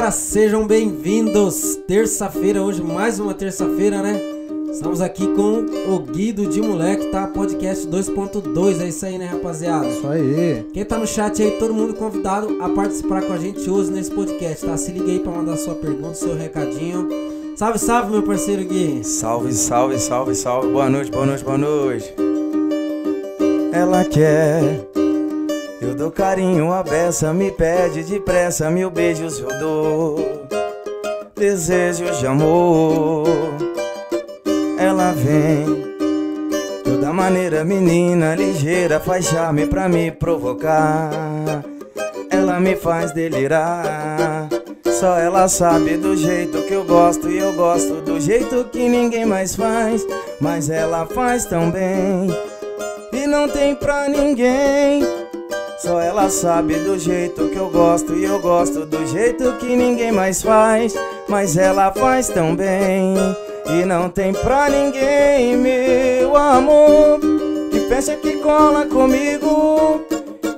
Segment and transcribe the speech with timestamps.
[0.00, 1.76] galera, sejam bem-vindos.
[1.86, 4.18] Terça-feira, hoje mais uma terça-feira, né?
[4.72, 7.26] Estamos aqui com o Guido de Moleque, tá?
[7.26, 9.86] Podcast 2.2, é isso aí, né, rapaziada?
[9.86, 10.64] Isso aí.
[10.72, 14.10] Quem tá no chat aí, todo mundo convidado a participar com a gente hoje nesse
[14.10, 14.74] podcast, tá?
[14.78, 17.06] Se liga aí pra mandar sua pergunta, seu recadinho.
[17.54, 19.04] Salve, salve, meu parceiro Gui.
[19.04, 20.68] Salve, salve, salve, salve.
[20.68, 22.14] Boa noite, boa noite, boa noite.
[23.70, 24.89] Ela quer.
[25.80, 30.46] Eu dou carinho, a beça, me pede depressa, mil beijos eu dou.
[31.34, 33.26] Desejos de amor.
[34.78, 35.96] Ela vem.
[36.84, 41.10] Toda maneira, menina ligeira, faz charme pra me provocar.
[42.28, 44.50] Ela me faz delirar.
[44.84, 49.24] Só ela sabe do jeito que eu gosto e eu gosto do jeito que ninguém
[49.24, 50.06] mais faz.
[50.38, 52.28] Mas ela faz tão bem
[53.14, 55.19] e não tem pra ninguém.
[55.80, 60.12] Só ela sabe do jeito que eu gosto e eu gosto do jeito que ninguém
[60.12, 60.94] mais faz.
[61.26, 63.14] Mas ela faz tão bem
[63.66, 67.18] e não tem pra ninguém, meu amor.
[67.70, 70.04] Que fecha que cola comigo,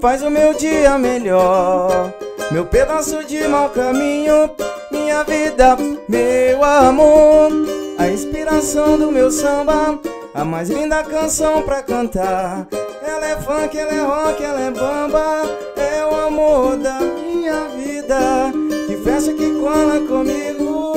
[0.01, 2.13] faz o meu dia melhor.
[2.51, 4.51] Meu pedaço de mau caminho,
[4.91, 5.77] minha vida,
[6.09, 7.49] meu amor.
[7.97, 10.01] A inspiração do meu samba,
[10.35, 12.67] a mais linda canção pra cantar.
[13.03, 15.43] Ela é funk, ela é rock, ela é bamba.
[15.77, 18.53] É o amor da minha vida.
[18.87, 20.95] Que fecha, que cola comigo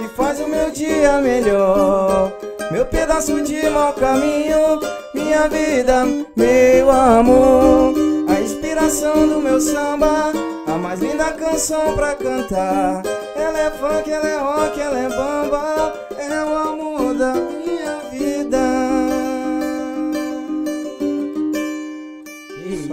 [0.00, 2.32] e faz o meu dia melhor.
[2.70, 4.80] Meu pedaço de mau caminho,
[5.14, 7.94] minha vida, meu amor.
[8.28, 10.32] A inspiração do meu samba,
[10.66, 13.02] a mais linda canção pra cantar.
[13.36, 15.92] Ela é funk, ela é rock, ela é bamba.
[16.16, 17.81] É o amor da minha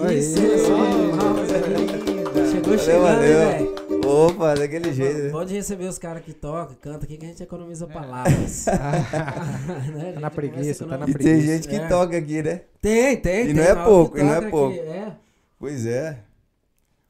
[0.07, 0.49] Isso aí.
[2.51, 3.79] Chegou chegando, velho.
[4.07, 5.19] Opa, daquele jeito.
[5.23, 5.29] né?
[5.29, 8.65] Pode receber os caras que tocam, canta aqui que a gente economiza palavras.
[9.93, 10.05] Né?
[10.09, 11.21] Gente Tá na preguiça, tá na E economizar.
[11.21, 11.87] tem gente que É.
[11.87, 12.61] toca aqui, né?
[12.81, 13.43] Tem, tem.
[13.43, 14.73] E tem não é pouco, e não é pouco.
[14.75, 15.11] aqui, É.
[15.59, 16.17] Pois é.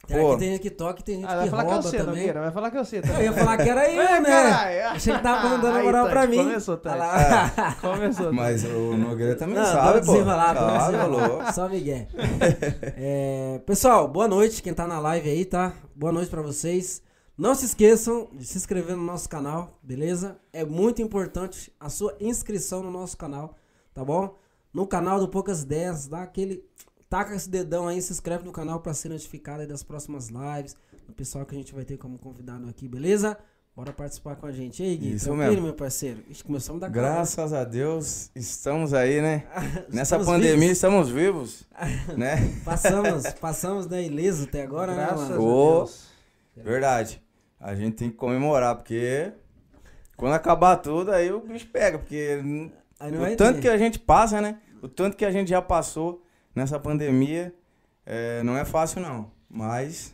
[0.10, 0.32] Tem, Pô.
[0.32, 1.88] aqui tem gente que toca e tem gente Ah, vai que falar que é rouba
[1.88, 2.16] você, também.
[2.16, 2.42] Nogueira.
[2.42, 2.98] Vai falar que é você.
[2.98, 4.30] Eu ia falar que era eu, É, né?
[4.30, 4.88] caralho.
[4.96, 6.44] Achei que tava dando Aí, moral pra Tati, mim.
[6.46, 6.98] Começou, Tati.
[7.00, 7.76] Olha lá.
[7.80, 8.34] Começou.
[8.34, 10.14] Mas o Nogueira também Não, sabe, pô.
[10.14, 11.52] desenrolado, Claro, alô.
[11.54, 12.08] Só Miguel.
[12.98, 14.62] É, pessoal, boa noite.
[14.64, 15.74] Quem tá na live aí, tá?
[15.96, 17.02] Boa noite pra vocês.
[17.38, 20.38] Não se esqueçam de se inscrever no nosso canal, beleza?
[20.52, 23.56] É muito importante a sua inscrição no nosso canal,
[23.94, 24.36] tá bom?
[24.74, 26.64] No canal do Poucas Ideias, dá aquele.
[27.10, 30.76] Taca esse dedão aí, se inscreve no canal pra ser notificado aí das próximas lives.
[31.08, 33.36] Do pessoal que a gente vai ter como convidado aqui, beleza?
[33.76, 34.84] Bora participar com a gente.
[34.84, 35.64] E aí, Gui, Isso tranquilo, mesmo.
[35.64, 36.22] meu parceiro?
[36.30, 39.48] Ixi, começamos da Graças a Deus, estamos aí, né?
[39.90, 40.72] Nessa Estamos pandemia vivos.
[40.72, 41.68] estamos vivos,
[42.16, 42.36] né?
[42.64, 45.44] Passamos, passamos né, ileso até agora, Graças né, a mano?
[45.44, 45.78] Ô.
[45.78, 46.10] Deus.
[46.58, 47.24] Verdade.
[47.60, 49.32] A gente tem que comemorar, porque
[50.16, 52.40] quando acabar tudo, aí o bicho pega, porque
[53.00, 53.62] Aí não vai o tanto ter.
[53.64, 54.60] que a gente passa, né?
[54.82, 56.22] O tanto que a gente já passou
[56.60, 57.56] nessa pandemia,
[58.06, 59.32] é, não é fácil não.
[59.50, 60.14] Mas,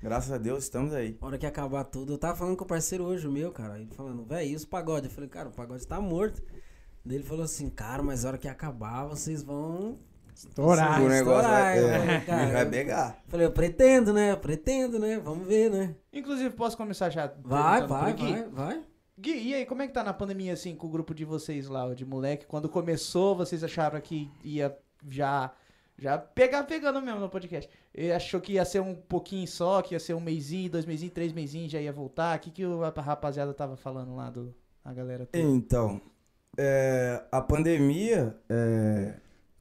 [0.00, 1.16] graças a Deus, estamos aí.
[1.20, 3.78] A hora que acabar tudo, eu tava falando com o parceiro hoje, o meu, cara.
[3.78, 5.06] Ele falando, velho, e os pagode?
[5.06, 6.42] Eu falei, cara, o pagode tá morto.
[7.04, 9.96] Daí ele falou assim, cara, mas a hora que acabar, vocês vão.
[10.34, 11.00] Estourar.
[11.00, 13.22] o negócio estourar, vai, eu é, bicho cara, vai eu- pegar.
[13.26, 14.32] Falei, eu pretendo, né?
[14.32, 15.18] Eu pretendo, né?
[15.18, 15.94] Vamos ver, né?
[16.12, 17.32] Inclusive, posso começar já?
[17.42, 18.82] Vai, vai, vai, vai.
[19.18, 21.68] Gui, e aí, como é que tá na pandemia, assim, com o grupo de vocês
[21.68, 22.44] lá, o de moleque?
[22.44, 24.76] Quando começou, vocês acharam que ia
[25.08, 25.50] já,
[25.98, 27.70] já pegar pegando mesmo no podcast.
[27.94, 31.14] E achou que ia ser um pouquinho só, que ia ser um mêsinho, dois mêsinhos,
[31.14, 32.36] três mêsinhos, já ia voltar?
[32.36, 34.54] O que, que o- a rapaziada tava falando lá, do,
[34.84, 35.42] a galera toda?
[35.44, 36.00] Então,
[36.58, 39.14] é, a pandemia, é,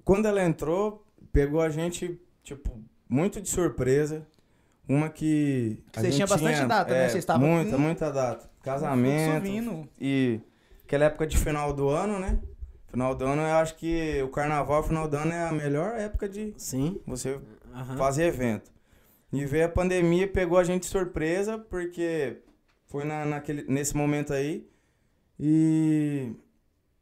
[0.03, 2.79] quando ela entrou, pegou a gente, tipo,
[3.09, 4.25] muito de surpresa.
[4.88, 5.84] Uma que.
[5.95, 7.06] Vocês tinham bastante tinha, data, né?
[7.06, 8.47] é, Vocês estavam Muita, muita data.
[8.62, 9.90] Casamento.
[10.00, 10.40] E
[10.84, 12.40] aquela época de final do ano, né?
[12.95, 16.29] Final do ano, eu acho que o carnaval, final do ano é a melhor época
[16.29, 16.97] de Sim.
[17.06, 17.38] você
[17.73, 17.97] Aham.
[17.97, 18.72] fazer evento.
[19.33, 22.38] E veio a pandemia, pegou a gente de surpresa, porque
[22.86, 24.65] foi na, naquele, nesse momento aí.
[25.38, 26.31] E.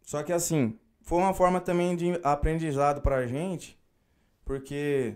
[0.02, 3.80] Só que assim, foi uma forma também de aprendizado pra gente,
[4.44, 5.16] porque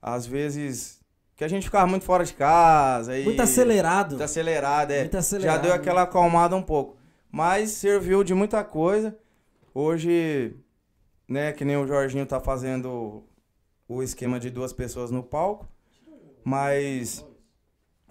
[0.00, 1.00] às vezes.
[1.34, 3.18] Que a gente ficava muito fora de casa.
[3.18, 4.10] E Muito acelerado.
[4.10, 5.00] Muito acelerado, é.
[5.00, 5.56] Muito acelerado.
[5.56, 6.96] Já deu aquela acalmada um pouco.
[7.28, 9.18] Mas serviu de muita coisa.
[9.74, 10.54] Hoje,
[11.28, 13.24] né, que nem o Jorginho tá fazendo
[13.88, 15.68] o esquema de duas pessoas no palco.
[16.44, 17.24] Mas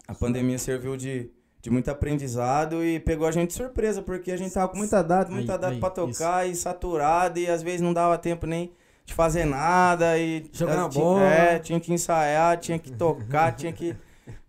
[0.08, 1.32] a pandemia serviu de,
[1.62, 5.02] de muito aprendizado e pegou a gente de surpresa, porque a gente tava com muita
[5.04, 8.46] data, muita Aí, data aí, pra tocar e saturado, e às vezes não dava tempo
[8.46, 8.74] nem
[9.06, 10.18] de fazer nada.
[10.18, 11.24] E Jogar na tinha- bola.
[11.24, 13.96] É, tinha que ensaiar, tinha que tocar, tinha que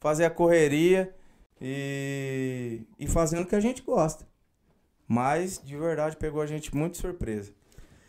[0.00, 1.14] fazer a correria.
[1.60, 4.26] e, e fazendo o que a gente gosta.
[5.06, 7.52] Mas, de verdade, pegou a gente muito de surpresa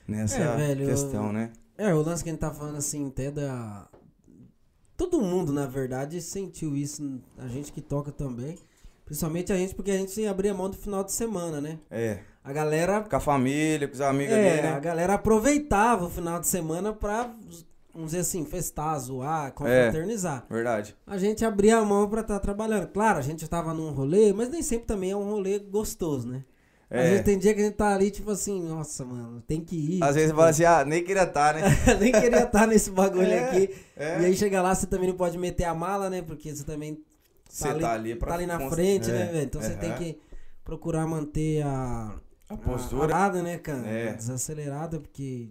[0.08, 1.52] nessa É, velho, questão, eu- né?
[1.78, 3.88] É, o lance que a gente tá falando assim, até da.
[4.98, 7.20] Todo mundo, na verdade, sentiu isso.
[7.38, 8.58] A gente que toca também.
[9.04, 11.78] Principalmente a gente, porque a gente abria mão do final de semana, né?
[11.92, 13.02] É, A galera.
[13.02, 14.80] com a família, com os amigos É, ali, a né?
[14.80, 17.32] galera aproveitava o final de semana pra,
[17.94, 20.46] vamos dizer assim, festar, zoar, confraternizar.
[20.50, 20.96] Verdade.
[21.06, 22.88] A gente abria a mão pra estar trabalhando.
[22.88, 26.44] Claro, a gente tava num rolê, mas nem sempre também é um rolê gostoso, né?
[26.90, 27.10] Às É.
[27.10, 30.04] vezes tem dia que a gente tá ali, tipo assim, nossa, mano, tem que ir.
[30.04, 31.62] Às vezes você tipo, fala assim, ah, nem queria estar, né?
[32.00, 33.76] nem queria estar nesse bagulho É, aqui.
[33.98, 34.22] é.
[34.22, 36.22] E aí chega lá, você também não pode meter a mala, né?
[36.22, 37.04] Porque você também
[37.50, 39.44] Você tá ali pra tá ali na cons- frente, é, né, velho?
[39.46, 40.20] Então você tem que
[40.64, 42.14] procurar manter a,
[42.50, 43.16] A postura.
[43.16, 43.88] a né, cara?
[43.88, 44.14] É.
[44.14, 45.50] Desacelerada, porque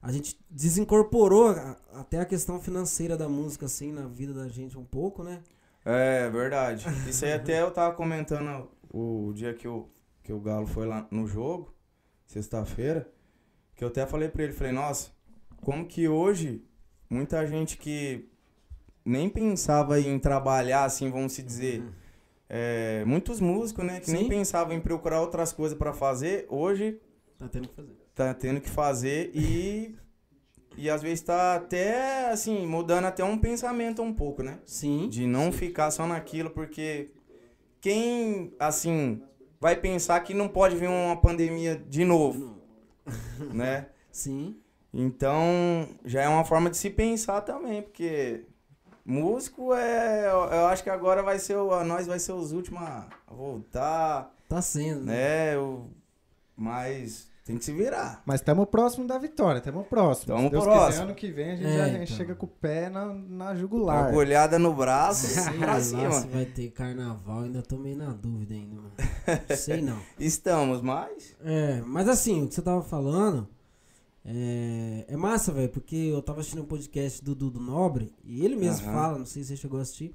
[0.00, 4.78] a gente desincorporou a- até a questão financeira da música, assim, na vida da gente
[4.78, 5.40] um pouco, né?
[5.84, 6.86] É, verdade.
[7.08, 9.88] Isso aí até eu tava comentando o dia que o,
[10.28, 11.74] que o Galo foi lá no jogo,
[12.26, 13.10] sexta-feira,
[13.74, 15.10] que eu até falei pra ele, falei, nossa,
[15.62, 16.62] como que hoje
[17.08, 18.28] muita gente que
[19.02, 21.82] nem pensava em trabalhar, assim, vamos se dizer,
[22.46, 24.28] é, muitos músicos, né, que nem Sim.
[24.28, 27.00] pensavam em procurar outras coisas pra fazer, hoje
[27.38, 27.96] Tá tendo que fazer.
[28.14, 29.96] tá tendo que fazer e
[30.76, 34.58] e às vezes tá até assim mudando até um pensamento um pouco, né?
[34.66, 35.08] Sim.
[35.08, 37.12] De não ficar só naquilo, porque
[37.80, 39.22] quem, assim,
[39.60, 42.56] vai pensar que não pode vir uma pandemia de novo,
[43.52, 43.88] né?
[44.12, 44.56] Sim.
[44.92, 48.46] Então, já é uma forma de se pensar também, porque
[49.04, 50.26] músico é.
[50.26, 51.56] Eu eu acho que agora vai ser.
[51.56, 55.52] o- Nós vai ser os últimos a voltar, Tá sendo, né?
[55.52, 55.58] né?
[55.58, 55.90] O-
[56.56, 58.22] Mas tem que se virar.
[58.24, 60.26] Mas estamos próximo da vitória, estamos próximo.
[60.34, 60.86] Tamo Se Deus próximo.
[60.90, 62.06] quiser, ano que vem a gente É, já então.
[62.06, 64.06] chega com o pé na, na jugular.
[64.08, 66.20] Orgulhada no braço, Sei pra lá se cima.
[66.30, 68.92] vai ter carnaval, ainda tô meio na dúvida ainda, mano.
[69.56, 69.98] Sei não.
[70.18, 71.34] Estamos, mas.
[71.42, 73.48] É, mas assim, o que você tava falando
[74.24, 78.56] é, é massa, velho, porque eu tava assistindo um podcast do Dudu Nobre e ele
[78.56, 78.94] mesmo Aham.
[78.94, 80.12] fala, não sei se você chegou a assistir,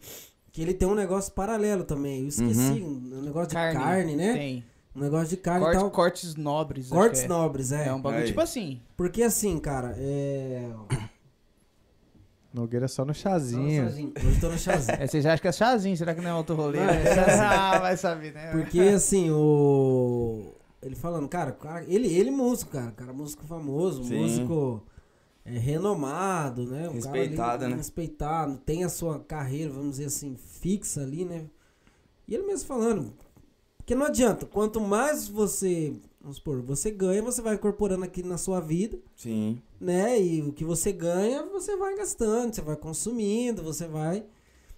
[0.52, 2.22] que ele tem um negócio paralelo também.
[2.22, 4.34] Eu esqueci, um, um negócio de carne, né?
[4.34, 4.64] Tem.
[4.96, 5.92] Um negócio de carne Corte- e tal.
[5.92, 6.90] cortes nobres.
[6.90, 7.28] Cortes é.
[7.28, 7.88] nobres, é.
[7.88, 8.28] É um bagulho Aí.
[8.28, 8.80] tipo assim.
[8.96, 10.70] Porque assim, cara, é.
[12.54, 13.88] Nogueira só no chazinho.
[13.88, 14.98] Hoje eu tô no chazinho.
[15.02, 16.80] É, você já acha que é chazinho, será que não é outro rolê?
[16.80, 18.52] Não, é ah, vai saber, né?
[18.52, 20.54] Porque assim, o.
[20.80, 21.58] Ele falando, cara,
[21.88, 22.92] ele, ele músico, cara.
[22.92, 24.20] Cara, músico famoso, Sim.
[24.20, 24.84] músico
[25.46, 26.90] é, renomado, né?
[26.90, 27.76] Um cara ali Respeitado, né?
[27.76, 31.46] Respeitado, tem a sua carreira, vamos dizer assim, fixa ali, né?
[32.28, 33.14] E ele mesmo falando.
[33.84, 35.94] Porque não adianta, quanto mais você.
[36.22, 39.62] Vamos supor, você ganha, você vai incorporando aqui na sua vida, Sim.
[39.78, 40.22] né?
[40.22, 44.24] E o que você ganha, você vai gastando, você vai consumindo, você vai.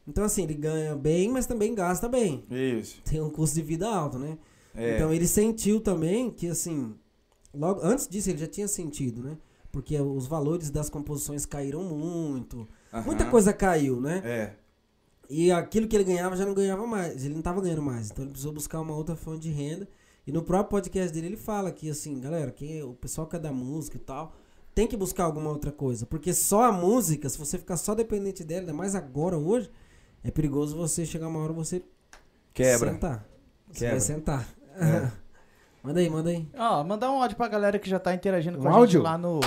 [0.07, 2.44] Então, assim, ele ganha bem, mas também gasta bem.
[2.50, 3.00] Isso.
[3.04, 4.40] Tem um custo de vida alto, né?
[4.74, 4.96] É.
[4.96, 6.94] Então ele sentiu também que assim,
[7.54, 9.38] logo antes disso ele já tinha sentido, né?
[9.72, 13.06] Porque os valores das composições caíram muito, Aham.
[13.06, 14.22] muita coisa caiu, né?
[14.25, 14.54] É.
[15.30, 18.24] E aquilo que ele ganhava já não ganhava mais, ele não tava ganhando mais, então
[18.24, 19.88] ele precisou buscar uma outra fonte de renda.
[20.27, 23.39] E no próprio podcast dele ele fala que assim, galera, quem o pessoal que é
[23.39, 24.33] da música e tal,
[24.74, 28.44] tem que buscar alguma outra coisa, porque só a música, se você ficar só dependente
[28.44, 29.69] dela, ainda mais agora hoje,
[30.24, 31.81] é perigoso você chegar uma hora você
[32.54, 32.92] Quebra.
[32.92, 33.25] sentar.
[33.72, 33.91] Você Quebra.
[33.91, 34.48] vai sentar.
[34.75, 35.12] É.
[35.84, 36.48] manda aí, manda aí.
[36.58, 39.00] Ó, mandar um áudio pra galera que já tá interagindo com Um a áudio?
[39.00, 39.39] gente lá no.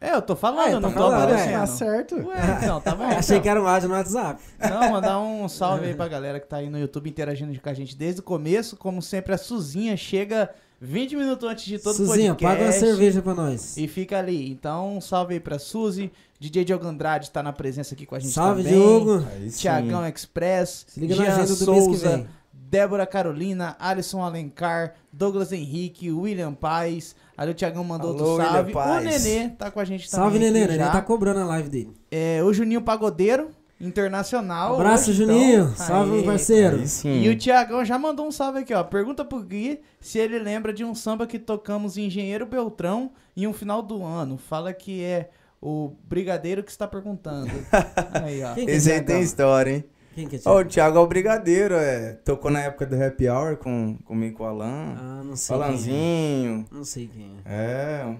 [0.00, 1.60] É, eu tô falando, Ah, eu não tô falando, aparecendo.
[1.60, 2.14] Tá certo.
[2.16, 3.04] Ué, então, tá bom.
[3.08, 3.42] Achei então.
[3.42, 4.42] que era um áudio no WhatsApp.
[4.60, 7.74] Não, mandar um salve aí pra galera que tá aí no YouTube interagindo com a
[7.74, 8.76] gente desde o começo.
[8.76, 12.56] Como sempre, a Suzinha chega 20 minutos antes de todo Suzinha, podcast.
[12.58, 13.76] paga uma cerveja pra nós.
[13.78, 14.50] E fica ali.
[14.50, 16.12] Então, um salve aí pra Suzy.
[16.38, 18.78] DJ Diogo Andrade tá na presença aqui com a gente Salve, também.
[18.78, 19.24] Diogo.
[19.34, 19.60] Aí sim.
[19.60, 20.84] Tiagão Express.
[20.88, 22.26] Se liga na Jean agenda do mês que Souza, vem.
[22.52, 27.14] Débora Carolina, Alisson Alencar, Douglas Henrique, William Paz.
[27.36, 28.72] Ali o Tiagão mandou Alô, outro salve.
[28.72, 29.00] O.
[29.00, 30.24] Nenê tá com a gente também.
[30.24, 30.66] Salve, Nenê.
[30.66, 30.90] Nenê já.
[30.90, 31.92] tá cobrando a live dele.
[32.10, 33.50] É, o Juninho Pagodeiro,
[33.80, 34.74] internacional.
[34.74, 35.64] Abraço, hoje, Juninho.
[35.72, 35.86] então.
[35.86, 36.16] Salve, Aê.
[36.16, 36.76] meu parceiro.
[36.78, 37.22] Aí sim.
[37.22, 38.82] E o Tiagão já mandou um salve aqui, ó.
[38.84, 43.46] Pergunta pro Gui se ele lembra de um samba que tocamos em Engenheiro Beltrão em
[43.46, 44.36] um final do ano.
[44.38, 47.50] Fala que é o Brigadeiro que está perguntando.
[48.22, 48.54] Aí, ó.
[48.54, 49.06] É Esse aí Thiagão?
[49.16, 49.84] tem história, hein?
[50.14, 50.68] Quem que é o Thiago?
[50.68, 52.12] Thiago é o Brigadeiro, é.
[52.24, 54.94] Tocou na época do Happy Hour com, comigo com o Alan.
[54.96, 55.56] Ah, não sei.
[55.56, 56.66] Quem Alanzinho.
[56.70, 56.74] é.
[56.74, 58.06] Não sei quem é.
[58.06, 58.16] É.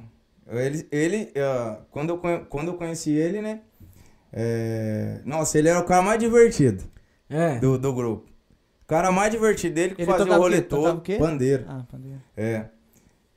[0.66, 3.60] Ele, ele ah, quando, eu, conhe- quando eu conheci ele, né?
[4.32, 6.82] é, nossa, ele era o cara mais divertido
[7.30, 7.58] É.
[7.58, 8.28] do, do grupo.
[8.82, 10.98] O cara mais divertido dele que Ele fazia o o rolê todo.
[10.98, 11.18] o?
[11.18, 11.64] Pandeiro.
[11.68, 12.20] Ah, pandeiro.
[12.36, 12.66] É.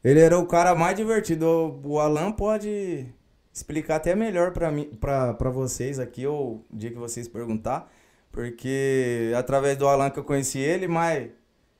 [0.03, 1.45] Ele era o cara mais divertido.
[1.45, 3.05] O, o Alan pode
[3.53, 7.89] explicar até melhor pra, mim, pra vocês aqui, ou o dia que vocês perguntar.
[8.31, 11.29] Porque através do Alan que eu conheci ele, mas,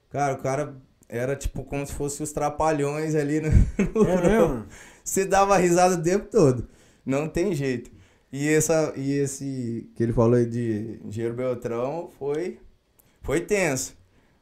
[0.10, 0.76] cara, o cara
[1.08, 3.50] era tipo como se fosse os trapalhões ali no.
[4.04, 4.66] no É mesmo?
[5.04, 6.68] Você dava risada o tempo todo.
[7.06, 7.90] Não tem jeito.
[8.32, 12.60] E, essa, e esse que ele falou aí de Engenheiro Beltrão foi,
[13.22, 13.96] foi tenso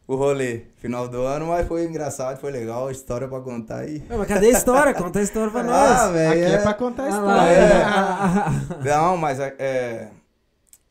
[0.08, 0.62] o rolê.
[0.78, 2.90] Final do ano, mas foi engraçado, foi legal.
[2.90, 4.04] História pra contar aí.
[4.10, 4.94] Ué, mas cadê a história?
[4.96, 6.14] Conta a história pra Ah, nós.
[6.14, 6.32] velho.
[6.32, 7.36] Aqui é é- pra contar a Ah história.
[7.36, 7.84] lá, É.
[7.84, 8.52] ah,
[8.84, 10.08] Não, mas é,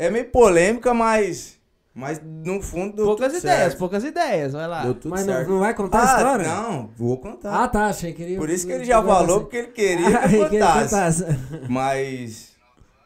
[0.06, 0.10] é.
[0.10, 1.58] meio polêmica, mas.
[1.94, 2.96] Mas no fundo.
[2.96, 3.78] Deu Poucas tudo ideias, certo.
[3.78, 4.82] poucas ideias, vai lá.
[4.82, 5.50] Deu tudo Mas não, certo.
[5.50, 6.48] não vai contar a ah, história?
[6.48, 7.62] não, vou contar.
[7.62, 8.36] Ah, tá, achei que ele...
[8.36, 11.24] Por isso que ele já falou, porque ele queria que eu contasse.
[11.70, 12.54] Mas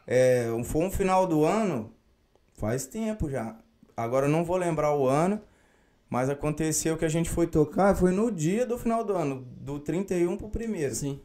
[0.07, 1.93] é, foi um final do ano,
[2.57, 3.55] faz tempo já.
[3.95, 5.39] Agora eu não vou lembrar o ano,
[6.09, 9.79] mas aconteceu que a gente foi tocar, foi no dia do final do ano, do
[9.79, 10.95] 31 pro primeiro.
[10.95, 11.19] Sim.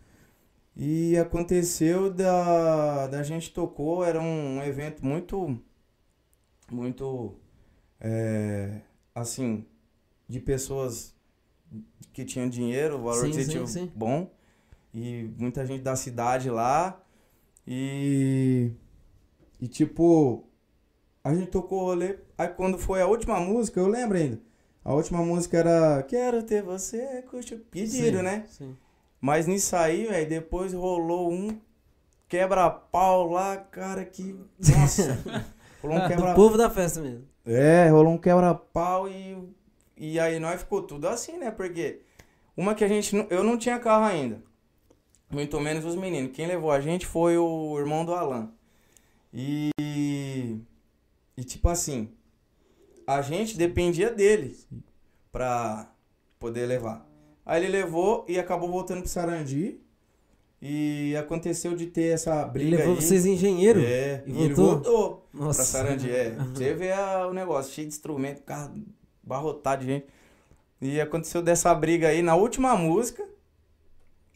[0.77, 5.57] E aconteceu da, da gente tocou, era um evento muito,
[6.71, 7.37] muito,
[8.01, 8.81] é,
[9.15, 9.65] assim,
[10.29, 11.15] de pessoas
[12.13, 14.29] que tinham dinheiro, valor aquisitivo bom,
[14.93, 17.01] e muita gente da cidade lá,
[17.67, 18.73] e,
[19.61, 20.45] e tipo,
[21.23, 24.41] a gente tocou o rolê, aí quando foi a última música, eu lembro ainda,
[24.85, 28.45] a última música era Quero Ter Você, curte o pedido, Sim, né?
[28.49, 28.77] Sim.
[29.25, 31.59] Mas nisso aí, velho, depois rolou um
[32.29, 34.39] quebra-pau lá, cara, que.
[34.59, 35.19] Nossa!
[35.81, 37.27] rolou um Do quebra povo da festa mesmo.
[37.47, 39.39] É, rolou um quebra-pau e.
[39.97, 41.51] E aí nós ficou tudo assim, né?
[41.51, 42.03] Porque
[42.55, 43.17] uma que a gente.
[43.17, 44.43] não- Eu não tinha carro ainda.
[45.31, 46.33] Muito menos os meninos.
[46.37, 48.53] Quem levou a gente foi o irmão do Alan.
[49.33, 49.71] E.
[51.35, 52.11] E tipo assim.
[53.07, 54.55] A gente dependia dele
[55.33, 55.91] pra
[56.39, 57.14] poder levar.
[57.47, 59.79] Aí ele levou e acabou voltando pro Sarandi.
[60.63, 63.03] E aconteceu de ter essa Ele briga levou aí.
[63.03, 63.81] vocês engenheiro?
[63.85, 64.83] É, E e, ele voltou?
[64.83, 65.57] voltou Nossa.
[65.59, 66.31] pra Sarandi, é.
[66.55, 68.75] Você vê a- o negócio, cheio de instrumento, carro
[69.23, 70.07] barrotado de gente.
[70.81, 73.23] E aconteceu dessa briga aí na última música.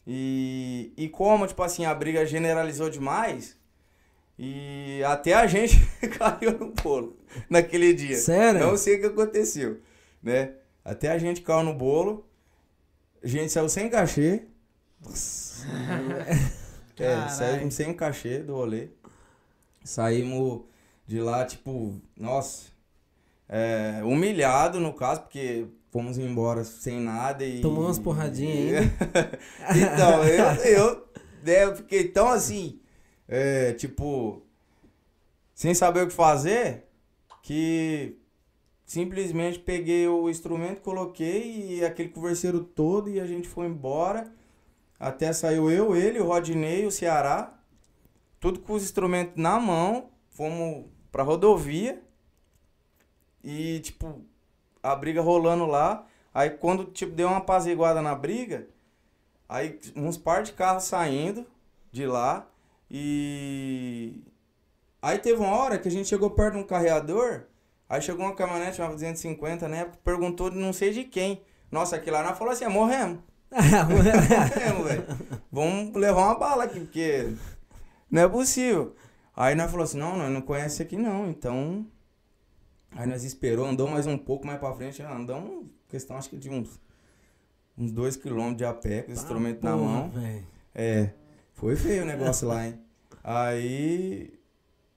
[0.05, 3.57] E, e como, tipo assim, a briga generalizou demais,
[4.37, 5.75] e até a gente
[6.17, 7.17] caiu no bolo
[7.49, 8.17] naquele dia.
[8.17, 8.59] Sério?
[8.59, 9.79] Não sei o que aconteceu,
[10.23, 10.53] né?
[10.83, 12.25] Até a gente caiu no bolo,
[13.23, 14.43] a gente saiu sem cachê.
[16.99, 17.31] É, Caralho.
[17.31, 18.89] saímos sem cachê do rolê.
[19.85, 20.63] Saímos
[21.07, 22.65] de lá, tipo, nossa,
[23.47, 27.61] é, humilhado no caso, porque fomos embora sem nada e.
[27.61, 28.85] Tomou umas porradinhas
[29.73, 31.07] então, eu, eu,
[31.41, 32.79] né, eu fiquei tão assim,
[33.27, 34.43] é, tipo,
[35.55, 36.83] sem saber o que fazer,
[37.41, 38.18] que
[38.89, 44.33] simplesmente peguei o instrumento, coloquei e aquele converseiro todo e a gente foi embora.
[44.99, 47.53] Até saiu eu, ele, o Rodney, o Ceará,
[48.39, 52.01] tudo com os instrumentos na mão, fomos pra rodovia.
[53.43, 54.25] E, tipo,
[54.81, 56.07] a briga rolando lá.
[56.33, 58.67] Aí quando, tipo, deu uma apaziguada na briga,
[59.47, 61.45] aí uns par de carros saindo
[61.91, 62.49] de lá.
[62.89, 64.23] E...
[64.99, 67.48] Aí teve uma hora que a gente chegou perto de um carreador,
[67.89, 71.41] aí chegou uma caminhonete, uma 250 na época, perguntou de não sei de quem.
[71.71, 73.19] Nossa, aquilo lá nós falou assim, é, morremos.
[73.51, 75.05] Morremos, velho.
[75.51, 77.33] Vamos levar uma bala aqui, porque
[78.09, 78.95] não é possível.
[79.35, 81.85] Aí nós falou assim, não, nós não conhece aqui não, então...
[82.91, 86.49] Aí nós esperou, andou mais um pouco mais pra frente, andamos, questão acho que de
[86.49, 86.79] uns,
[87.77, 90.09] uns dois quilômetros de a pé, com o instrumento na Porra, mão.
[90.09, 90.43] velho.
[90.73, 91.11] É,
[91.53, 92.79] foi feio o negócio lá, hein?
[93.23, 94.38] Aí...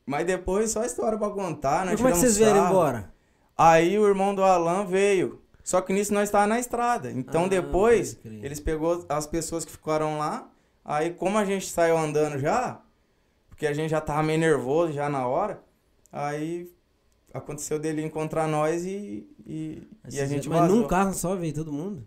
[0.05, 3.13] Mas depois só história pra contar, Mas como é que vocês vieram embora?
[3.57, 5.41] Aí o irmão do Alan veio.
[5.63, 7.11] Só que nisso nós estávamos na estrada.
[7.13, 10.49] Então Ah, depois, eles pegou as pessoas que ficaram lá.
[10.85, 12.81] Aí como a gente saiu andando já,
[13.49, 15.63] porque a gente já tava meio nervoso já na hora,
[16.11, 16.69] aí
[17.33, 20.77] aconteceu dele encontrar nós e, e, e a gente Mas vazou.
[20.77, 22.05] num carro só veio todo mundo?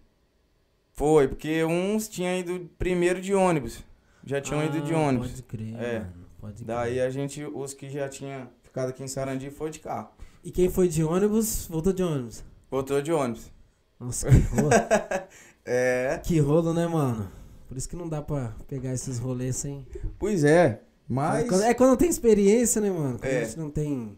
[0.92, 3.84] Foi, porque uns tinham ido primeiro de ônibus.
[4.25, 5.30] Já tinham ido de Ah, ônibus.
[5.30, 6.00] Pode crer, É.
[6.00, 6.25] mano.
[6.46, 6.68] Pode crer.
[6.68, 10.10] Daí a gente, os que já tinham ficado aqui em Sarandi foi de carro.
[10.44, 12.44] E quem foi de ônibus, voltou de ônibus.
[12.70, 13.52] Voltou de ônibus.
[14.00, 14.70] Nossa, que rolo.
[15.68, 16.22] É.
[16.24, 17.32] que rolo, né, mano?
[17.68, 19.88] Por isso que não dá pra pegar esses rolês sem...
[20.20, 20.84] Pois é.
[21.08, 21.52] Mas.
[21.62, 23.18] É quando tem experiência, né, mano?
[23.18, 23.42] Quando É.
[23.42, 24.16] a gente não tem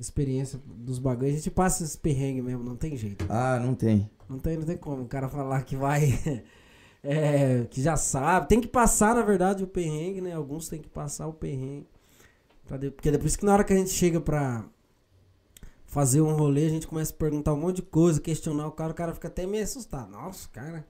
[0.00, 3.24] experiência dos bagulhos, a gente passa esse perrengue mesmo, não tem jeito.
[3.28, 4.10] Ah, não tem.
[4.28, 5.02] Não tem, não tem como.
[5.04, 6.18] O cara falar que vai.
[7.02, 8.48] é, que já sabe.
[8.48, 10.32] Tem que passar, na verdade, o perrengue, né?
[10.32, 11.86] Alguns tem que passar o perrengue.
[12.78, 14.64] De- Porque depois que na hora que a gente chega pra
[15.86, 18.92] fazer um rolê, a gente começa a perguntar um monte de coisa, questionar o cara,
[18.92, 20.10] o cara fica até meio assustado.
[20.10, 20.84] Nossa, cara,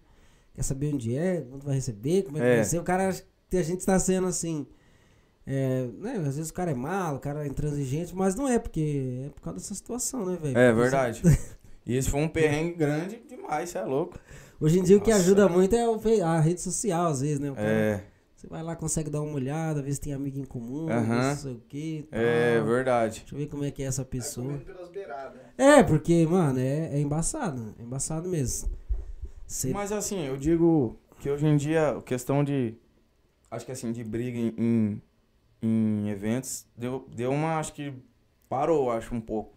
[0.54, 2.56] quer saber onde é, quando vai receber, como é que É.
[2.56, 2.78] vai ser?
[2.78, 4.66] O cara a gente tá sendo assim.
[5.46, 8.58] É, né, às vezes o cara é malo, o cara é intransigente, mas não é,
[8.58, 10.58] porque é por causa dessa situação, né, velho?
[10.58, 11.22] É verdade.
[11.86, 14.18] E esse foi um perrengue grande demais, você é louco.
[14.60, 15.22] Hoje em dia o que Nossa.
[15.22, 17.50] ajuda muito é o a rede social, às vezes, né?
[17.50, 18.04] O cara- É,
[18.36, 21.28] Você vai lá, consegue dar uma olhada, ver se tem amigo em comum, Aham.
[21.30, 22.08] não sei o que.
[22.12, 23.20] é verdade.
[23.20, 24.58] Deixa eu ver como é que é essa pessoa.
[24.58, 25.40] pelas beiradas.
[25.56, 27.74] É, porque, mano, é, é embaçado.
[27.78, 28.70] É embaçado mesmo.
[29.46, 32.74] Cê- Mas assim, eu digo que hoje em dia, a questão de.
[33.50, 35.02] Acho que assim, de briga em, em,
[35.62, 37.58] em eventos, deu, deu uma.
[37.58, 37.92] Acho que
[38.48, 39.56] parou, acho, um pouco.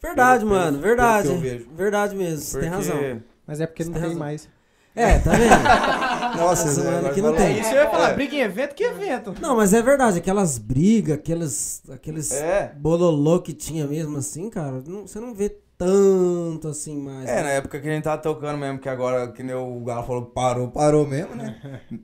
[0.00, 1.28] Verdade, pelo- mano, pelo verdade.
[1.28, 1.68] que eu vejo.
[1.74, 2.66] Verdade mesmo, você Porque.
[2.66, 3.22] tem razão.
[3.50, 4.24] Mas é porque Você não tem tem razão.
[4.26, 4.48] mais.
[4.94, 5.50] É, tá vendo?
[6.40, 7.58] Nossa, semana agora aqui não tem.
[7.60, 8.14] Isso eu ia falar, É.
[8.14, 9.34] briga em evento, que evento?
[9.40, 12.72] Não, mas é verdade, aquelas brigas, aqueles, aqueles É.
[12.76, 17.28] bololô que tinha mesmo assim, cara, não- você não vê tanto assim mais.
[17.28, 17.42] É, né?
[17.42, 20.26] na época que a gente tava tocando mesmo, que agora, que nem o Galo falou,
[20.26, 21.80] parou, parou mesmo, né?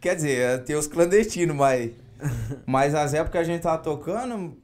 [0.00, 1.92] Quer dizer, tem os clandestinos, mas.
[2.66, 4.54] Mas as épocas que a gente tava tocando,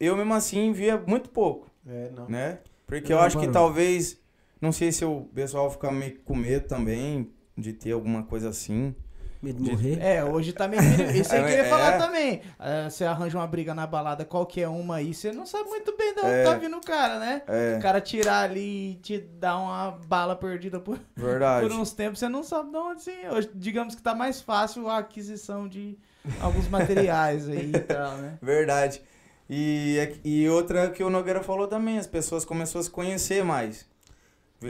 [0.00, 2.28] eu mesmo assim via muito pouco, É, não.
[2.28, 2.58] né?
[2.86, 3.52] Porque Não, eu acho que parou.
[3.68, 4.16] talvez.
[4.60, 8.94] Não sei se o pessoal fica meio com medo também de ter alguma coisa assim.
[9.42, 9.98] Medo de morrer.
[10.00, 10.80] É, hoje tá meio.
[11.14, 11.68] Isso aí que eu ia É.
[11.68, 12.40] falar também.
[12.58, 16.14] Ah, você arranja uma briga na balada, qualquer uma aí, você não sabe muito bem
[16.14, 16.42] de onde É.
[16.44, 17.42] tá vindo o cara, né?
[17.46, 21.68] É, O cara tirar ali e te dar uma bala perdida por, verdade.
[21.68, 23.28] por uns tempos, você não sabe de onde sim.
[23.30, 25.98] Hoje, digamos que tá mais fácil a aquisição de
[26.40, 28.38] alguns materiais aí e tal, né?
[28.40, 29.02] Verdade.
[29.48, 33.44] E, é- e outra que o Nogueira falou também, as pessoas começaram a se conhecer
[33.44, 33.86] mais.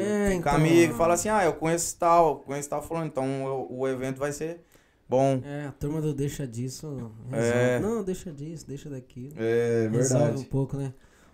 [0.03, 0.55] É, Ficar então.
[0.55, 4.33] amigo, fala assim, ah, eu conheço tal, conheço tal falando, então o, o evento vai
[4.33, 4.61] ser
[5.09, 5.41] bom.
[5.45, 7.13] É, a turma do deixa disso.
[7.33, 7.79] É.
[7.81, 9.35] Não, deixa disso, deixa daquilo.
[9.37, 10.93] É Resolve um pouco, né?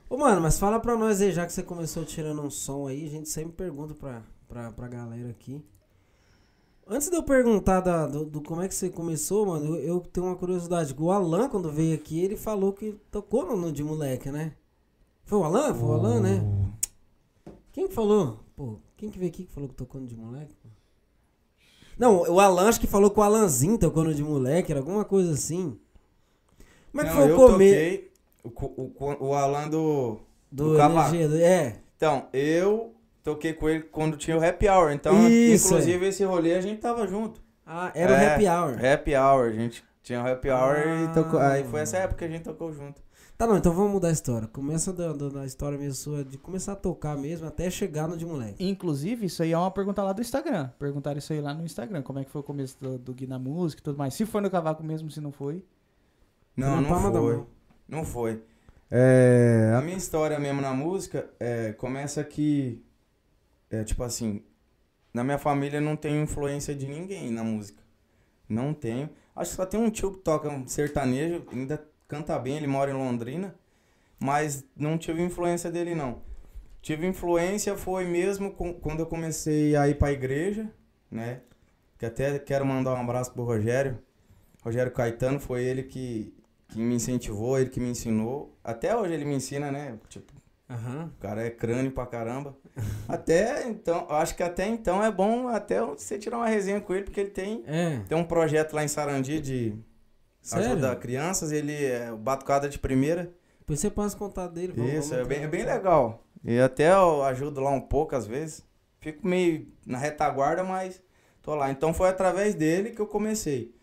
[0.08, 3.06] Ô, mano, mas fala pra nós aí, já que você começou tirando um som aí,
[3.06, 5.64] a gente sempre pergunta pra, pra, pra galera aqui.
[6.86, 10.00] Antes de eu perguntar da, do, do como é que você começou, mano, eu, eu
[10.00, 10.94] tenho uma curiosidade.
[10.98, 14.52] O Alan, quando veio aqui, ele falou que tocou no, no de moleque, né?
[15.24, 15.72] Foi o Alan?
[15.72, 16.44] Foi o Alan, né?
[17.72, 18.40] Quem que falou?
[18.56, 20.54] Pô, quem que veio aqui que falou que tocou no de moleque?
[21.98, 25.04] Não, o Alan acho que falou que o Alanzinho tocou no de moleque, era alguma
[25.04, 25.78] coisa assim.
[26.90, 28.10] Como é que Não, foi o toquei,
[28.44, 30.18] o, o, o Alan do...
[30.50, 31.28] do do energia?
[31.28, 31.76] do- É.
[31.96, 36.54] Então, eu toquei com ele quando tinha o Happy Hour, então, Isso, inclusive, esse rolê
[36.54, 37.40] a gente tava junto.
[37.64, 38.84] Ah, era o É, happy hour.
[38.84, 41.04] Happy Hour, a gente tinha o Happy Hour Ah.
[41.04, 43.00] e tocou, aí foi essa época que a gente tocou junto.
[43.42, 44.46] Tá, não, então vamos mudar a história.
[44.46, 48.16] Começa da, da, da história mesmo sua, de começar a tocar mesmo até chegar no
[48.16, 48.64] de moleque.
[48.64, 50.68] Inclusive, isso aí é uma pergunta lá do Instagram.
[50.78, 52.02] Perguntaram isso aí lá no Instagram.
[52.02, 54.14] Como é que foi o começo do, do Gui na música e tudo mais.
[54.14, 55.64] Se foi no cavaco mesmo, se não foi.
[56.56, 57.44] Não, não palma da foi.
[57.88, 58.44] Não foi.
[58.88, 62.80] É, a minha história mesmo na música é, começa que,
[63.68, 64.44] é, tipo assim,
[65.12, 67.82] na minha família não tenho influência de ninguém na música.
[68.48, 69.10] Não tenho.
[69.34, 72.90] Acho que só tem um tio que toca um sertanejo, ainda canta bem, ele mora
[72.90, 73.54] em Londrina,
[74.20, 76.20] mas não tive influência dele não.
[76.82, 80.70] Tive influência foi mesmo com- quando eu comecei a ir pra igreja,
[81.10, 81.40] né?
[81.96, 83.98] Que até quero mandar um abraço pro Rogério.
[84.62, 86.34] Rogério Caetano foi ele que,
[86.68, 88.54] que me incentivou, ele que me ensinou.
[88.62, 89.96] Até hoje ele me ensina, né?
[90.08, 90.32] Tipo,
[90.68, 91.10] Aham.
[91.16, 92.54] o cara é crânio pra caramba.
[93.08, 97.04] Até então, acho que até então é bom até você tirar uma resenha com ele,
[97.04, 98.00] porque ele tem, É.
[98.08, 99.74] tem um projeto lá em Sarandi de
[100.50, 101.00] ajuda Sério?
[101.00, 103.32] crianças, ele é batucada de primeira.
[103.60, 104.72] Depois você passa o contato dele.
[104.76, 106.24] vamos- Isso, vamos é bem, é bem legal.
[106.44, 108.64] E até eu ajudo lá um pouco às vezes.
[109.00, 111.00] Fico meio na retaguarda, mas
[111.40, 111.70] tô lá.
[111.70, 113.74] Então foi através dele que eu comecei.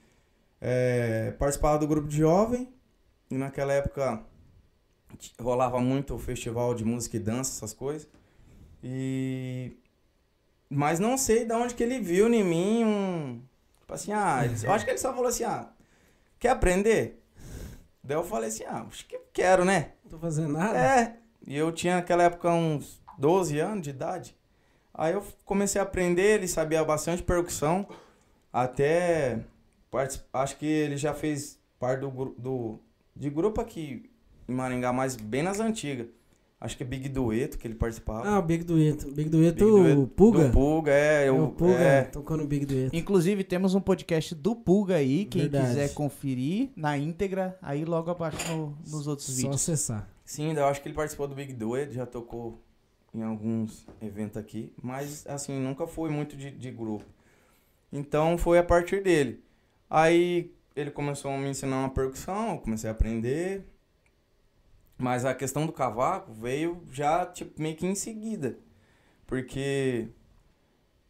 [0.62, 2.74] É, participava do grupo de jovem.
[3.32, 4.22] E naquela época
[5.40, 8.08] rolava muito o festival de música e dança, essas coisas.
[8.84, 9.78] E.
[10.70, 13.42] Mas não sei de onde que ele viu em mim um.
[13.80, 15.68] Tipo assim, ah, ele- eu acho que ele só falou assim, ah,
[16.40, 17.22] quer aprender?
[18.04, 19.92] Daí eu falei assim, ah, acho que quero, né?
[20.04, 20.78] Não tô fazendo nada.
[20.78, 24.36] É, e eu tinha naquela época uns 12 anos de idade.
[24.94, 27.88] Aí eu comecei a aprender, ele sabia bastante percussão.
[28.52, 29.40] Até
[30.34, 32.80] acho que ele já fez parte do, do
[33.16, 34.10] de grupo aqui
[34.48, 36.08] em Maringá, mas bem nas antigas.
[36.62, 38.28] Acho que é Big Dueto que ele participava.
[38.28, 39.10] Ah, o Big Dueto.
[39.14, 40.46] Big Dueto, Big Dueto o Puga.
[40.48, 42.94] Do Puga, é, É, eu, o Puga é, tocou no Big Dueto.
[42.96, 45.24] Inclusive, temos um podcast do Pulga aí.
[45.26, 45.68] Quem Verdade.
[45.68, 49.56] quiser conferir na íntegra, aí logo abaixo no- nos outros Só vídeos.
[49.56, 50.10] acessar.
[50.26, 52.60] Sim, eu acho que ele participou do Big Duet, já tocou
[53.16, 57.06] em alguns eventos aqui, mas assim, nunca foi muito de, de grupo.
[57.92, 59.42] Então foi a partir dele.
[59.90, 63.66] Aí ele começou a me ensinar uma percussão, eu comecei a aprender.
[65.00, 68.60] Mas a questão do cavaco veio já tipo meio que em seguida.
[69.26, 70.10] Porque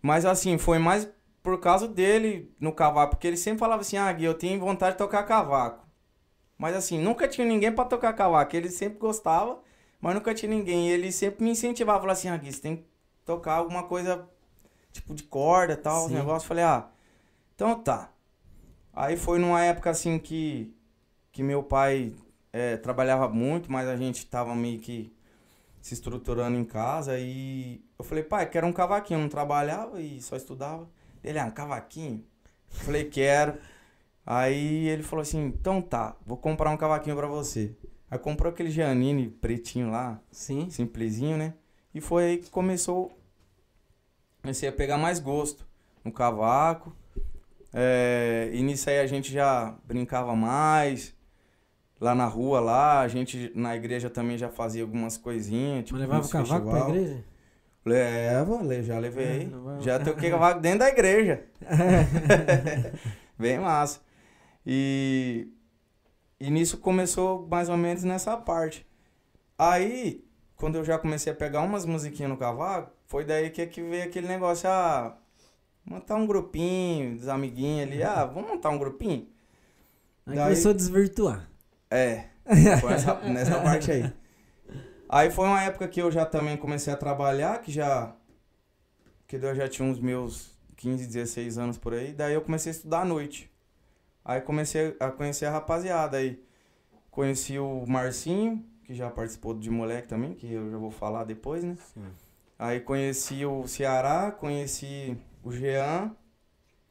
[0.02, 1.10] mas assim, foi mais
[1.42, 4.92] por causa dele no cavaco, porque ele sempre falava assim: "Ah, Gui, eu tenho vontade
[4.92, 5.88] de tocar cavaco".
[6.58, 8.56] Mas assim, nunca tinha ninguém pra tocar cavaco.
[8.56, 9.60] Ele sempre gostava,
[10.00, 10.90] mas nunca tinha ninguém.
[10.90, 12.86] E ele sempre me incentivava, falava assim, ah, Gui, você tem que
[13.26, 14.30] tocar alguma coisa
[14.92, 16.44] tipo de corda e tal, os negócios.
[16.46, 16.90] Falei, ah,
[17.56, 18.12] então tá.
[18.94, 20.76] Aí foi numa época assim que,
[21.32, 22.14] que meu pai
[22.54, 25.14] eh, trabalhava muito, mas a gente tava meio que
[25.82, 29.18] se estruturando em casa e eu falei, pai, quero um cavaquinho.
[29.20, 30.90] Eu não trabalhava e só estudava.
[31.24, 32.24] Ele, ah, um cavaquinho?
[32.72, 33.58] Eu falei, quero.
[34.26, 37.76] Aí ele falou assim, então tá, vou comprar um cavaquinho pra você.
[38.12, 40.70] Aí comprou aquele Giannini pretinho lá, Sim.
[40.70, 41.54] simplesinho, né?
[41.94, 43.18] E foi aí que começou.
[44.42, 45.66] Comecei a pegar mais gosto
[46.04, 46.96] no cavaco.
[47.74, 51.14] É, e nisso aí a gente já brincava mais.
[52.00, 55.84] Lá na rua, lá, a gente na igreja também já fazia algumas coisinhas.
[55.86, 56.96] Tipo, Mas levava o cavaco pra festival.
[56.96, 57.24] igreja?
[57.86, 59.52] Leva, le- já levei.
[59.80, 61.44] É, já toquei cavaco dentro da igreja.
[63.38, 64.00] Bem massa.
[64.66, 65.48] E,
[66.40, 68.86] e nisso começou mais ou menos nessa parte.
[69.58, 70.24] Aí,
[70.56, 74.04] quando eu já comecei a pegar umas musiquinhas no cavaco, foi daí que, que veio
[74.04, 75.18] aquele negócio, ah,
[75.86, 79.28] montar um grupinho dos amiguinhos ali, ah, vamos montar um grupinho?
[80.26, 81.49] Aí Daí- começou a desvirtuar.
[81.90, 82.26] É,
[82.80, 84.14] foi nessa, nessa parte aí.
[85.08, 88.16] Aí foi uma época que eu já também comecei a trabalhar, que já.
[89.28, 92.14] Que eu já tinha uns meus 15, 16 anos por aí.
[92.14, 93.52] Daí eu comecei a estudar à noite.
[94.24, 96.44] Aí comecei a conhecer a rapaziada aí.
[97.10, 101.64] Conheci o Marcinho, que já participou de moleque também, que eu já vou falar depois,
[101.64, 101.76] né?
[101.94, 102.06] Sim.
[102.58, 106.16] Aí conheci o Ceará, conheci o Jean,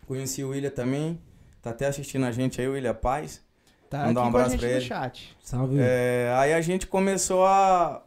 [0.06, 1.20] conheci o William também.
[1.62, 3.44] Tá até assistindo a gente aí, o William Paz.
[3.88, 4.80] Tá Mandar um abraço pra ele.
[4.82, 5.36] chat.
[5.42, 5.78] Salve.
[5.80, 8.02] É, aí a gente começou a,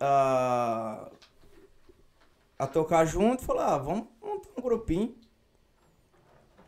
[0.00, 1.08] a
[2.58, 5.14] a tocar junto, falou, ah, vamos montar um grupinho.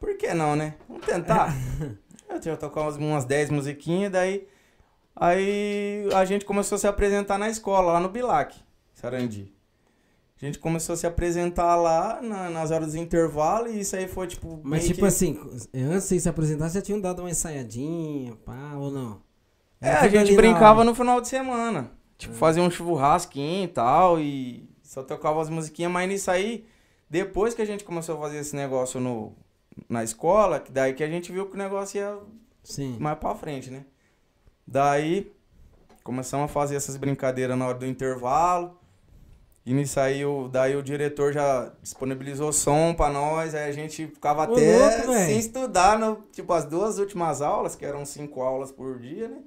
[0.00, 0.74] Por que não, né?
[0.88, 1.54] Vamos tentar.
[2.28, 4.48] Eu tinha tocado umas, umas 10 musiquinhas, daí
[5.14, 8.56] aí a gente começou a se apresentar na escola, lá no Bilac,
[8.92, 9.53] Sarandi.
[10.44, 14.06] A gente começou a se apresentar lá na- nas horas do intervalo e isso aí
[14.06, 14.60] foi tipo.
[14.62, 15.40] Mas tipo que- assim,
[15.74, 19.22] antes de se apresentar, já tinham dado uma ensaiadinha, pá, ou não?
[19.80, 21.92] É, a gente brincava no final de semana.
[22.18, 26.66] Tipo, fazia um churrasquinho e tal, e só tocava as musiquinhas, mas nisso aí,
[27.08, 29.34] depois que a gente começou a fazer esse negócio no,
[29.88, 32.18] na escola, que daí que a gente viu que o negócio ia
[32.62, 32.98] Sim.
[33.00, 33.84] mais pra frente, né?
[34.66, 35.32] Daí,
[36.02, 38.78] começamos a fazer essas brincadeiras na hora do intervalo.
[39.66, 44.06] E nisso aí, o, daí o diretor já disponibilizou som pra nós, aí a gente
[44.08, 48.42] ficava Ô, até louco, sem estudar, no, tipo, as duas últimas aulas, que eram cinco
[48.42, 49.38] aulas por dia, né?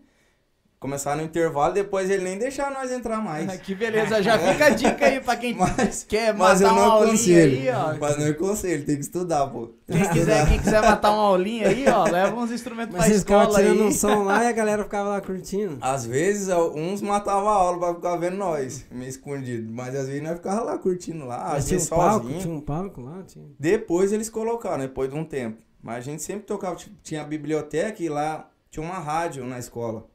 [0.79, 3.51] Começar no intervalo, depois ele nem deixar nós entrar mais.
[3.61, 6.85] Que beleza, já fica a dica aí pra quem Mas- quer Mas eu matar uma
[6.85, 7.97] não aulinha aí, ó.
[7.99, 9.71] Mas não aconselho, tem que estudar, pô.
[9.91, 13.21] Quem quiser, quem quiser matar uma aulinha aí, ó, leva uns instrumentos Mas pra vocês
[13.23, 13.87] ficavam escola tirando aí.
[13.87, 15.77] um som lá e a galera ficava lá curtindo.
[15.81, 19.71] Às vezes, uns matavam a aula pra ficar vendo nós, meio escondido.
[19.73, 22.39] Mas às vezes nós ficava lá curtindo lá, Mas às um vezes palco, sozinho.
[22.41, 23.45] tinha um palco lá, tinha.
[23.59, 25.57] Depois eles colocaram, depois de um tempo.
[25.81, 29.57] Mas a gente sempre tocava, tipo, tinha a biblioteca e lá tinha uma rádio na
[29.57, 30.05] escola.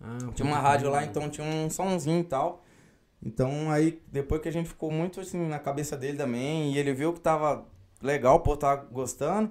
[0.00, 2.62] Ah, Tinha uma rádio lá, então tinha um somzinho e tal.
[3.22, 6.92] Então aí, depois que a gente ficou muito assim na cabeça dele também, e ele
[6.92, 7.66] viu que tava
[8.02, 9.50] legal, pô, tava gostando.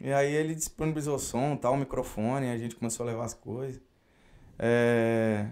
[0.00, 3.24] E aí ele disponibilizou o som, tal, o microfone, e a gente começou a levar
[3.24, 3.80] as coisas.
[4.58, 5.46] É...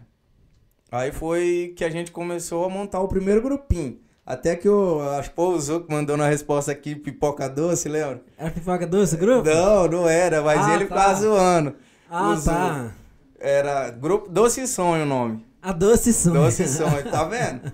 [0.90, 4.00] Aí foi que a gente começou a montar o primeiro grupinho.
[4.24, 8.22] Até que o, acho que o mandou na resposta aqui, pipoca doce, lembra?
[8.36, 9.48] Era pipoca doce, grupo?
[9.48, 10.96] Não, não era, mas Ah, ele tá.
[10.96, 11.76] ficava zoando.
[12.10, 12.94] Ah, tá.
[13.38, 15.44] Era grupo Doce Sonho o nome.
[15.62, 16.32] A doce som.
[16.32, 17.72] Doce Sonho, tá vendo?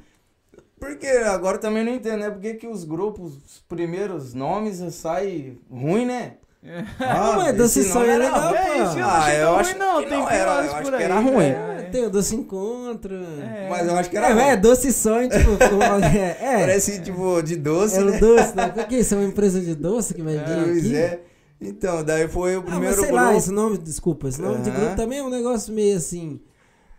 [0.79, 2.31] Porque agora também não entendo, né?
[2.31, 6.35] Por que, que os grupos, os primeiros nomes saem ruim, né?
[6.64, 8.55] Não, mas Doce Sonho é era legal.
[8.55, 10.01] É isso, eu Ah, eu acho ruim, não.
[10.03, 11.03] que Tem não era, eu acho que aí.
[11.03, 11.44] era ruim.
[11.44, 13.14] É, tem o Doce Encontro.
[13.42, 13.68] É.
[13.68, 14.42] Mas eu acho que era É, ruim.
[14.44, 15.51] é doce sonho, tipo,
[16.16, 18.16] é, é, Parece tipo de doce, é né?
[18.16, 18.66] o doce, né?
[18.77, 19.14] O que é isso?
[19.14, 20.96] É uma empresa de doce que vai vir Pois aqui?
[20.96, 21.20] é.
[21.62, 23.14] Então, daí foi o Ah, mas primeiro sei grupo.
[23.16, 24.81] lá, esse nome, desculpa, esse nome de Aham.
[24.81, 26.40] grupo também é um negócio meio assim,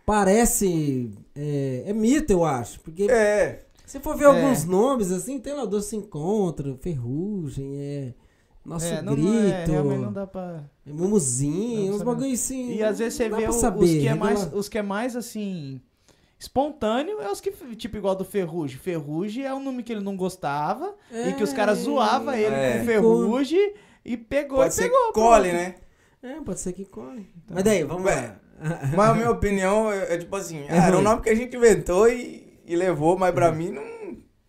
[0.06, 4.26] parece, é, é mito, eu acho, porque É, se for ver É.
[4.28, 8.14] alguns nomes, assim, tem lá Doce Encontro, Ferrugem, é,
[8.64, 10.64] Nosso É, não, Grito, não, é, realmente não dá pra...
[10.86, 12.72] Mumuzinho, Não uns bagulho assim.
[12.76, 14.78] E às vezes você vê pra o- saber, os, que é revela- mais, os que
[14.78, 15.80] é mais assim.
[16.38, 18.78] Espontâneo é os que, tipo, igual do Ferrugem.
[18.78, 22.78] Ferrugem é um nome que ele não gostava e que os caras zoavam ele É.
[22.78, 23.74] com Ferrugem
[24.04, 25.06] e pegou pode e ser pegou.
[25.12, 25.62] que cole, pronto.
[25.62, 25.74] né?
[26.22, 27.30] É, pode ser que colhe.
[27.50, 28.14] Mas daí, vamos Ué,
[28.60, 28.80] lá.
[28.96, 31.34] Mas a minha opinião é, é tipo assim, É ah, era um nome que a
[31.34, 33.84] gente inventou e, e levou, mas pra mim não.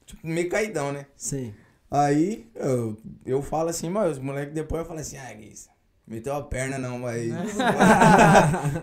[0.06, 1.06] Tipo, meio caidão, né?
[1.16, 1.54] Sim.
[1.90, 5.68] Aí eu, eu falo assim, mas os moleques depois eu falo assim, ah, Guiz,
[6.08, 7.32] Meteu a perna não, mas.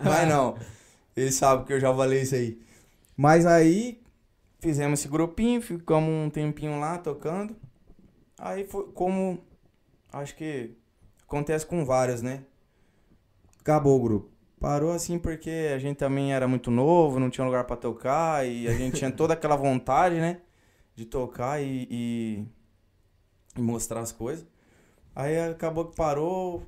[0.03, 0.57] mas não.
[1.17, 2.61] Ele sabe que eu já falei isso aí.
[3.17, 4.03] Mas aí
[4.61, 7.55] fizemos esse grupinho, ficamos um tempinho lá tocando.
[8.39, 9.39] Aí foi como.
[10.13, 10.77] Acho que
[11.23, 12.45] acontece com vários, né?
[13.61, 14.31] Acabou o grupo.
[14.61, 18.69] Parou assim porque a gente também era muito novo, não tinha lugar pra tocar e
[18.69, 20.41] a gente tinha toda aquela vontade, né?
[20.95, 22.47] De tocar e, e,
[23.57, 24.47] e mostrar as coisas.
[25.17, 26.65] Aí acabou que parou.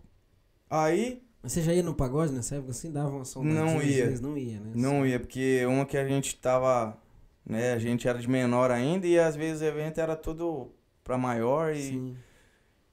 [0.68, 2.90] Aí Mas você já ia no pagode nessa época assim?
[2.90, 3.54] Dava uma saudade?
[3.54, 4.10] Não ia.
[4.20, 4.72] Não ia, né?
[4.74, 6.96] Não ia, porque uma que a gente tava,
[7.44, 10.72] né, a gente era de menor ainda e às vezes o evento era tudo
[11.04, 12.16] pra maior e Sim.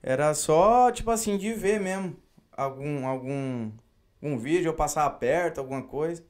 [0.04, 2.16] Era só, tipo assim, de ver mesmo
[2.52, 3.72] algum algum
[4.22, 6.24] um vídeo eu passar perto, alguma coisa.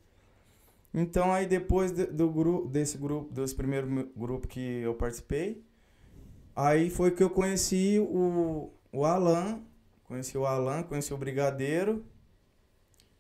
[0.94, 5.64] Então aí depois de- do grupo desse grupo, desse primeiro grupo que eu participei,
[6.56, 9.62] aí foi que eu conheci o o Alan,
[10.06, 12.06] conheci o Alan, conheci o Brigadeiro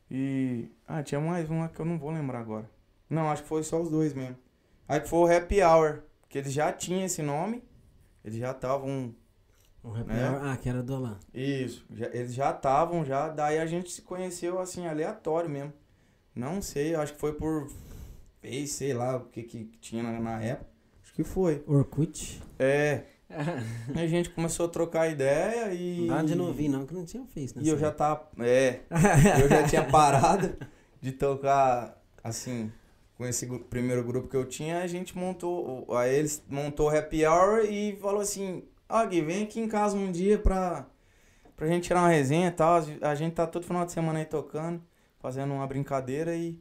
[0.09, 2.69] e ah, tinha mais uma que eu não vou lembrar agora.
[3.09, 4.37] Não, acho que foi só os dois mesmo.
[4.87, 7.63] Aí foi o Happy Hour, que eles já tinham esse nome.
[8.23, 9.15] Eles já estavam
[9.83, 10.29] Um happy Né?
[10.29, 11.17] hour- Ah, que era do Alan.
[11.33, 15.73] isso, já- eles já estavam já, daí a gente se conheceu assim, aleatório mesmo.
[16.35, 17.67] Não sei, acho que foi por
[18.41, 20.69] Face, sei lá o que que tinha na, na época.
[21.03, 21.63] Acho que foi.
[21.67, 22.41] Orkut.
[22.57, 23.03] É,
[23.95, 26.01] a gente começou a trocar ideia e.
[26.01, 27.61] Não dá de vir, não, que não tinha Face, né?
[27.63, 28.27] E eu já tava.
[28.39, 28.81] É,
[29.43, 30.55] eu já tinha parado
[31.01, 32.71] de tocar assim.
[33.17, 35.85] Com esse primeiro grupo que eu tinha, a gente montou.
[35.87, 39.69] o- Aí eles montou o happy hour e falou assim: Ó, Gui, vem aqui em
[39.69, 40.85] casa um dia pra,
[41.55, 42.83] pra gente tirar uma resenha e tal.
[43.01, 44.83] A gente tá todo final de semana aí tocando,
[45.19, 46.59] fazendo uma brincadeira e.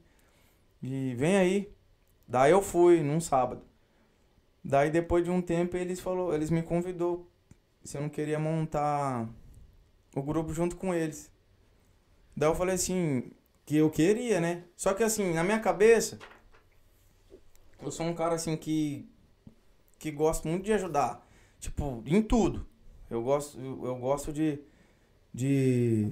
[0.81, 1.75] E vem aí.
[2.27, 3.63] Daí eu fui num sábado.
[4.63, 7.29] Daí depois de um tempo eles falou, eles me convidou
[7.83, 9.29] se eu não queria montar
[10.15, 11.33] o grupo junto com eles.
[12.37, 13.33] Daí eu falei assim,
[13.67, 14.65] que eu queria, né?
[14.77, 16.19] Só que assim, na minha cabeça,
[17.83, 19.09] eu sou um cara assim que
[19.99, 21.27] que gosto muito de ajudar,
[21.61, 22.67] tipo, em tudo.
[23.11, 24.59] Eu gosto eu, eu gosto de
[25.33, 26.09] de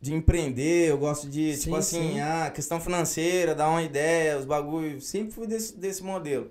[0.00, 2.20] de empreender, eu gosto de, Sim, tipo assim, sim.
[2.20, 6.50] ah, questão financeira, dar uma ideia, os bagulhos, sempre fui desse, desse modelo.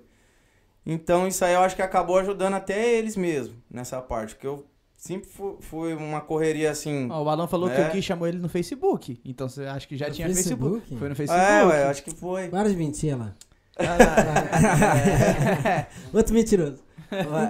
[0.86, 4.64] Então isso aí eu acho que acabou ajudando até eles mesmo nessa parte, porque eu
[4.96, 7.08] sempre fu- fui uma correria assim.
[7.10, 7.88] Ó, o Alan falou que É.
[7.88, 9.20] o Gui chamou ele no Facebook.
[9.24, 10.62] Então você acha que já No tinha Facebook.
[10.62, 10.98] Facebook?
[10.98, 11.44] Foi no Facebook.
[11.46, 12.48] É, ué, acho que foi.
[12.48, 13.34] Para de mentir lá.
[13.76, 16.78] Ah, Outro mentiroso.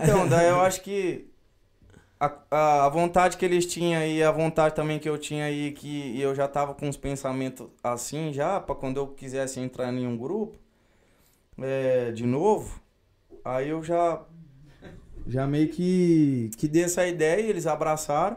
[0.02, 1.30] Então, daí eu acho que
[2.18, 6.20] a, a, vontade que eles tinham e a vontade também que eu tinha aí, que
[6.20, 10.16] eu já tava com os pensamentos assim já, pra quando eu quisesse entrar em um
[10.16, 10.56] grupo,
[11.58, 12.80] é, de novo,
[13.44, 14.22] aí eu já,
[15.26, 18.36] já meio que, que dei essa ideia e eles abraçaram.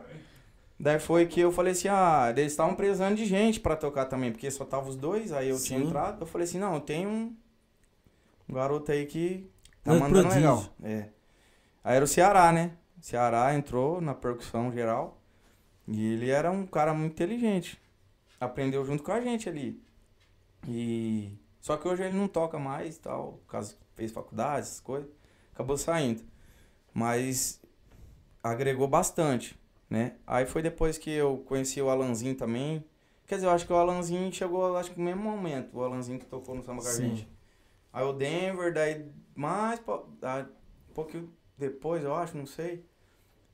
[0.79, 4.31] Daí foi que eu falei assim, ah, eles estavam precisando de gente pra tocar também,
[4.31, 5.85] porque só tava os dois, aí eu tinha Sim.
[5.85, 7.35] entrado, eu falei assim, não, eu tenho um,
[8.49, 9.49] garoto aí que
[9.83, 10.65] tá Dois mandando legal.
[10.83, 11.14] É.
[11.85, 12.71] Aí era o Ceará, né?
[12.99, 15.21] O Ceará entrou na percussão geral
[15.87, 17.79] e ele era um cara muito inteligente.
[18.41, 19.79] Aprendeu junto com a gente ali.
[20.67, 25.07] E só que hoje ele não toca mais, tal, por causa fez faculdade, essas coisas,
[25.53, 26.23] acabou saindo.
[26.91, 27.61] Mas
[28.43, 29.55] agregou bastante,
[29.87, 30.15] né?
[30.25, 32.83] Aí foi depois que eu conheci o Alanzinho também.
[33.27, 36.17] Quer dizer, eu acho que o Alanzinho chegou, acho que no mesmo momento, o Alanzinho
[36.17, 37.09] que tocou no Samba com a Sim.
[37.09, 37.29] gente.
[37.93, 42.83] Aí o Denver, daí mais, um pouquinho depois, eu acho, não sei.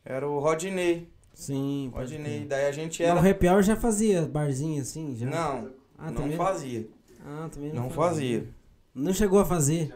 [0.04, 1.08] Era o Rodney.
[1.34, 2.46] Sim, Rodney.
[2.46, 3.22] Daí a gente Não, era.
[3.22, 5.16] o happy hour já fazia barzinho assim?
[5.16, 5.28] Já?
[5.28, 6.38] Não, ah, não também?
[6.38, 6.88] fazia.
[7.26, 8.48] Ah, também Não fazia.
[8.94, 9.96] Não chegou a fazer.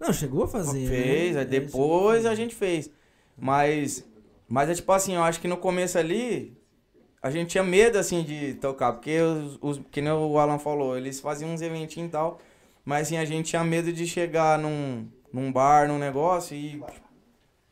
[0.00, 0.88] Não, chegou a fazer.
[0.88, 1.40] Fez, né?
[1.40, 2.90] aí É, depois chegou a gente fez.
[3.36, 4.04] Mas,
[4.48, 6.56] mas é tipo assim, eu acho que no começo ali,
[7.22, 10.96] a gente tinha medo assim de tocar, porque os, os que nem o Alan falou,
[10.96, 12.38] eles faziam uns eventinhos e tal,
[12.84, 16.82] mas assim, a gente tinha medo de chegar num, num bar, num negócio e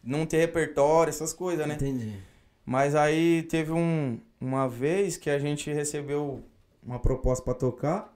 [0.04, 1.74] não ter repertório, essas coisas, né?
[1.74, 2.16] Entendi.
[2.64, 6.42] Mas aí teve um, uma vez que a gente recebeu
[6.82, 8.12] uma proposta pra tocar.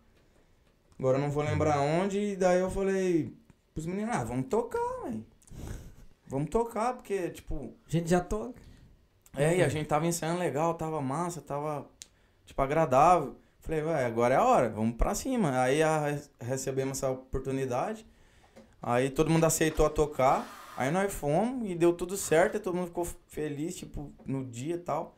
[0.98, 3.33] Agora eu não vou lembrar onde, e daí eu falei
[3.72, 5.24] pros meninos, ah, vamos tocar, velho.
[6.27, 8.61] Vamos tocar, porque, tipo, A gente já toca.
[9.37, 11.87] é, e a gente tava ensaiando legal, tava massa, tava,
[12.44, 13.37] tipo, agradável.
[13.61, 15.61] Falei, ué, agora é a hora, vamos pra cima.
[15.62, 18.05] Aí a- recebemos essa oportunidade.
[18.83, 20.46] Aí todo mundo aceitou a tocar.
[20.78, 24.76] Aí nós fomos e deu tudo certo, e todo mundo ficou feliz, tipo, no dia
[24.76, 25.16] e tal.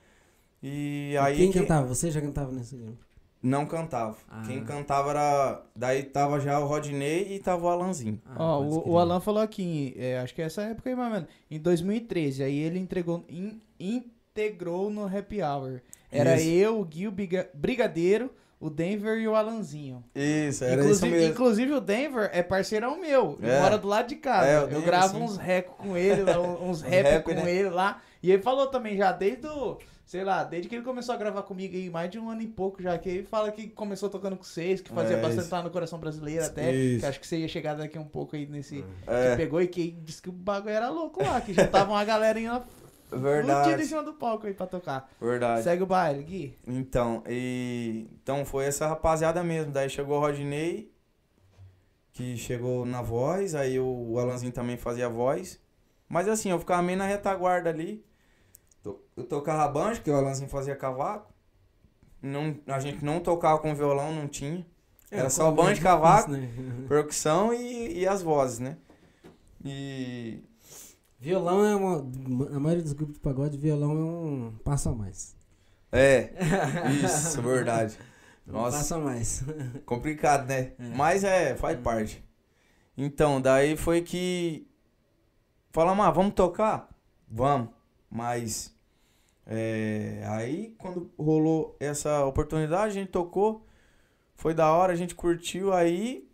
[0.62, 1.36] E aí.
[1.36, 1.86] Quem que- cantava?
[1.86, 3.04] Você já cantava nesse grupo?
[3.42, 4.16] Não cantava.
[4.28, 4.42] Ah.
[4.46, 5.62] Quem cantava era.
[5.76, 8.20] Daí tava já o Rodney e tava o Alanzinho.
[8.24, 11.08] Ah, Ó, o, o Alan falou aqui, é, acho que é essa época aí, mais
[11.08, 15.80] ou menos, em 2013, aí ele entregou, em integrou no Happy Hour.
[16.10, 16.48] Era Isso.
[16.48, 17.14] eu, o Gui, o
[17.54, 20.04] Brigadeiro, o Denver e o Alanzinho.
[20.14, 21.32] Isso, era inclusive, isso mesmo.
[21.32, 23.38] inclusive o Denver é parceirão meu.
[23.42, 23.58] É.
[23.60, 24.46] mora do lado de casa.
[24.46, 25.24] É, eu Denver, gravo sim.
[25.24, 26.22] uns recos com ele,
[26.62, 27.52] uns rap, rap, com né?
[27.52, 28.02] ele lá.
[28.22, 29.78] E ele falou também já desde o.
[30.04, 32.46] Sei lá, desde que ele começou a gravar comigo aí, mais de um ano e
[32.48, 35.54] pouco já, que ele fala que começou tocando com vocês, que fazia É, bastante isso.
[35.54, 36.72] lá no Coração Brasileiro até.
[36.74, 36.98] Isso.
[37.00, 38.84] Que acho que você ia chegar daqui um pouco aí nesse.
[39.06, 39.30] É.
[39.30, 42.04] Que pegou e que disse que o bagulho era louco lá, que já tava uma
[42.04, 42.60] galerinha
[43.18, 45.10] fudida em Verdade, cima do palco aí pra tocar.
[45.20, 45.62] verdade.
[45.64, 46.58] Segue o baile, Gui.
[46.66, 49.72] Então, e então foi essa rapaziada mesmo.
[49.72, 50.92] Daí chegou o Rodney,
[52.12, 55.60] que chegou na voz, aí o Alanzinho também fazia voz.
[56.08, 58.04] Mas assim, eu ficava meio na retaguarda ali.
[58.82, 61.32] To- Eu tocava banjo, que o Alanzinho fazia cavaco.
[62.22, 64.66] Não, a gente não tocava com violão, não tinha.
[65.10, 66.48] Era É, só é banjo, cavaco, né?
[66.88, 68.76] percussão e, e as vozes, né?
[69.64, 70.42] E
[71.20, 71.98] Violão é uma.
[72.56, 75.36] A maioria dos grupos de pagode, violão é um passo a mais.
[75.92, 76.32] é,
[77.04, 77.98] isso, verdade.
[78.48, 78.78] Um Nossa.
[78.78, 79.44] passo a mais.
[79.84, 80.72] Complicado, né?
[80.78, 80.88] É.
[80.96, 82.24] Mas é, faz parte.
[82.96, 84.66] Então, daí foi que.
[85.72, 86.88] Falamos, ah, vamos tocar?
[87.28, 87.68] Vamos.
[88.10, 88.74] Mas.
[89.46, 93.66] é, aí, quando rolou essa oportunidade, a gente tocou.
[94.36, 95.70] Foi da hora, a gente curtiu.
[95.70, 96.26] Aí,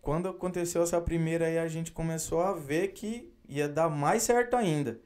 [0.00, 4.56] quando aconteceu essa primeira, aí a gente começou a ver que ia dar mais certo
[4.56, 4.98] ainda.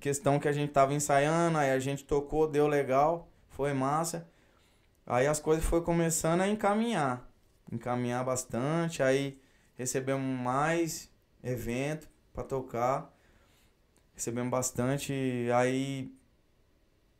[0.00, 4.28] Questão que a gente tava ensaiando, aí a gente tocou, deu legal, foi massa.
[5.06, 7.28] Aí as coisas foi começando a encaminhar.
[7.72, 9.02] Encaminhar bastante.
[9.02, 9.40] Aí
[9.74, 11.10] recebemos mais
[11.42, 13.12] evento pra tocar.
[14.14, 15.12] Recebemos bastante.
[15.54, 16.12] Aí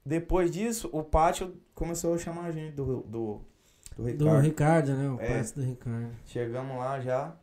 [0.04, 3.40] depois disso, o pátio começou a chamar a gente do, do,
[3.96, 4.18] do Ricardo.
[4.36, 5.10] Do Ricardo, né?
[5.10, 5.38] O É.
[5.38, 6.10] passo do Ricardo.
[6.26, 7.34] Chegamos lá já.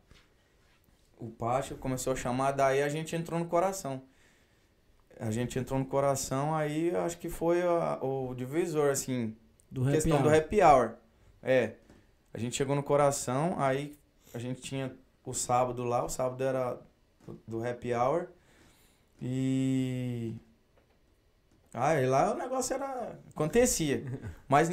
[1.18, 4.02] O pátio começou a chamar, daí a gente entrou no coração.
[5.18, 9.34] A gente entrou no coração, aí acho que foi a- o divisor, assim,
[9.70, 10.94] Do questão do happy hour.
[11.42, 11.72] É.
[12.34, 13.96] A gente chegou no coração, aí
[14.34, 16.78] a gente tinha o sábado lá, o sábado era
[17.48, 18.28] do- happy hour.
[19.22, 20.34] E.
[21.72, 23.18] Ah, e lá o negócio era.
[23.34, 24.04] Acontecia.
[24.48, 24.68] Mas,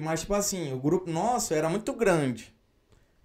[0.00, 2.54] mas, tipo assim, o grupo nosso era muito grande.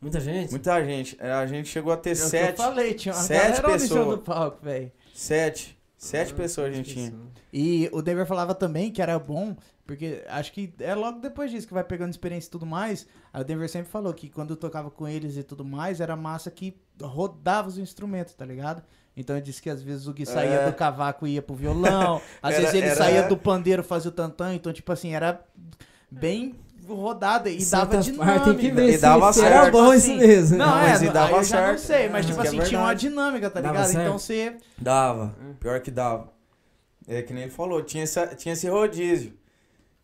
[0.04, 0.52] Muita gente?
[0.52, 1.18] Muita gente.
[1.20, 2.58] É, A gente chegou a ter É que eu sete.
[2.58, 4.06] falei, tinha uma sete pessoas.
[4.08, 4.92] do palco, velho.
[5.14, 5.78] Sete.
[5.98, 7.14] Sete Ah, pessoas a gente tinha.
[7.52, 9.56] E o Denver falava também que era bom,
[9.88, 13.08] porque acho que é logo depois disso que vai pegando experiência e tudo mais.
[13.32, 16.16] Aí o Denver sempre falou que quando eu tocava com eles e tudo mais, era
[16.18, 18.84] massa que rodava os instrumentos, tá ligado?
[19.16, 20.66] Então ele disse que às vezes o Gui saía É.
[20.70, 24.10] do cavaco e ia pro violão, às Era- vezes ele era- saía do pandeiro fazia
[24.10, 25.40] o tantã, então tipo assim, era
[26.12, 26.56] bem
[26.88, 28.40] rodada e dava dinâmica.
[28.46, 30.18] tem que ver E se, dava se era certo, bom assim.
[30.18, 30.58] isso mesmo.
[30.58, 31.80] Não, Não, é, mas e aí dava eu já não certo.
[31.80, 33.92] sei, mas É, tipo isso assim, é tinha uma dinâmica, tá Dava ligado?
[33.92, 34.06] certo.
[34.06, 35.36] Então você Dava.
[35.60, 36.32] Pior que dava.
[37.08, 39.34] É que nem ele falou, tinha, essa, tinha esse rodízio.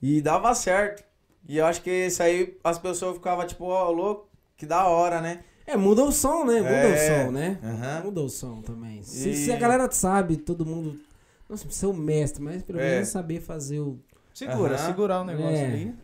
[0.01, 1.03] E dava certo.
[1.47, 5.19] E eu acho que isso aí as pessoas ficavam tipo, ó, louco, que da hora,
[5.21, 5.39] né?
[5.65, 6.55] É, muda o som, né?
[6.61, 6.93] Muda É.
[7.23, 7.59] o som, né?
[7.63, 8.01] Aham.
[8.05, 9.01] Muda o som também.
[9.03, 10.99] Se, E- se a galera sabe, todo mundo.
[11.47, 12.91] Não precisa ser o mestre, mas pelo É.
[12.95, 13.97] menos saber fazer o.
[14.33, 14.85] segura, Aham.
[14.85, 15.65] segurar o negócio É.
[15.65, 15.95] ali.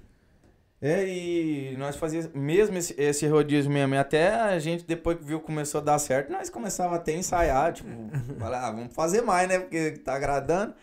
[0.86, 3.95] É, e nós fazíamos mesmo esse, esse rodízio mesmo.
[3.95, 7.12] E até a gente, depois que viu que começou a dar certo, nós começava até
[7.12, 7.89] a ensaiar, tipo,
[8.38, 9.58] falar, ah, vamos fazer mais, né?
[9.58, 10.76] Porque tá agradando.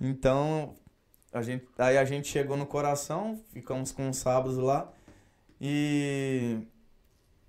[0.00, 0.74] Então,
[1.30, 4.90] a gente, aí a gente chegou no coração, ficamos com uns sábados lá.
[5.60, 6.56] E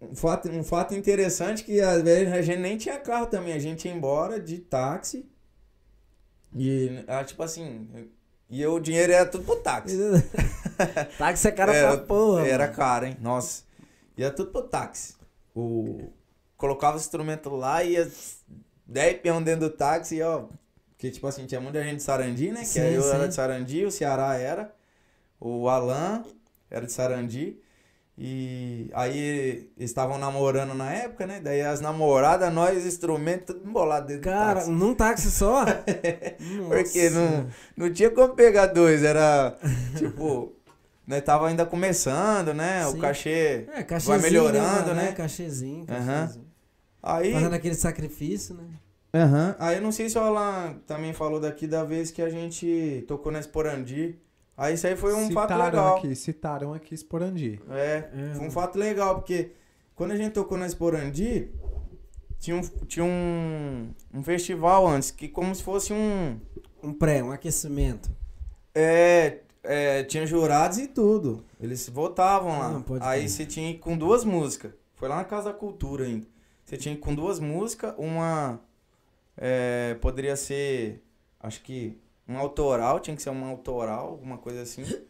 [0.01, 3.59] um fato, um fato interessante que às vezes a gente nem tinha carro também, a
[3.59, 5.25] gente ia embora de táxi.
[6.53, 7.87] E ah, tipo assim,
[8.49, 9.97] e eu, o dinheiro era tudo pro táxi.
[11.17, 12.47] Táxi é cara Era- pra porra.
[12.47, 12.75] Era mano.
[12.75, 13.17] caro, hein?
[13.21, 13.63] Nossa.
[14.17, 15.15] Ia tudo pro táxi.
[15.55, 16.09] O...
[16.55, 18.09] Colocava o instrumento lá, ia
[18.85, 20.45] 10 peão dentro do táxi, ó.
[20.89, 22.61] Porque, tipo assim, tinha muita gente de Sarandi, né?
[22.61, 23.11] Que Sim, aí eu sim.
[23.11, 24.73] era de Sarandi, o Ceará era.
[25.39, 26.23] O Alan
[26.71, 27.59] era de Sarandi.
[28.19, 29.15] E aí
[29.77, 31.39] eles estavam namorando na época, né?
[31.39, 34.71] Daí as namoradas, nós, instrumentos, tudo embolado dentro Cara, do táxi.
[34.71, 35.63] num táxi só?
[36.67, 39.55] Porque não, não tinha como pegar dois, era
[39.95, 40.55] tipo,
[41.07, 42.83] nós tava ainda começando, né?
[42.85, 42.97] Sim.
[42.97, 43.65] O cachê.
[43.73, 44.21] É, cachezinho.
[44.21, 45.03] melhorando, né?
[45.05, 45.11] né?
[45.13, 45.85] Cachezinho.
[45.85, 46.45] Cachezinho.
[47.01, 48.65] Aí, Fazendo aquele sacrifício, né?
[49.13, 49.55] Aham.
[49.57, 53.05] aí eu não sei se o Alan também falou daqui da vez que a gente
[53.07, 54.19] tocou na Esporandi.
[54.55, 55.97] Aí isso aí foi um fato citaram legal.
[55.97, 57.61] aqui, citaram aqui Esporandi.
[57.69, 58.33] É, É.
[58.35, 59.53] foi um fato legal, porque
[59.95, 61.49] quando a gente tocou na Esporandi,
[62.37, 66.39] tinha um, tinha um, um festival antes, que como se fosse um.
[66.83, 68.11] Um pré, um aquecimento.
[68.75, 71.43] É, é, tinha jurados e tudo.
[71.59, 72.79] Eles votavam lá.
[72.79, 73.29] Pode Aí crer.
[73.29, 74.71] você tinha que ir com duas músicas.
[74.95, 76.25] Foi lá na Casa da Cultura ainda.
[76.63, 77.93] Você tinha que ir com duas músicas.
[77.97, 78.59] Uma
[79.37, 81.03] é, poderia ser,
[81.39, 81.97] acho que
[82.27, 84.83] um autoral, tinha que ser uma autoral, alguma coisa assim.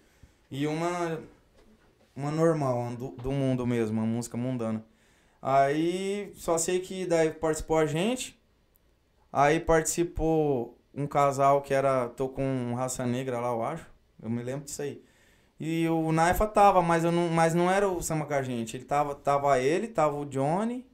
[0.49, 1.19] E uma.
[2.15, 4.81] Uma normal, uma do, do mundo mesmo, uma música mundana.
[5.41, 8.39] Aí só sei que daí participou a gente.
[9.31, 12.07] Aí participou um casal que era.
[12.07, 13.85] tô com raça negra lá, eu acho.
[14.22, 15.01] Eu me lembro disso aí.
[15.59, 18.78] E o Naifa tava, mas, eu não, mas não era o samba com a gente.
[18.78, 20.86] Ele tava, tava ele, tava o Johnny,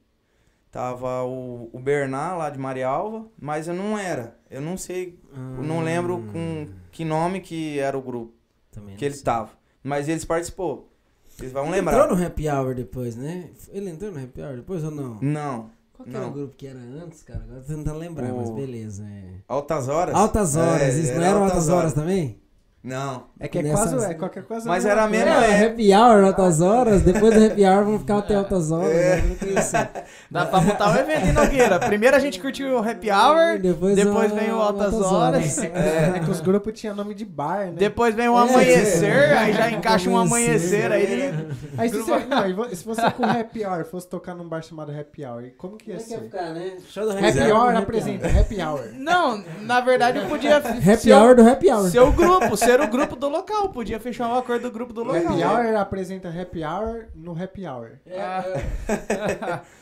[0.70, 4.36] tava o, o Bernard lá de Marialva, mas eu não era.
[4.50, 8.32] Eu não sei, eu não lembro com que nome que era o grupo
[8.70, 9.24] Também que ele sei.
[9.24, 9.50] tava.
[9.82, 10.90] Mas eles participou.
[11.28, 11.98] Vocês vão Ele lembrar.
[12.04, 13.50] entrou no Happy Hour depois, né?
[13.70, 15.18] Ele entrou no Happy Hour depois ou não?
[15.20, 15.70] Não.
[15.92, 17.42] Qual que era o grupo que era antes, cara?
[17.44, 19.04] Agora tô tentando lembrar, mas O- beleza.
[19.04, 19.34] É.
[19.46, 20.14] Altas horas?
[20.14, 22.40] Altas horas, É, isso não era era altas horas também?
[22.84, 23.24] Não.
[23.40, 24.68] É que é Nessas- quase, é qualquer coisa.
[24.68, 25.66] Mas era a mesma É, é.
[25.66, 28.90] Happy Hour, altas horas, depois do Happy Hour vão ficar até altas horas.
[28.94, 29.22] É.
[29.22, 29.88] né?
[30.30, 31.78] Dá pra montar o evento, hein, Nogueira?
[31.78, 35.58] Primeiro a gente curtiu o Happy Hour, Depois, depois vem o Altas Horas.
[35.62, 37.72] É, que os grupos tinham nome de bar, né?
[37.78, 39.38] depois vem o É, amanhecer, é.
[39.38, 40.92] aí já encaixa um Amanhecer.
[40.92, 41.32] aí.
[41.78, 45.24] Aí se você, não, se você com Happy Hour fosse tocar num bar chamado Happy
[45.24, 46.24] Hour, como que ia Como é que ia ser?
[46.24, 46.72] ficar, né?
[46.88, 48.90] Show do Happy Hour, Hour Happy apresenta Happy Hour.
[48.98, 51.88] Não, na verdade podia Happy ser, Hour do Happy Hour.
[51.90, 53.68] ser o grupo, ser o grupo do local.
[53.70, 55.32] Podia fechar um acordo do grupo do local.
[55.32, 57.98] Happy Hour apresenta Happy Hour no Happy Hour.
[58.06, 58.44] É, Ah.
[58.88, 59.74] é.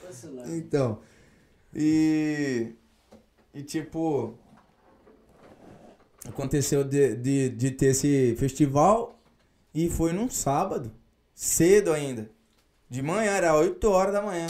[0.56, 1.00] Então.
[1.74, 2.74] E.
[3.54, 4.38] E tipo.
[6.28, 9.18] Aconteceu de, de, de ter esse festival
[9.74, 10.92] e foi num sábado.
[11.34, 12.30] Cedo ainda.
[12.88, 14.46] De manhã, era 8 horas da manhã.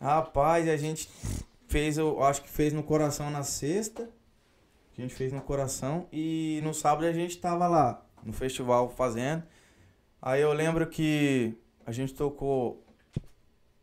[0.00, 1.08] Rapaz, a gente
[1.68, 4.08] fez, eu acho que fez no coração na sexta.
[4.98, 6.06] A gente fez no coração.
[6.12, 9.44] E no sábado a gente tava lá no festival fazendo.
[10.20, 11.54] Aí eu lembro que
[11.86, 12.84] a gente tocou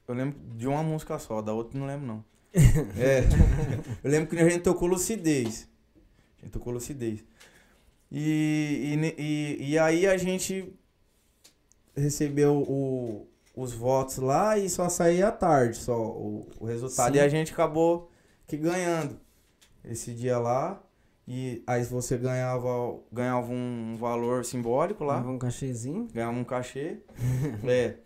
[0.07, 2.23] eu lembro de uma música só, da outra não lembro não.
[2.97, 3.23] É.
[4.03, 5.67] Eu lembro que a gente tocou Lucidez.
[6.39, 7.23] A gente tocou Lucidez.
[8.11, 10.71] E, e, e, e aí a gente
[11.95, 17.13] recebeu o, os votos lá e só saía à tarde, só o, o resultado.
[17.13, 17.19] Sim.
[17.19, 18.11] E a gente acabou
[18.47, 19.19] que ganhando
[19.83, 20.81] esse dia lá.
[21.27, 22.69] E aí você ganhava,
[23.11, 26.07] ganhava um valor simbólico lá Leva um cachezinho.
[26.13, 26.99] ganhava um cachê.
[27.67, 27.97] é.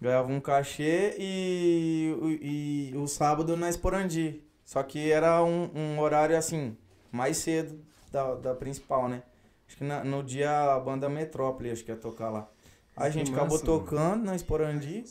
[0.00, 4.42] Ganhava um cachê e, e, e o sábado na Esporandi.
[4.64, 6.76] Só que era um, um horário assim,
[7.10, 7.80] mais cedo
[8.12, 9.22] da, da principal, né?
[9.66, 12.46] Acho que na- no dia a banda Metrópole, acho que ia tocar lá.
[12.94, 13.78] Aí a gente acabou massa, mano.
[13.80, 15.04] tocando na Esporandi.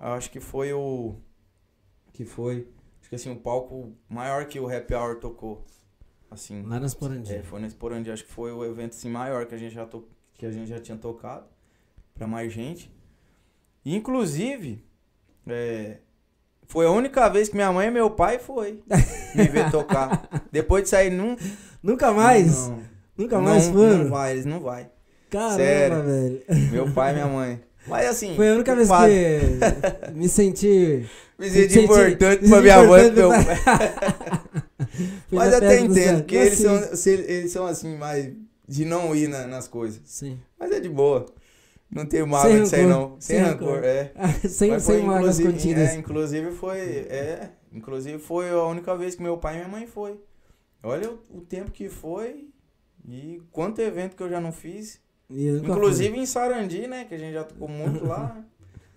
[0.00, 1.14] Acho que foi o.
[2.12, 2.66] Que foi.
[3.00, 5.64] Acho que assim, o palco maior que o Happy Hour tocou.
[6.30, 6.62] Assim.
[6.64, 7.34] Lá nas Porandi.
[7.34, 9.84] É, foi na Esporandi, acho que foi o evento assim, maior que a gente já,
[9.84, 10.06] to...
[10.34, 11.44] que a gente já tinha tocado
[12.14, 12.90] pra mais gente.
[13.84, 14.84] E, inclusive,
[15.46, 15.96] é,
[16.68, 18.82] foi a única vez que minha mãe e meu pai foi
[19.34, 20.28] me ver tocar.
[20.52, 21.36] Depois de sair, num,
[21.82, 22.68] Nunca mais?
[22.68, 22.82] Não,
[23.16, 23.98] Nunca mais não, foram?
[24.04, 24.88] não vai, eles não vai.
[25.30, 26.02] Caramba, Sério.
[26.04, 26.42] velho.
[26.70, 27.60] Meu pai e minha mãe.
[27.86, 31.06] Mas assim, Foi a única vez que me senti.
[31.38, 34.39] me senti importante me pra senti minha mãe e meu pra- pai.
[35.30, 36.96] Mas até entendo, porque eles Assim.
[36.96, 38.32] são, eles são assim, mais
[38.68, 40.00] de não ir na- nas coisas.
[40.04, 40.38] Sim.
[40.58, 41.26] Mas é de boa.
[41.90, 42.96] Não tenho mágoa disso aí, rancor.
[43.10, 43.20] não.
[43.20, 43.84] Sem, Sem rancor, rancor.
[43.84, 44.12] é.
[44.48, 45.88] sem Mas foi, sem mágoas inclusive, contidas.
[45.90, 46.78] É, inclusive foi.
[46.78, 47.50] É.
[47.72, 50.20] Inclusive foi a única vez que meu pai e minha mãe foi.
[50.82, 52.48] Olha o, o tempo que foi
[53.08, 55.00] e quanto evento que eu já não fiz.
[55.28, 57.04] Inclusive em Sarandi, né?
[57.04, 58.44] Que a gente já tocou muito lá.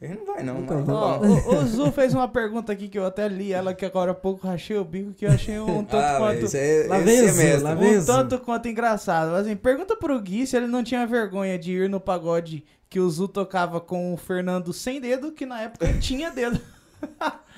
[0.03, 0.83] Ele não vai não, mas vou.
[0.85, 1.27] tá Ó, bom.
[1.27, 4.13] o, o Zu fez uma pergunta aqui que eu até li ela que agora há
[4.13, 7.21] pouco rachei o bico que eu achei um tanto Ah, quanto é, Lá esse vem
[7.21, 7.63] o Zu, semestre.
[7.63, 8.05] lá vem um Mesmo.
[8.05, 9.33] tanto quanto engraçado.
[9.35, 13.09] Assim, pergunta pro Gui se ele não tinha vergonha de ir no pagode que o
[13.09, 16.59] Zu tocava com o Fernando sem dedo, que na época tinha dedo.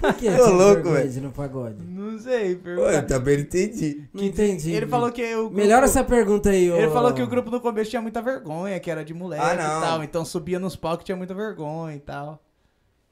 [0.00, 1.22] Por que tinha louco, velho.
[1.22, 1.76] no pagode?
[1.86, 2.92] Não sei, pergunta.
[2.92, 4.04] eu também não entendi.
[4.12, 4.72] Não entendi.
[4.72, 6.76] Ele falou que o grupo, Melhora essa pergunta aí, ô.
[6.76, 9.54] Ele falou que o grupo no começo tinha muita vergonha, que era de moleque Ah,
[9.54, 10.04] e tal.
[10.04, 12.42] Então subia nos palcos tinha muita vergonha e tal.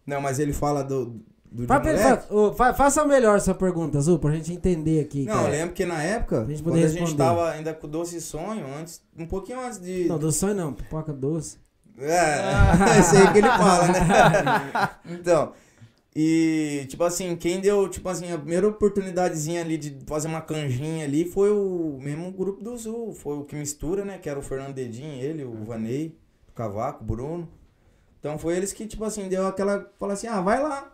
[0.06, 1.20] Não, mas ele fala do.
[1.50, 1.98] do moleque?
[1.98, 5.24] fa- fa- faça melhor essa pergunta, Azul, pra gente entender aqui.
[5.24, 5.46] Não, cara.
[5.48, 7.22] eu lembro que na época, gente quando poder a gente responder.
[7.24, 10.04] tava ainda com o Doce Sonho, antes, um pouquinho antes de.
[10.06, 11.56] Não, doce sonho não, pipoca doce.
[11.96, 12.40] É,
[12.98, 14.90] esse aí que ele fala, né?
[15.14, 15.52] então,
[16.16, 21.04] e tipo assim, quem deu, tipo assim, a primeira oportunidadezinha ali de fazer uma canjinha
[21.04, 24.18] ali foi o mesmo grupo do Zul, foi o que mistura, né?
[24.18, 26.16] Que era o Fernando Dedinho, ele, o Vanei,
[26.48, 27.48] o Cavaco, o Bruno.
[28.20, 29.90] Então foi eles que, tipo assim, deu aquela.
[29.98, 30.90] Fala assim, ah, vai lá.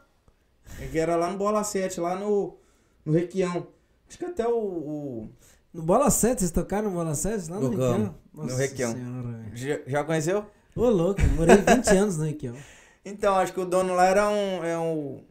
[0.91, 2.57] Que era lá no Bola 7, lá no,
[3.05, 3.67] no Requião.
[4.09, 5.31] Acho que até o- o
[5.73, 7.51] No Bola 7, vocês tocaram no Bola 7?
[7.51, 8.15] Lá no Requião?
[8.35, 8.95] no Requião.
[9.55, 10.47] Já, já conheceu?
[10.75, 12.57] Ô, louco, morei 20 anos no Requião.
[13.05, 14.65] Então, acho que o dono lá era um.
[14.65, 15.25] É um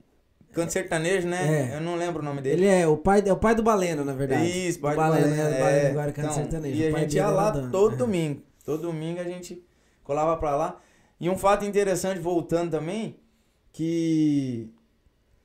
[0.52, 1.72] canto sertanejo, né?
[1.72, 1.76] É.
[1.78, 2.66] Eu não lembro o nome dele.
[2.66, 4.46] Ele é o pai, é o pai do Baleno, na verdade.
[4.50, 5.60] Isso, pai o do Baleno, Baleno, é.
[5.60, 6.82] Baleno agora canta Então, sertanejo.
[6.82, 7.98] E a gente ia lá todo É.
[7.98, 8.42] domingo.
[8.66, 9.64] Todo domingo a gente
[10.04, 10.82] colava pra lá.
[11.20, 13.20] E um fato interessante, voltando também,
[13.72, 14.70] que,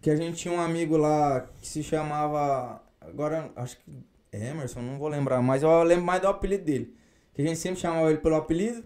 [0.01, 2.81] que a gente tinha um amigo lá que se chamava.
[3.01, 6.95] Agora, acho que Emerson, não vou lembrar, mas eu lembro mais do apelido dele.
[7.35, 8.85] Que a gente sempre chamava ele pelo apelido.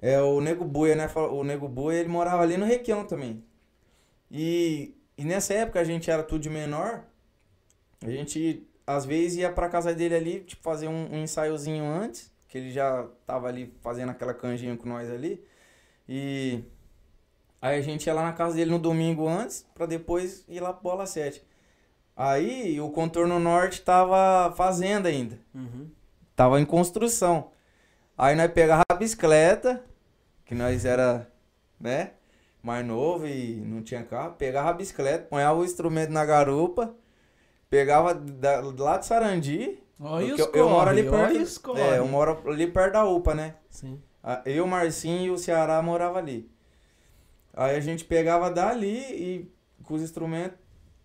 [0.00, 1.08] É o Nego Buia, né?
[1.14, 3.44] O Nego Buia, ele morava ali no Requião também.
[4.30, 7.04] E, e nessa época a gente era tudo de menor.
[8.04, 12.32] A gente, às vezes, ia pra casa dele ali, tipo, fazer um, um ensaiozinho antes.
[12.46, 15.44] Que ele já tava ali fazendo aquela canjinha com nós ali.
[16.08, 16.64] E
[17.60, 20.72] aí a gente ia lá na casa dele no domingo antes, pra depois ir lá
[20.72, 21.42] pro Bola 7.
[22.16, 25.38] Aí o contorno norte tava fazendo ainda.
[25.54, 25.90] Uhum.
[26.34, 27.50] Tava em construção.
[28.16, 29.84] Aí nós pegava a bicicleta,
[30.48, 31.30] que nós era,
[31.78, 32.12] né,
[32.62, 36.94] mais novo e não tinha carro, pegava a bicicleta, ponhava o instrumento na garupa,
[37.68, 41.76] pegava da, lá de Sarandi, Olha os eu, eu moro ali perto.
[41.76, 43.56] É, eu moro ali perto da UPA, né?
[43.68, 44.00] Sim.
[44.44, 46.50] Eu, o Marcinho e o Ceará morava ali.
[47.52, 50.56] Aí a gente pegava dali e com os instrumentos,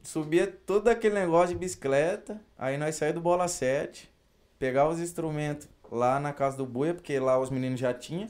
[0.04, 2.40] subia todo aquele negócio de bicicleta.
[2.58, 4.14] Aí nós saímos do Bola 7,
[4.60, 8.30] pegava os instrumentos lá na casa do Buia, porque lá os meninos já tinham.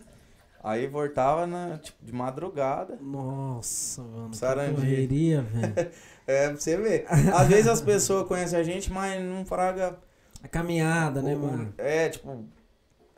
[0.64, 2.98] Aí voltava na, tipo, de madrugada.
[3.02, 4.34] Nossa, mano.
[4.34, 4.76] Sarandi.
[4.76, 5.92] Correria, velho.
[6.26, 7.06] É, pra você ver.
[7.34, 9.98] Às vezes as pessoas conhecem a gente, mas não fraga.
[10.42, 11.74] A caminhada, né, o- mano?
[11.78, 12.46] É, tipo.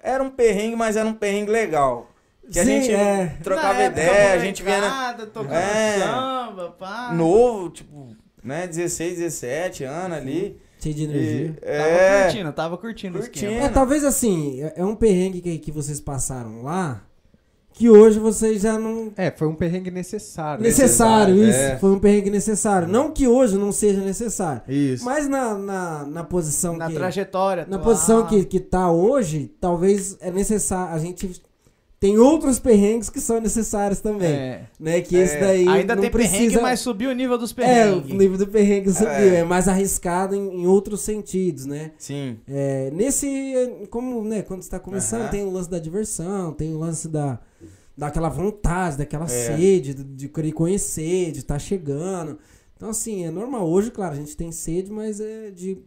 [0.01, 2.09] Era um perrengue, mas era um perrengue legal.
[2.51, 3.37] Que a Sim, gente é.
[3.43, 5.99] trocava Na época, ideia, a gente vinha na, molecada, tocando É.
[5.99, 7.11] samba, pá.
[7.13, 10.59] novo, tipo, né, 16, 17 anos ali.
[10.79, 11.53] Cheio de E, energia.
[11.61, 13.45] Tava é, curtindo, tava curtindo, o Curtindo.
[13.51, 13.65] esquema.
[13.67, 17.03] É, talvez assim, é é um perrengue que, que vocês passaram lá,
[17.77, 19.11] que hoje vocês já não.
[19.17, 20.63] É, foi um perrengue necessário.
[20.63, 21.57] Necessário, isso.
[21.59, 21.77] é.
[21.77, 22.87] Foi um perrengue necessário.
[22.87, 24.61] Não que hoje não seja necessário.
[24.67, 25.03] Isso.
[25.03, 26.93] Mas na, na, na posição Na que.
[26.95, 27.65] trajetória.
[27.69, 27.93] Na atual.
[27.93, 30.95] posição que, que tá hoje, talvez é necessário.
[30.95, 31.41] A gente
[31.99, 34.31] tem outros perrengues que são necessários também.
[34.31, 34.61] É.
[34.79, 35.01] Né?
[35.01, 35.67] Que É, esse daí.
[35.67, 36.37] Ainda não tem precisa...
[36.37, 38.13] perrengue, mas subiu o nível dos É, o perrengues.
[38.17, 39.09] nível do perrengue subiu.
[39.09, 39.43] É, É.
[39.43, 41.91] mais arriscado em, em outros sentidos, né?
[41.97, 42.37] Sim.
[42.47, 45.31] É, nesse, como, né, quando você tá começando, Aham.
[45.31, 47.39] tem o lance da diversão, tem o lance da,
[47.97, 49.27] daquela vontade, daquela É.
[49.27, 52.37] sede, de, de querer conhecer, de estar chegando.
[52.75, 53.67] Então, assim, é normal.
[53.69, 55.77] Hoje, claro, a gente tem sede, mas é de,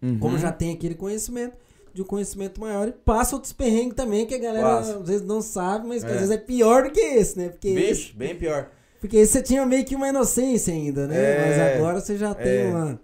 [0.00, 0.18] Uhum.
[0.18, 1.56] como já tem aquele conhecimento,
[1.92, 2.88] de um conhecimento maior.
[2.88, 4.96] E passa outros perrengues também, que a galera Passa.
[4.98, 6.18] às vezes não sabe, mas que às É.
[6.18, 7.48] vezes é pior do que esse, né?
[7.50, 8.70] Porque esse, Bicho, bem pior.
[9.00, 11.16] porque esse você tinha meio que uma inocência ainda, né?
[11.16, 11.46] É.
[11.46, 12.66] Mas agora você já tem É.
[12.68, 13.00] uma,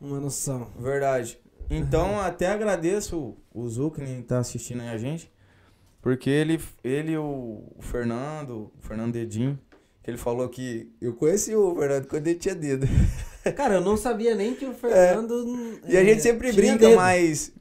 [0.00, 0.68] uma noção.
[0.78, 1.38] Verdade.
[1.70, 5.30] Então, até agradeço o Zuc que tá assistindo aí a gente.
[6.06, 9.58] Porque ele, ele o Fernando, o Fernando Dedinho,
[10.04, 12.86] que ele falou que eu conheci o Fernando quando ele tinha dedo.
[13.56, 15.80] Cara, eu não sabia nem que o Fernando.
[15.84, 16.94] E a é, gente sempre tinha brinca, dedo.
[16.96, 17.52] mas.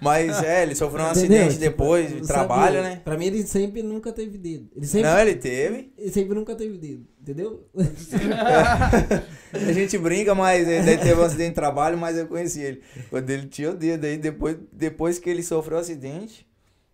[0.00, 1.38] Mas é, ele sofreu um Entendeu?
[1.38, 2.90] acidente Tipo, depois trabalho, sabia.
[2.90, 3.00] né?
[3.04, 4.68] Pra mim, ele sempre nunca teve dedo.
[4.76, 5.92] Ele sempre, Não, ele teve.
[5.98, 7.04] ele sempre nunca teve dedo.
[7.20, 7.68] Entendeu?
[9.52, 12.80] A gente brinca, mas ele daí teve um acidente de trabalho, mas eu conheci ele.
[13.10, 16.46] Quando ele tinha o dedo aí, depois, depois que ele sofreu o acidente,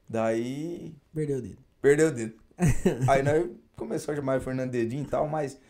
[0.09, 1.59] daí Perdeu o dedo.
[1.81, 2.35] perdeu o dedo.
[3.09, 3.47] Aí nós
[3.77, 5.61] começou a chamar o Fernando Dedinho e tal, mas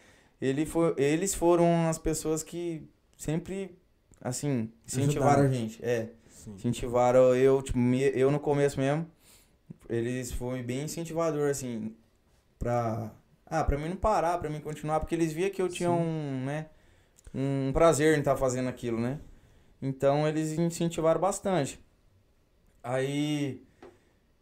[0.41, 3.77] ele foi, eles foram as pessoas que sempre,
[4.21, 5.53] assim, incentivaram a Ajudaram.
[5.53, 5.85] gente.
[5.85, 6.55] É, Sim.
[6.55, 9.07] incentivaram eu, tipo, me- eu no começo mesmo,
[9.89, 11.95] eles foram bem incentivador, assim,
[12.59, 13.13] pra...
[13.51, 15.95] Ah, pra mim não parar, pra mim continuar, porque eles via que eu tinha Sim.
[15.97, 16.67] um, né,
[17.35, 19.21] um prazer em estar fazendo aquilo, né?
[19.81, 21.79] Então eles incentivaram bastante.
[22.83, 23.63] Aí,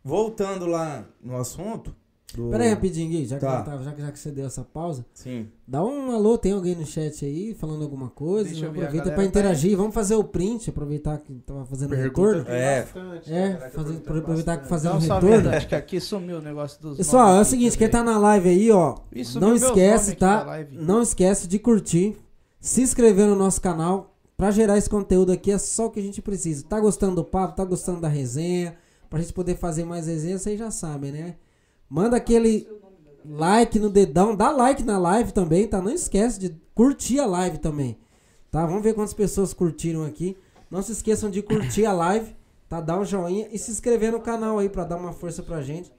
[0.07, 1.95] voltando lá no assunto...
[2.35, 2.51] Do...
[2.51, 3.53] Pera aí, rapidinho, Gui, já que, Tá.
[3.59, 5.47] já, tava- já, que- já que você deu essa pausa, Sim.
[5.67, 8.51] dá um alô, tem alguém no chat aí falando alguma coisa?
[8.51, 12.09] Deixa Aproveita pra tá- interagir, vamos fazer o print, aproveitar que tava fazendo Pergunta
[12.43, 12.45] retorno.
[12.51, 12.83] É.
[12.83, 13.33] bastante.
[13.33, 14.69] É, Galera, fazer, pergunta aproveitar que bastante.
[14.69, 15.51] fazendo salve, retorno.
[15.51, 18.49] Dante, que aqui sumiu o negócio dos Pessoal, é o seguinte, quem tá na live
[18.49, 20.47] aí, ó, sumiu não esquece, tá?
[20.73, 22.17] Não esquece de curtir,
[22.61, 24.15] se inscrever no nosso canal.
[24.37, 26.63] Pra gerar esse conteúdo aqui é só o que a gente precisa.
[26.69, 28.77] Tá gostando do papo, tá gostando da resenha?
[29.17, 31.37] Pra gente poder fazer mais resenha, vocês já sabem, né?
[31.89, 32.69] Manda aquele
[33.25, 35.81] like no dedão, dá like na live também, tá?
[35.81, 37.97] Não esquece de curtir a live também,
[38.51, 38.67] tá?
[38.67, 40.37] Vamos ver quantas pessoas curtiram aqui.
[40.71, 42.37] Não se esqueçam de curtir a live,
[42.69, 42.79] tá?
[42.79, 45.91] Dá um joinha e se inscrever no canal aí pra dar uma força pra gente.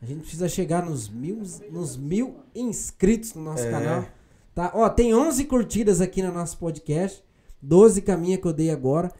[0.00, 3.70] A gente precisa chegar nos mil, nos mil inscritos no nosso É.
[3.70, 4.06] canal.
[4.54, 4.70] Tá?
[4.74, 7.22] Ó, tem 11 curtidas aqui no nosso podcast.
[7.62, 9.12] 12 caminha que eu dei agora.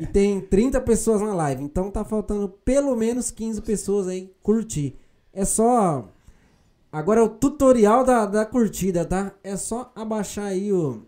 [0.00, 1.62] e tem 30 pessoas na live.
[1.62, 4.96] Então tá faltando pelo menos 15 pessoas aí curtir.
[5.32, 6.08] É só.
[6.90, 9.32] Agora é o tutorial da, da curtida, tá?
[9.44, 11.02] É só abaixar aí o.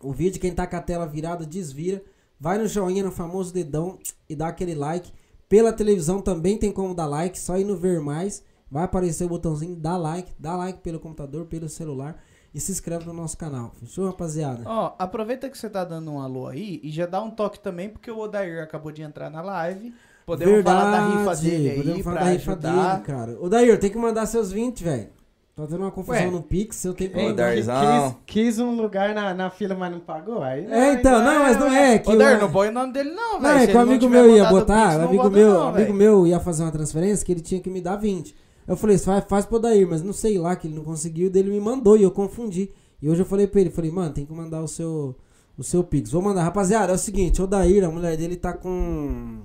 [0.00, 2.02] o vídeo, quem tá com a tela virada, desvira.
[2.40, 5.12] Vai no joinha, no famoso dedão e dá aquele like.
[5.48, 8.42] Pela televisão também tem como dar like, só ir no ver mais.
[8.70, 12.18] Vai aparecer o botãozinho, dá like, dá like pelo computador, pelo celular
[12.54, 13.72] e se inscreve no nosso canal.
[13.80, 14.62] Fechou, rapaziada?
[14.66, 17.88] Ó, aproveita que você tá dando um alô aí e já dá um toque também,
[17.88, 19.94] porque o Odair acabou de entrar na live.
[20.26, 22.92] Podemos falar da rifa dele aí podemos falar pra da rifa ajudar.
[22.92, 23.36] dele, cara.
[23.40, 25.08] Ô, Dair, tem que mandar seus 20, velho.
[25.54, 26.30] Tá tendo uma confusão Ué.
[26.30, 27.54] no Pix, eu tenho que Ô, mandar.
[27.54, 28.16] Darzão.
[28.24, 30.42] Quis, quis um lugar na, na fila, mas não pagou?
[30.42, 32.10] Aí, É, então, não, mas não é que...
[32.10, 33.42] Odair, o- não põe o nome dele não, velho.
[33.54, 36.26] Não, é que o amigo meu ia botar, Pix, amigo bota meu, não, amigo meu
[36.26, 38.34] ia fazer uma transferência que ele tinha que me dar 20.
[38.66, 41.50] Eu falei, faz, faz pro Dair, mas não sei lá que ele não conseguiu, dele
[41.50, 42.70] me mandou e eu confundi.
[43.00, 45.16] E hoje eu falei pra ele, falei, mano, tem que mandar o seu
[45.56, 46.10] o seu Pix.
[46.10, 49.42] Vou mandar, rapaziada, é o seguinte, o Dair, a mulher dele tá com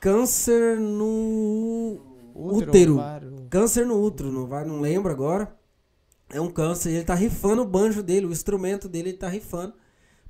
[0.00, 2.00] câncer no
[2.34, 2.94] útero.
[2.94, 3.46] ovário.
[3.50, 5.54] Câncer no útero, não vai, não lembro agora.
[6.30, 9.74] É um câncer, ele tá rifando o banjo dele, o instrumento dele ele tá rifando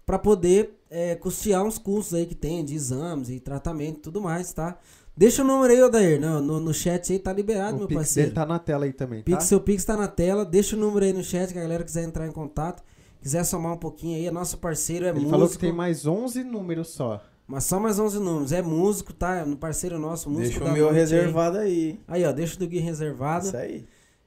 [0.06, 4.22] pra poder é, custear uns custos aí que tem de exames e tratamento e tudo
[4.22, 4.78] mais, tá?
[5.18, 7.98] Deixa o número aí, Odair, no, no, no chat aí tá liberado, o meu Pix
[7.98, 8.28] parceiro.
[8.28, 9.24] dele tá na tela aí também, tá?
[9.24, 11.82] Pix, seu Pix tá na tela, deixa o número aí no chat que a galera
[11.82, 12.84] quiser entrar em contato,
[13.20, 16.06] quiser somar um pouquinho aí, é nosso parceiro, é Ele músico, falou que tem mais
[16.06, 17.20] 11 números só.
[17.48, 19.38] mas só mais 11 números, é músico, tá?
[19.38, 21.00] É um parceiro nosso, músico Deixa da o meu noite aí.
[21.00, 21.98] reservado aí.
[22.06, 23.46] Aí, ó, deixa o do Gui reservado.
[23.46, 23.84] Isso aí.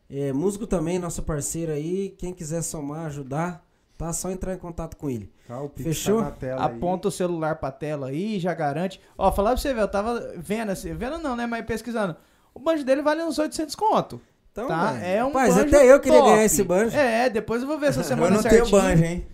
[0.10, 2.14] É, músico também, nosso parceiro aí.
[2.18, 3.66] Quem quiser somar, ajudar,
[3.98, 4.12] tá?
[4.12, 5.32] Só entrar em contato com ele.
[5.52, 5.62] Tá?
[5.62, 6.20] O Pix Fechou?
[6.20, 6.76] tá na tela aí.
[6.78, 9.02] Aponta o celular pra tela aí, já garante.
[9.18, 12.16] Ó, falar pra você, velho, eu tava vendo assim, vendo não, né, mas pesquisando.
[12.54, 14.22] O banjo dele vale uns 800 conto.
[14.52, 14.98] Então, tá?
[15.02, 16.30] É um Rapaz, banjo até eu queria top.
[16.32, 16.98] ganhar esse banjo.
[16.98, 18.82] É, depois eu vou ver essa Eu semana não tenho certinho.
[18.82, 19.28] banjo, hein?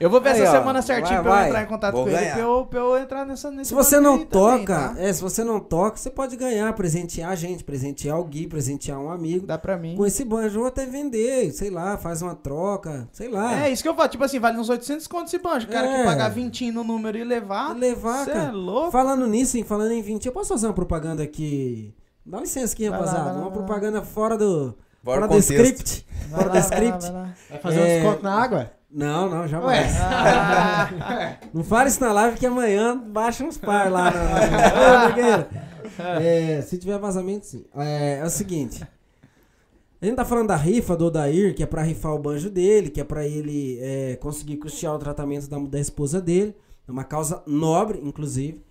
[0.00, 1.46] Eu vou ver Aí, essa ó, semana certinho vai, pra eu vai.
[1.48, 2.32] entrar em contato Vou com ele, ganhar.
[2.32, 4.94] pra eu, pra eu entrar nessa nesse Se você não aí também, toca, tá?
[4.96, 8.98] é, se você não toca, você pode ganhar, presentear a gente, presentear o Gui, presentear
[8.98, 9.46] um amigo.
[9.46, 9.96] Dá pra mim.
[9.96, 13.62] Com esse banjo ou até vender, sei lá, faz uma troca, sei lá.
[13.66, 15.66] É, isso que eu falo, tipo assim, vale uns 800 conto esse banjo.
[15.66, 15.98] O cara É.
[15.98, 18.52] que pagar 20 no número e levar, levar, cê é cara.
[18.52, 18.90] louco.
[18.90, 21.94] Falando nisso, hein, falando em 20, eu posso fazer uma propaganda aqui?
[22.24, 23.38] Dá licença aqui, rapaziada.
[23.38, 24.74] uma propaganda fora do,
[25.04, 26.06] Fora fora do script.
[26.30, 27.02] Vai Fora lá, do vai lá, script.
[27.02, 27.34] vai lá.
[27.50, 27.82] Vai fazer É.
[27.82, 28.70] um desconto na água?
[28.92, 29.94] Não, não, jamais.
[30.00, 35.50] Ah, Não fale isso na live que amanhã baixa uns par lá na.
[36.18, 37.64] É, se tiver vazamento, sim.
[37.76, 38.82] É, é o seguinte.
[40.00, 42.88] A gente tá falando da rifa do Odair, que é pra rifar o banjo dele,
[42.88, 46.56] que é pra ele é, conseguir custear o tratamento da, da esposa dele.
[46.88, 48.64] É uma causa nobre, inclusive.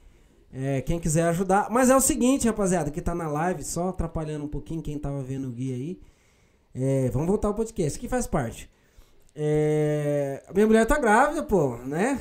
[0.52, 1.68] É, quem quiser ajudar.
[1.70, 5.22] Mas é o seguinte, rapaziada, que tá na live, só atrapalhando um pouquinho quem tava
[5.22, 6.00] vendo o guia aí.
[6.74, 8.68] É, vamos voltar ao podcast, que faz parte.
[9.36, 12.18] É, minha mulher tá grávida, pô, né?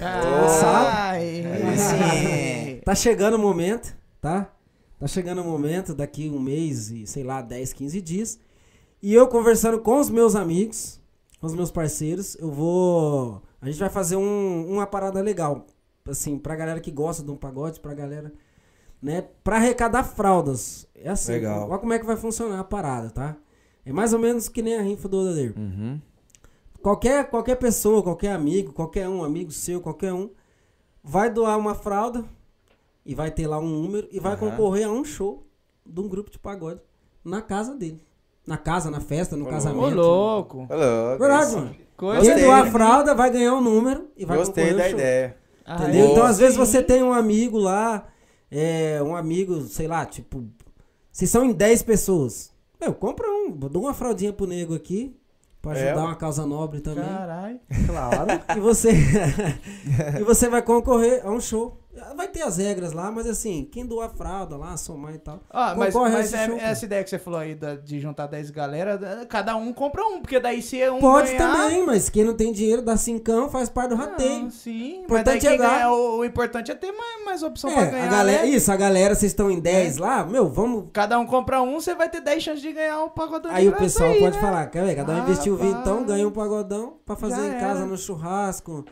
[0.60, 0.86] Sabe?
[0.88, 2.80] Ai.
[2.84, 4.50] Tá chegando o momento, tá?
[4.98, 8.40] Tá chegando o momento, daqui um mês e, sei lá, 10, 15 dias.
[9.02, 10.98] E eu conversando com os meus amigos,
[11.40, 13.42] com os meus parceiros, eu vou.
[13.60, 15.66] A gente vai fazer um, uma parada legal.
[16.08, 18.32] Assim, pra galera que gosta de um pagode, pra galera.
[19.00, 19.22] Né?
[19.44, 20.86] Pra arrecadar fraldas.
[20.94, 21.32] É assim.
[21.32, 21.68] Legal.
[21.68, 23.36] Olha como é que vai funcionar a parada, tá?
[23.84, 25.54] É mais ou menos que nem a rifa do Odair.
[25.56, 26.00] Uhum.
[26.82, 30.30] Qualquer, qualquer pessoa, qualquer amigo, qualquer um, amigo seu, qualquer um,
[31.02, 32.24] vai doar uma fralda
[33.04, 34.50] e vai ter lá um número e vai Aham.
[34.50, 35.44] concorrer a um show
[35.84, 36.80] de um grupo de pagode
[37.24, 38.00] na casa dele.
[38.46, 39.98] Na casa, na festa, no Ô, casamento.
[39.98, 40.58] Ô, louco.
[40.70, 41.76] Ô, louco, Verdade, mano.
[41.96, 42.44] Coisa Quem Gostei.
[42.44, 44.98] doar a fralda vai ganhar um número e vai Gostei concorrer da ao show.
[44.98, 45.36] ideia.
[45.66, 46.06] Ah, Entendeu?
[46.06, 46.10] é?
[46.12, 46.60] Então, às vezes, Sim.
[46.64, 48.06] você tem um amigo lá,
[48.50, 50.44] é, um amigo, sei lá, tipo,
[51.12, 55.14] se são em 10 pessoas, meu, compra um, dá uma fraldinha pro nego aqui,
[55.62, 56.06] pra É, ajudar ué.
[56.08, 57.04] uma causa nobre também.
[57.04, 57.60] Caralho.
[57.86, 58.26] Claro.
[58.56, 58.90] e você
[60.20, 61.77] e você vai concorrer a um show.
[62.16, 65.40] Vai ter as regras lá, mas assim, quem doar fralda lá, somar e tal.
[65.50, 66.62] Ah, mas, mas é- show, pô.
[66.62, 70.04] essa ideia que você falou aí da- de juntar 10 galera, da- cada um compra
[70.04, 71.52] um, porque daí se um Pode ganhar...
[71.52, 74.42] também, mas quem não tem dinheiro dá cincão, faz parte do rateio.
[74.44, 75.90] Não, sim, Importante é dar.
[75.92, 78.48] o, o importante é ter mais, mais opção pra É, ganhar, a galera, né?
[78.48, 80.86] isso, a galera, vocês estão em 10 lá, meu, vamos.
[80.92, 83.72] Cada um compra um, você vai ter 10 chances de ganhar um pagodão Aí o
[83.76, 84.40] pessoal aí, pode né?
[84.42, 84.94] falar, quer ver?
[84.96, 85.74] Cada um Ah, investiu rapaz.
[85.76, 87.86] vintão, ganha um pagodão pra fazer Já em casa era.
[87.86, 88.84] no churrasco,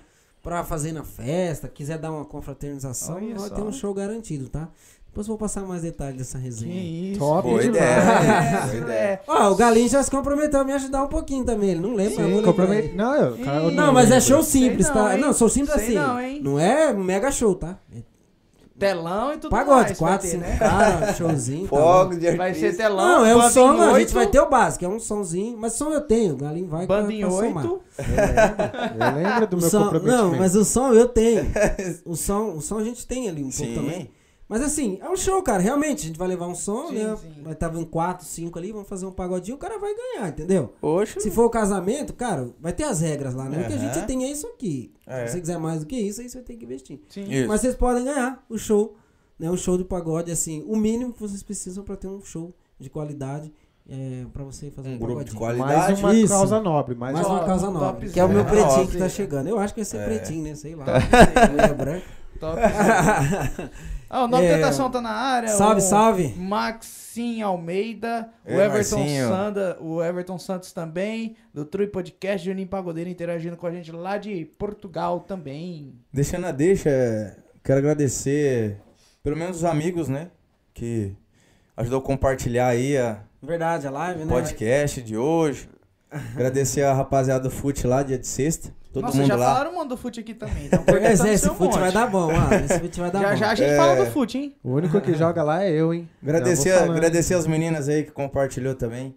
[0.46, 3.54] pra fazer na festa, quiser dar uma confraternização, Olha vai só.
[3.56, 4.68] ter um show garantido, tá?
[5.08, 6.72] Depois eu vou passar mais detalhes dessa Que resenha.
[6.72, 7.10] aí.
[7.10, 7.18] isso.
[7.18, 7.80] Top Boa demais.
[7.80, 7.90] ideia.
[7.90, 9.20] É, Boa ideia.
[9.26, 12.22] Ó, o Galinho já se comprometeu a me ajudar um pouquinho também, ele não lembra.
[12.22, 12.92] eu Sim, ele.
[12.94, 15.02] Não, eu, cara, eu Não, mas é show simples, Sei tá?
[15.02, 15.20] não, hein?
[15.20, 15.94] Não, show simples Sei assim.
[15.94, 16.40] não, hein?
[16.40, 17.76] Não é mega show, tá?
[17.92, 17.98] É
[18.78, 19.98] Telão e tudo pagode, mais.
[19.98, 20.56] quatro, vai ter, cinco né?
[20.58, 21.68] caras, showzinho.
[21.68, 22.82] tá Fogo de Vai ser artista.
[22.84, 23.06] telão.
[23.06, 25.00] Não, é o banda som, não, a gente oito, vai ter o básico, é um
[25.00, 27.64] somzinho, mas som eu tenho, o Galinho vai Banda em pra somar.
[27.64, 27.80] 8.
[27.98, 30.22] Eu lembro do O meu som, comprometimento.
[30.30, 31.46] não, mas o som eu tenho.
[32.04, 33.66] o, som, o som a gente tem ali um Sim.
[33.74, 34.10] pouco também.
[34.48, 35.60] Mas assim, é um show, cara.
[35.60, 37.16] Realmente, a gente vai levar um som, Sim, né?
[37.16, 37.42] sim.
[37.42, 40.72] Vai estar vindo quatro, cinco ali, vamos fazer um pagodinho, o cara vai ganhar, entendeu?
[40.80, 41.20] Oxe.
[41.20, 43.62] Se for o casamento, cara, vai ter as regras lá, né?
[43.62, 44.92] O que a gente tem é isso aqui.
[45.06, 45.26] É.
[45.26, 47.00] Se você quiser mais do que isso, aí você tem que investir.
[47.08, 47.24] Sim.
[47.28, 47.48] Isso.
[47.48, 48.96] Mas vocês podem ganhar o show,
[49.38, 49.50] né?
[49.50, 52.88] Um show de pagode, assim, o mínimo que vocês precisam pra ter um show de
[52.88, 53.52] qualidade
[53.88, 55.38] é, pra você fazer um, Um grupo de pagodinho.
[55.64, 56.00] qualidade.
[56.02, 56.32] Mais uma Isso.
[56.32, 56.94] causa nobre.
[56.94, 57.36] Mais, Mais uma...
[57.40, 58.12] uma causa zero.
[58.12, 59.48] que é o meu É, pretinho que tá chegando.
[59.48, 60.04] Eu acho que vai ser É.
[60.04, 60.54] pretinho, né?
[60.54, 60.84] Sei lá.
[60.84, 61.00] Top.
[61.60, 62.06] é branco.
[62.38, 62.60] Top.
[64.08, 64.54] Ah, o Nova É.
[64.56, 65.48] Tentação tá na área.
[65.48, 66.34] Salve, o salve.
[66.36, 69.28] Maxim Almeida, o Ei, Everton Marcinho.
[69.28, 74.16] Sanda, o Everton Santos também, do True Podcast, Juninho Pagodeiro interagindo com a gente lá
[74.18, 75.92] de Portugal também.
[76.12, 78.76] Deixando a deixa, é, quero agradecer,
[79.22, 80.30] pelo menos os amigos, né?
[80.72, 81.12] Que
[81.76, 84.32] ajudou a compartilhar aí a Verdade, a live, né?
[84.32, 85.68] podcast de hoje.
[86.10, 88.72] Agradecer a rapaziada do FUT lá, dia de sexta.
[88.92, 89.46] Todo Nossa, mundo já lá.
[89.52, 90.66] falaram mano do fute aqui também.
[90.66, 91.78] Então é, esse monte.
[91.78, 92.54] vai dar bom, mano.
[92.64, 93.36] Esse fute vai dar Já bom.
[93.36, 93.76] já a gente É.
[93.76, 94.56] fala do fute, hein?
[94.64, 96.08] O único que joga lá é eu, hein?
[96.22, 99.14] Agradecer, agradecer as meninas aí que compartilhou também.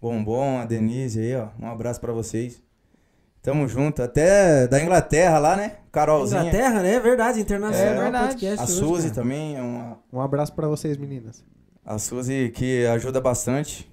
[0.00, 1.48] Bombom, a Denise aí, ó.
[1.60, 2.62] Um abraço pra vocês.
[3.42, 4.02] Tamo junto.
[4.02, 5.72] Até da Inglaterra lá, né?
[5.92, 6.40] Carolzinha.
[6.40, 6.94] Inglaterra, né?
[6.94, 8.26] É verdade, internacional É verdade.
[8.28, 8.58] podcast.
[8.60, 9.14] A hoje, Suzy cara.
[9.22, 9.98] também é uma.
[10.10, 11.44] Um abraço pra vocês, meninas.
[11.84, 13.86] A Suzy que ajuda bastante.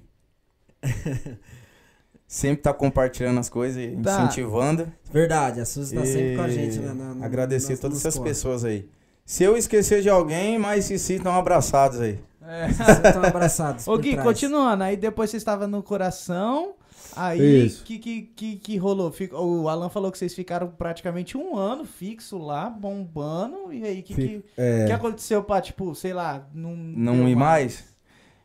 [2.28, 4.24] Sempre tá compartilhando as coisas e Tá.
[4.24, 4.92] incentivando.
[5.12, 6.94] Verdade, a Suzy tá sempre com a E gente, né?
[6.94, 8.90] na- na- Agradecer nas- todas essas pessoas aí.
[9.26, 12.20] Se eu esquecer de alguém, mas se sintam abraçados aí.
[12.50, 12.70] É.
[12.70, 13.86] Estão abraçados.
[13.90, 14.26] Ô Gui, trás.
[14.26, 16.76] continuando, aí depois você estava no coração,
[17.14, 17.84] aí Isso.
[17.84, 19.12] que, que, que, que rolou?
[19.12, 24.02] Fico- o Alan falou que vocês ficaram praticamente um ano fixo lá, bombando, e aí
[24.02, 26.74] que, que, É, que aconteceu pra, tipo, sei lá, não...
[26.74, 27.84] não ir mais?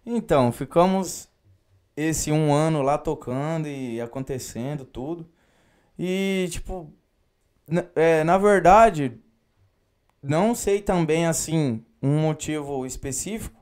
[0.04, 1.28] Então, ficamos
[2.02, 5.28] esse um ano lá tocando e acontecendo tudo.
[5.98, 6.92] E, tipo,
[7.66, 9.18] na, é, na verdade,
[10.22, 13.60] não sei também, assim, um motivo específico,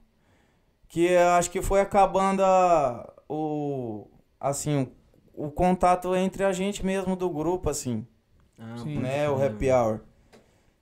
[0.88, 4.06] que eu acho que foi acabando a, o,
[4.38, 4.88] assim,
[5.34, 8.06] o, o contato entre a gente mesmo do grupo, assim
[8.58, 8.98] Ah, Sim.
[8.98, 9.50] né, o crer.
[9.50, 10.00] happy hour.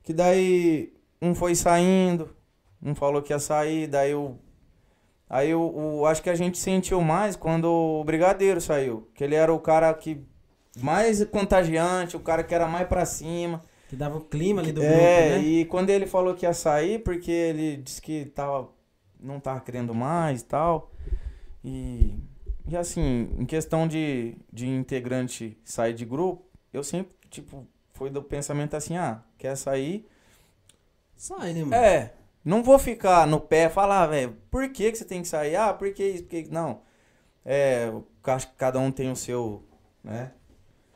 [0.02, 2.34] Que daí um foi saindo,
[2.82, 4.38] um falou que ia sair, daí o
[5.28, 5.60] aí o,
[6.00, 9.60] o- acho que a gente sentiu mais quando o Brigadeiro saiu, que ele era o
[9.60, 10.22] cara que
[10.80, 13.62] mais contagiante, o cara que era mais pra cima.
[13.88, 15.38] Que dava o clima ali do é, grupo, né?
[15.40, 18.68] e quando ele falou que ia sair, porque ele disse que tava
[19.20, 20.92] não tava querendo mais e tal.
[21.64, 22.14] E
[22.68, 28.22] e assim, em questão de, de integrante sair de grupo, eu sempre, tipo, foi do
[28.22, 30.06] pensamento assim, ah, quer sair?
[31.16, 31.74] Sai, né, mano?
[31.74, 32.12] É,
[32.48, 35.56] não vou ficar no pé e falar, velho, por que, que você tem que sair?
[35.56, 36.22] Ah, por que isso?
[36.24, 36.48] Por que...
[36.50, 36.80] Não.
[37.44, 39.62] É, eu acho que cada um tem o seu,
[40.02, 40.32] né?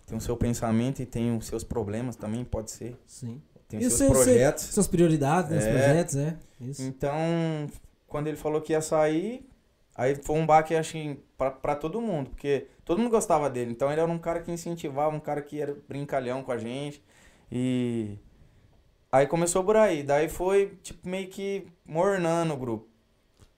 [0.07, 2.97] Tem o seu pensamento e tem os seus problemas também, pode ser.
[3.07, 3.41] Sim.
[3.69, 4.65] Tem os o seus seu- seu- projetos.
[4.65, 5.59] Suas prioridades, né?
[5.59, 5.71] Os É.
[5.71, 6.37] projetos, é.
[6.61, 6.83] Isso.
[6.83, 7.17] Então,
[8.07, 9.49] quando ele falou que ia sair,
[9.95, 13.71] aí foi um baque, acho, que pra, pra todo mundo, porque todo mundo gostava dele.
[13.73, 17.03] Então, ele era um cara que incentivava, um cara que era brincalhão com a gente.
[17.51, 18.19] E
[19.13, 20.03] aí começou por aí.
[20.03, 22.89] Daí foi, tipo, meio que mornando o grupo.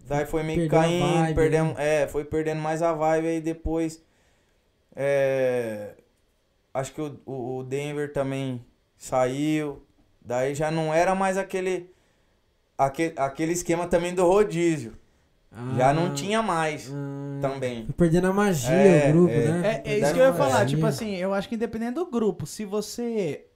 [0.07, 2.03] Daí foi meio que caindo, vibe, perdendo, né?
[2.03, 3.27] é, foi perdendo mais a vibe.
[3.29, 4.03] Aí depois,
[4.95, 5.95] é,
[6.75, 8.65] acho que o, o o Denver também
[8.97, 9.83] saiu.
[10.21, 11.91] Daí já não era mais aquele,
[12.79, 14.99] aquele, aquele esquema também do rodízio.
[15.71, 17.87] Já Ah, não tinha mais ah, também.
[17.97, 19.45] Perdendo a magia É, o grupo, é.
[19.45, 19.67] né?
[19.85, 20.67] É, é isso que eu ia falar, magia.
[20.67, 23.47] tipo assim, eu acho que independente do grupo, se você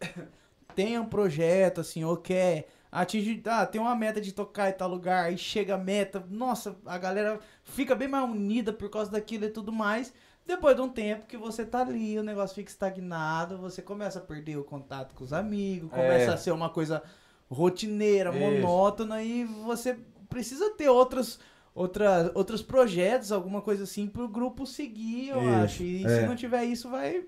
[0.79, 4.89] tem um projeto, assim, ou quer atingir, ah, tem uma meta de tocar em tal
[4.89, 9.45] lugar, aí chega a meta, nossa, a galera fica bem mais unida por causa daquilo
[9.47, 10.13] e tudo mais.
[10.47, 14.23] Depois de um tempo que você tá ali, o negócio fica estagnado, você começa a
[14.23, 16.35] perder o contato com os amigos, começa É.
[16.35, 17.03] a ser uma coisa
[17.51, 18.39] rotineira, Isso.
[18.39, 19.99] monótona, e você
[20.29, 21.41] precisa ter outros,
[21.75, 25.83] outra, outros projetos, alguma coisa assim, pro grupo seguir, eu Isso, acho.
[25.83, 26.27] E se é.
[26.27, 27.25] não tiver isso, vai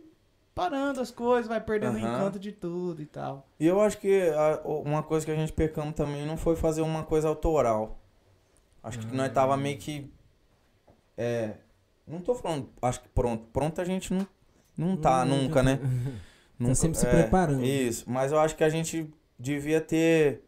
[0.54, 2.14] parando as coisas, vai perdendo o Aham.
[2.16, 3.46] encanto de tudo e tal.
[3.58, 6.56] E eu acho que a- o- uma coisa que a gente pecamos também não foi
[6.56, 7.98] fazer uma coisa autoral.
[8.82, 10.10] Acho que nós tava meio que.
[11.16, 11.54] É.
[12.06, 12.68] Não tô falando.
[12.82, 13.44] Acho que pronto.
[13.52, 14.26] Pronto a gente não,
[14.76, 15.78] não tá Hum, nunca, né?
[16.58, 17.64] Nunca- sempre se é, preparando.
[17.64, 18.04] Isso.
[18.10, 20.42] Mas eu acho que a gente devia ter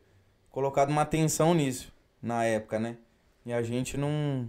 [0.50, 1.90] colocado uma atenção nisso
[2.20, 2.96] na época, né?
[3.46, 4.46] E a gente não.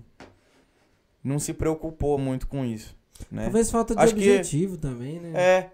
[1.24, 2.98] Não se preocupou muito com isso.
[3.32, 3.44] Né?
[3.44, 5.32] Talvez falta de Acho que- objetivo também, né?
[5.40, 5.72] É.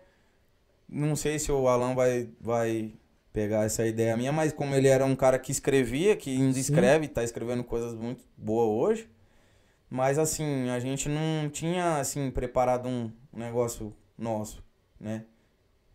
[0.88, 2.94] Não sei se o Alan vai, vai
[3.32, 6.50] pegar essa ideia minha, mas como ele era um cara que escrevia, que Sim.
[6.60, 9.10] escreve, tá escrevendo coisas muito boas hoje.
[9.90, 14.64] Mas assim, a gente não tinha assim preparado um negócio nosso,
[15.00, 15.26] né?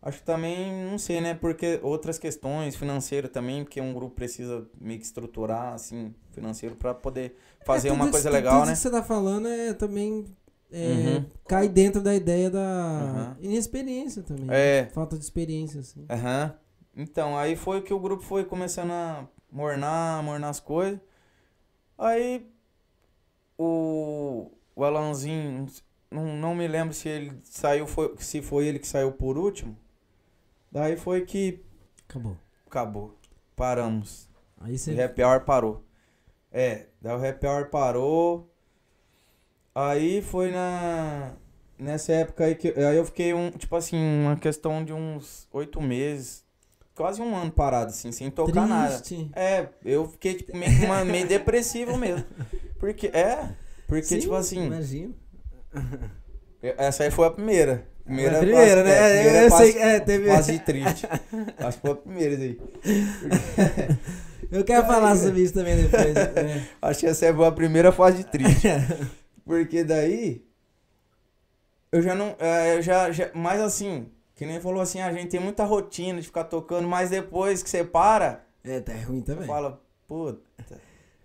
[0.01, 1.33] Acho que também, não sei, né?
[1.33, 6.93] Porque outras questões financeiras também, porque um grupo precisa meio que estruturar, assim, financeiro pra
[6.93, 7.35] poder
[7.65, 8.71] fazer É, tudo uma isso- coisa tudo legal, isso né?
[8.73, 10.25] que você tá falando é também.
[10.71, 10.87] É,
[11.19, 11.25] Uhum.
[11.47, 13.43] Cai dentro da ideia da Uhum.
[13.45, 14.47] inexperiência também.
[14.49, 14.85] É.
[14.93, 16.05] Falta de experiência, assim.
[16.09, 16.53] Aham.
[16.95, 20.99] Então, aí foi que o grupo foi começando a mornar, mornar as coisas.
[21.97, 22.45] Aí
[23.57, 25.65] o, o Alanzinho,
[26.11, 29.77] não, não me lembro se ele saiu, foi, se foi ele que saiu por último.
[30.71, 31.63] Daí foi que
[32.07, 32.37] Acabou.
[32.67, 33.15] acabou.
[33.55, 34.29] Paramos.
[34.59, 35.01] Aí O você.
[35.01, 35.83] happy hour parou.
[36.51, 38.49] É, daí o happy hour parou.
[39.75, 41.33] Aí foi na.
[41.77, 42.69] Nessa época aí que.
[42.69, 46.43] Aí eu fiquei um, tipo assim, uma questão de uns oito meses.
[46.95, 48.97] Quase um ano parado, assim, sem tocar nada.
[48.99, 49.29] Triste.
[49.35, 52.23] É, eu fiquei tipo, meio, uma- meio depressivo mesmo.
[52.79, 53.49] Porque, é,
[53.85, 55.13] porque, Sim, tipo assim, Imagina.
[56.61, 57.85] essa aí foi a primeira.
[58.05, 58.91] Primeira, A primeira, né?
[58.91, 61.07] é, É, primeira eu fase, sei, é, teve- fase triste.
[61.57, 62.61] Acho que foi a primeira daí.
[64.51, 66.15] Eu quero falar sobre isso também depois.
[66.15, 66.63] é.
[66.81, 68.67] Acho que essa é a primeira fase triste.
[69.45, 70.43] Porque daí.
[71.91, 72.35] Eu já não.
[72.39, 73.29] é, Eu já, já.
[73.33, 77.09] Mas assim, que nem falou assim, a gente tem muita rotina de ficar tocando, mas
[77.09, 79.47] depois que você para, É, tá ruim também.
[79.47, 80.41] fala, puta.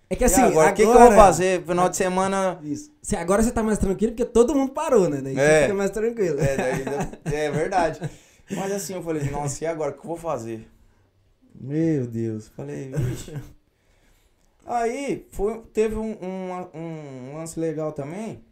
[0.09, 1.63] É que e assim, agora, o que, que eu vou fazer?
[1.65, 2.59] Final de semana.
[2.63, 2.93] Isso.
[3.01, 5.21] Se agora você tá mais tranquilo porque todo mundo parou, né?
[5.23, 5.63] Daí você É.
[5.63, 6.41] fica mais tranquilo.
[6.41, 8.01] É, daí, é verdade.
[8.51, 9.93] Mas assim, eu falei, nossa, e agora?
[9.93, 10.69] O que eu vou fazer?
[11.55, 12.49] Meu Deus.
[12.49, 13.35] Falei, vixe.
[14.71, 18.45] Aí, foi, teve um, um, um lance legal também.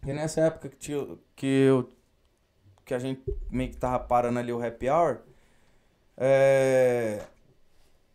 [0.00, 1.06] Que nessa época que, tinha,
[1.36, 1.86] que, eu,
[2.82, 5.18] que a gente meio que tava parando ali o happy hour.
[6.16, 7.26] É,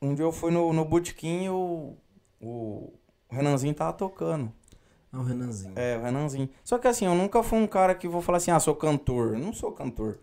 [0.02, 1.96] um dia eu fui no, no botequim e o,
[2.42, 2.92] o
[3.30, 4.52] Renanzinho tava tocando.
[5.14, 5.74] Ah, o Renanzinho.
[5.76, 6.50] É, o Renanzinho.
[6.64, 9.34] Só que assim, eu nunca fui um cara que vou falar assim, ah, sou cantor.
[9.34, 10.18] Eu não sou cantor.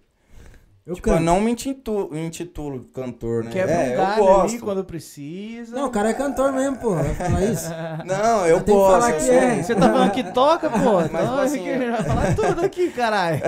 [0.86, 1.16] Eu tipo, canto.
[1.18, 3.50] eu não me intitulo, intitulo cantor, né?
[3.50, 4.60] Quebra é, um eu galho ali gosto.
[4.64, 5.74] quando precisa.
[5.76, 6.94] Não, o cara é cantor mesmo, pô.
[6.94, 7.70] Vai falar isso.
[8.04, 8.92] Não, eu Tem que gosto.
[9.00, 9.62] falar eu que sou- é.
[9.62, 10.78] Você tá falando que toca, pô?
[11.10, 13.40] Mas, então assim, aqui, vai falar tudo aqui, caralho.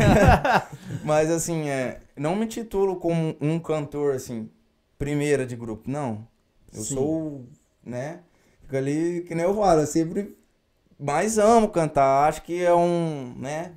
[1.05, 4.49] Mas assim, é, não me titulo como um cantor, assim,
[4.99, 6.27] primeira de grupo, não.
[6.73, 6.95] Eu Sim.
[6.95, 7.45] sou,
[7.85, 8.21] né?
[8.63, 10.35] Fico ali, que nem eu falo, eu sempre
[10.99, 12.29] mais amo cantar.
[12.29, 13.73] Acho que é um, né?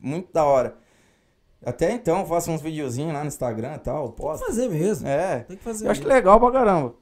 [0.00, 0.76] Muito da hora.
[1.64, 5.06] Até então, eu faço uns videozinhos lá no Instagram e tal, Tem que fazer mesmo.
[5.08, 6.16] É, Tem que fazer eu acho que mesmo.
[6.18, 6.94] legal pra caramba.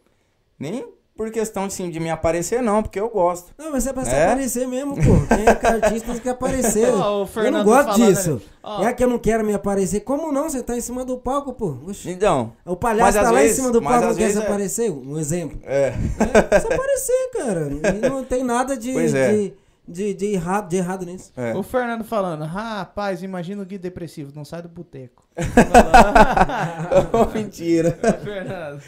[0.58, 0.86] Nem
[1.16, 3.52] por questão assim, de me aparecer, não, porque eu gosto.
[3.58, 4.24] Não, mas é pra se É?
[4.26, 5.02] aparecer mesmo, pô.
[5.02, 6.88] Quem é artista tem que aparecer.
[6.94, 8.42] Ó, o eu não Fernando gosto falando disso.
[8.62, 8.82] Ó.
[8.82, 10.00] É que eu não quero me aparecer.
[10.00, 10.48] Como não?
[10.48, 11.76] Você tá em cima do palco, pô.
[11.86, 12.10] Oxi.
[12.10, 14.90] Então, O palhaço tá lá vezes- em cima do palco não quer se é- aparecer.
[14.90, 15.58] Um exemplo.
[15.64, 15.88] é.
[15.88, 17.68] É, se aparecer, cara.
[17.70, 19.32] E não tem nada de, Pois é.
[19.32, 19.54] de,
[19.90, 21.32] de, de errado, de errado nisso.
[21.36, 21.54] é.
[21.54, 25.26] O Fernando falando, rapaz, imagina o Gui depressivo, não sai do boteco.
[27.34, 27.92] Mentira.
[28.22, 28.82] Fernando.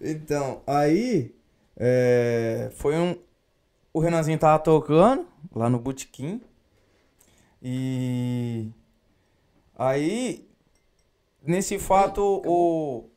[0.00, 1.34] Então, aí
[1.76, 3.16] é, foi um.
[3.92, 6.40] O Renanzinho tava tocando lá no Botequim.
[7.62, 8.68] E
[9.76, 10.48] aí,
[11.42, 13.08] nesse fato, o,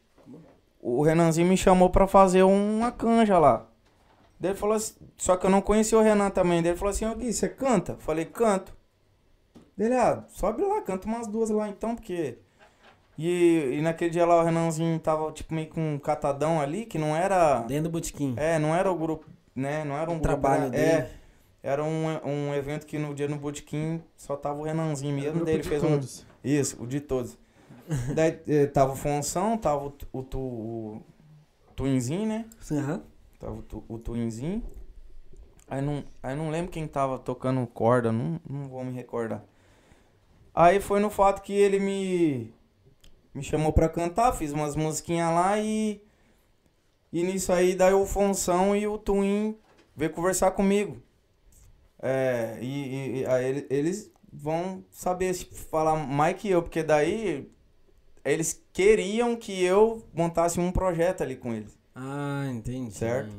[0.80, 3.68] o Renanzinho me chamou pra fazer uma canja lá.
[4.42, 6.64] Daí ele falou assim, só que eu não conhecia o Renan também.
[6.64, 7.96] Daí ele falou assim, ô Gui, você canta?
[8.00, 8.76] Falei, canto.
[9.78, 12.40] Dele, ah, sobe lá, canta umas duas lá então, porque.
[13.20, 16.98] E, e naquele dia lá o Renanzinho tava tipo meio com um catadão ali, que
[16.98, 17.60] não era.
[17.62, 18.34] Dentro do botequim.
[18.36, 19.84] É, não era o grupo, né?
[19.84, 20.84] Não era um, Um grupo, trabalho era, dele.
[20.84, 21.12] É,
[21.62, 25.54] era um, um evento que no dia no Botequim só tava o Renanzinho mesmo, daí
[25.54, 26.00] ele fez um.
[26.44, 27.38] Isso, o de todos.
[28.16, 31.02] daí eh, tava o Fonção, tava o, tu- o, tu, o
[31.76, 32.46] Twinzinho, né?
[32.72, 33.04] Aham.
[33.42, 34.64] Tava o, o Twinzinho.
[35.68, 39.44] Aí não, aí não lembro quem tava tocando corda, não, não vou me recordar.
[40.56, 42.54] Aí foi no fato que ele me,
[43.34, 46.02] me chamou pra cantar, fiz umas musiquinhas lá e.
[47.14, 49.58] E nisso aí, daí o Fonção e o Twin
[49.96, 51.02] veio conversar comigo.
[52.02, 57.52] É, e, e- aí ele- eles vão saber falar mais que eu, porque daí
[58.26, 61.78] eles queriam que eu montasse um projeto ali com eles.
[61.96, 62.94] Ah, entendi.
[62.94, 63.32] Certo.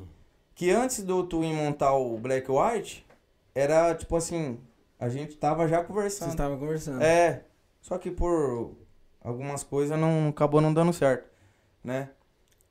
[0.54, 3.06] Que antes do Twin montar o Black White,
[3.54, 4.58] era tipo assim,
[4.98, 6.30] a gente tava já Vocês conversando.
[6.30, 7.02] estavam conversando.
[7.02, 7.44] É,
[7.80, 8.76] só que por
[9.20, 11.28] algumas coisas não acabou não dando certo,
[11.82, 12.10] né?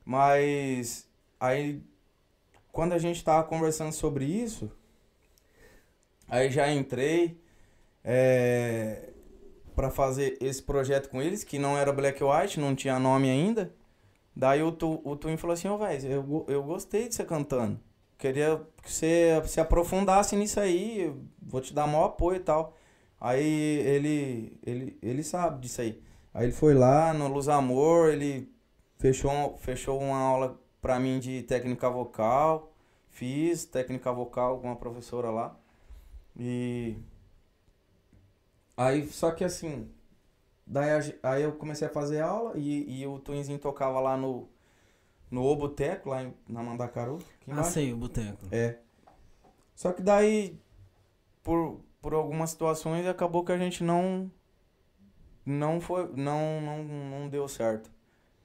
[0.04, 1.08] Mas
[1.38, 1.82] aí
[2.72, 4.70] quando a gente tava conversando sobre isso,
[6.26, 7.38] aí já entrei
[8.02, 9.10] é,
[9.76, 13.72] para fazer esse projeto com eles, que não era Black White, não tinha nome ainda.
[14.34, 17.78] Daí o, tu, o Twin falou assim, ô velho, eu, eu gostei de você cantando.
[18.18, 22.76] Queria que você se aprofundasse nisso aí, vou te dar maior apoio e tal.
[23.20, 26.02] Aí ele, ele, ele sabe disso aí.
[26.34, 28.50] Aí ele foi lá no Luz Amor, ele
[28.98, 32.72] fechou, fechou uma aula pra mim de técnica vocal.
[33.10, 35.56] Fiz técnica vocal com uma professora lá.
[36.38, 36.96] E.
[38.76, 39.88] Aí, só que assim.
[40.72, 40.88] Daí
[41.22, 44.48] aí eu comecei a fazer aula e, e o Twinzinho tocava lá no.
[45.30, 47.18] No O Boteco, lá em, na Mandacaru.
[47.48, 48.46] Ah, sei, o boteco.
[48.50, 48.78] É.
[49.74, 50.58] Só que daí,
[51.42, 54.30] por, por algumas situações, acabou que a gente não.
[55.44, 56.10] Não foi.
[56.14, 57.90] Não, não, não deu certo.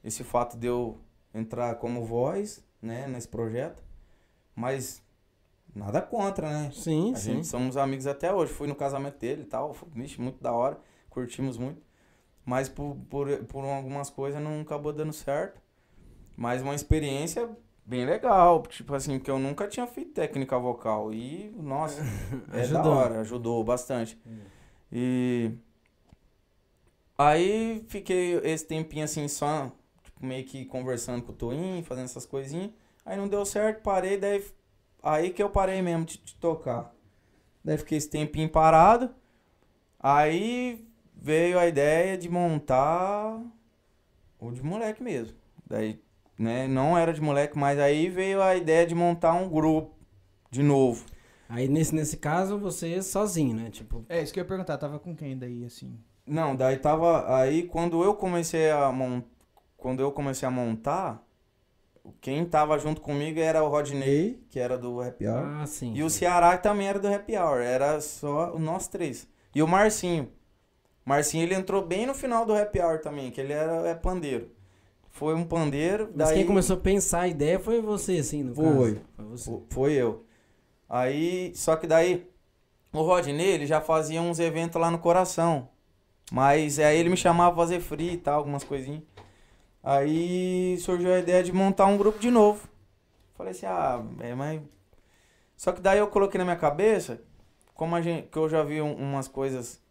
[0.04, 0.98] Esse fato de eu
[1.34, 3.84] entrar como voz, né, nesse projeto.
[4.56, 5.02] Mas
[5.76, 6.72] nada contra, né?
[6.74, 7.36] Sim, A sim.
[7.36, 8.52] gente somos amigos até hoje.
[8.54, 9.76] Fui no casamento dele e tal.
[9.94, 10.78] Vixe, muito da hora.
[11.10, 11.87] Curtimos muito.
[12.48, 15.62] Mas por, por, por algumas coisas não acabou dando certo.
[16.38, 17.50] Mas uma experiência
[17.86, 18.64] bem legal.
[18.64, 21.14] Tipo assim, que eu nunca tinha feito técnica vocal.
[21.14, 22.02] E, nossa,
[22.54, 22.94] é da Ajudou.
[22.94, 23.20] hora.
[23.20, 24.18] Ajudou bastante.
[24.90, 25.52] E.
[27.18, 29.70] Aí fiquei esse tempinho assim, só
[30.02, 32.72] tipo, meio que conversando com o Toinho, fazendo essas coisinhas.
[33.06, 34.42] Aí não deu certo, parei, daí.
[35.04, 36.96] Aí que eu parei mesmo de, de tocar.
[37.62, 39.14] Daí fiquei esse tempinho parado.
[40.00, 40.88] Aí
[41.20, 43.42] veio a ideia de montar
[44.40, 45.36] o de moleque mesmo.
[45.66, 46.00] Daí,
[46.38, 49.96] né, não era de moleque, mas aí veio a ideia de montar um grupo
[50.50, 51.06] de novo.
[51.50, 53.70] Aí nesse, nesse caso, você sozinho, né?
[53.70, 55.98] Tipo, É, isso que eu ia perguntar, tava com quem daí, assim?
[56.26, 57.38] Não, daí tava.
[57.38, 59.22] Aí quando eu comecei a mon...
[59.78, 61.26] Quando eu comecei a montar,
[62.20, 65.56] quem tava junto comigo era o Rodney, que era do Happy Hour.
[65.62, 65.94] ah, sim.
[65.94, 66.20] E o sim.
[66.20, 67.62] Ceará que também era do Happy Hour.
[67.62, 69.28] Era só nós três.
[69.54, 70.30] E o Marcinho.
[71.08, 74.52] Marcinho ele entrou bem no final do Happy Hour também, que ele era é pandeiro.
[75.10, 76.10] Foi um pandeiro.
[76.14, 76.40] Mas daí...
[76.40, 78.66] quem começou a pensar a ideia foi você, assim, no Foi.
[78.96, 79.02] caso.
[79.16, 79.50] Foi você.
[79.50, 80.26] Fo- Foi eu.
[80.90, 82.30] Aí, só que daí,
[82.92, 85.70] o Rodney, ele já fazia uns eventos lá no coração.
[86.30, 89.02] Mas aí ele me chamava pra fazer free e tal, algumas coisinhas.
[89.82, 92.68] Aí surgiu a ideia de montar um grupo de novo.
[93.36, 94.62] Falei assim, ah, é, mas.
[95.56, 97.22] Só que daí eu coloquei na minha cabeça,
[97.74, 99.82] como a gente, que eu já vi um- umas coisas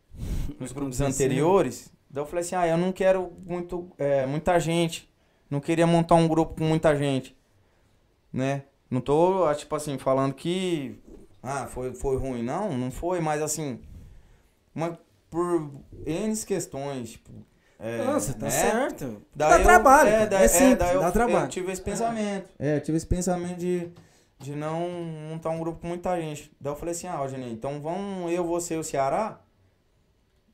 [0.59, 5.09] nos grupos anteriores, daí eu falei assim, ah, eu não quero muito, é, muita gente.
[5.51, 7.37] Não queria montar um grupo com muita gente.
[8.33, 8.64] Né?
[8.91, 10.99] Não tô, ah, tipo assim, falando que.
[11.43, 12.43] Ah, foi, foi ruim.
[12.43, 13.81] Não, não foi, mas assim.
[14.75, 14.99] Uma,
[15.31, 15.71] por
[16.05, 17.31] N questões, tipo.
[17.79, 18.51] É, você tá né?
[18.51, 19.23] certo.
[19.35, 20.09] Daí dá eu- trabalho.
[20.09, 21.45] É, daí, é simples, daí eu, dá trabalho.
[21.45, 22.49] eu tive esse pensamento.
[22.59, 23.91] É, eu tive esse pensamento de,
[24.39, 24.89] de não
[25.31, 26.51] montar um grupo com muita gente.
[26.61, 29.41] Daí eu falei assim, ah, Rodney, então vamos eu, você e o Ceará.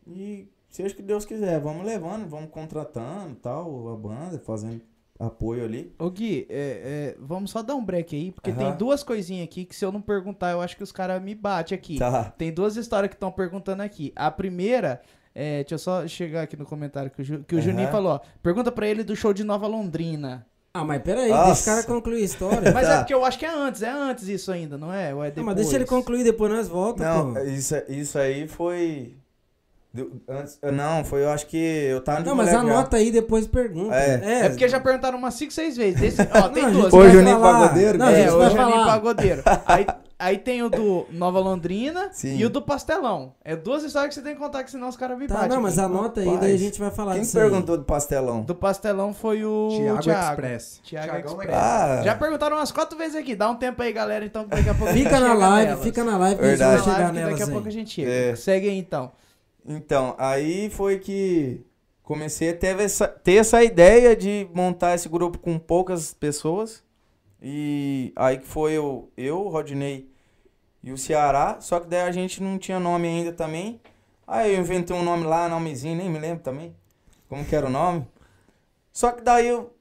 [0.06, 4.80] E seja o que Deus quiser, vamos levando, vamos contratando tal, a banda, fazendo
[5.18, 5.94] apoio ali.
[5.98, 8.76] Ô Gui, é, é, vamos só dar um break aí, porque tem Aham.
[8.76, 11.76] duas coisinhas aqui que se eu não perguntar, eu acho que os caras me batem
[11.76, 11.98] aqui.
[11.98, 12.24] Tá.
[12.36, 14.12] Tem duas histórias que estão perguntando aqui.
[14.16, 15.00] A primeira,
[15.34, 17.64] é, deixa eu só chegar aqui no comentário que o, Ju- que o Aham.
[17.66, 18.20] Juninho falou, ó.
[18.42, 20.44] Pergunta pra ele do show de Nova Londrina.
[20.74, 21.44] Ah, mas peraí, Nossa.
[21.46, 22.72] deixa o cara concluir a história.
[22.72, 22.94] Mas Tá.
[22.94, 25.14] é porque eu acho que é antes, é antes isso ainda, não é?
[25.14, 25.46] Ou é Não, depois?
[25.46, 27.40] mas deixa ele concluir, depois nós volta, Não, pô.
[27.40, 29.14] isso, isso aí foi.
[29.92, 32.72] Deu- Antes, não, foi, eu acho que eu tava Não, mas moleque já.
[32.74, 33.94] anota aí, depois pergunta.
[33.94, 34.46] É.
[34.46, 36.00] É porque já perguntaram umas 5, 6 vezes.
[36.00, 36.92] Desse, ó, tem Não, duas.
[36.92, 37.60] vai Juninho falar.
[37.60, 38.86] Pagodeiro, Não, é, o vai Juninho falar.
[38.86, 39.42] Pagodeiro.
[39.66, 39.86] Aí,
[40.18, 42.36] aí tem o do Nova Londrina Sim.
[42.36, 43.34] e o do Pastelão.
[43.44, 45.50] É duas histórias que você tem que contar, que senão os caras me Tá, batem.
[45.50, 48.42] não, mas anota aí, Rapaz, daí a gente vai falar Quem perguntou do pastelão?
[48.42, 50.30] Do Pastelão foi o Thiago, Thiago.
[50.30, 50.80] Express.
[50.84, 51.54] Thiago Thiagão Express.
[51.56, 53.34] Ah, Já perguntaram umas quatro vezes aqui.
[53.34, 55.02] Dá um tempo aí, galera, então daqui a pouco aí.
[55.02, 57.66] Fica na live, fica na live que a gente vai chegar nelas daqui a pouco
[57.66, 57.74] a aí.
[57.74, 58.10] gente chega.
[58.10, 58.36] É.
[58.36, 59.10] Segue aí, então.
[59.64, 61.64] Então, aí foi que
[62.02, 66.84] comecei a ter essa, ter essa ideia de montar esse grupo com poucas pessoas.
[67.40, 70.08] E aí que foi eu, eu, Rodney
[70.82, 71.60] e o Ceará.
[71.60, 73.80] Só que daí a gente não tinha nome ainda também.
[74.26, 76.74] Aí eu inventei um nome lá, nomezinho, nem me lembro também.
[77.28, 78.06] Como que era o nome.
[78.92, 79.74] Só que daí eu,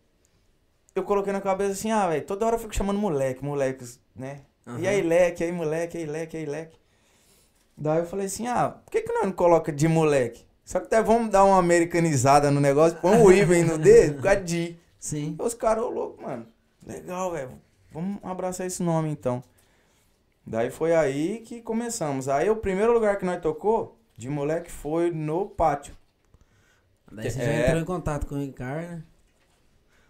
[0.96, 4.42] eu coloquei na cabeça assim, ah, velho, toda hora eu fico chamando moleque, moleques, né?
[4.80, 6.78] E aí, leque, aí, moleque, aí, leque, aí, leque.
[7.78, 10.46] Daí eu falei assim, ah, por que, que nós não coloca de moleque?
[10.64, 14.24] Só que até vamos dar uma americanizada no negócio, põe o Iven no dedo, por
[14.24, 14.78] causa de.
[15.00, 15.36] Sim.
[15.40, 16.46] Os caras, ô louco, mano.
[16.86, 17.52] Legal, velho.
[17.92, 19.44] Vamos abraçar esse nome então.
[20.46, 22.30] Daí foi aí que começamos.
[22.30, 25.96] Aí o primeiro lugar que nós tocou, de moleque, foi no pátio.
[27.12, 27.66] Daí você já É.
[27.66, 29.04] entrou em contato com o Ricardo, né?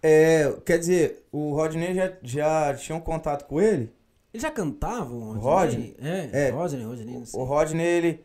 [0.04, 3.92] É, quer dizer, o Rodney já, já tinha um contato com ele.
[4.34, 5.96] Ele já cantava, o Rodney?
[6.02, 6.50] É, É.
[6.52, 7.40] Rodney, Rodney, não sei.
[7.40, 8.24] O Rodney, ele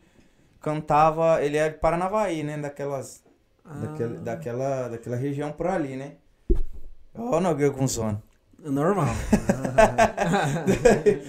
[0.61, 2.57] cantava, ele é de Paranavaí, né?
[2.57, 3.23] Daquelas,
[3.65, 6.13] Ah, daquela, daquela, daquela região por ali, né?
[7.13, 8.21] Ó, o Nogueira com sono.
[8.59, 9.07] Normal.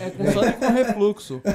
[0.01, 1.41] É com sono e com refluxo.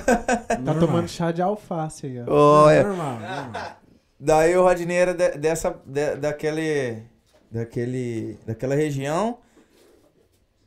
[0.65, 2.25] Tá tomando chá de alface aí, ó.
[2.65, 2.83] Olha.
[2.83, 3.77] Normal, normal.
[4.19, 7.03] Daí o Rodney era de- dessa, de- daquele,
[7.51, 9.37] daquele, daquela região.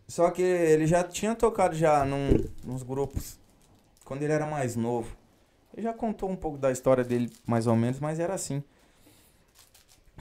[0.09, 2.31] Só que ele já tinha tocado já num,
[2.65, 3.39] nos grupos
[4.05, 5.17] quando ele era mais novo.
[5.75, 8.63] Ele já contou um pouco da história dele, mais ou menos, mas era assim.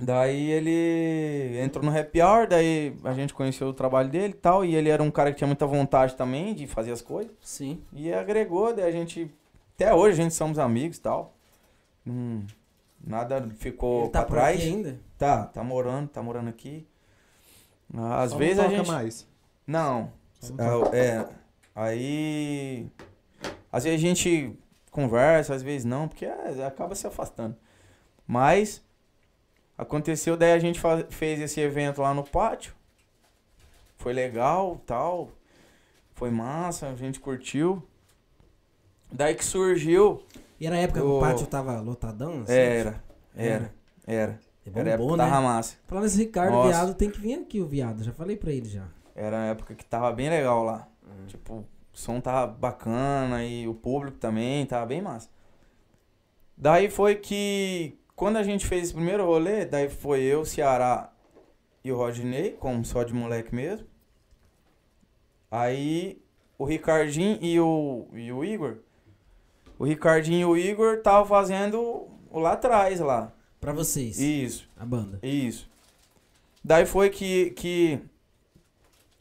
[0.01, 4.65] Daí ele entrou no Happy Hour, daí a gente conheceu o trabalho dele e tal,
[4.65, 7.31] e ele era um cara que tinha muita vontade também de fazer as coisas.
[7.41, 7.81] Sim.
[7.93, 9.33] E agregou, daí a gente.
[9.75, 11.33] Até hoje a gente somos amigos e tal.
[12.05, 12.45] Hum,
[13.01, 14.57] nada ficou Ele tá pra por trás.
[14.57, 14.99] aqui ainda?
[15.17, 16.85] Tá, tá morando, tá morando aqui.
[17.93, 18.87] Às Só vezes não a toca gente.
[18.87, 19.27] mais.
[19.65, 20.11] Não.
[20.93, 21.29] É, é,
[21.75, 22.87] aí.
[23.71, 24.57] Às vezes a gente
[24.91, 27.55] conversa, às vezes não, porque é, acaba se afastando.
[28.27, 28.83] Mas
[29.77, 32.73] aconteceu, daí a gente fez esse evento lá no pátio.
[33.97, 35.29] Foi legal, tal.
[36.13, 37.83] Foi massa, a gente curtiu.
[39.11, 40.23] Daí que surgiu.
[40.59, 42.41] E era a época que O- o pátio tava lotadão?
[42.43, 42.53] assim?
[42.53, 43.03] Era,
[43.35, 43.73] era,
[44.07, 44.39] era.
[44.65, 45.31] É Era a bombou, época né?
[45.31, 45.75] da massa.
[45.87, 46.69] Falando nesse Ricardo, Nossa.
[46.69, 48.03] viado, tem que vir aqui o viado.
[48.03, 48.87] Já falei pra ele já.
[49.15, 50.87] Era a época que tava bem legal lá.
[51.27, 55.29] Tipo, o som tava bacana e o público também tava bem massa.
[56.57, 61.11] Daí foi que, quando a gente fez esse primeiro rolê, daí foi eu, Ceará
[61.83, 63.87] e o Rodney, como só de moleque mesmo.
[65.49, 66.21] Aí
[66.57, 68.77] o Ricardinho e o, e o Igor.
[69.77, 73.31] O Ricardinho e o Igor estavam fazendo o lá atrás lá.
[73.59, 74.69] Pra vocês, Isso.
[74.77, 75.19] a banda.
[75.23, 75.69] Isso.
[76.63, 77.99] Daí foi que, que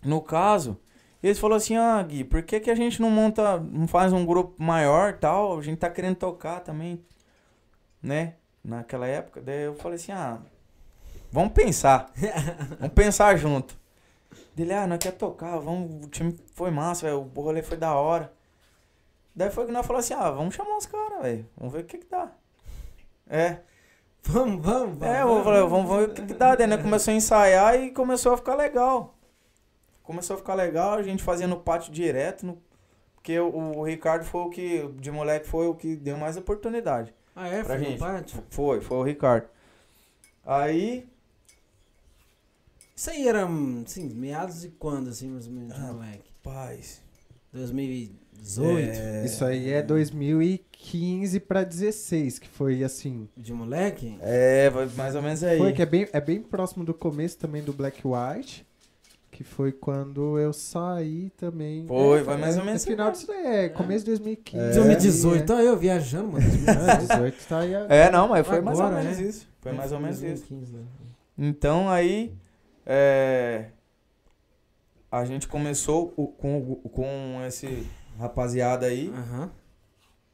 [0.04, 0.78] no caso,
[1.22, 4.26] eles falaram assim, ah, Gui, por que, que a gente não monta, não faz um
[4.26, 5.58] grupo maior tal?
[5.58, 7.02] A gente tá querendo tocar também,
[8.02, 8.34] né?
[8.62, 9.40] Naquela época.
[9.40, 10.38] Daí eu falei assim, ah,
[11.32, 12.12] vamos pensar.
[12.78, 13.74] vamos pensar junto.
[14.54, 17.94] Dele, ah, nós quer tocar, vamos, o time foi massa, velho, o rolê foi da
[17.94, 18.32] hora.
[19.34, 21.86] Daí foi que nós falamos assim, ah, vamos chamar os caras, velho, vamos ver o
[21.86, 22.30] que que dá.
[23.28, 23.58] É.
[24.24, 25.02] Vamos, vamos, vamos.
[25.02, 26.54] É, eu falei, vamos ver o que, que dá.
[26.54, 26.76] Daí né?
[26.78, 29.13] começou a ensaiar e começou a ficar legal.
[30.04, 32.62] Começou a ficar legal, a gente fazia no pátio direto, no-
[33.16, 33.48] porque o,
[33.78, 37.12] o Ricardo foi o que, de moleque, foi o que deu mais oportunidade.
[37.34, 37.64] Ah, é?
[37.64, 37.98] pra Foi no gente.
[37.98, 38.44] pátio?
[38.50, 39.48] Foi, foi o Ricardo.
[40.46, 41.06] Aí,
[42.96, 43.44] Isso aí era,
[43.84, 46.30] assim, meados de quando, assim, mais ou menos, de Ah, moleque?
[46.42, 47.02] paz.
[47.52, 48.98] 2018?
[49.00, 53.28] É, Isso aí é 2015 pra 16, que foi assim.
[53.36, 54.16] De moleque?
[54.20, 55.58] É, mais ou menos aí.
[55.58, 58.66] Foi que é bem, é bem próximo do começo também do Black White.
[59.34, 61.84] Que foi quando eu saí também.
[61.88, 64.64] Foi, É, vai mais ou é, menos É final disso daí, é começo de 2015.
[64.64, 64.72] É.
[64.74, 66.44] 2018, olha eu viajando, mano.
[66.46, 67.74] É, 18 tá aí.
[67.74, 69.24] a- É, não, mas foi mais ou Agora, menos né?
[69.26, 69.48] isso.
[69.60, 70.46] Foi mais ou menos isso.
[70.48, 70.84] 2015, né?
[71.36, 72.32] Então aí
[72.86, 73.70] é,
[75.10, 77.84] a gente começou o- com, com esse
[78.16, 79.12] rapaziada aí.
[79.12, 79.50] Aham.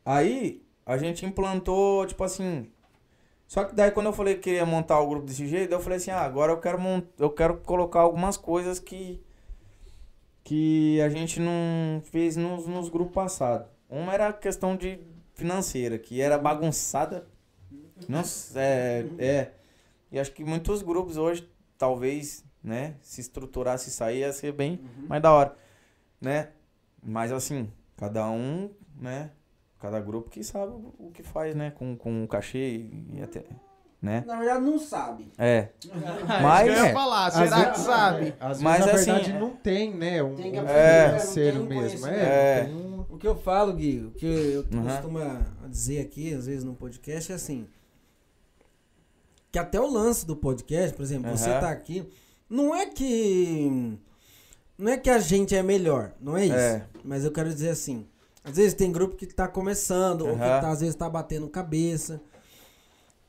[0.04, 2.66] Aí a gente implantou, tipo assim.
[3.50, 5.96] Só que daí quando eu falei que queria montar o grupo desse jeito, eu falei
[5.96, 7.04] assim, ah, agora eu quero mont...
[7.18, 9.20] eu quero colocar algumas coisas que
[10.44, 13.66] que a gente não fez nos, nos grupos passados.
[13.88, 15.00] Uma era a questão de
[15.34, 17.26] financeira, que era bagunçada.
[18.08, 19.52] Nossa, é, é.
[20.12, 24.80] E acho que muitos grupos hoje, talvez, né, se estruturasse isso aí, ia ser bem
[25.08, 25.56] mais da hora,
[26.20, 26.50] né?
[27.02, 29.32] Mas assim, cada um, né,
[29.80, 33.44] cada grupo que sabe o que faz, né, com, com o cachê e até,
[34.00, 34.22] né?
[34.26, 35.32] Na verdade, não sabe.
[35.38, 35.68] É.
[36.28, 38.34] Mas, Mas- eu ia é, falar, às será vezes- que sabe?
[38.38, 40.22] Às vezes, Mas, na assim, verdade, é- não tem, né?
[40.22, 41.06] Um, Tem que um É.
[41.08, 42.06] financeiro mesmo.
[42.06, 42.64] É, É.
[42.68, 44.84] um- O que eu falo, Gui, o que eu Uhum.
[44.84, 45.18] costumo
[45.68, 47.66] dizer aqui, às vezes no podcast, é assim.
[49.52, 51.60] Que até o lance do podcast, por exemplo, você Uhum.
[51.60, 52.08] tá aqui,
[52.48, 53.98] não é que.
[54.78, 56.54] Não é que a gente é melhor, não é isso.
[56.54, 56.86] É.
[57.04, 58.06] Mas eu quero dizer assim.
[58.44, 60.60] Às vezes tem grupo que tá começando, ou que Uhum.
[60.60, 62.20] tá, às vezes tá batendo cabeça.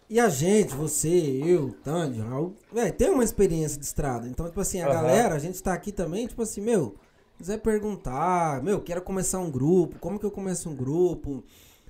[0.09, 4.27] E a gente, você, eu, Tânio, Raul, véi, tem uma experiência de estrada.
[4.27, 4.93] Então, tipo assim, a Aham.
[4.93, 6.95] galera, a gente tá aqui também, tipo assim, meu,
[7.37, 11.43] quiser perguntar, meu, quero começar um grupo, como que eu começo um grupo?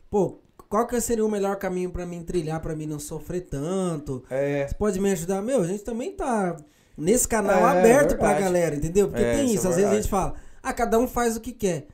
[0.10, 0.38] Pô,
[0.70, 4.24] qual que seria o melhor caminho pra mim trilhar, pra mim não sofrer tanto?
[4.30, 4.68] É.
[4.68, 5.42] Você pode me ajudar?
[5.42, 6.56] Meu, a gente também tá
[6.96, 8.44] nesse canal É, aberto pra verdade.
[8.44, 9.08] galera, entendeu?
[9.08, 11.36] Porque É, tem isso isso, é às vezes a gente fala, ah, cada um faz
[11.36, 11.88] o que quer.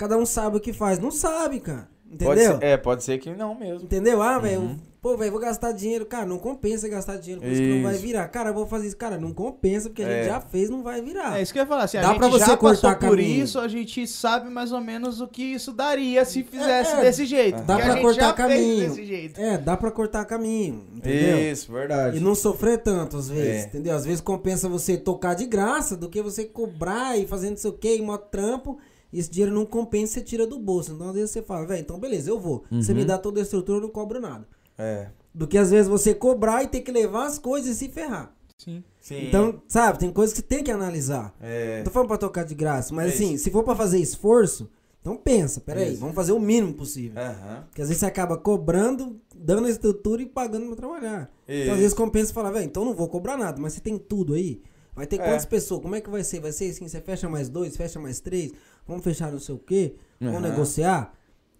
[0.00, 0.98] Cada um sabe o que faz.
[0.98, 1.86] Não sabe, cara.
[2.18, 2.58] Pode Entendeu?
[2.58, 3.84] ser, é, pode ser que não mesmo.
[3.84, 4.20] Entendeu?
[4.20, 4.76] Ah, velho, Uhum.
[5.00, 6.04] pô, velho, vou gastar dinheiro.
[6.04, 8.02] Cara, não compensa gastar dinheiro com isso que não vai Isso.
[8.02, 8.26] virar.
[8.28, 8.96] Cara, eu vou fazer isso.
[8.96, 10.24] Cara, não compensa, porque a gente É.
[10.24, 11.38] já fez, não vai virar.
[11.38, 11.84] É isso que eu ia falar.
[11.84, 13.44] Assim, a Dá gente pra você já cortar por caminho.
[13.44, 17.00] isso, a gente sabe mais ou menos o que isso daria se fizesse é.
[17.02, 17.62] desse jeito.
[17.62, 18.94] Dá pra a cortar já caminho.
[19.36, 21.52] É, dá pra cortar caminho, entendeu?
[21.52, 22.16] Isso, verdade.
[22.16, 23.66] E não sofrer tanto, às vezes, É.
[23.68, 23.94] entendeu?
[23.94, 27.70] Às vezes compensa você tocar de graça do que você cobrar e fazendo não sei
[27.70, 28.78] o que, em modo trampo.
[29.12, 30.92] E esse dinheiro não compensa, você tira do bolso.
[30.92, 32.64] Então, às vezes você fala, velho, então beleza, eu vou.
[32.70, 32.98] Você Uhum.
[32.98, 34.46] me dá toda a estrutura, eu não cobro nada.
[34.78, 35.08] É.
[35.32, 38.34] do que às vezes você cobrar e ter que levar as coisas e se ferrar.
[38.58, 38.82] Sim.
[39.00, 39.28] Sim.
[39.28, 41.32] Então, sabe, tem coisas que tem que analisar.
[41.40, 41.76] É.
[41.78, 44.68] Não tô falando pra tocar de graça, mas É assim, se for pra fazer esforço,
[45.00, 46.00] então pensa, peraí, Isso.
[46.00, 47.22] vamos fazer o mínimo possível.
[47.22, 47.62] Aham.
[47.68, 51.30] Porque às vezes você acaba cobrando, dando a estrutura e pagando pra trabalhar.
[51.48, 54.34] Então às vezes compensa falar, velho, então não vou cobrar nada, mas você tem tudo
[54.34, 54.60] aí.
[54.96, 55.24] Vai ter É.
[55.24, 55.80] quantas pessoas?
[55.80, 56.40] Como é que vai ser?
[56.40, 58.52] Vai ser assim, você fecha mais dois, fecha mais três,
[58.86, 60.48] vamos fechar não sei o quê, vamos Aham.
[60.50, 61.12] negociar?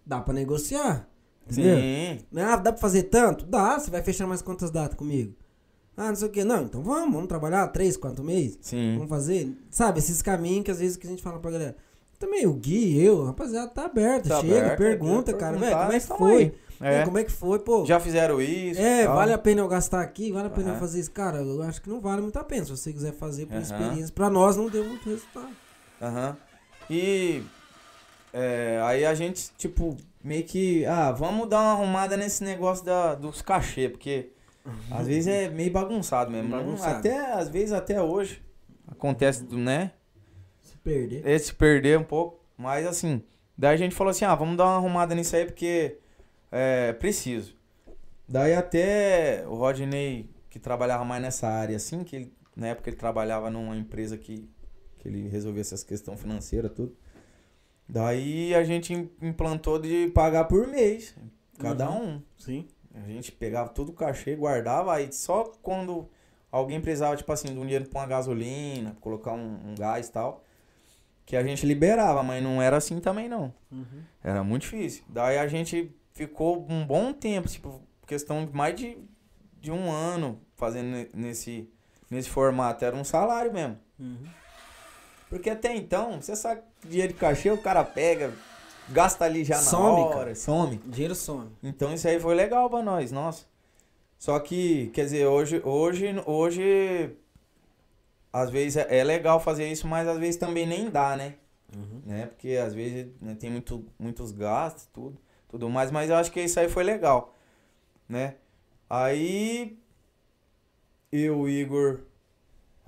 [0.05, 1.07] Dá pra negociar.
[1.49, 1.77] Entendeu?
[1.77, 2.19] Sim.
[2.37, 3.45] Ah, dá pra fazer tanto?
[3.45, 5.33] Dá, você vai fechar mais quantas datas comigo?
[5.97, 6.43] Ah, não sei o que.
[6.43, 8.57] Não, então vamos, vamos trabalhar três, quatro meses.
[8.61, 8.93] Sim.
[8.95, 11.75] Vamos fazer, sabe, esses caminhos que às vezes que a gente fala pra galera.
[12.17, 14.29] Também o Gui, eu, rapaziada, tá aberto.
[14.29, 16.55] Tá chega, aberto, pergunta, cara, velho, como é que foi?
[16.79, 17.01] É.
[17.01, 17.85] É, Como é que foi, pô?
[17.85, 18.79] Já fizeram isso.
[18.81, 19.15] É, tal.
[19.15, 20.79] vale a pena eu gastar aqui, vale a pena eu Aham.
[20.79, 21.11] fazer isso.
[21.11, 22.65] Cara, eu acho que não vale muito a pena.
[22.65, 23.61] Se você quiser fazer por Aham.
[23.61, 25.49] experiência, pra nós não deu muito resultado.
[26.01, 26.37] Aham.
[26.91, 27.41] E
[28.33, 30.85] é, aí a gente, tipo, meio que.
[30.85, 34.29] Ah, vamos dar uma arrumada nesse negócio da, dos cachê, porque
[34.91, 36.49] às vezes é meio bagunçado mesmo.
[36.49, 36.99] Bagunçado.
[36.99, 38.43] Até, às vezes até hoje
[38.87, 39.91] acontece, né?
[40.61, 41.25] Se perder.
[41.25, 42.39] Esse perder um pouco.
[42.57, 43.23] Mas assim,
[43.57, 45.97] daí a gente falou assim, ah, vamos dar uma arrumada nisso aí porque
[46.51, 47.55] é preciso.
[48.27, 52.97] Daí até o Rodney, que trabalhava mais nessa área, assim, que ele, na época ele
[52.97, 54.49] trabalhava numa empresa que,
[55.01, 56.95] que ele resolvia essas questões financeiras, tudo.
[57.89, 61.15] Daí a gente im- implantou de pagar por mês,
[61.57, 62.21] cada um.
[62.37, 62.67] Sim.
[62.93, 66.07] A gente pegava todo o cachê, guardava, aí só quando
[66.51, 70.11] alguém precisava, tipo assim, de um dinheiro pra uma gasolina, colocar um, um gás e
[70.11, 70.43] tal,
[71.25, 73.53] que a gente liberava, mas não era assim também não.
[73.71, 74.03] Uhum.
[74.23, 75.03] Era muito difícil.
[75.09, 78.97] Daí a gente ficou um bom tempo, tipo, questão de mais de,
[79.59, 81.69] de um ano fazendo ne- nesse,
[82.09, 82.83] nesse formato.
[82.85, 83.77] Era um salário mesmo.
[83.99, 84.23] Uhum.
[85.31, 88.33] Porque até então, você sabe que dinheiro de cachê o cara pega,
[88.89, 90.35] gasta ali já na Some, hora, cara.
[90.35, 90.75] some.
[90.85, 91.49] Dinheiro some.
[91.63, 93.45] Então isso aí foi legal pra nós, nossa.
[94.19, 97.15] Só que, quer dizer, hoje, hoje, hoje,
[98.33, 101.35] às vezes é, é legal fazer isso, mas às vezes também nem dá, né?
[101.73, 102.01] Uhum.
[102.05, 102.25] né?
[102.25, 105.17] Porque às vezes né, tem muito, muitos gastos, tudo,
[105.47, 107.33] tudo mais, mas eu acho que isso aí foi legal,
[108.07, 108.35] né?
[108.89, 109.79] Aí,
[111.09, 112.01] eu, Igor,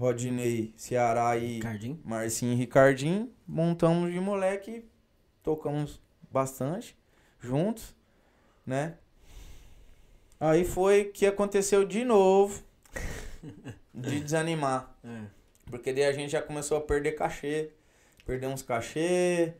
[0.07, 1.97] Rodinei, Ceará e Cardinho.
[2.03, 4.84] Marcinho e Ricardinho, montamos de moleque,
[5.41, 6.97] tocamos bastante
[7.39, 7.95] juntos,
[8.65, 8.95] né?
[10.38, 12.61] Aí foi que aconteceu de novo
[13.95, 15.21] de desanimar, É.
[15.71, 17.69] porque daí a gente já começou a perder cachê,
[18.25, 19.53] perder uns cachê,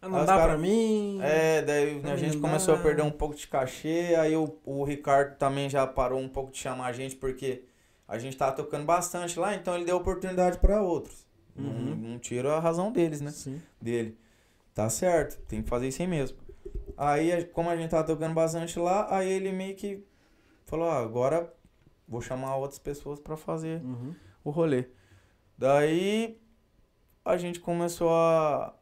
[0.00, 1.18] Ah, não dá cara- pra mim.
[1.24, 2.40] é, daí a gente dá.
[2.40, 6.28] começou a perder um pouco de cachê, aí o, o Ricardo também já parou um
[6.28, 7.64] pouco de chamar a gente, porque
[8.08, 11.26] a gente tava tocando bastante lá, então ele deu oportunidade para outros.
[11.54, 11.96] Não, Uhum.
[11.96, 13.30] não tiro a razão deles, né?
[13.30, 13.60] Sim.
[13.80, 14.18] Dele.
[14.74, 16.38] Tá certo, tem que fazer isso aí mesmo.
[16.96, 20.04] Aí, como a gente tava tocando bastante lá, aí ele meio que
[20.66, 21.52] falou, ah, agora
[22.08, 24.14] vou chamar outras pessoas para fazer Uhum.
[24.44, 24.86] o rolê.
[25.56, 26.40] Daí
[27.24, 28.74] a gente começou a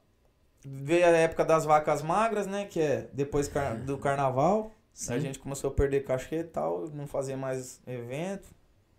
[0.65, 2.67] ver a época das vacas magras, né?
[2.67, 3.51] Que é depois
[3.85, 4.71] do carnaval.
[4.93, 5.13] Sim.
[5.15, 8.49] A gente começou a perder cachê e tal, não fazia mais evento.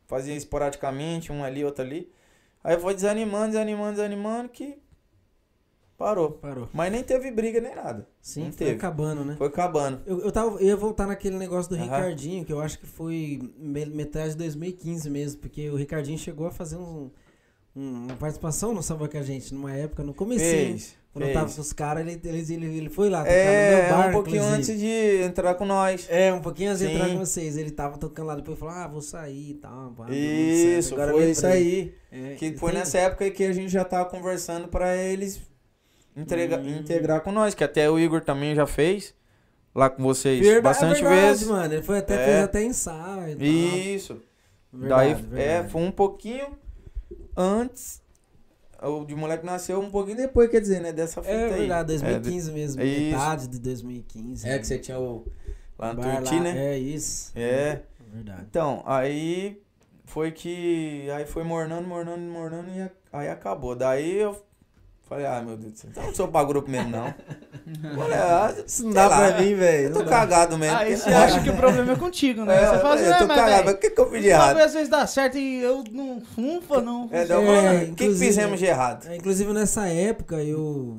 [0.07, 2.11] Fazia esporadicamente, um ali, outro ali.
[2.63, 4.79] Aí foi desanimando, desanimando, desanimando que
[5.97, 6.31] parou.
[6.31, 6.69] Parou.
[6.73, 8.07] Mas nem teve briga nem nada.
[8.21, 8.71] Sim, Não foi teve.
[8.77, 9.35] acabando, né?
[9.37, 10.01] Foi acabando.
[10.05, 11.83] Eu, eu, tava, eu ia voltar naquele negócio do Aham.
[11.85, 16.47] Ricardinho, que eu acho que foi me- metade de 2015 mesmo, porque o Ricardinho chegou
[16.47, 17.09] a fazer um,
[17.75, 20.77] um- uma participação no Samba com a gente, numa época, no comecinho.
[21.17, 21.55] Quando eu tava fez.
[21.55, 24.57] com os caras, ele, ele, ele, foi lá É, bar, um pouquinho inclusive.
[24.57, 26.07] antes de entrar com nós.
[26.09, 27.13] É, um pouquinho antes de entrar Sim.
[27.13, 27.57] com vocês.
[27.57, 29.89] Ele tava tocando lá, depois falou, ah, vou sair e tal.
[29.91, 30.93] deu muito Isso.
[30.93, 31.93] Agora foi isso aí.
[32.11, 35.41] É, Que foi nessa época que a gente já tava conversando pra eles
[36.15, 36.77] entrega, Hum.
[36.79, 39.13] integrar com nós, que até o Igor também já fez
[39.75, 41.47] lá com vocês Verdade, bastante é verdade, vezes.
[41.47, 41.73] mano.
[41.75, 42.25] Ele foi até, É.
[42.25, 43.45] fez até ensaio tal.
[43.47, 44.21] Isso.
[44.73, 45.15] Verdade, Daí é,
[45.45, 45.71] verdade.
[45.71, 46.47] foi um pouquinho
[47.35, 48.01] antes.
[48.81, 50.91] O de moleque nasceu um pouquinho depois, quer dizer, né?
[50.91, 51.59] Dessa fita É aí.
[51.59, 52.81] verdade, 2015 mesmo.
[52.81, 53.11] é isso.
[53.11, 54.47] metade de 2015.
[54.47, 55.25] É, que você tinha o.
[55.79, 56.73] Lá no lá, né?
[56.73, 57.31] É isso.
[57.35, 57.81] É.
[58.13, 58.45] Verdade.
[58.49, 59.61] Então, aí
[60.05, 61.09] foi que.
[61.11, 63.75] Aí foi mornando, mornando, mornando e aí acabou.
[63.75, 64.35] Daí eu
[65.07, 67.13] falei, ah, meu Deus do céu, então não sou pra grupo mesmo, não.
[67.95, 69.87] Falei, ah, Isso não dá lá, pra mim, velho.
[69.89, 70.77] Eu tô não cagado mesmo.
[70.77, 72.63] Aí você não- acha que o problema é contigo, né?
[72.63, 74.21] É, você fala assim, eu ah, tô mas, cagado, mas o que, que eu fiz
[74.21, 74.57] de errado?
[74.57, 77.09] às vezes dá certo e eu não funfa, não.
[77.11, 79.07] É, deu É, o que, que fizemos de errado?
[79.07, 80.97] É, inclusive nessa época eu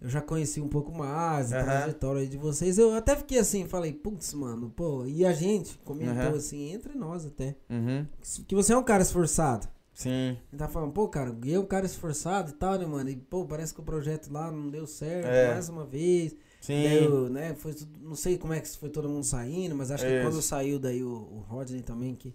[0.00, 1.64] eu já conheci um pouco mais a Aham.
[1.64, 2.78] trajetória aí de vocês.
[2.78, 6.36] Eu até fiquei assim, falei, putz, mano, pô, e a gente comentou Aham.
[6.36, 8.06] assim, entre nós até, Uhum.
[8.46, 9.66] que você é um cara esforçado.
[9.96, 10.36] Sim.
[10.52, 13.08] Ele tá falando, pô, cara, eu é um cara esforçado e tal, né, mano?
[13.08, 15.54] E, pô, parece que o projeto lá não deu certo É.
[15.54, 16.36] mais uma vez.
[16.60, 16.82] Sim.
[16.84, 20.04] Daí, eu, né, foi, não sei como é que foi todo mundo saindo, mas acho
[20.04, 22.34] que quando saiu daí o, o Rodney também, que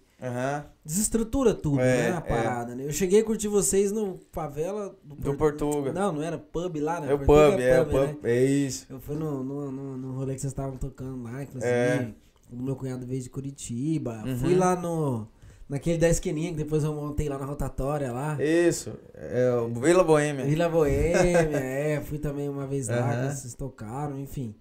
[0.84, 2.20] desestrutura tudo, É, né, a é.
[2.20, 2.84] parada, né?
[2.84, 5.92] Eu cheguei a curtir vocês no favela do, Do Portuga.
[5.92, 7.12] Não, não era pub lá, né?
[7.12, 8.06] É o pub, é o né?
[8.14, 8.24] pub.
[8.24, 8.86] É isso.
[8.90, 11.70] Eu fui no, no, no, no rolê que vocês estavam tocando lá, inclusive.
[11.72, 12.12] É.
[12.50, 14.24] O meu cunhado veio de Curitiba.
[14.26, 14.36] Uhum.
[14.38, 15.28] Fui lá no.
[15.68, 18.36] Naquele da esquininha que depois eu montei lá na rotatória lá.
[18.42, 18.92] Isso.
[19.14, 20.44] É o Vila Boêmia.
[20.44, 22.00] Vila Boêmia, é.
[22.02, 24.54] Fui também uma vez lá, que vocês tocaram, enfim.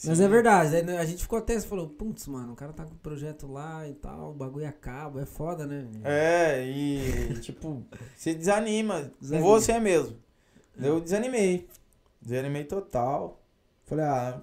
[0.00, 0.08] Sim.
[0.08, 2.86] Mas é verdade, aí a gente ficou até, você falou, putz, mano, o cara tá
[2.86, 5.86] com o projeto lá e tal, o bagulho acaba, é foda, né?
[6.04, 7.84] É, e tipo,
[8.16, 9.12] você desanima.
[9.20, 9.46] Desanima.
[9.46, 10.16] Com você mesmo.
[10.80, 11.68] Eu desanimei.
[12.18, 13.42] Desanimei total.
[13.84, 14.40] Falei, ah,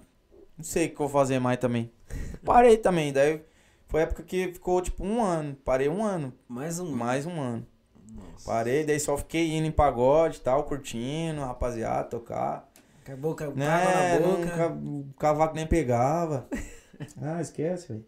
[0.56, 1.92] não sei o que eu vou fazer mais também.
[2.46, 3.12] Parei também.
[3.12, 3.42] Daí
[3.88, 5.56] foi a época que ficou tipo um ano.
[5.66, 6.34] Parei um ano.
[6.48, 6.92] Mais um.
[6.92, 7.66] Mais um ano.
[8.14, 8.46] Nossa.
[8.46, 12.70] Parei, daí só fiquei indo em pagode e tal, curtindo, rapaziada, tocar.
[13.04, 14.58] Acabou com a Né, na boca.
[14.58, 16.48] ca- o cavaco nem pegava.
[17.22, 18.06] ah, esquece, velho.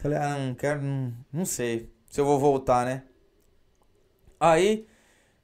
[0.00, 3.04] Falei, ah, não quero, não, não sei se eu vou voltar, né?
[4.38, 4.86] Aí,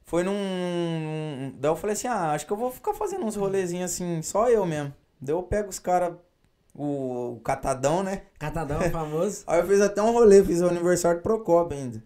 [0.03, 3.35] foi num, num- Daí eu falei assim, ah, acho que eu vou ficar fazendo uns
[3.35, 4.93] rolezinhos assim, só eu mesmo.
[5.19, 6.15] Daí eu pego os caras,
[6.73, 8.23] o, o catadão, né?
[8.39, 9.43] Catadão famoso.
[9.47, 12.03] Aí eu fiz até um rolê, fiz o aniversário do Procopio ainda.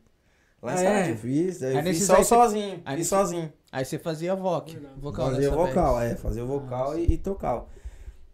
[0.62, 1.16] Lá em Ah, é?
[1.16, 3.54] Fiz, Aí eu fiz só aí sozinho, aí fiz sozinho.
[3.72, 6.12] Aí você fazia voc, vocal Fazia dessa vocal, vez.
[6.14, 7.68] é, fazia o vocal Ah, e, e tocava.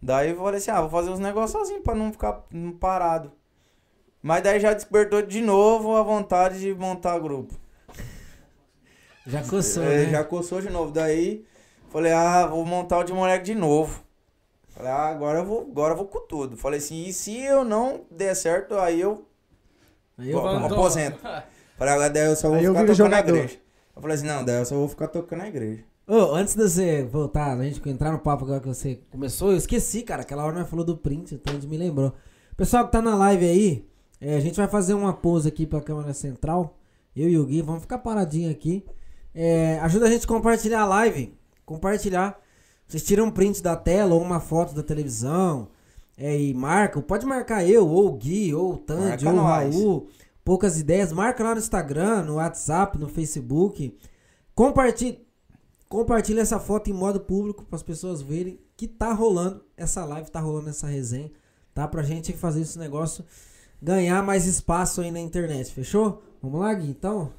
[0.00, 2.44] Daí eu falei assim, ah, vou fazer uns negócios sozinho pra não ficar
[2.80, 3.32] parado.
[4.22, 7.54] Mas daí já despertou de novo a vontade de montar grupo.
[9.26, 10.10] Já coçou, É, né?
[10.10, 10.90] Já coçou de novo.
[10.92, 11.44] Daí
[11.90, 14.02] falei, ah, vou montar o de moleque de novo.
[14.74, 16.56] Falei, ah, agora eu vou, agora eu vou com tudo.
[16.56, 19.24] Falei assim, e se eu não der certo, aí eu
[20.18, 21.18] Aí eu vou- aposento.
[21.76, 23.36] Falei, agora daí eu só vou Aí ficar tocando na jogador.
[23.36, 23.58] igreja.
[23.94, 25.84] Eu falei assim, não, daí eu só vou ficar tocando na igreja.
[26.06, 29.56] Ô, antes de você voltar, a gente entrar no papo agora que você começou, eu
[29.56, 30.22] esqueci, cara.
[30.22, 32.12] Aquela hora nós falou do print, então a gente me lembrou.
[32.56, 33.88] Pessoal que tá na live aí,
[34.20, 36.76] é, a gente vai fazer uma pose aqui pra câmera central.
[37.14, 38.84] Eu e o Gui, vamos ficar paradinho aqui.
[39.34, 41.34] É, ajuda a gente a compartilhar a live.
[41.64, 42.40] Compartilhar.
[42.92, 45.68] Vocês tiram um print da tela ou uma foto da televisão.
[46.14, 47.00] É, e marca.
[47.00, 49.42] Pode marcar eu, ou o Gui, ou o Tandy, ou o.
[49.42, 50.08] Raul.
[50.44, 51.10] Poucas ideias.
[51.10, 53.96] Marca lá no Instagram, no WhatsApp, no Facebook.
[54.54, 55.18] Compartilha.
[55.88, 60.30] Compartilha essa foto em modo público para as pessoas verem que tá rolando essa live,
[60.30, 61.30] tá rolando essa resenha,
[61.74, 61.88] tá?
[61.88, 63.24] Pra gente fazer esse negócio
[63.80, 66.22] ganhar mais espaço aí na internet, fechou?
[66.42, 67.30] Vamos lá, Gui, então?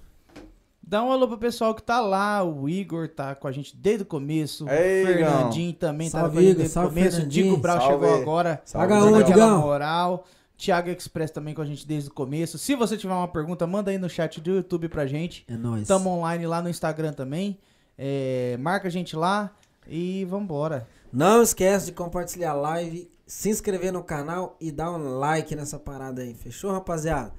[0.85, 2.43] Dá um alô pro pessoal que tá lá.
[2.43, 4.67] O Igor tá com a gente desde o começo.
[4.69, 7.21] Ei, o Fernandinho também tá Salve, com a gente desde o começo.
[7.21, 7.25] O.
[7.25, 7.93] Digo Brau Salve.
[7.93, 8.61] chegou agora.
[8.65, 9.61] Salve, Digão.
[9.61, 10.25] moral.
[10.57, 12.57] Thiago Express também com a gente desde o começo.
[12.57, 15.45] Se você tiver uma pergunta, manda aí no chat do YouTube pra gente.
[15.47, 15.87] É nóis.
[15.87, 17.57] Tamo online lá no Instagram também.
[17.97, 19.51] É, marca a gente lá
[19.87, 20.87] e vambora.
[21.11, 25.77] Não esquece de compartilhar a live, se inscrever no canal e dar um like nessa
[25.77, 27.33] parada aí, fechou, rapaziada?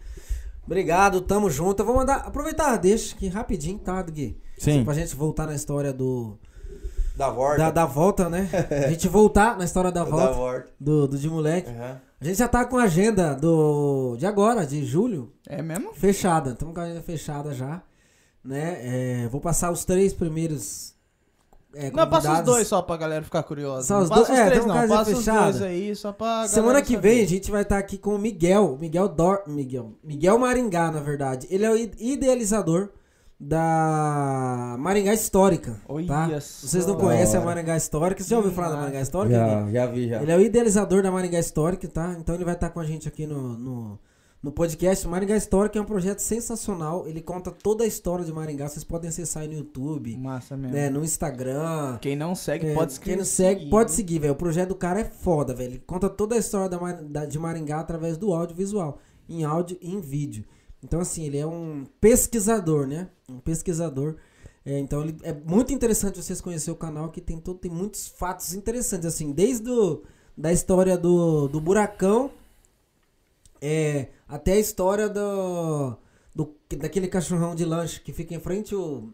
[0.66, 1.80] Obrigado, tamo junto.
[1.82, 4.38] Eu vou mandar, aproveitar, deixa aqui rapidinho, tá, Gui?
[4.58, 4.84] Sim.
[4.84, 6.38] Pra gente voltar na história do...
[7.16, 7.58] Da volta.
[7.58, 8.48] Da, da volta, né?
[8.86, 10.66] A gente voltar na história da Da volta volta.
[10.80, 11.70] do, do de moleque.
[11.70, 12.00] Aham.
[12.20, 15.92] A gente já tá com a agenda do de agora, de julho, É mesmo?
[15.94, 16.52] fechada.
[16.52, 17.82] Estamos com a agenda fechada já,
[18.42, 18.78] né?
[19.24, 20.93] É, vou passar os três primeiros
[21.74, 23.86] é, Não, passa os dois só pra galera ficar curiosa.
[23.86, 26.46] Só Não os passa dois- os é, três não, passa os dois aí só pra
[26.48, 27.08] Semana que saber.
[27.14, 31.00] vem a gente vai estar aqui com o Miguel, Miguel Dor, Miguel, Miguel Maringá, na
[31.00, 31.46] verdade.
[31.50, 32.90] Ele é o idealizador
[33.38, 36.28] da Maringá Histórica, Olha tá?
[36.40, 37.44] Vocês não conhecem a.
[37.44, 38.22] Maringá Histórica?
[38.22, 39.34] Você já ouviu falar da Maringá Histórica?
[39.36, 40.22] Já, já vi, já.
[40.22, 42.16] Ele é o idealizador da Maringá Histórica, tá?
[42.18, 43.98] Então ele vai estar com a gente aqui no, no,
[44.44, 45.08] no podcast.
[45.08, 47.08] Maringá Histórica é um projeto sensacional.
[47.08, 48.68] Ele conta toda a história de Maringá.
[48.68, 50.74] Vocês podem acessar aí no YouTube, Massa mesmo.
[50.76, 51.96] né, no Instagram.
[52.02, 53.04] Quem não segue É, pode seguir.
[53.06, 54.34] Quem não segue, pode seguir, velho.
[54.34, 55.70] O projeto do cara é foda, velho.
[55.72, 59.90] Ele conta toda a história da, da- de Maringá através do audiovisual, em áudio e
[59.90, 60.44] em vídeo.
[60.82, 63.08] Então, assim, ele é um pesquisador, né?
[63.26, 64.16] Um pesquisador.
[64.66, 68.08] É, então, ele, é muito interessante vocês conhecerem o canal, que tem, todo, tem muitos
[68.08, 70.02] fatos interessantes, assim, desde o,
[70.36, 72.30] da história do, do buracão
[73.60, 75.96] é, até a história do,
[76.34, 79.04] do, daquele cachorrão de lanche que fica em frente ao,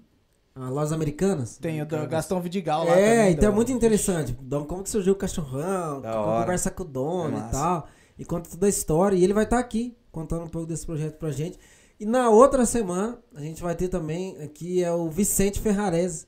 [0.55, 1.57] a lojas americanas.
[1.59, 4.33] Tem o do Gastão Vidigal lá É, também, então é muito interessante.
[4.41, 6.41] Dom, como que surgiu o cachorrão, Da como hora.
[6.43, 7.89] conversa com o dono É e tal.
[8.19, 9.17] E conta toda a história.
[9.17, 11.59] E ele vai estar aqui contando um pouco desse projeto pra gente.
[11.99, 16.27] E na outra semana, a gente vai ter também aqui é o Vicente Ferrarese,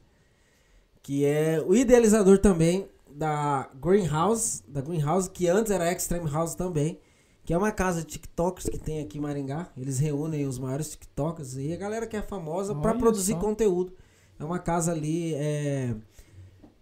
[1.02, 6.98] que é o idealizador também da Greenhouse, da Greenhouse, que antes era Extreme House também.
[7.44, 9.68] Que é uma casa de TikTokers que tem aqui em Maringá.
[9.76, 13.38] Eles reúnem os maiores TikTokers e a galera que é famosa Olha produzir só.
[13.38, 13.92] conteúdo.
[14.38, 15.94] É uma casa ali é,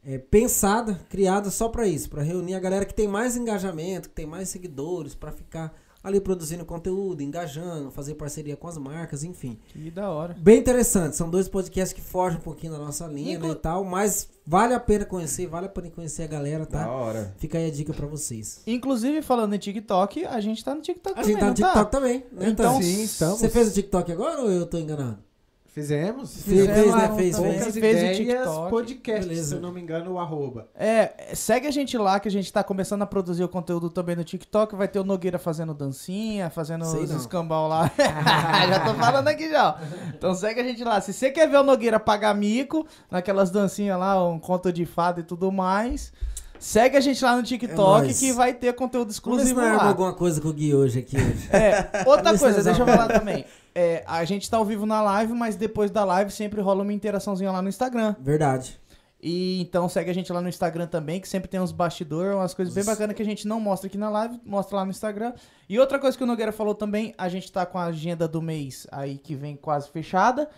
[0.05, 4.15] é, pensada, criada só pra isso, pra reunir a galera que tem mais engajamento, que
[4.15, 9.59] tem mais seguidores, pra ficar ali produzindo conteúdo, engajando, fazer parceria com as marcas, enfim.
[9.69, 10.35] Que da hora.
[10.39, 13.85] Bem interessante, são dois podcasts que fogem um pouquinho da nossa linha né, e tal,
[13.85, 16.91] mas vale a pena conhecer, vale a pena conhecer a galera, Da tá?
[16.91, 17.35] hora.
[17.39, 18.63] Fica aí a dica pra vocês.
[18.67, 21.55] Inclusive, falando em TikTok, a gente tá no TikTok A também, gente tá no não
[21.55, 22.49] TikTok também, né?
[22.49, 22.81] Então?
[22.83, 23.39] Sim, estamos.
[23.41, 25.19] Você fez o TikTok agora ou eu tô enganado?
[25.73, 26.33] Fizemos?
[26.43, 27.09] Fez, Fizemos fez, lá né?
[27.17, 27.37] Fez, fez.
[27.37, 28.71] Poucas Fez o ideias, TikTok.
[28.71, 29.49] podcast, Beleza.
[29.49, 30.67] se eu não me engano, o arroba.
[30.75, 34.17] É, segue a gente lá que a gente tá começando a produzir o conteúdo também
[34.17, 34.75] no TikTok.
[34.75, 37.17] Vai ter o Nogueira fazendo dancinha, fazendo Sei os não.
[37.19, 37.89] escambau lá.
[38.69, 39.79] já tô falando aqui já.
[40.13, 41.01] Então segue a gente lá.
[41.01, 45.21] Se você quer ver o Nogueira pagar mico, naquelas dancinhas lá, um conto de fada
[45.21, 46.13] e tudo mais,
[46.59, 47.77] segue a gente lá no TikTok
[48.07, 48.19] nóis.
[48.19, 49.89] que vai ter conteúdo Vamos exclusivo nós armamos lá.
[49.89, 51.17] alguma coisa com o Gui hoje aqui.
[51.17, 51.49] Hoje.
[51.53, 53.45] É, outra Vamos coisa, se deixa eu falar também.
[53.75, 56.93] É, a gente tá ao vivo na live, mas depois da live sempre rola uma
[56.93, 58.15] interaçãozinha lá no Instagram.
[58.19, 58.81] Verdade.
[59.23, 62.55] E então segue a gente lá no Instagram também, que sempre tem uns bastidores, umas
[62.55, 65.35] coisas bem bacanas que a gente não mostra aqui na live, mostra lá no Instagram.
[65.69, 68.41] E outra coisa que o Nogueira falou também, a gente tá com a agenda do
[68.41, 70.49] mês aí que vem quase fechada.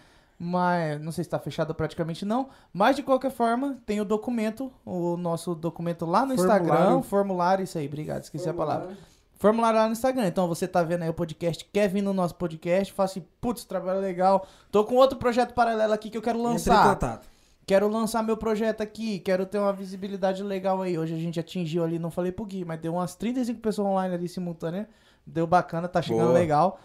[0.45, 2.49] Mas não sei se tá fechada praticamente não.
[2.73, 6.65] Mas de qualquer forma, tem o documento, o nosso documento lá no Formulário.
[6.65, 7.03] Instagram.
[7.03, 8.97] Formulário, isso aí, obrigado, esqueci a palavra.
[9.43, 10.29] Formulário lá no Instagram.
[10.29, 13.65] Então você tá vendo aí o podcast, quer vir no nosso podcast, fala assim, putz,
[13.65, 14.47] trabalho legal.
[14.71, 16.95] Tô com outro projeto paralelo aqui que eu quero Entre em lançar.
[16.95, 17.29] contato.
[17.67, 20.97] Quero lançar meu projeto aqui, quero ter uma visibilidade legal aí.
[20.97, 24.15] Hoje a gente atingiu ali, não falei pro Gui, mas deu umas 35 pessoas online
[24.15, 24.89] ali simultânea.
[25.27, 26.39] Deu bacana, tá chegando Boa.
[26.39, 26.79] legal.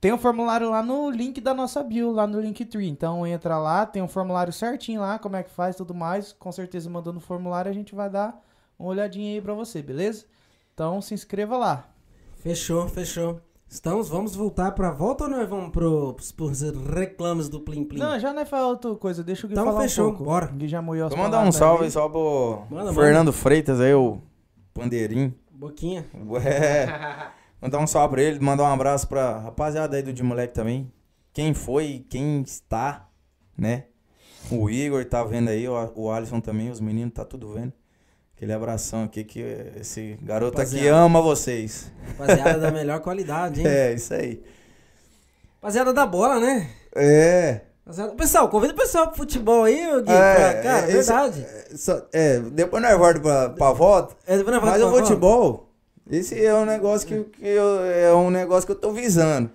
[0.00, 2.88] Tem um formulário lá no link da nossa bio, lá no Linktree.
[2.88, 6.32] Então entra lá, tem um formulário certinho lá, como é que faz tudo mais.
[6.32, 8.42] Com certeza mandando o formulário a gente vai dar
[8.78, 10.24] uma olhadinha aí pra você, beleza?
[10.78, 11.88] Então se inscreva lá.
[12.36, 13.40] Fechou, fechou.
[13.68, 16.60] Estamos, vamos voltar pra volta ou nós vamos pro, pros
[16.94, 17.98] reclames do Plim Plim?
[17.98, 20.24] Não, já não é falar outra coisa, deixa o Gui Então falar fechou, um pouco.
[20.24, 20.46] bora.
[20.46, 21.90] Gui já moeu as Vou mandar um salve ali.
[21.90, 24.20] só pro Manda, Fernando Freitas aí, o
[24.72, 25.34] Pandeirinho.
[25.50, 26.06] Boquinha.
[26.44, 26.86] É.
[27.60, 30.92] Mandar um salve pra ele, mandar um abraço pra rapaziada aí do de moleque também.
[31.32, 33.08] Quem foi, quem está,
[33.58, 33.86] né?
[34.48, 37.72] O Igor tá vendo aí, o, o Alisson também, os meninos tá tudo vendo.
[38.38, 39.40] Aquele abração aqui que
[39.80, 40.96] esse garoto aqui Rapaziada.
[41.00, 41.90] ama vocês.
[42.16, 43.66] Rapaziada da melhor qualidade, hein?
[43.66, 44.40] É, isso aí.
[45.60, 46.70] Rapaziada da bola, né?
[46.94, 47.62] É.
[48.16, 50.12] Pessoal, convida o pessoal pro futebol aí, Gui.
[50.12, 51.40] É, pra- cara, é, verdade.
[51.42, 54.14] É, só- é, depois nós voltamos pra, pra volta.
[54.24, 55.68] É, depois nós Mas o futebol,
[56.08, 59.50] esse é um negócio que, que eu, é um negócio que eu tô visando.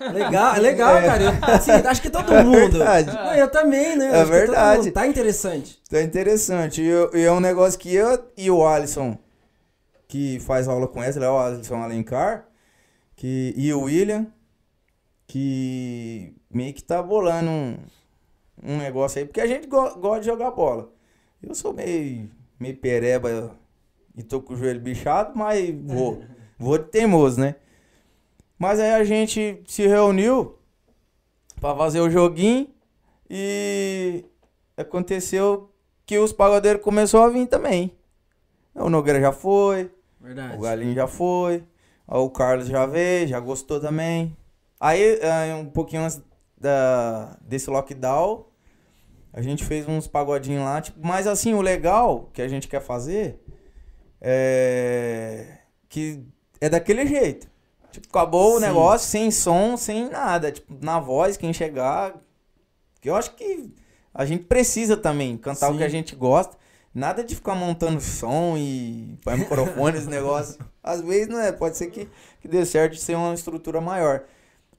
[0.00, 1.22] Legal, é legal, cara.
[1.24, 2.78] Eu, assim, acho que todo mundo.
[2.78, 3.12] verdade.
[3.14, 4.20] Não, eu também, né?
[4.20, 4.82] É verdade.
[4.82, 4.92] mundo.
[4.92, 5.80] Tá interessante.
[5.90, 6.80] Tá interessante.
[6.82, 9.18] E, e é um negócio que eu e o Alisson,
[10.06, 12.46] que faz aula com essa, é o Alisson Alencar,
[13.16, 14.26] que, e o William,
[15.26, 17.76] que meio que tá bolando um,
[18.62, 20.90] um negócio aí, porque a gente go- gosta de jogar bola.
[21.42, 23.50] Eu sou meio, meio pereba
[24.16, 26.22] e tô com o joelho bichado, mas vou.
[26.60, 27.54] Vou de teimoso, né?
[28.58, 30.58] Mas aí a gente se reuniu
[31.60, 32.68] pra fazer o joguinho
[33.30, 34.24] e
[34.76, 35.70] aconteceu
[36.04, 37.92] que os pagodeiros começaram a vir também.
[38.74, 39.90] O Nogueira já foi,
[40.20, 40.56] Verdade.
[40.56, 41.64] o Galinho já foi,
[42.06, 44.36] o Carlos já veio, já gostou também.
[44.80, 46.20] Aí, aí, um pouquinho antes
[46.56, 48.46] da, desse lockdown,
[49.32, 52.80] a gente fez uns pagodinhos lá, tipo, mas assim, o legal que a gente quer
[52.80, 53.40] fazer
[54.20, 55.58] é
[55.88, 56.24] que
[56.60, 57.48] é daquele jeito.
[58.08, 58.66] Acabou o Sim.
[58.66, 60.52] negócio sem som, sem nada.
[60.52, 62.14] Tipo, na voz, quem chegar.
[63.00, 63.72] Que eu acho que
[64.14, 65.78] a gente precisa também cantar o Sim.
[65.78, 66.56] que a gente gosta.
[66.94, 70.58] Nada de ficar montando som e põe microfone, esse negócio.
[70.82, 71.52] Às vezes, não é.
[71.52, 72.08] Pode ser que,
[72.40, 74.22] que dê certo de ser uma estrutura maior.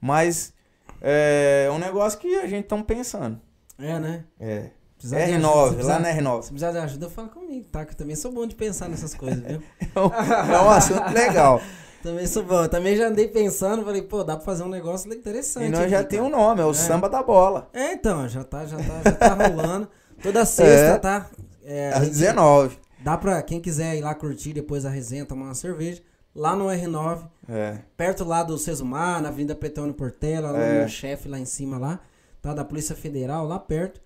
[0.01, 0.53] Mas
[1.01, 3.39] é um negócio que a gente tá pensando.
[3.77, 4.25] É, né?
[4.39, 4.69] É.
[4.97, 6.41] Precisar de ajuda, se R9, precisar- lá na R9.
[6.41, 7.85] Se precisar de ajuda, fala comigo, tá?
[7.85, 9.63] Que eu também sou bom de pensar nessas coisas, viu?
[9.95, 11.61] É um assunto legal.
[12.03, 12.67] também sou bom.
[12.67, 15.67] Também já andei pensando, falei, pô, dá pra fazer um negócio interessante.
[15.67, 16.07] E nós aqui, já cara.
[16.09, 16.73] tem um nome, é o É.
[16.73, 17.69] samba da bola.
[17.73, 19.87] É, então, já tá, já tá, já tá rolando.
[20.21, 20.97] Toda sexta, É.
[20.97, 21.29] tá?
[21.63, 22.77] É, Às gente- 19.
[23.01, 26.01] Dá pra quem quiser ir lá curtir depois a resenha, tomar uma cerveja.
[26.35, 27.77] Lá no R9, É.
[27.97, 30.79] perto lá do Sesumar, na Avenida Petônio Portela, lá É.
[30.79, 31.99] meu chefe lá em cima lá,
[32.41, 32.53] tá?
[32.53, 33.99] Da Polícia Federal, lá perto.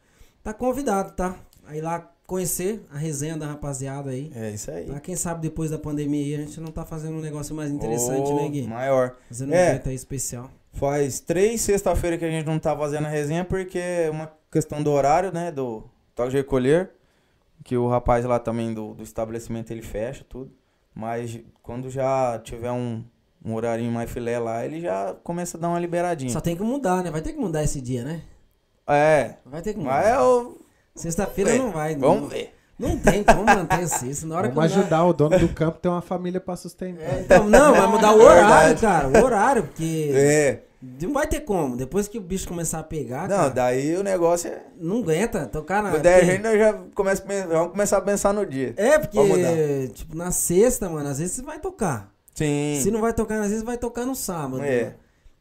[0.43, 1.35] Tá convidado, tá?
[1.65, 4.31] Aí lá conhecer a resenha da rapaziada aí.
[4.35, 4.85] É isso aí.
[4.85, 4.99] Tá?
[4.99, 8.31] Quem sabe depois da pandemia aí a gente não tá fazendo um negócio mais interessante,
[8.31, 8.67] Ô, né, Gui?
[8.67, 9.15] Maior.
[9.27, 9.71] Fazendo um É.
[9.71, 10.49] evento aí especial.
[10.73, 14.81] Faz três sexta-feira que a gente não tá fazendo a resenha porque é uma questão
[14.81, 15.51] do horário, né?
[15.51, 15.83] Do
[16.15, 16.91] toque de recolher.
[17.63, 20.51] Que o rapaz lá também do, do estabelecimento ele fecha tudo.
[20.95, 23.03] Mas quando já tiver um,
[23.45, 26.31] um horarinho mais filé lá, ele já começa a dar uma liberadinha.
[26.31, 27.11] Só tem que mudar, né?
[27.11, 28.21] Vai ter que mudar esse dia, né?
[28.87, 29.35] É.
[29.45, 30.09] Vai ter que Mas mudar.
[30.09, 30.57] é o.
[30.95, 31.95] Sexta-feira É, não vai.
[31.95, 32.27] Vamos não.
[32.29, 32.53] ver.
[32.77, 33.83] Não tem como manter.
[34.07, 36.39] Isso na hora Vamos que eu ajudar o dono do campo a ter uma família
[36.41, 37.03] pra sustentar.
[37.03, 38.47] É, então, não, vai mudar o horário,
[38.77, 38.81] Verdade.
[38.81, 39.07] cara.
[39.07, 40.59] O horário, porque É.
[41.01, 41.77] não vai ter como.
[41.77, 44.63] Depois que o bicho começar a pegar, Não, cara, daí o negócio é.
[44.79, 45.91] não aguenta tocar na.
[45.97, 48.73] daí a gente já começa vamos começar a pensar no dia.
[48.75, 52.11] É, porque, tipo, na sexta, mano, às vezes você vai tocar.
[52.33, 52.79] Sim.
[52.81, 54.63] Se não vai tocar, às vezes vai tocar no sábado.
[54.63, 54.95] É.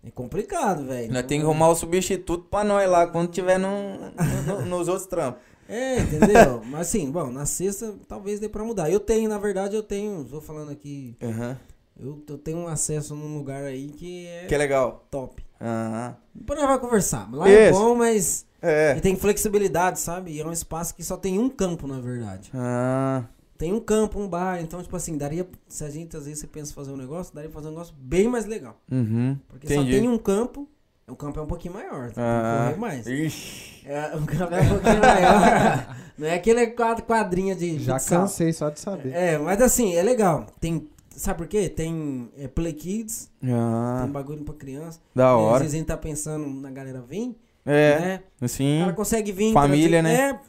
[0.04, 1.12] É complicado, velho.
[1.12, 4.10] Nós temos que arrumar o substituto pra nós lá quando tiver num-
[4.46, 5.40] no- nos outros trampos.
[5.68, 6.60] É, entendeu?
[6.66, 8.90] Mas assim, bom, na sexta talvez dê pra mudar.
[8.90, 11.56] Eu tenho, na verdade, eu tenho, tô falando aqui, Aham.
[11.98, 15.06] eu, eu tenho um acesso num lugar aí que é Que é legal.
[15.10, 15.42] top.
[15.58, 16.16] Aham.
[16.34, 17.28] Depois nós vamos conversar.
[17.32, 17.78] Lá é Isso.
[17.78, 18.96] bom, mas É.
[18.98, 20.32] e tem flexibilidade, sabe?
[20.32, 22.50] E é um espaço que só tem um campo, na verdade.
[22.52, 23.24] Ah,
[23.62, 25.47] Tem um campo, um bar, então, tipo assim, daria.
[25.68, 27.70] Se a gente às vezes você pensa em fazer um negócio, daria pra fazer um
[27.70, 28.76] negócio bem mais legal.
[28.90, 29.39] uhum.
[29.48, 29.93] Porque Entendi.
[29.94, 30.68] só tem um campo,
[31.06, 33.06] o campo é um pouquinho maior, tem que Ah, correr mais.
[33.06, 33.86] Ixi.
[33.86, 35.97] É, o campo é um pouquinho maior.
[36.18, 37.78] Não é aquele quadro, quadrinha de.
[37.78, 38.22] Já futsal.
[38.22, 39.12] cansei só de saber.
[39.14, 40.44] É, mas assim, é legal.
[40.60, 40.89] Tem.
[41.10, 41.68] Sabe por quê?
[41.68, 44.98] Tem é, Play Kids, Ah, tem bagulho pra criança.
[45.14, 45.59] da E Às hora.
[45.60, 48.20] vezes a gente tá pensando na galera vir, É, né?
[48.40, 48.80] O sim.
[48.80, 49.52] cara consegue vir.
[49.52, 50.30] Família, trazer- né?
[50.30, 50.40] É,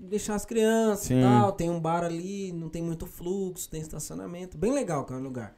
[0.00, 1.20] deixar as crianças Sim.
[1.20, 1.52] e tal.
[1.52, 4.56] Tem um bar ali, não tem muito fluxo, tem estacionamento.
[4.58, 5.54] Bem legal, cara, o lugar.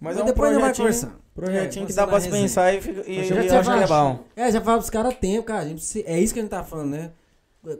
[0.00, 1.16] Mas Mas é um depois vai conversar.
[1.34, 3.80] projetinho É, que dá pra se pensar e, fica, e, já acho falado.
[3.80, 4.24] legal.
[4.36, 5.66] É, já fala pros caras tempo, cara.
[5.68, 7.12] Gente é isso que a gente tá falando, né?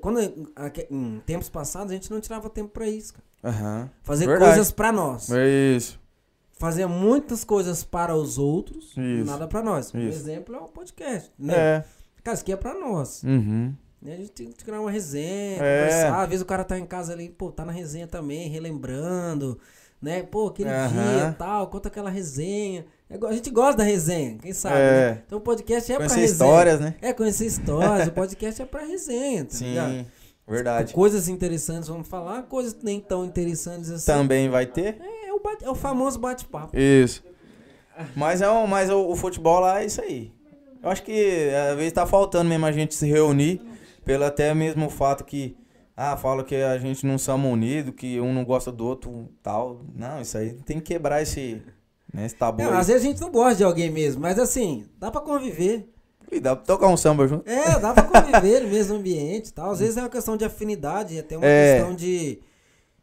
[0.01, 0.21] Quando,
[0.91, 3.25] em tempos passados, a gente não tirava tempo pra isso, cara.
[3.55, 3.91] Aham.
[4.03, 4.53] Fazer Verdade.
[4.53, 5.31] coisas pra nós.
[5.31, 6.01] É isso.
[6.53, 9.25] Fazer muitas coisas para os outros, Isso.
[9.27, 9.93] nada pra nós.
[9.93, 10.19] Um Isso.
[10.21, 11.53] exemplo é o podcast, né?
[11.55, 11.85] É.
[12.23, 13.23] Cara, isso aqui é pra nós.
[13.25, 13.75] Uhum.
[14.05, 14.15] Né?
[14.15, 15.85] A gente tem que criar uma resenha, É.
[15.85, 16.23] conversar.
[16.23, 19.59] Às vezes o cara tá em casa ali, pô, tá na resenha também, relembrando,
[20.01, 20.23] né?
[20.23, 20.89] Pô, aquele Aham.
[20.91, 22.85] dia e tal, conta aquela resenha.
[23.09, 25.11] É A gente gosta da resenha, quem sabe, É.
[25.15, 25.23] né?
[25.27, 26.33] Então o podcast é pra Conhecer resenha.
[26.33, 26.95] histórias, né?
[27.01, 28.09] É, conhecer histórias.
[28.09, 29.91] o podcast é pra resenha, tá ligado?
[29.93, 30.07] Sim.
[30.47, 30.93] Verdade.
[30.93, 34.05] Coisas interessantes vamos falar, coisas nem tão interessantes assim.
[34.07, 34.99] Também vai ter.
[35.01, 36.77] É, o, bate- é o famoso bate-papo.
[36.79, 37.25] Isso.
[38.15, 40.33] Mas, é um, mas o, o futebol lá é isso aí.
[40.83, 43.61] Eu acho que às vezes tá faltando mesmo a gente se reunir,
[44.05, 45.57] pelo até mesmo fato que,
[45.97, 49.81] ah, fala que a gente não somos unidos, que um não gosta do outro tal.
[49.95, 51.63] Não, isso aí tem que quebrar esse,
[52.13, 54.87] né, esse tabu Não, às vezes a gente não gosta de alguém mesmo, mas assim,
[54.99, 55.89] dá pra conviver.
[56.33, 57.49] E dá pra tocar um samba junto.
[57.49, 59.71] É, dá pra conviver no mesmo ambiente e tal.
[59.71, 61.77] Às vezes é uma questão de afinidade, até uma É.
[61.77, 62.41] questão de,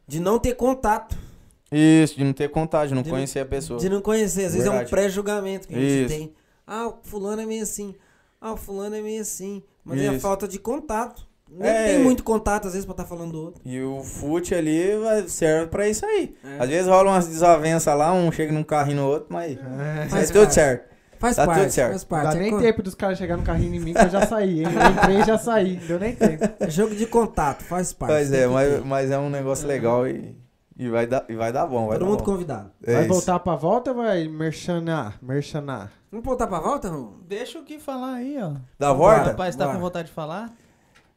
[0.07, 1.15] de não ter contato,
[1.71, 3.79] Isso, de não ter contato, de não De conhecer a pessoa.
[3.79, 4.45] de não conhecer.
[4.45, 4.89] Às vezes é um Verdade.
[4.89, 6.13] pré-julgamento que a gente Isso.
[6.13, 6.33] tem.
[6.67, 7.95] Ah, o fulano é meio assim.
[8.41, 9.63] Ah, o fulano é meio assim.
[9.83, 10.21] Mas é a Isso.
[10.21, 11.27] falta de contato.
[11.49, 11.85] Nem É.
[11.87, 13.61] tem muito contato, às vezes, pra estar falando do outro.
[13.65, 14.87] E o fute ali
[15.27, 16.33] serve pra isso aí.
[16.45, 16.63] É.
[16.63, 20.03] Às vezes rola umas desavenças lá, um chega num carrinho no outro, mas É.
[20.05, 20.53] é Faz tudo parte.
[20.53, 20.91] certo.
[21.19, 21.89] Faz Tá tudo parte, certo.
[21.91, 22.23] faz Não parte.
[22.23, 24.61] dá É, nem tempo dos caras chegarem no carrinho em mim que eu já saí,
[24.63, 24.67] hein?
[24.73, 26.49] Eu entrei e já saí, não deu nem tempo.
[26.59, 28.11] é jogo de contato, faz parte.
[28.13, 28.81] Pois é, mas, ter.
[28.85, 30.35] mas é um negócio legal e,
[30.79, 31.87] e, vai, dar, e vai dar bom.
[31.87, 32.25] Vai Todo dar mundo bom.
[32.25, 32.71] convidado.
[32.83, 33.09] É vai isso.
[33.13, 35.19] voltar pra volta ou vai merchanar?
[35.21, 35.91] Merchanar.
[36.11, 37.19] Vamos voltar pra volta, não?
[37.21, 38.53] Deixa o que falar aí, ó.
[38.77, 39.23] Da O volta?
[39.31, 39.77] rapaz tá Bora.
[39.77, 40.51] com vontade de falar?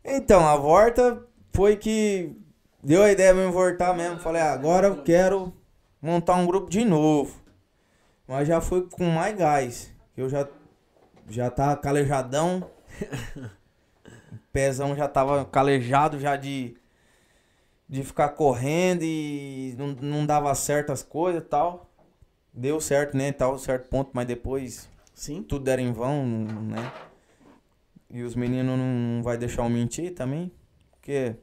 [0.05, 2.37] Então, a volta foi que
[2.83, 4.21] deu a ideia mesmo voltar mesmo.
[4.21, 5.53] Falei, ah, agora eu quero
[6.01, 7.35] montar um grupo de novo.
[8.29, 9.93] Mas já fui com mais gás.
[10.17, 10.47] Eu já,
[11.29, 12.71] já tava calejadão.
[14.33, 16.77] o pezão já tava calejado já de,
[17.89, 21.84] de ficar correndo e não, não dava certo as coisas e tal.
[22.55, 23.33] Deu certo, né?
[23.33, 25.43] Tal, certo ponto, mas depois Sim.
[25.43, 26.93] tudo era em vão, né?
[28.11, 28.87] E os meninos não,
[29.17, 30.53] não vai deixar eu mentir também.
[30.93, 31.35] Porque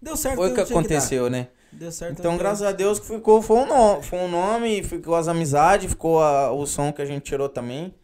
[0.00, 0.36] Deu certo.
[0.36, 1.48] foi o que aconteceu, né?
[1.70, 2.18] Deu certo.
[2.18, 5.90] Então, graças a Deus que ficou, foi um nome, foi um nome, ficou as amizades,
[5.90, 7.94] ficou a- o som que a gente tirou também.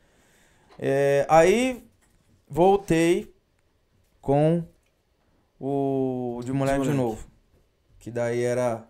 [0.78, 1.82] É, aí
[2.46, 3.34] voltei
[4.20, 4.62] com
[5.58, 6.96] o de moleque de, Moleque.
[7.02, 7.26] novo.
[7.98, 8.86] Que daí era.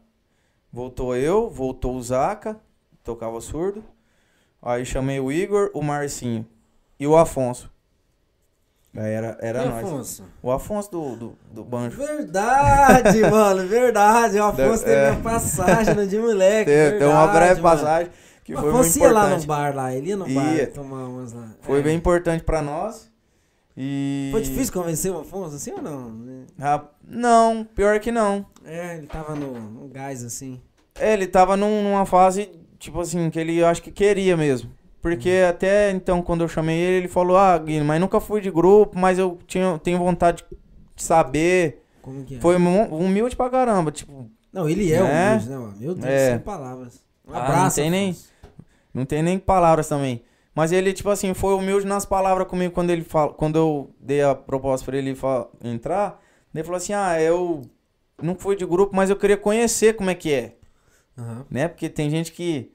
[0.72, 2.58] Voltou eu, voltou o Zaca,
[3.04, 3.84] tocava surdo.
[4.60, 6.46] Aí chamei o Igor, o Marcinho
[6.98, 7.70] e o Afonso.
[8.94, 9.84] Aí era, era E nós.
[9.84, 10.24] Afonso?
[10.42, 11.96] O Afonso do, do, do banjo.
[11.96, 14.38] Verdade, mano, verdade.
[14.38, 15.10] O Afonso teve é.
[15.12, 16.66] uma passagem no de moleque.
[16.70, 17.76] Teve, teve uma breve mano.
[17.76, 18.12] passagem
[18.44, 19.46] que O foi muito Afonso ia lá no importante.
[19.46, 20.66] bar lá, ele ia no bar Ia.
[20.66, 21.48] tomar umas lá.
[21.62, 21.82] Foi É.
[21.82, 23.10] bem importante pra nós.
[23.74, 24.28] E.
[24.30, 26.44] Foi difícil convencer o Afonso assim ou não?
[26.60, 28.44] Ah, Não, pior que não.
[28.64, 30.60] É, ele tava no, no gás assim.
[31.00, 32.50] É, ele tava num- numa fase,
[32.82, 34.70] tipo assim, que ele acho que queria mesmo.
[35.00, 35.48] Porque Uhum.
[35.48, 38.98] até então, quando eu chamei ele, ele falou, ah, Guilherme, mas nunca fui de grupo,
[38.98, 40.44] mas eu tinha, tenho vontade
[40.94, 41.82] de saber.
[42.02, 42.40] Como que é?
[42.40, 45.02] Foi humilde pra caramba, tipo, Não, ele é, É?
[45.30, 45.74] humilde, né, mano?
[45.78, 46.30] Meu Deus, É.
[46.32, 47.02] sem palavras.
[47.26, 48.16] Um Ah, não abraço, tem nem-
[48.92, 50.22] não tem nem palavras também.
[50.54, 54.22] Mas ele, tipo assim, foi humilde nas palavras comigo quando ele fala, quando eu dei
[54.22, 55.16] a proposta pra ele
[55.64, 56.20] entrar.
[56.54, 57.62] Ele falou assim, ah, eu
[58.22, 60.56] não fui de grupo, mas eu queria conhecer como é que é,
[61.18, 61.46] Aham.
[61.50, 61.68] né?
[61.68, 62.72] Porque tem gente que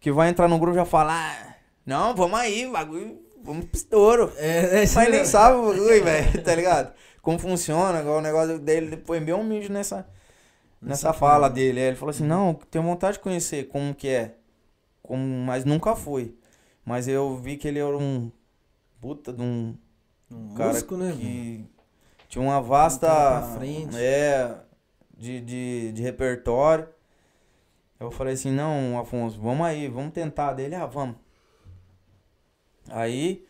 [0.00, 1.54] que vai entrar no grupo e já fala, ah,
[1.84, 4.32] não, vamos aí, bagulho, vamos pro estouro.
[4.36, 6.94] É, é, Mas nem sabe o bagulho, velho, tá ligado?
[7.22, 10.06] Como funciona, igual o negócio dele, depois meio um mijo nessa,
[10.80, 11.80] nessa fala dele.
[11.80, 14.36] Aí Ele falou assim, não, tenho vontade de conhecer como que é,
[15.02, 16.36] como, mas nunca fui.
[16.84, 18.30] Mas eu vi que ele era um
[19.00, 19.76] puta de um
[20.30, 21.12] Um cara músico, né?
[21.18, 21.64] que
[22.28, 23.96] tinha uma vasta frente.
[23.98, 24.56] é
[25.16, 26.88] de, de, de repertório.
[27.98, 31.16] Eu falei assim, não, Afonso, vamos aí, vamos tentar dele, ah, vamos.
[32.90, 33.44] Aí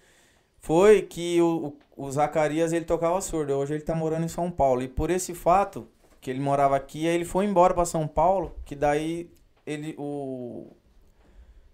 [0.60, 4.82] foi que o, o, Zacarias ele tocava surdo, hoje ele tá morando em São Paulo.
[4.82, 5.88] E por esse fato
[6.20, 9.30] que ele morava aqui, aí ele foi embora para São Paulo, que daí
[9.66, 10.72] ele o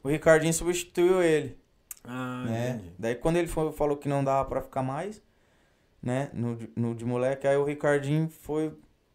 [0.05, 1.57] o Ricardinho substituiu ele
[2.05, 2.71] Ah, né?
[2.71, 2.93] entendi.
[2.99, 5.23] Daí quando ele foi- falou que não dava pra ficar mais,
[6.03, 6.31] né?
[6.33, 8.73] No, de- no de moleque, aí o Ricardinho foi,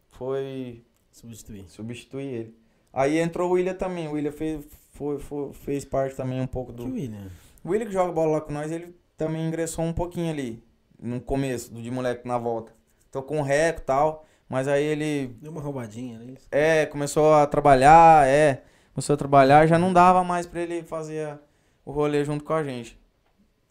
[0.10, 1.70] foi Substituir.
[1.70, 2.58] substituir ele.
[2.98, 4.08] Aí entrou o William também.
[4.08, 6.92] O William fez, foi, foi- fez parte também um pouco Que do.
[6.92, 7.28] William?
[7.64, 10.64] O William que joga bola lá com nós, ele também ingressou um pouquinho ali.
[11.00, 12.72] No começo, do de moleque na volta.
[13.12, 14.26] Tocou um rec e tal.
[14.50, 16.34] Mas aí ele Deu uma roubadinha, né?
[16.52, 18.64] É, começou a trabalhar, é.
[18.96, 21.38] Começou a trabalhar, já não dava mais pra ele fazer
[21.86, 22.98] o rolê junto com a gente.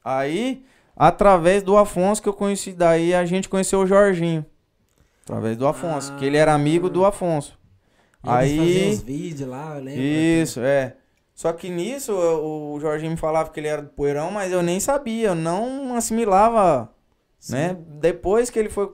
[0.05, 4.47] Aí, através do Afonso que eu conheci, daí a gente conheceu o Jorginho.
[5.25, 7.56] Através do Afonso, que ele era amigo do Afonso.
[8.29, 10.01] Aí, os vídeos lá, eu lembro.
[10.03, 10.97] isso, é.
[11.35, 14.63] Só que nisso, o o Jorginho me falava que ele era do Poeirão, mas eu
[14.63, 16.91] nem sabia, eu não assimilava
[17.39, 17.53] Sim.
[17.55, 17.77] né?
[18.01, 18.91] Depois que ele foi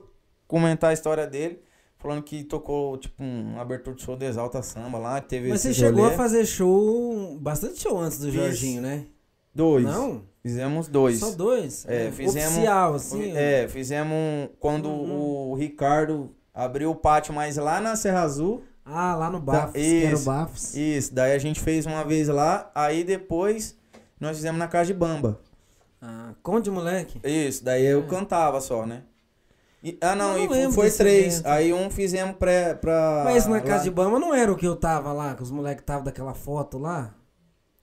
[0.47, 1.59] comentar a história dele,
[1.97, 5.73] falando que tocou, tipo, um abertura de show do Exalta Samba lá, teve Mas você
[5.73, 6.13] chegou rolê.
[6.13, 8.35] a fazer show, bastante show antes do Fiz.
[8.35, 9.05] Jorginho, né?
[9.55, 9.85] Dois.
[9.85, 10.23] Não?
[10.41, 11.19] Fizemos dois.
[11.19, 11.85] Só dois?
[11.87, 13.31] É, fizemos- Oficial, assim?
[13.37, 15.51] É, fizemos um- quando Uhum.
[15.51, 18.61] o Ricardo abriu o pátio mais lá na Serra Azul.
[18.85, 20.75] Ah, lá no Bafos, o isso, Bafos.
[20.75, 23.77] Isso, daí a gente fez uma vez lá, aí depois
[24.19, 25.39] nós fizemos na Casa de Bamba.
[26.01, 27.19] Ah, Conde Moleque.
[27.23, 28.07] Isso, daí eu É.
[28.07, 29.03] cantava só, né?
[29.81, 31.35] E- ah, não, não e foi três.
[31.35, 31.47] evento.
[31.47, 33.21] Aí um fizemos pré, pra.
[33.25, 35.51] Mas na lá- Casa de Bama não era o que eu tava lá, que os
[35.51, 37.13] moleques estavam daquela foto lá?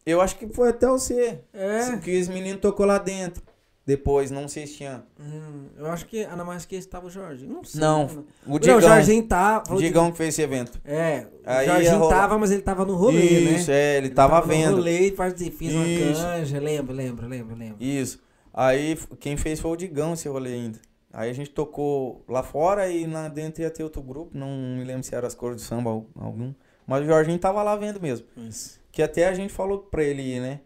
[0.04, 1.40] Eu acho que foi até você.
[1.52, 1.96] É.
[1.98, 3.42] Que os meninos tocou lá dentro.
[3.86, 5.02] Depois, não sei se tinha.
[5.18, 7.54] Hum, eu acho que, mas acho que estava o Jorginho.
[7.54, 7.80] Não sei.
[7.80, 8.80] Não, Não, O o Digão.
[8.80, 9.74] Jorginho tava.
[9.74, 10.80] o Digão que fez esse evento.
[10.84, 13.76] É, o Aí Jorginho ia rolar- tava, mas ele tava no rolê, Isso, né?
[13.76, 14.76] é, ele tava no vendo.
[14.76, 16.22] rolê e participou, fez uma Isso.
[16.22, 17.76] canja, lembro, lembro, lembro, lembro.
[17.82, 18.20] Isso.
[18.52, 20.78] Aí quem fez foi o Digão esse rolê ainda.
[21.12, 24.30] Aí a gente tocou lá fora e lá dentro ia ter outro grupo.
[24.36, 26.52] Não me lembro se era as cores de samba ou algum.
[26.86, 28.26] Mas o Jorginho tava lá vendo mesmo.
[28.36, 28.78] Isso.
[28.92, 30.60] Que até a gente falou pra ele ir, né?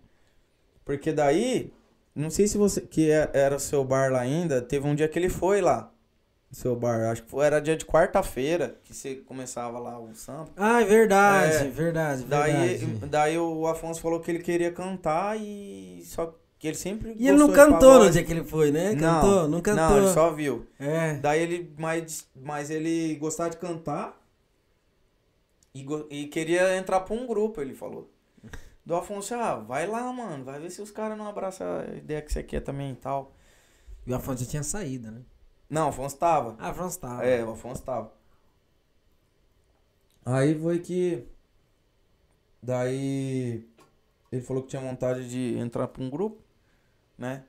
[0.84, 1.72] Porque daí,
[2.14, 2.80] não sei se você.
[2.80, 4.60] Que é- era o seu bar lá ainda.
[4.62, 5.90] Teve um dia que ele foi lá.
[6.52, 7.10] Seu bar.
[7.10, 10.50] Acho que foi, era dia de quarta-feira que você começava lá o samba.
[10.56, 11.68] Ah, é verdade, É.
[11.68, 13.06] verdade, Daí, verdade.
[13.10, 16.00] daí o Afonso falou que ele queria cantar e.
[16.04, 17.12] Só que ele sempre.
[17.18, 18.92] E ele não cantou no dia que ele foi, né?
[18.92, 19.48] Não, Cantou?
[19.48, 19.88] Não, cantou.
[19.88, 20.64] Não, ele só viu.
[20.78, 21.14] É.
[21.14, 21.74] Daí ele.
[21.76, 24.16] Mas, mas ele gostava de cantar.
[25.74, 28.08] E, e queria entrar pra um grupo, ele falou.
[28.84, 30.44] Do Afonso, ah, vai lá, mano.
[30.44, 33.32] Vai ver se os caras não abraçam a ideia que você quer também e tal.
[34.06, 35.22] E o Afonso já tinha saído, né?
[35.70, 36.56] Não, o Afonso tava.
[36.58, 37.24] Ah, o Afonso tava.
[37.24, 38.12] É, o Afonso tava.
[40.24, 41.26] Aí foi que.
[42.62, 43.68] Daí.
[44.30, 46.42] Ele falou que tinha vontade de entrar pra um grupo,
[47.16, 47.44] né?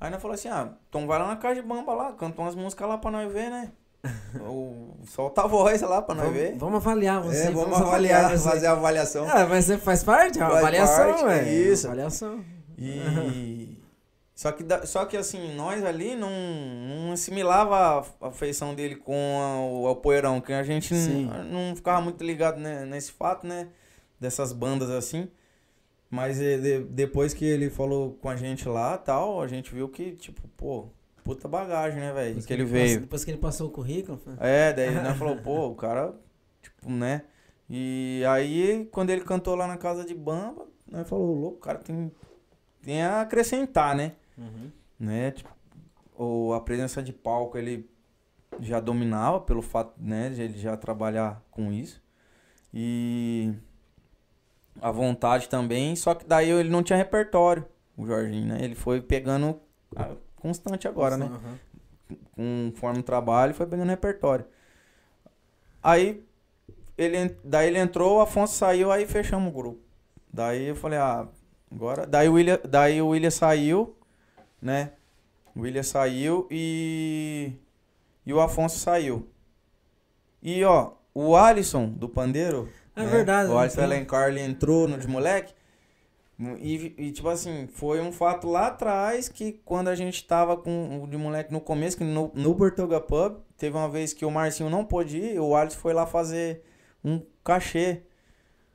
[0.00, 2.54] Aí nós falou assim: ah, então vai lá na casa de bamba lá, canta umas
[2.54, 3.72] músicas lá pra nós ver, né?
[4.46, 6.46] Ou solta a voz lá pra nós ver.
[6.56, 7.46] Vamos, vamos avaliar você.
[7.48, 8.48] É, vamos avaliar, você.
[8.48, 9.26] fazer a avaliação.
[9.28, 10.38] Ah, mas você faz parte?
[10.38, 11.52] É uma Faz avaliação, parte, ué.
[11.54, 11.86] isso.
[11.86, 12.44] Avaliação.
[12.78, 13.78] E.
[14.36, 19.60] Só que, só que assim, nós ali não, não assimilava a, feição dele com a-
[19.60, 23.68] o, o poeirão, que a gente não, não ficava muito ligado né, nesse fato, né?
[24.18, 25.28] Dessas bandas assim.
[26.10, 29.88] Mas eh, de- depois que ele falou com a gente lá tal, a gente viu
[29.88, 30.86] que, tipo, pô,
[31.24, 32.28] puta bagagem, né, velho?
[32.28, 33.00] Depois Que ele passou- veio.
[33.00, 34.18] Depois que ele passou o currículo.
[34.18, 36.14] foi- É, daí nós falou, pô, o cara,
[36.62, 37.22] tipo, né?
[37.68, 41.78] E aí, quando ele cantou lá na casa de Bamba, nós falou, louco, o cara
[41.78, 42.12] tem,
[42.82, 44.12] tem a acrescentar, né?
[44.36, 44.70] Uhum.
[45.00, 45.30] né?
[45.30, 45.50] Tipo,
[46.16, 47.88] o, a presença de palco ele
[48.60, 52.00] já dominava pelo fato, né, de ele já trabalhar com isso.
[52.72, 53.52] E
[54.80, 57.64] a vontade também, só que daí ele não tinha repertório,
[57.96, 58.58] o Jorginho, né?
[58.62, 59.58] Ele foi pegando
[59.96, 60.14] a-
[60.44, 61.30] constante agora, né?
[62.36, 62.70] Uhum.
[62.70, 64.44] conforme o trabalho, foi pegando repertório.
[65.82, 66.22] Aí,
[66.98, 69.80] ele, daí ele entrou, o Afonso saiu, aí fechamos o grupo.
[70.30, 71.26] Daí eu falei, ah,
[71.72, 72.06] agora.
[72.06, 73.96] Daí o William, daí o William saiu,
[74.60, 74.92] né?
[75.56, 77.52] O William saiu e.
[78.26, 79.26] E o Afonso saiu.
[80.42, 82.68] E ó, o Alisson do Pandeiro.
[82.94, 83.10] É né?
[83.10, 83.60] verdade, O né?
[83.60, 85.54] Alisson Alencar ele entrou no de moleque.
[86.60, 91.02] E, e, tipo assim, foi um fato lá atrás que quando a gente tava com
[91.04, 94.30] o de moleque no começo, que no, no Bertoga Pub, teve uma vez que o
[94.30, 96.62] Marcinho não pôde ir, o Alisson foi lá fazer
[97.04, 98.02] um cachê.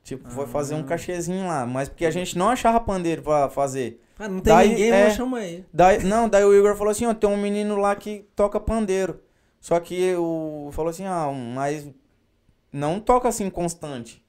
[0.02, 0.84] Tipo, foi fazer um Ah.
[0.84, 1.66] cachezinho lá.
[1.66, 4.00] Mas porque a gente não achava pandeiro pra fazer.
[4.18, 5.10] Ah, não tem Daí, ninguém, é.
[5.10, 5.66] chamar ele.
[5.72, 9.20] Daí, não, daí o Igor falou assim, ó, tem um menino lá que toca pandeiro.
[9.60, 11.86] Só que o falou assim, ah, mas
[12.72, 14.24] não toca assim constante.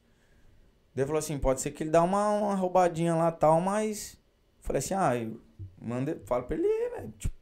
[0.94, 4.18] Daí falou assim, pode ser que ele dá uma, uma roubadinha lá e tal, mas.
[4.60, 5.40] Falei assim, ah, eu
[5.82, 7.14] manda, fala pra ele, velho.
[7.18, 7.36] Tipo,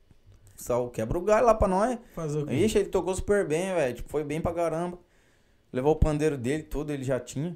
[0.56, 1.98] só quebra o galho lá pra nós.
[2.14, 2.54] Fazer o quê?
[2.54, 3.96] Ixi, ele tocou super bem, velho.
[3.96, 4.98] Tipo, foi bem pra caramba.
[5.72, 7.56] Levou o pandeiro dele, tudo, ele já tinha.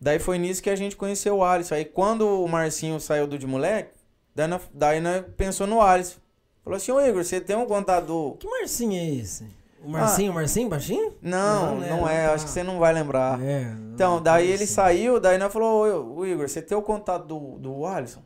[0.00, 1.74] Daí foi nisso que a gente conheceu o Alisson.
[1.74, 3.90] Aí quando o Marcinho saiu do de moleque,
[4.34, 6.18] daí nós, daí nós pensou no Alisson.
[6.62, 8.32] Falou assim, ô Igor, você tem um contato do.
[8.38, 9.46] Que Marcinho é esse?
[9.84, 11.14] O Marcinho, o Marcinho baixinho?
[11.20, 11.90] Não, Não, né?
[11.90, 13.40] não é, acho que você não vai lembrar.
[13.42, 13.64] É.
[13.64, 13.76] Ah.
[13.94, 17.58] Então, não, daí ele saiu, daí nós falou, ô, Igor, você tem o contato do,
[17.58, 18.22] do Alisson?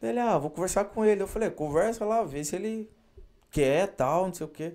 [0.00, 1.22] Ele, ah, vou conversar com ele.
[1.22, 2.90] Eu falei, conversa lá, vê se ele
[3.50, 4.74] quer, tal, não sei o quê.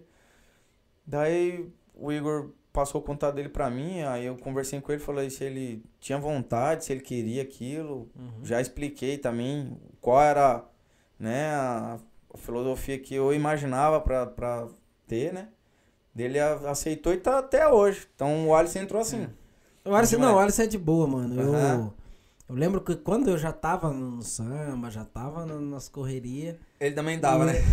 [1.05, 5.29] Daí o Igor passou o contato dele pra mim, aí eu conversei com ele, falei
[5.29, 8.09] se ele tinha vontade, se ele queria aquilo.
[8.15, 8.43] Uhum.
[8.43, 10.63] Já expliquei também qual era,
[11.19, 11.97] né, a,
[12.33, 14.67] a filosofia que eu imaginava pra, pra
[15.07, 15.47] ter, né.
[16.15, 18.07] Ele aceitou e tá até hoje.
[18.15, 19.27] Então o Alisson entrou assim.
[19.85, 21.39] O Alisson, não, o Alisson é de boa, mano.
[21.39, 21.93] Eu, Aham.
[22.49, 26.55] eu lembro que quando eu já tava no samba, já tava na- nas correrias.
[26.79, 27.19] Ele também E-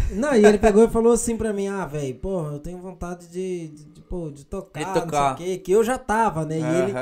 [0.14, 3.26] Não, e ele pegou e falou assim pra mim, ah, velho, pô, eu tenho vontade
[3.28, 5.32] de, de, de, pô, de tocar, De não sei tocar.
[5.34, 6.58] o quê, que eu já tava, né?
[6.58, 6.92] E, ele,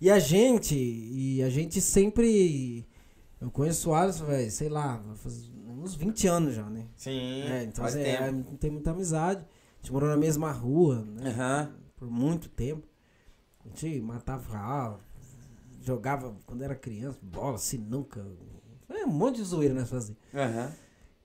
[0.00, 2.84] e a gente, e a gente sempre.
[3.40, 5.48] Eu conheço o Alisson, velho, sei lá, faz
[5.80, 6.86] uns 20 anos já, né?
[6.96, 9.46] Sim, É, então faz é, tem muita amizade.
[9.78, 11.30] A gente morou na mesma rua, né?
[11.30, 11.70] Aham.
[11.96, 12.86] Por muito tempo.
[13.64, 15.00] A gente matava aula,
[15.82, 18.24] jogava quando era criança, bola, sinuca.
[18.90, 20.20] É um monte de zoeira nós fazíamos.
[20.34, 20.72] Aham.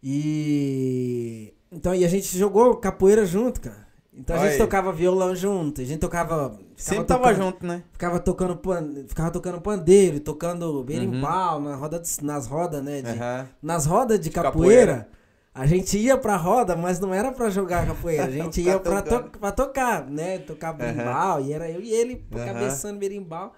[0.03, 1.53] E.
[1.71, 3.87] Então, e a gente jogou capoeira junto, cara.
[4.15, 4.67] Então a Olha gente aí.
[4.67, 6.59] tocava violão junto, a gente tocava.
[6.75, 7.83] Sempre tava tocando- junto, né?
[7.91, 13.01] Ficava tocando, pan- ficava tocando pandeiro, tocando berimbau na roda de- nas rodas, né?
[13.01, 13.47] de- Aham.
[13.61, 14.51] Nas rodas de De capoeira,
[14.97, 15.09] capoeira.
[15.53, 19.01] A gente ia pra roda, mas não era pra jogar capoeira, a gente ia Ficar
[19.01, 20.39] pra, to pra tocar, né?
[20.39, 22.45] Tocar berimbau, e era eu e ele Aham.
[22.45, 23.53] cabeçando berimbau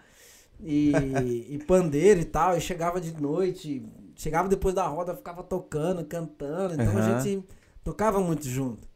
[0.59, 3.85] e, e pandeiro e tal, e chegava de noite,
[4.15, 7.17] chegava depois da roda, ficava tocando, cantando, então a Aham.
[7.17, 7.43] gente
[7.83, 8.87] tocava muito junto.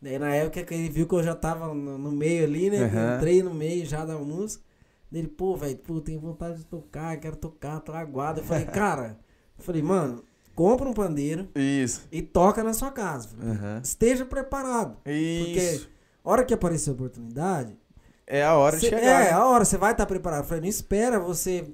[0.00, 2.82] Daí na época que ele viu que eu já tava no, no meio ali, né?
[2.84, 3.16] Aham.
[3.16, 4.64] Entrei no meio já da música.
[5.12, 8.40] Ele, pô, velho, pô, tenho vontade de tocar, quero tocar, tô aguado.
[8.40, 9.18] Eu falei, cara,
[9.58, 10.24] eu falei, mano,
[10.54, 12.02] compra um pandeiro Isso.
[12.12, 13.28] e toca na sua casa.
[13.42, 13.80] Aham.
[13.82, 14.96] Esteja preparado.
[15.06, 15.88] Isso.
[16.24, 17.76] Hora que aparecer a oportunidade,
[18.26, 19.20] É a hora de cê- chegar.
[19.22, 19.30] é, né?
[19.32, 20.40] a hora você vai estar preparado.
[20.42, 21.66] Eu falei, não espera você.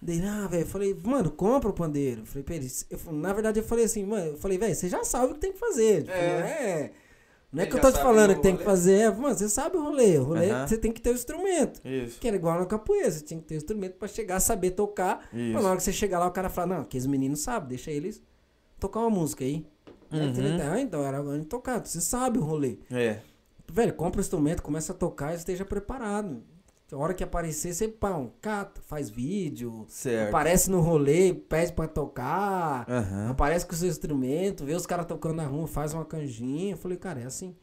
[0.00, 2.20] Daí, ah, velho, eu falei, mano, compra o pandeiro.
[2.22, 2.44] Eu falei,
[2.90, 5.34] eu, falei- na verdade eu falei assim, mano, eu falei, velho, você já sabe o
[5.34, 6.02] que tem que fazer.
[6.02, 6.20] Tipo, É.
[6.20, 6.92] é.
[7.50, 9.78] Não é que eu tô te falando que tem que fazer, é, mano, você sabe
[9.78, 10.18] o rolê.
[10.18, 10.66] O rolê Aham.
[10.66, 11.80] você tem que ter o instrumento.
[11.86, 12.20] Isso.
[12.20, 15.28] Que era igual na capoeira, você tinha que ter o instrumento pra chegar, saber tocar.
[15.30, 15.52] Pra Isso.
[15.62, 17.90] na hora que você chegar lá, o cara fala, não, que os meninos sabem, deixa
[17.90, 18.22] eles
[18.78, 19.64] tocar uma música aí.
[20.10, 20.34] Aí Uhum.
[20.34, 22.78] fala, Ah, então era tocar, você sabe o rolê.
[22.90, 23.20] É.
[23.70, 26.42] Velho, compra o instrumento, começa a tocar e esteja preparado.
[26.90, 30.28] A hora que aparecer, você pão, cata, faz vídeo, Certo.
[30.30, 33.30] aparece no rolê, pede pra tocar, Aham.
[33.30, 36.72] aparece com o seu instrumento, vê os caras tocando na rua, faz uma canjinha.
[36.72, 37.54] Eu falei, cara, é assim.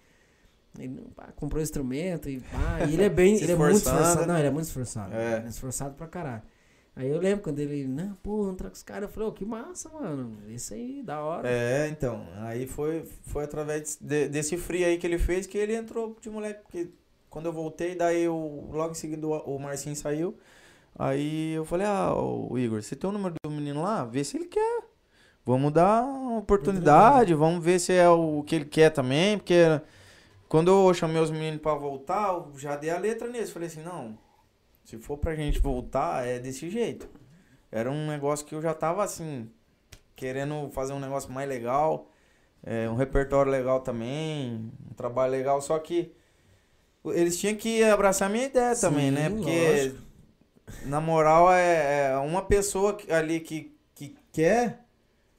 [0.77, 2.85] Ele pá, comprou o instrumento e pá.
[2.87, 3.35] E ele é bem.
[3.41, 4.25] Ele é muito esforçado.
[4.27, 5.13] Não, ele é muito esforçado.
[5.15, 5.43] É.
[5.45, 6.41] É esforçado pra caralho.
[6.97, 9.43] Aí eu lembro quando ele, não, pô, entrar com os caras, eu falei, ô, que
[9.45, 10.37] massa, mano.
[10.49, 11.49] Isso aí, da hora.
[11.49, 12.25] É, então.
[12.37, 16.29] Aí foi, foi através de- desse free aí que ele fez que ele entrou de
[16.29, 16.61] moleque.
[16.63, 16.89] Porque
[17.35, 20.37] quando eu voltei, daí eu, logo em seguida o o Marcinho saiu.
[20.97, 24.05] Aí eu falei, ah, ô, Igor, você tem o número do menino lá?
[24.05, 24.83] Vê se ele quer.
[25.45, 29.81] Vamos dar uma oportunidade, vamos ver se é o que ele quer também, porque
[30.47, 33.51] quando eu chamei os meninos pra voltar, eu já dei a letra neles.
[33.51, 34.17] Falei assim, não,
[34.85, 37.09] se for pra gente voltar, é desse jeito.
[37.69, 39.51] Era um negócio que eu já tava assim,
[40.15, 42.09] querendo fazer um negócio mais legal,
[42.63, 46.15] é, um repertório legal também, um trabalho legal, só que
[47.13, 49.29] eles tinham que abraçar a minha ideia também, né?
[49.29, 50.01] Porque, lógico.
[50.85, 54.85] na moral, é, é uma pessoa ali que, que quer,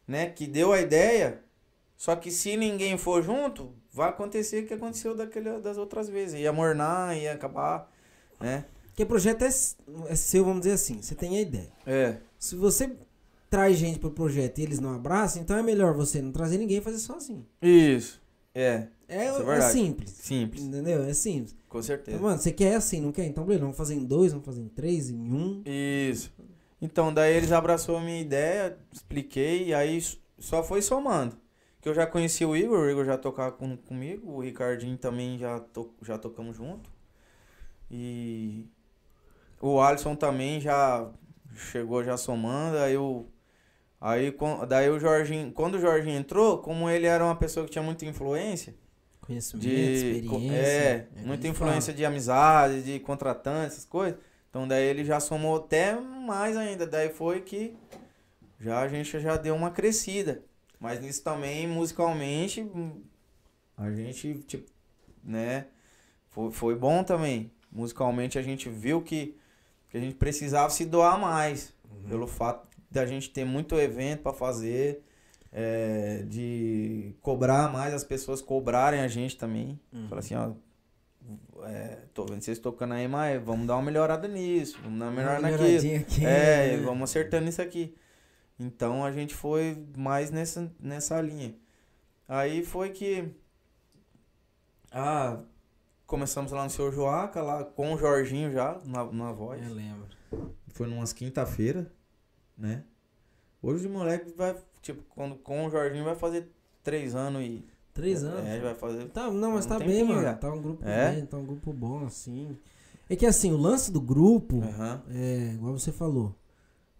[0.06, 0.26] né?
[0.26, 1.40] Que deu a ideia,
[1.96, 6.40] só que se ninguém for junto, vai acontecer o que aconteceu daquele, das outras vezes.
[6.40, 7.90] Ia mornar, ia acabar,
[8.40, 8.64] né?
[8.86, 11.02] Porque o projeto é, é seu, vamos dizer assim.
[11.02, 11.72] Você tem a ideia.
[11.86, 12.16] É.
[12.38, 12.96] Se você
[13.50, 16.78] traz gente pro projeto e eles não abraçam, então é melhor você não trazer ninguém
[16.78, 17.46] e fazer sozinho.
[17.60, 18.20] Isso.
[18.54, 19.72] É, É, é é verdade.
[19.72, 20.10] simples.
[20.10, 21.02] simples, Entendeu?
[21.04, 21.52] É simples.
[21.68, 22.18] com Então, certeza.
[22.18, 23.24] mano, você quer assim, não quer?
[23.26, 25.62] Então, beleza, vamos fazer em dois, vamos fazer em três, em um.
[25.64, 26.32] Isso.
[26.80, 29.98] Então, daí eles abraçou a minha ideia, expliquei, e aí
[30.38, 31.36] só foi somando.
[31.80, 35.38] Que eu já conheci o Igor, o Igor já tocava com, comigo, o Ricardinho também
[35.38, 36.90] já, to, já tocamos junto.
[37.90, 38.66] E
[39.60, 41.10] o Alisson também já
[41.54, 43.26] chegou já somando, aí o.
[44.00, 44.34] Aí,
[44.68, 48.04] daí o Jorginho, quando o Jorginho entrou, como ele era uma pessoa que tinha muita
[48.04, 48.74] influência,
[49.26, 50.56] Conhecimento, de experiência.
[50.56, 54.18] é, a muita influência de amizade, de contratante, essas coisas.
[54.48, 56.86] Então daí ele já somou até mais ainda.
[56.86, 57.74] Daí foi que
[58.60, 60.42] já a gente já deu uma crescida.
[60.78, 62.70] Mas nisso também, musicalmente,
[63.76, 64.70] a gente, tipo,
[65.24, 65.66] né,
[66.30, 67.50] foi, foi bom também.
[67.72, 69.36] Musicalmente a gente viu que,
[69.90, 71.74] que a gente precisava se doar mais.
[71.90, 72.08] Uhum.
[72.08, 75.02] Pelo fato da gente ter muito evento para fazer,
[75.58, 79.80] é, de cobrar mais, as pessoas cobrarem a gente também.
[79.90, 80.06] Uhum.
[80.06, 80.52] Fala assim, ó.
[81.64, 85.12] É, tô vendo vocês tocando aí, mas vamos dar uma melhorada nisso, vamos dar uma
[85.12, 85.64] melhorada Uma naquilo.
[85.64, 86.82] melhoradinha aqui, É, né?
[86.84, 87.96] vamos acertando isso aqui.
[88.60, 91.54] Então a gente foi mais nessa, nessa linha.
[92.28, 93.28] Aí foi que.
[94.92, 95.40] Ah,
[96.06, 99.60] começamos lá no seu Joaca, lá com o Jorginho já, na, na voz.
[99.66, 100.06] Eu lembro.
[100.68, 101.90] Foi numas quinta-feira,
[102.56, 102.84] né?
[103.66, 106.48] Hoje o moleque vai, tipo, quando, com o Jorginho vai fazer
[106.82, 107.64] três anos e.
[107.92, 108.44] Três anos.
[108.46, 109.06] É, vai fazer.
[109.08, 110.22] Tá, não, mas Um tá bem, mano.
[110.22, 110.34] já.
[110.34, 111.12] Tá um grupo É?
[111.12, 112.56] bem, tá um grupo bom, assim.
[113.08, 115.02] É que assim, o lance do grupo, Aham.
[115.10, 116.34] é, igual você falou.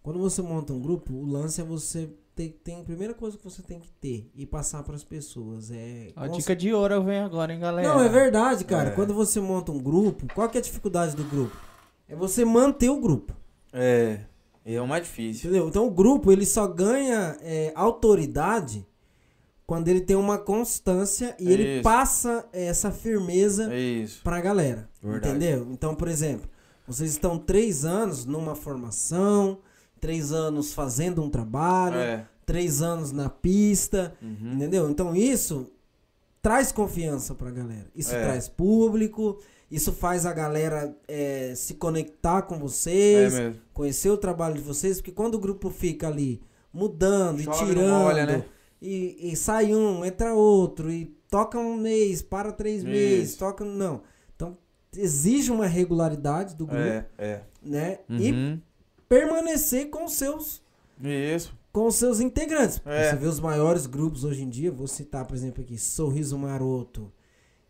[0.03, 3.45] Quando você monta um grupo, o lance é você ter, tem a primeira coisa que
[3.45, 5.71] você tem que ter e passar pras pessoas.
[5.71, 6.13] É.
[6.17, 7.89] A cons- dica de ouro vem agora, hein, galera?
[7.89, 8.91] Não, é verdade, cara.
[8.91, 8.93] É.
[8.93, 11.57] Quando você monta um grupo, qual que é a dificuldade do grupo?
[12.09, 13.35] É você manter o grupo.
[13.73, 14.21] É.
[14.69, 15.49] É o mais difícil.
[15.51, 15.69] Entendeu?
[15.69, 18.85] Então o grupo ele só ganha é, autoridade
[19.67, 21.83] quando ele tem uma constância e ele Isso.
[21.83, 24.21] passa essa firmeza É isso.
[24.23, 24.89] pra galera.
[25.03, 25.29] Verdade.
[25.37, 25.69] Entendeu?
[25.71, 26.49] Então, por exemplo,
[26.87, 29.59] vocês estão três anos numa formação,
[30.01, 32.27] três anos fazendo um trabalho, É.
[32.45, 34.55] três anos na pista, Uhum.
[34.55, 34.89] entendeu?
[34.91, 35.71] Então isso
[36.43, 37.87] traz confiança pra galera.
[37.95, 38.23] Isso É.
[38.23, 39.39] traz público,
[39.71, 43.61] isso faz a galera é, se conectar com É vocês, mesmo.
[43.73, 46.41] conhecer o trabalho de vocês, porque quando o grupo fica ali
[46.73, 48.45] mudando Chove, e tirando, molha, né?
[48.81, 52.89] e, e sai um, entra outro, e toca um mês, para três Isso.
[52.91, 53.65] meses, toca.
[53.65, 54.03] Não.
[54.35, 54.57] Então,
[54.97, 57.41] exige uma regularidade do grupo, É, é.
[57.63, 57.99] né?
[58.09, 58.61] E Uhum.
[59.09, 60.63] permanecer com os seus.
[61.03, 61.53] Isso.
[61.73, 62.81] Com os seus integrantes.
[62.87, 63.11] É.
[63.11, 67.13] Você vê os maiores grupos hoje em dia, vou citar, por exemplo, aqui, Sorriso Maroto,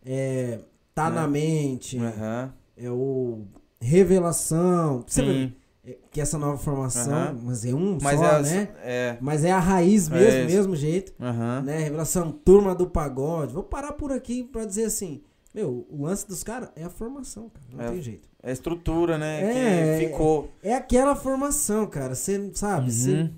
[0.05, 0.61] é,
[0.97, 1.11] Tá É.
[1.11, 2.53] na Mente, Aham.
[2.75, 3.43] é o
[3.79, 5.05] Revelação.
[5.07, 5.53] Você vê Sim.
[5.87, 7.39] é, que essa nova formação, Aham.
[7.45, 8.69] mas é um Mas só, é, né?
[8.83, 9.17] é.
[9.21, 10.57] Mas é a raiz É mesmo, isso.
[10.57, 11.13] mesmo jeito.
[11.21, 11.61] Aham.
[11.67, 11.79] Né?
[11.81, 13.53] Revelação Turma do Pagode.
[13.53, 15.21] Vou parar por aqui pra dizer assim,
[15.55, 17.67] meu, o lance dos caras é a formação, cara.
[17.73, 17.91] Não É.
[17.91, 18.27] tem jeito.
[18.43, 19.43] É a estrutura, né?
[19.43, 20.51] É, que ficou.
[20.63, 22.15] É aquela formação, cara.
[22.15, 23.31] Você sabe, você Uhum.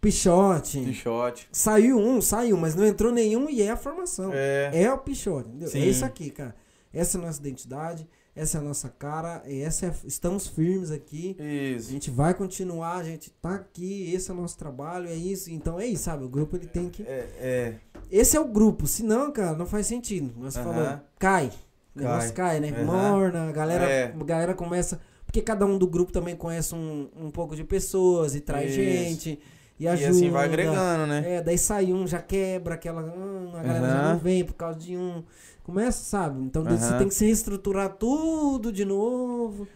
[0.00, 0.80] pichote.
[0.80, 1.48] Pichote.
[1.52, 4.30] Saiu um, saiu, mas não entrou nenhum e é a formação.
[4.34, 4.70] É.
[4.72, 5.68] É o pichote, entendeu?
[5.68, 5.82] Sim.
[5.82, 6.54] É isso aqui, cara.
[6.96, 10.90] Essa é a nossa identidade, essa é a nossa cara, e essa é, estamos firmes
[10.90, 11.36] aqui.
[11.38, 11.90] A Isso.
[11.90, 15.50] gente vai continuar, a gente tá aqui, esse é o nosso trabalho, é isso.
[15.50, 16.24] Então é isso, sabe?
[16.24, 17.02] O grupo ele tem que.
[17.02, 17.74] É, é.
[18.10, 20.32] Esse é o grupo, senão, cara, não faz sentido.
[20.40, 20.72] Você Aham.
[20.72, 21.50] falou, cai.
[21.94, 22.70] O negócio cai, né?
[22.70, 22.84] Aham.
[22.84, 24.04] Morna, a galera, É.
[24.18, 25.00] a galera começa.
[25.24, 28.80] Porque cada um do grupo também conhece um, um pouco de pessoas e traz Isso.
[28.80, 29.40] gente.
[29.78, 30.10] E E ajuda.
[30.10, 31.22] assim vai agregando, né?
[31.36, 33.02] É, daí sai um, já quebra aquela.
[33.02, 34.12] hum, a galera já Aham.
[34.12, 35.22] não vem por causa de um.
[35.66, 36.40] Começa, sabe?
[36.42, 39.66] Então você tem que se reestruturar tudo de novo.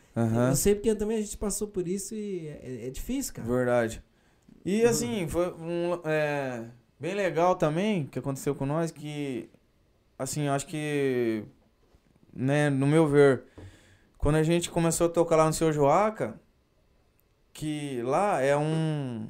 [0.51, 3.49] Eu sei porque também a gente passou por isso e é, é difícil, cara.
[3.49, 4.01] Verdade.
[4.65, 6.67] E assim, foi um, é,
[6.99, 9.51] bem legal também que aconteceu com nós, que
[10.17, 11.43] assim, eu acho que,
[12.33, 13.43] né, no meu ver,
[14.17, 16.39] quando a gente começou a tocar lá no seu Joaca,
[17.53, 19.27] que lá é um,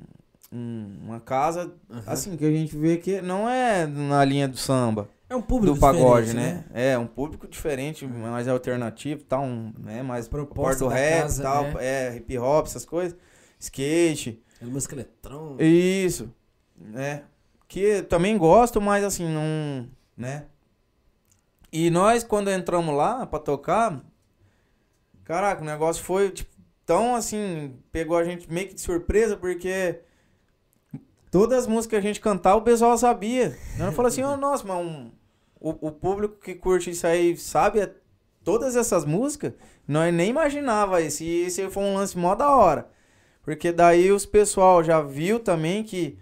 [0.53, 1.73] um- uma casa,
[2.07, 5.75] assim, que a gente vê que não é na linha do samba, É um público
[5.75, 6.65] do pagode, diferente, né?
[6.75, 11.63] É, um público diferente, mais alternativo, tal, um, né, mais proposta do rap, casa, tal,
[11.63, 11.75] né?
[11.79, 13.17] é, hip hop, essas coisas,
[13.59, 15.63] skate, É música eletrônica.
[15.63, 16.35] isso,
[16.77, 17.23] né?
[17.69, 20.47] Que também gosto, mas assim, não, né?
[21.73, 24.01] E nós, quando entramos lá pra tocar,
[25.23, 26.51] caraca, o negócio foi, tipo,
[26.85, 30.01] tão assim, pegou a gente meio que de surpresa, porque
[31.31, 33.57] todas as músicas que a gente cantava, o pessoal sabia.
[33.79, 35.13] Eu falei assim, oh, nossa, mas um-
[35.61, 37.91] o, o público que curte isso aí sabe a-
[38.45, 39.53] todas essas músicas?
[39.87, 42.89] Nós nem imaginava isso, e esse foi um lance mó da hora.
[43.43, 46.19] Porque daí os pessoal já viu também que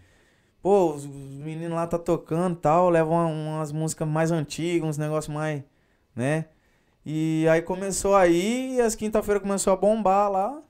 [0.62, 4.98] pô, os meninos lá tá tocando e tal, levam uma- umas músicas mais antigas, uns
[4.98, 5.62] negócios mais,
[6.14, 6.46] né?
[7.06, 10.62] E aí começou aí, e as quinta-feira começou a bombar lá.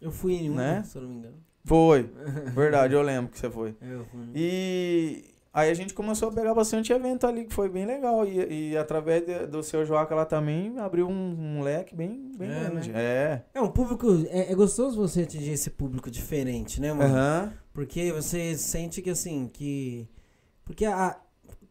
[0.00, 0.82] Eu fui em um, Né?
[0.84, 1.36] se eu não me engano.
[1.64, 2.02] Foi,
[2.54, 3.74] verdade, eu lembro que você foi.
[3.80, 4.20] Eu fui.
[4.34, 8.26] E aí a gente começou a pegar bastante evento ali, que foi bem legal.
[8.26, 12.50] E, e através de- do seu Joaca lá também abriu um, um leque bem, bem
[12.50, 12.90] É, grande.
[12.94, 13.42] É.
[13.54, 14.06] É um público.
[14.28, 17.14] É, é gostoso você atingir esse público diferente, né, mano?
[17.14, 17.52] Aham.
[17.72, 20.08] Porque você sente que assim, que.
[20.64, 21.18] Porque a,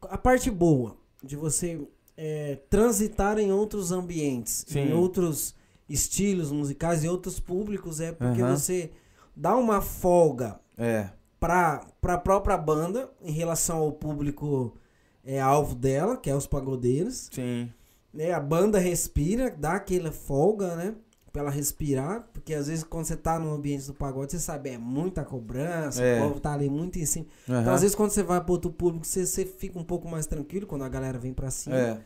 [0.03, 1.79] a parte boa de você
[2.17, 4.93] é, transitar em outros ambientes, em Sim.
[4.93, 5.55] outros
[5.87, 8.55] estilos musicais e outros públicos é porque Aham.
[8.57, 8.91] você
[9.35, 11.09] dá uma folga É.
[11.39, 14.75] pra, pra própria banda em relação ao público
[15.23, 17.29] é, alvo dela, que é os pagodeiros.
[17.31, 17.71] Sim.
[18.13, 18.31] né?
[18.31, 20.95] A banda respira, dá aquela folga, né?
[21.31, 24.71] Pra ela respirar, porque às vezes quando você tá no ambiente do pagode, você sabe,
[24.71, 26.19] é muita cobrança, É.
[26.19, 27.27] o povo tá ali muito em cima.
[27.43, 27.73] Então, Aham.
[27.73, 30.65] às vezes, quando você vai pro outro público, você, você fica um pouco mais tranquilo
[30.65, 31.75] quando a galera vem pra cima.
[31.77, 32.01] É.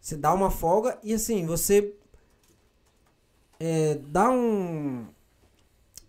[0.00, 1.94] Você dá uma folga e assim, você
[3.60, 5.06] é, dá um,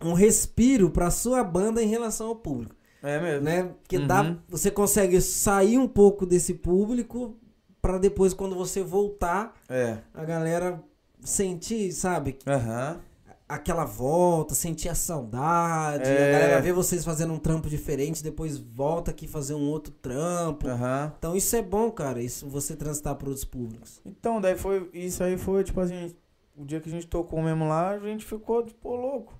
[0.09, 2.75] um respiro pra sua banda em relação ao público.
[3.03, 3.43] É mesmo.
[3.45, 3.63] Né?
[3.81, 4.07] Porque Uhum.
[4.07, 7.35] dá, você consegue sair um pouco desse público
[7.81, 9.97] pra depois, quando você voltar, É.
[10.13, 10.81] a galera
[11.23, 12.99] sentir, sabe, Aham.
[13.47, 16.29] aquela volta, sentir a saudade, É.
[16.29, 20.67] a galera vê vocês fazendo um trampo diferente, depois volta aqui fazer um outro trampo.
[20.67, 21.13] Aham.
[21.19, 24.01] Então isso é bom, cara, isso você transitar para outros públicos.
[24.03, 24.89] Então, daí foi.
[24.93, 26.11] Isso aí foi, tipo assim,
[26.57, 29.33] o dia que a gente tocou mesmo lá, a gente ficou, tipo, louco.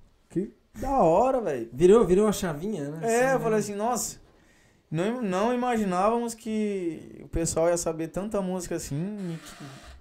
[0.80, 1.70] Da hora, velho.
[1.72, 3.00] Virou, virou uma chavinha, né?
[3.04, 3.58] É, eu Assim, falei né?
[3.58, 4.20] assim, nossa,
[4.92, 9.38] não, não imaginávamos que o pessoal ia saber tanta música assim e,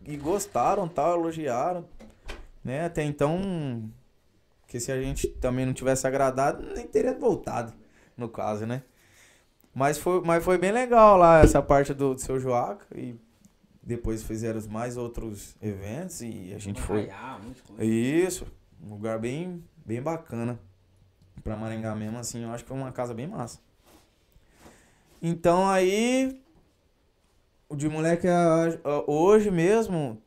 [0.04, 1.84] que- e gostaram, tal, elogiaram,
[2.64, 2.84] né?
[2.86, 3.88] Até então,
[4.66, 7.72] que se a gente também não tivesse agradado, nem teria voltado,
[8.16, 8.82] no caso, né?
[9.74, 13.16] Mas foi, mas foi bem legal lá essa parte do, do seu Joaca e
[13.82, 17.08] depois fizeram mais outros eventos e a gente foi.
[17.80, 18.46] Isso,
[18.82, 20.58] um lugar bem, bem bacana.
[21.42, 23.58] Pra Maringá mesmo, assim, eu acho que foi uma casa bem massa.
[25.20, 26.40] Então aí,
[27.68, 28.26] o de moleque
[29.06, 30.22] hoje mesmo,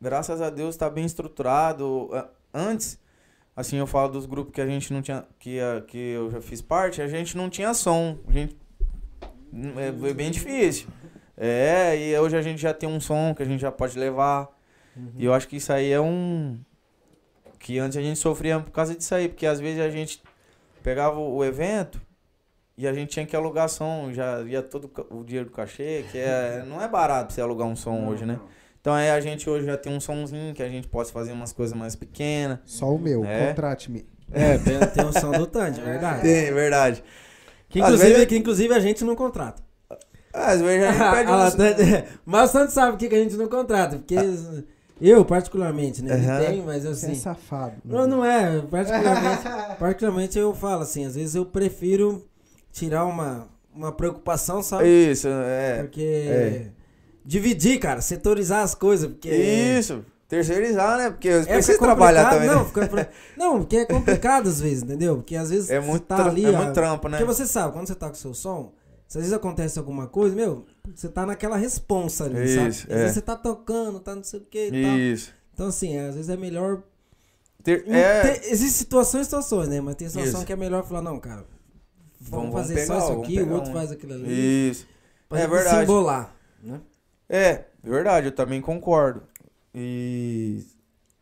[0.00, 2.10] graças a Deus, tá bem estruturado.
[2.52, 3.00] Antes,
[3.56, 5.58] assim, eu falo dos grupos que a gente não tinha, que,
[5.88, 8.18] que eu já fiz parte, a gente não tinha som.
[8.28, 8.56] A gente,
[9.76, 10.88] é, foi bem difícil.
[11.36, 14.48] É, e hoje a gente já tem um som que a gente já pode levar.
[15.16, 16.58] E eu acho que isso aí é um.
[17.64, 20.22] Que antes a gente sofria por causa disso aí, porque às vezes a gente
[20.82, 21.98] pegava o evento
[22.76, 26.18] e a gente tinha que alugar som, já ia todo o dinheiro do cachê, que
[26.18, 28.38] é, não é barato você alugar um som hoje, né?
[28.82, 31.54] Então aí a gente hoje já tem um somzinho que a gente pode fazer umas
[31.54, 32.58] coisas mais pequenas.
[32.66, 33.46] Só o meu, É.
[33.48, 34.04] contrate-me.
[34.30, 36.20] É, tem, tem o som do Tandy, é verdade.
[36.20, 37.02] Tem, verdade.
[37.70, 39.62] Que inclusive, vezes- que inclusive a gente não contrata.
[40.34, 42.04] Às vezes a gente pede Ah, um...
[42.30, 44.16] Mas o Tandy sabe o que, que a gente não contrata, porque
[45.00, 46.14] eu, particularmente, né?
[46.14, 46.38] Aham.
[46.38, 47.14] Não tem, mas Você é assim.
[47.20, 47.74] safado.
[47.84, 48.60] Não, não é.
[48.62, 49.42] Particularmente,
[49.78, 52.24] particularmente eu falo assim, às vezes eu prefiro
[52.72, 54.86] tirar uma, uma preocupação, sabe?
[54.88, 55.82] Isso, é.
[55.82, 56.00] Porque.
[56.28, 56.66] é.
[57.26, 59.08] Dividir, cara, setorizar as coisas.
[59.08, 60.04] Porque Isso.
[60.28, 61.10] Terceirizar, né?
[61.10, 62.48] Porque É, precisa fica trabalhar complicado, também.
[62.54, 62.68] Não, né?
[62.68, 63.06] fica pro-
[63.36, 65.16] não, porque é complicado às vezes, entendeu?
[65.16, 66.44] Porque às vezes É muito, tá ali.
[66.44, 67.18] é ó, muito trampo, né?
[67.18, 68.72] Porque você sabe, quando você tá com o seu som,
[69.06, 70.64] se às vezes acontece alguma coisa, meu,
[70.94, 72.68] você tá naquela responsa ali, sabe?
[72.68, 73.12] Isso, Às vezes é.
[73.14, 74.98] você tá tocando, tá não sei o que e tal.
[74.98, 75.32] Isso.
[75.54, 76.82] Então, assim, às vezes é melhor.
[77.62, 79.80] Ter- é, Tem- Existem situações e situações, né?
[79.80, 80.46] Mas tem situação Isso.
[80.46, 81.44] que é melhor falar, não, cara.
[82.20, 83.74] Vamos, Vamos- fazer pegar, só isso aqui, o outro um.
[83.74, 84.70] faz aquilo ali.
[84.70, 84.86] Isso.
[85.28, 85.76] Pra é verdade.
[85.78, 86.80] se embolar, né?
[87.28, 89.22] É, verdade, eu também concordo.
[89.74, 90.64] E.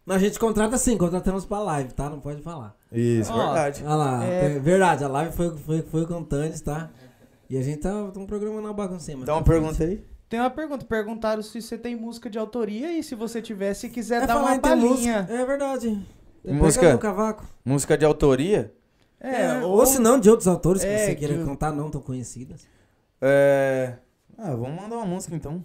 [0.04, 2.10] Mas a gente contrata sim, contratamos pra live, tá?
[2.10, 2.76] Não pode falar.
[2.90, 3.82] Isso, Ó, verdade.
[3.84, 4.56] Olha lá, É.
[4.56, 6.90] é verdade, a live foi, foi, foi com o Tandes, tá?
[7.52, 9.14] E a gente tá, tá um programa na baguncinha.
[9.18, 10.02] mas Dá uma tá pergunta aí.
[10.26, 10.86] Tem uma pergunta.
[10.86, 14.38] Perguntaram se você tem música de autoria e se você tiver, se quiser É dar
[14.38, 14.88] uma palhinha.
[14.88, 15.26] música.
[15.28, 16.06] É verdade.
[16.42, 16.92] Pega Música?
[16.94, 17.44] no cavaco.
[17.62, 18.72] Música de autoria?
[19.20, 21.90] É, ou, se não, de outros autores que É, você que queira o- cantar, não
[21.90, 22.66] tão conhecidas.
[23.20, 23.96] É.
[24.38, 25.62] Ah, vamos mandar uma música então.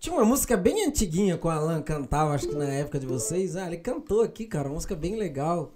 [0.00, 3.54] Tinha uma música bem antiguinha com o Alan cantava, acho que na época de vocês.
[3.56, 5.72] Ah, ele cantou aqui, cara, uma música bem legal.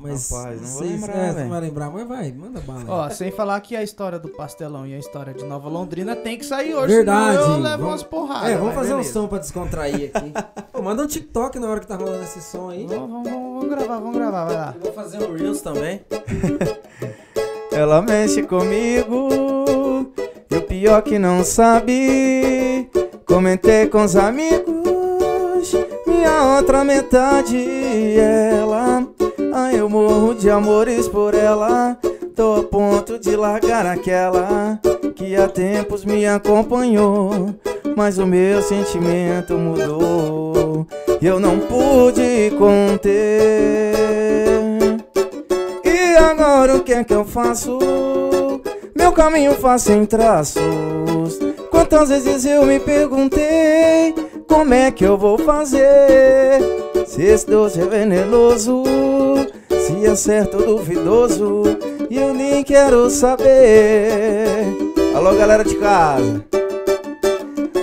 [0.00, 0.30] Mas.
[0.30, 2.84] Rapaz, não sei se- lembrar, é, não vai lembrar, mas vai, manda bala.
[2.86, 6.38] Ó, sem falar que a história do pastelão e a história de Nova Londrina tem
[6.38, 7.36] que sair hoje, Verdade.
[7.42, 8.50] senão eu levo Vamos- umas porradas.
[8.50, 9.12] é, vamos fazer um beleza.
[9.12, 10.32] som pra descontrair aqui.
[10.72, 12.86] Pô, manda um TikTok na hora que tá rolando esse som aí.
[12.86, 14.74] Vamos, vamos, vamos, vamos gravar, vamos gravar, vai lá.
[14.76, 16.00] Eu vou fazer um Reels também.
[17.72, 19.28] Ela mexe comigo
[20.50, 22.88] E o pior que não sabe
[23.26, 25.72] Comentei com os amigos
[26.06, 27.56] Minha outra metade
[28.18, 28.87] Ela
[29.88, 31.96] eu morro de amores por ela
[32.36, 34.78] Tô a ponto de largar aquela
[35.16, 37.52] que há tempos me acompanhou.
[37.96, 40.86] Mas o meu sentimento mudou
[41.20, 43.08] e eu não pude conter.
[45.84, 47.76] E agora o que é que eu faço?
[48.94, 51.40] Meu caminho faz sem traços.
[51.72, 54.14] Quantas vezes eu me perguntei
[54.46, 56.60] como é que eu vou fazer?
[57.04, 58.84] Se esse doce é venenoso,
[60.04, 61.62] é certo duvidoso,
[62.10, 64.64] e eu nem quero saber.
[65.14, 66.44] Alô, galera de casa.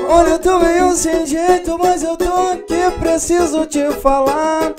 [0.07, 4.73] Olha, eu tô meio sem jeito, mas eu tô aqui, preciso te falar.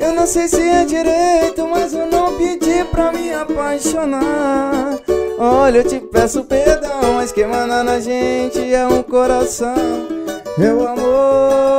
[0.00, 4.98] Eu não sei se é direito, mas eu não pedi pra me apaixonar.
[5.38, 9.74] Olha, eu te peço perdão, mas quem manda na gente é um coração,
[10.56, 11.77] meu amor.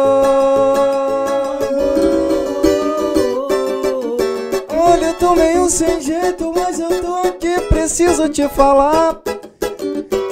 [5.69, 9.21] Sem jeito, mas eu tô aqui, preciso te falar.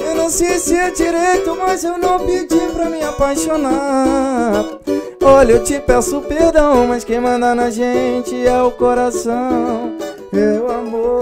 [0.00, 4.64] Eu não sei se é direito, mas eu não pedi pra me apaixonar.
[5.22, 9.96] Olha, eu te peço perdão, mas quem manda na gente é o coração,
[10.32, 11.18] meu amor.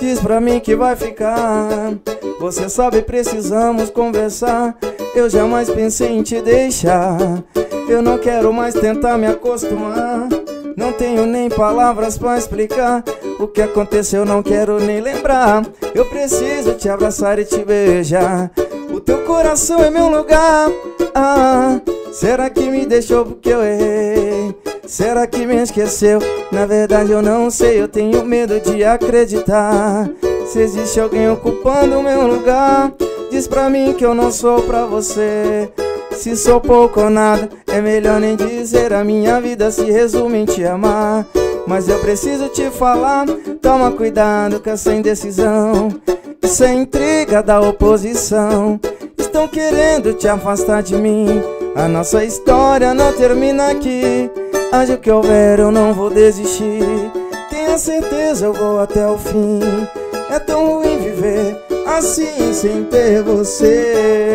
[0.00, 1.92] Diz pra mim que vai ficar.
[2.40, 4.74] Você sabe, precisamos conversar.
[5.14, 7.16] Eu jamais pensei em te deixar.
[7.88, 10.28] Eu não quero mais tentar me acostumar.
[10.76, 13.02] Não tenho nem palavras pra explicar
[13.38, 15.64] o que aconteceu, não quero nem lembrar.
[15.94, 18.50] Eu preciso te abraçar e te beijar.
[18.92, 20.70] O teu coração é meu lugar.
[21.14, 21.80] Ah,
[22.12, 24.54] será que me deixou porque eu errei?
[24.86, 26.18] Será que me esqueceu?
[26.52, 30.10] Na verdade eu não sei, eu tenho medo de acreditar.
[30.46, 32.92] Se existe alguém ocupando o meu lugar,
[33.30, 35.72] diz pra mim que eu não sou pra você.
[36.16, 38.92] Se sou pouco ou nada, é melhor nem dizer.
[38.92, 41.26] A minha vida se resume em te amar.
[41.66, 43.26] Mas eu preciso te falar,
[43.60, 45.88] toma cuidado com essa indecisão.
[46.60, 48.80] É intriga da oposição.
[49.18, 51.42] Estão querendo te afastar de mim.
[51.74, 54.30] A nossa história não termina aqui.
[54.72, 56.82] Haja o que houver, eu não vou desistir.
[57.50, 59.60] Tenha certeza, eu vou até o fim.
[60.30, 61.56] É tão ruim viver
[61.86, 64.26] assim sem ter você.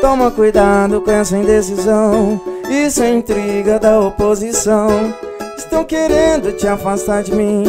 [0.00, 2.40] Toma cuidado com essa indecisão.
[2.68, 4.88] Isso é intriga da oposição.
[5.56, 7.64] Estão querendo te afastar de mim.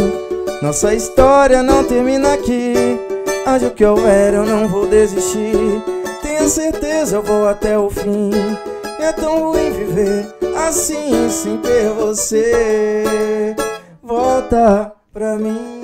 [0.62, 2.74] Nossa história não termina aqui.
[3.45, 5.84] Haja o que houver, eu não vou desistir.
[6.22, 8.32] Tenha certeza, eu vou até o fim.
[8.99, 10.28] É tão ruim viver
[10.68, 13.56] assim sem ter você.
[14.02, 15.82] Volta pra mim.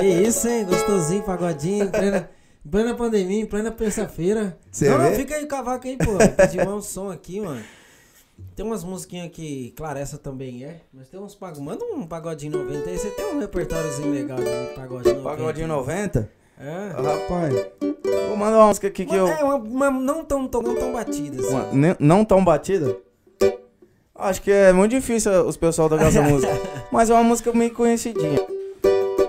[0.00, 0.64] Que isso, hein?
[0.64, 2.30] Gostosinho, pagodinho, plena,
[2.64, 4.58] em plena pandemia, em plena terça-feira.
[4.82, 6.12] Não, não, fica aí o cavaco aí, pô.
[6.36, 7.62] Pedi um som aqui, mano.
[8.56, 11.66] Tem umas musiquinhas que, claro, essa também é, mas tem uns pagodinhos.
[11.72, 15.22] Manda um pagodinho 90 aí, você tem um repertóriozinho legal de pagodinho 90.
[15.22, 16.30] Pagodinho 90?
[16.58, 16.68] É.
[16.96, 17.54] Ah, Rapaz,
[18.28, 19.26] vou mandar uma música aqui que eu.
[19.28, 21.54] É, uma, uma não, tão, tão, não tão batida, assim.
[21.54, 22.96] Uma- não tão batida?
[24.14, 26.52] Acho que é muito difícil os pessoal tocar essa música.
[26.92, 28.38] Mas é uma música meio conhecidinha.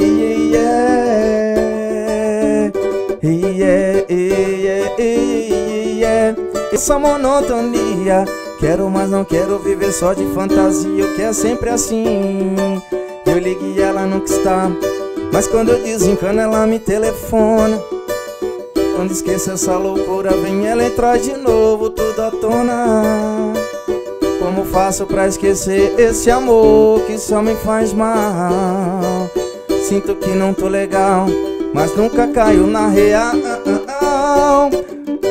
[4.08, 5.18] yeah, yeah,
[5.98, 6.36] yeah.
[6.72, 8.24] Essa monotonia.
[8.60, 11.06] Quero, mas não quero viver só de fantasia.
[11.14, 12.54] Que é sempre assim.
[13.26, 14.70] Eu ligo e ela nunca está.
[15.32, 17.80] Mas quando eu desencano, ela me telefona.
[18.96, 23.52] Quando esqueço essa loucura, vem ela entrar de novo, tudo à tona.
[24.48, 29.28] Como faço pra esquecer esse amor que só me faz mal?
[29.86, 31.26] Sinto que não tô legal,
[31.74, 33.34] mas nunca caio na real.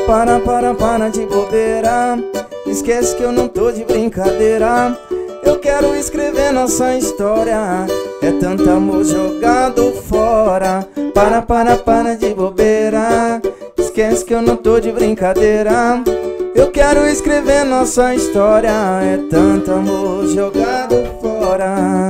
[0.05, 2.19] Para, para, para de bobeira.
[2.67, 4.95] Esquece que eu não tô de brincadeira.
[5.43, 7.87] Eu quero escrever nossa história.
[8.21, 10.87] É tanto amor jogado fora.
[11.15, 13.41] Para, para, para de bobeira.
[13.79, 16.03] Esquece que eu não tô de brincadeira.
[16.57, 18.71] Eu quero escrever nossa história.
[19.03, 22.09] É tanto amor jogado fora.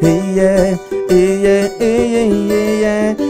[0.00, 0.78] Yeah,
[1.10, 3.27] yeah, yeah, hey, yeah,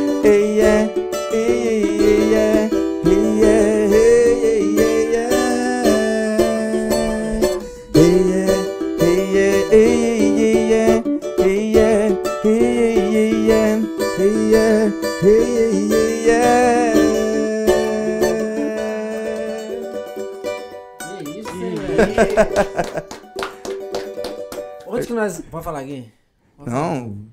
[24.87, 25.43] Onde que nós.
[25.51, 26.13] Pode falar, Gui?
[26.57, 26.83] Pode falar.
[26.83, 27.27] Não,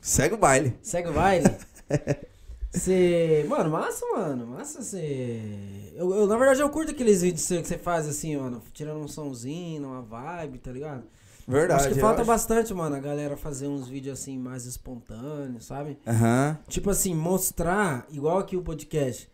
[0.00, 0.76] segue o baile.
[0.82, 1.46] Segue o baile.
[2.72, 3.44] Você.
[3.48, 4.46] Mano, massa, mano.
[4.46, 5.92] Massa você.
[5.94, 8.62] Eu, eu, na verdade, eu curto aqueles vídeos que você faz assim, mano.
[8.72, 11.04] Tirando um somzinho, uma vibe, tá ligado?
[11.46, 11.84] Verdade.
[11.84, 12.30] acho que falta acho.
[12.30, 15.98] bastante, mano, a galera fazer uns vídeos assim mais espontâneos, sabe?
[16.06, 16.58] Aham.
[16.66, 19.28] Tipo assim, mostrar, igual aqui o podcast,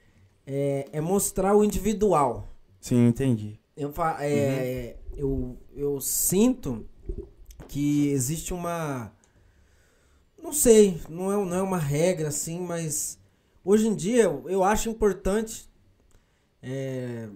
[0.47, 2.49] é, é mostrar o individual.
[2.81, 3.61] Sim, entendi.
[3.79, 6.85] Eu, fa- é, eu, eu sinto
[7.69, 9.13] que existe uma.
[10.43, 13.19] Não sei, não é, não é uma regra assim, mas
[13.65, 15.69] hoje em dia eu, eu acho importante
[16.63, 17.29] é,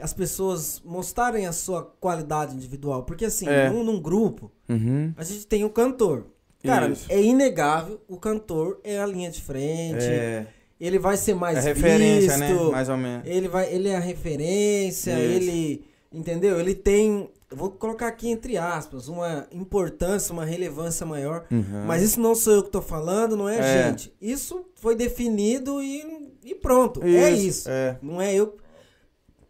[0.00, 3.04] as pessoas mostrarem a sua qualidade individual.
[3.04, 3.70] Porque assim, É.
[3.70, 5.12] num, num grupo, Uhum.
[5.16, 6.26] a gente tem o cantor.
[6.64, 7.06] Cara, Isso.
[7.08, 10.46] é inegável, o cantor é a linha de frente, É,
[10.80, 12.70] ele vai ser mais é referência, visto, né?
[12.70, 13.26] Mais ou menos.
[13.26, 15.20] ele vai, ele é a referência, Isso.
[15.20, 16.60] ele, entendeu?
[16.60, 21.46] Ele tem, vou colocar aqui entre aspas, uma importância, uma relevância maior.
[21.50, 21.84] Uhum.
[21.86, 23.88] Mas isso não sou eu que tô falando, não é, É.
[23.88, 24.12] gente.
[24.20, 27.02] Isso foi definido e, e pronto.
[27.02, 27.68] É isso.
[27.68, 27.98] É.
[28.00, 28.56] Não é eu.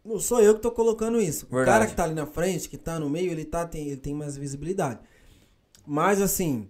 [0.05, 1.46] Não sou eu que tô colocando isso.
[1.50, 1.78] O Verdade.
[1.78, 4.14] cara que tá ali na frente, que tá no meio, ele, tá, tem, ele tem
[4.14, 5.00] mais visibilidade.
[5.86, 6.68] Mas assim,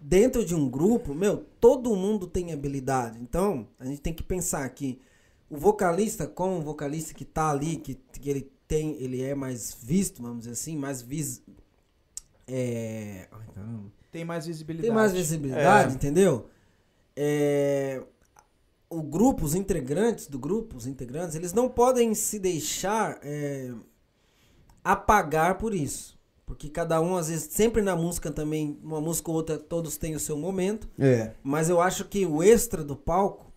[0.00, 3.18] dentro de um grupo, meu, todo mundo tem habilidade.
[3.20, 5.00] Então, a gente tem que pensar que
[5.48, 9.76] o vocalista, como o vocalista que tá ali, que, que ele tem, ele é mais
[9.82, 11.42] visto, vamos dizer assim, mais vis.
[12.46, 13.28] É.
[13.30, 13.46] Ai.
[14.10, 14.88] Tem mais visibilidade.
[14.88, 15.94] Tem mais visibilidade, É.
[15.94, 16.48] entendeu?
[17.16, 18.02] É,
[18.88, 23.72] o grupo, os integrantes do grupo, os integrantes, eles não podem se deixar é,
[24.82, 26.18] apagar por isso.
[26.50, 30.16] Porque cada um, às vezes, sempre na música também, uma música ou outra, todos têm
[30.16, 30.88] o seu momento.
[30.98, 31.30] É.
[31.44, 33.52] Mas eu acho que o extra do palco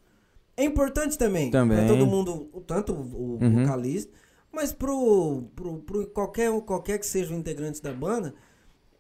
[0.55, 1.49] é importante também.
[1.49, 1.79] Também.
[1.79, 3.63] Pra todo mundo, tanto o, o Uhum.
[3.65, 4.13] vocalista,
[4.51, 8.35] mas pro, pro, pro qualquer, qualquer que seja o integrante da banda,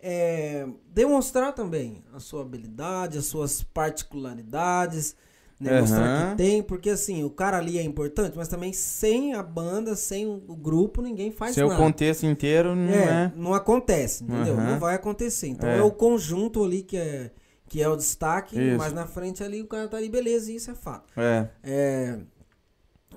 [0.01, 5.15] é, demonstrar também a sua habilidade, as suas particularidades,
[5.59, 5.81] né, Aham.
[5.81, 9.95] mostrar que tem, porque assim, o cara ali é importante, mas também sem a banda,
[9.95, 11.79] sem o, o grupo, ninguém faz Seu nada.
[11.81, 13.31] contexto inteiro não É, é.
[13.35, 14.55] não acontece, entendeu?
[14.55, 14.71] Aham.
[14.71, 15.47] Não vai acontecer.
[15.47, 15.77] Então É.
[15.77, 15.81] é.
[15.81, 17.31] o conjunto ali que é,
[17.69, 18.77] que é o destaque, Isso.
[18.77, 21.11] mas na frente ali o cara tá ali, beleza, e isso é fato.
[21.17, 21.47] É.
[21.63, 22.19] É,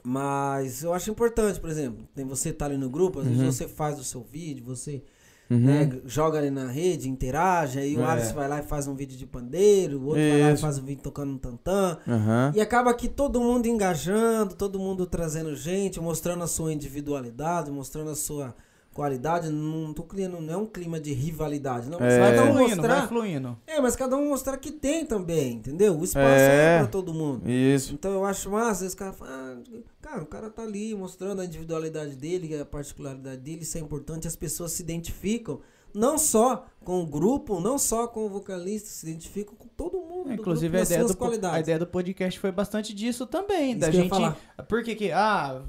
[0.03, 3.33] mas eu acho importante, por exemplo, tem você tá ali no grupo, às Uhum.
[3.39, 5.03] vezes você faz o seu vídeo, você
[5.49, 5.59] Uhum.
[5.61, 8.05] né, joga ali na rede, interage, aí o É.
[8.05, 10.63] Alisson vai lá e faz um vídeo de pandeiro, o outro vai lá e Isso.
[10.63, 11.99] faz um vídeo tocando um tantã.
[12.09, 12.53] Aham.
[12.55, 18.11] E acaba que todo mundo engajando, todo mundo trazendo gente, mostrando a sua individualidade, mostrando
[18.11, 18.55] a sua
[18.97, 19.51] qualidade.
[19.51, 22.01] Não tô criando, não é um clima de rivalidade, não.
[22.01, 22.19] Mas É.
[22.19, 23.09] Vai cada um fluindo, vai mostrar.
[23.09, 23.59] fluindo.
[23.67, 25.97] É, mas cada um mostrar que tem também, entendeu?
[25.99, 26.77] O espaço É.
[26.77, 27.49] é, pra todo mundo.
[27.49, 27.93] Isso.
[27.93, 29.57] Então eu acho massa, esse cara fala, ah,
[30.01, 34.27] cara, o cara tá ali mostrando a individualidade dele, a particularidade dele, isso é importante,
[34.27, 35.61] as pessoas se identificam,
[35.95, 40.29] não só com o grupo, não só com o vocalista, se identificam com todo mundo.
[40.29, 43.73] do Inclusive, grupo, a ideia, suas do, a ideia do podcast foi bastante disso também.
[43.73, 44.11] Isso da que eu ia gente.
[44.11, 44.37] falar.
[44.69, 45.11] Por que que.
[45.13, 45.63] Ah,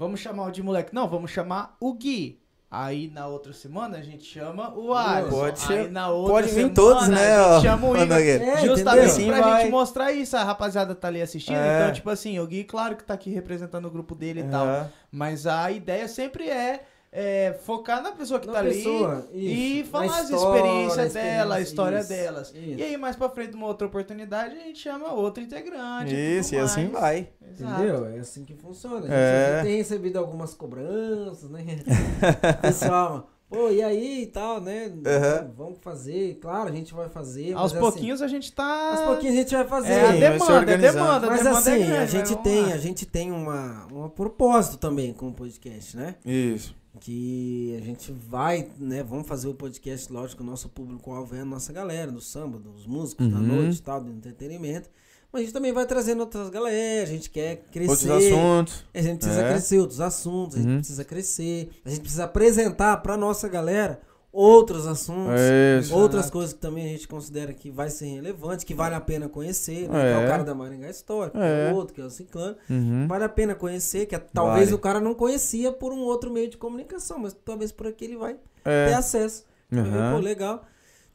[0.00, 0.94] vamos chamar o de moleque.
[0.94, 2.40] Não, vamos chamar o Gui.
[2.70, 5.30] Aí na outra semana a gente chama o Alisson.
[5.30, 7.36] Pode Aí na outra Pode vir semana, todos, né?
[7.36, 8.16] A gente chama o Igor.
[8.16, 9.60] É, Justamente Assim pra vai.
[9.62, 11.56] gente mostrar isso, a rapaziada tá ali assistindo.
[11.56, 11.82] É.
[11.82, 14.88] Então, tipo assim, o Gui, claro que tá aqui representando o grupo dele e tal.
[15.12, 19.80] Mas a ideia sempre é, é, focar na pessoa que Na tá pessoa, ali e
[19.80, 19.90] isso.
[19.90, 22.48] falar Na as experiências dela, a história isso, delas.
[22.54, 22.78] isso.
[22.78, 26.14] E aí, mais pra frente, numa outra oportunidade, a gente chama outro integrante.
[26.14, 27.28] Isso, e assim vai.
[27.50, 27.72] Exato.
[27.82, 28.06] Entendeu?
[28.06, 28.98] É assim que funciona.
[28.98, 29.56] A gente É.
[29.56, 31.64] já tem recebido algumas cobranças, né?
[32.62, 34.92] Pessoal, pô, e aí e tal, né?
[35.04, 35.50] Aham.
[35.56, 37.54] Vamos fazer, claro, a gente vai fazer.
[37.54, 38.90] Aos mas, assim, pouquinhos a gente tá.
[38.92, 39.92] aos pouquinhos a gente vai fazer.
[39.92, 42.76] É a demanda, é demanda, a Mas demanda assim, é grande, a gente tem, a
[42.78, 46.14] gente tem uma, um propósito também com o podcast, né?
[46.24, 46.78] Isso.
[46.98, 49.02] Que a gente vai, né?
[49.02, 52.84] Vamos fazer o podcast, lógico, o nosso público-alvo é a nossa galera, do samba, dos
[52.84, 53.46] músicos, da Uhum.
[53.46, 54.90] noite e tal, do entretenimento.
[55.32, 58.10] Mas a gente também vai trazendo outras galera, a gente quer crescer.
[58.10, 58.84] Outros assuntos.
[58.92, 59.48] A gente precisa É.
[59.50, 60.76] crescer outros assuntos, a gente Uhum.
[60.78, 64.00] precisa crescer, a gente precisa apresentar pra nossa galera
[64.32, 68.94] outros assuntos, outras coisas que também a gente considera que vai ser relevante, que vale
[68.94, 70.10] a pena conhecer, né?
[70.10, 70.14] É.
[70.14, 71.72] Que é o cara da Maringá História, que é É.
[71.72, 72.56] o outro, que é o Ciclano.
[72.68, 73.08] Uhum.
[73.08, 74.74] Vale a pena conhecer, que é- talvez Vale.
[74.74, 78.16] o cara não conhecia por um outro meio de comunicação, mas talvez por aqui ele
[78.16, 78.40] vai ter
[78.70, 78.94] É.
[78.94, 79.44] acesso.
[79.70, 80.14] Vai ver, Aham.
[80.14, 80.64] Pô, legal.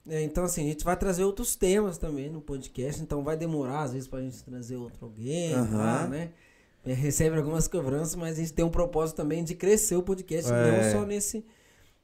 [0.07, 3.81] É, então, assim, a gente vai trazer outros temas também no podcast, então vai demorar,
[3.83, 5.77] às vezes, pra gente trazer outro alguém, Aham.
[5.77, 6.29] lá, né?
[6.85, 10.51] É, Recebe algumas cobranças, mas a gente tem um propósito também de crescer o podcast,
[10.51, 10.91] É.
[10.93, 11.43] não só nesse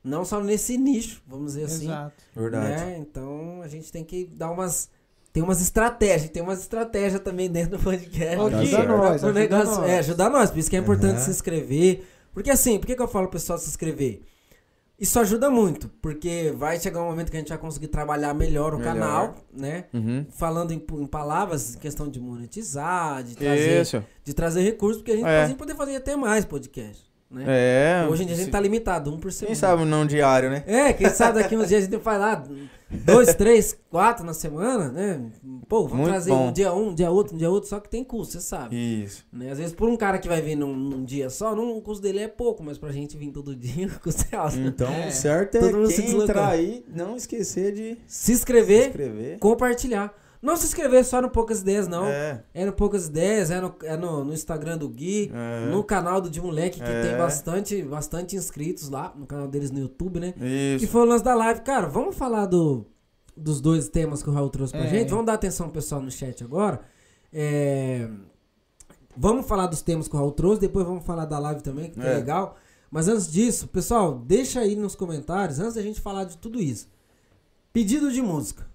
[0.03, 1.85] não só nesse nicho, vamos dizer assim.
[1.85, 2.23] Exato.
[2.35, 2.67] Verdade.
[2.85, 2.97] né?
[2.99, 4.89] Então, a gente tem que dar umas
[5.33, 8.37] tem umas estratégias, tem umas estratégias também dentro do podcast.
[8.49, 9.89] Gui, Ajuda nós, O ajuda negócio, nós.
[9.89, 11.19] é, ajudar nós, por isso que é importante Aham.
[11.23, 12.05] se inscrever.
[12.33, 14.21] Porque assim, por que, que eu falo pro pessoal se inscrever?
[14.99, 18.73] Isso ajuda muito, porque vai chegar um momento que a gente vai conseguir trabalhar melhor
[18.75, 18.93] o Melhor.
[18.93, 19.85] canal, né?
[19.93, 20.25] Uhum.
[20.29, 24.03] Falando em, em palavras, questão de monetizar, de trazer, Isso.
[24.23, 25.41] de trazer recursos, porque a gente É.
[25.43, 27.43] pode poder fazer até mais podcast, né?
[27.47, 28.07] É.
[28.09, 29.47] Hoje em dia a gente se- tá limitado, um por semana.
[29.47, 30.63] Quem sabe não diário, né?
[30.67, 32.43] É, quem sabe daqui uns dias a gente faz lá
[33.05, 35.21] dois, três, quatro na semana, né?
[35.69, 36.49] Pô, vamos Muito trazer bom.
[36.49, 38.75] um dia um, um dia outro, um dia outro, só que tem custo, você sabe.
[38.75, 39.25] Isso.
[39.31, 39.49] Né?
[39.49, 42.03] Às vezes por um cara que vai vir num, num dia só, não, o custo
[42.03, 44.57] dele é pouco, mas pra gente vir todo dia, o custo é alto.
[44.59, 45.07] Então, É.
[45.07, 46.31] o certo é Todo mundo se quem deslocando.
[46.31, 49.39] entrar aí, não esquecer de Se se inscrever, inscrever.
[49.39, 50.13] compartilhar.
[50.41, 52.05] Não se inscrever só no Poucas Ideias, não.
[52.07, 52.65] É, É.
[52.65, 55.67] no Poucas Ideias, é no, é no, no Instagram do Gui, É.
[55.69, 57.01] no canal do De Moleque, que É.
[57.09, 60.31] tem bastante, bastante inscritos lá, no canal deles no YouTube, né?
[60.31, 60.43] Que
[60.77, 60.87] Isso.
[60.87, 61.61] foi o lance da live.
[61.61, 62.87] Cara, vamos falar do,
[63.37, 64.87] dos dois temas que o Raul trouxe pra É.
[64.89, 65.09] gente.
[65.09, 66.81] Vamos dar atenção pro pessoal no chat agora.
[67.31, 68.09] É,
[69.15, 71.99] Vamos falar dos temas que o Raul trouxe, depois vamos falar da live também, que
[71.99, 72.15] tá É.
[72.15, 72.55] legal.
[72.89, 76.87] Mas antes disso, pessoal, deixa aí nos comentários, antes da gente falar de tudo isso.
[77.73, 78.65] Pedido de música.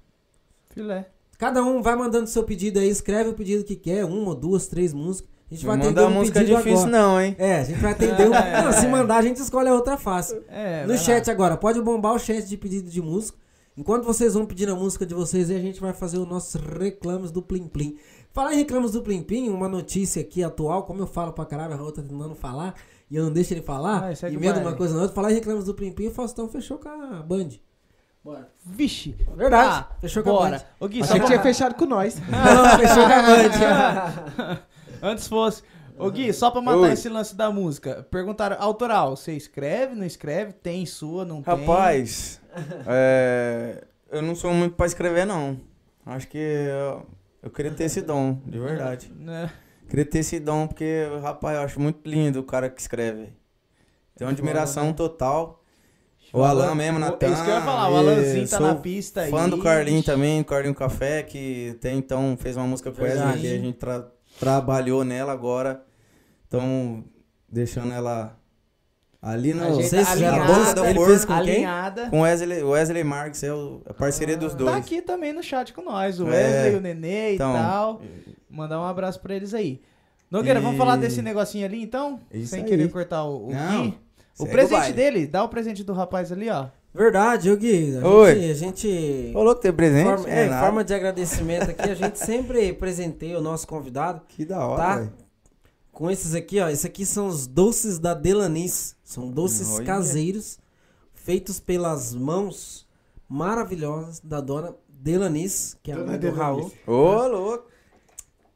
[0.71, 1.09] Filé.
[1.39, 4.93] Cada um vai mandando seu pedido aí, escreve o pedido que quer, uma, duas, três
[4.95, 5.31] músicas.
[5.51, 6.91] A gente vai atender um música pedido difícil, agora.
[6.91, 7.37] não, hein?
[7.39, 8.35] É, a gente vai atender um...
[8.35, 8.63] É.
[8.65, 10.43] Não, se mandar, a gente escolhe a outra fácil.
[10.49, 11.33] É, no chat lá.
[11.33, 13.39] agora, pode bombar o chat de pedido de música.
[13.77, 16.55] Enquanto vocês vão pedindo a música de vocês, aí a gente vai fazer os nossos
[16.55, 17.97] reclamos do Plim Plim.
[18.33, 21.75] Falar em reclamos do Plim Plim, uma notícia aqui atual, como eu falo pra caralho,
[21.75, 22.75] a Raul tá tentando falar,
[23.11, 25.15] e eu não deixo ele falar, Vai, segue e medo uma coisa na outra.
[25.15, 27.51] Falar em reclamos do Plim Plim, o Faustão fechou com a Band.
[28.27, 28.49] Bora.
[28.65, 29.17] Vixe.
[29.37, 30.59] Verdade, Ah, fechou com a bora.
[30.59, 30.65] Band.
[30.81, 32.19] Ô, Gui, só Achei que tinha fechado com nós.
[32.19, 34.63] Não, fechou com a Band.
[35.01, 35.63] Antes fosse.
[35.97, 36.93] Ô Gui, só pra matar Oi.
[36.93, 38.05] esse lance da música.
[38.11, 40.53] Perguntaram, autoral, você escreve, não escreve?
[40.55, 41.55] Tem sua, não tem?
[41.55, 42.41] Rapaz,
[42.85, 45.61] é, eu não sou muito pra escrever, não.
[46.05, 47.07] Acho que eu,
[47.45, 49.13] eu queria ter esse dom, de verdade.
[49.17, 49.49] Né?
[49.89, 53.33] Queria ter esse dom, porque, rapaz, eu acho muito lindo o cara que escreve.
[54.17, 55.63] Tenho uma admiração total.
[56.39, 57.27] O Alan mesmo, na Natan.
[57.27, 59.31] É isso que eu ia falar, o Alanzinho tá sou na pista aí.
[59.31, 63.41] Fã do Carlinho também, Carlinho Café, que até então fez uma música com Verdade.
[63.41, 64.07] que a gente tra-
[64.39, 65.83] trabalhou nela agora.
[66.47, 67.05] Então,
[67.51, 68.37] deixando ela
[69.21, 69.65] ali no.
[69.65, 71.55] A gente sei se já bom, do fez com quem?
[71.55, 72.11] alinhada.
[72.11, 74.71] Com Wesley, Wesley Marques, é o- a parceria dos dois.
[74.71, 76.31] Tá aqui também no chat com nós, o É.
[76.31, 78.03] Wesley, o Nenê Então, e tal.
[78.49, 79.81] Mandar um abraço pra eles aí.
[80.31, 82.21] Nogueira, E- vamos falar desse negocinho ali então?
[82.33, 82.69] Isso Sem aí.
[82.69, 83.99] querer cortar o, o Não, Gui.
[84.39, 86.67] O presente dele, dá o presente do rapaz ali, ó.
[86.95, 87.97] Verdade, ô Gui.
[87.99, 88.35] A Oi.
[88.35, 88.51] gente...
[88.51, 90.05] A gente Falou que tem presente?
[90.05, 90.65] forma, é, nada.
[90.65, 95.13] forma de agradecimento aqui, a gente sempre presenteia o nosso convidado Que da hora, Tá?
[95.93, 96.69] com esses aqui, ó.
[96.69, 98.95] Esses aqui são os doces da Delanis.
[99.05, 99.85] São doces Olha.
[99.85, 100.59] caseiros
[101.15, 102.87] feitos pelas mãos
[103.29, 106.39] maravilhosas da dona Delanis, que é a Dona mãe do Delanis.
[106.39, 106.73] Raul.
[106.87, 107.67] Ô, louco.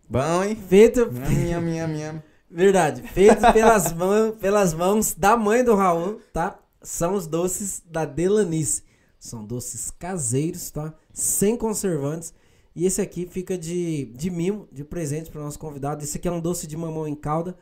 [0.08, 0.56] Bom, hein?
[0.68, 2.24] Feito, Minha, minha, minha.
[2.50, 6.58] Verdade, feito pelas, mãos, pelas mãos da mãe do Raul, tá?
[6.82, 8.82] São os doces da Delanis.
[9.18, 10.94] São doces caseiros, tá?
[11.12, 12.32] Sem conservantes.
[12.74, 16.02] E esse aqui fica de, de mimo, de presente para o nosso convidado.
[16.02, 17.56] Esse aqui é um doce de mamão em calda.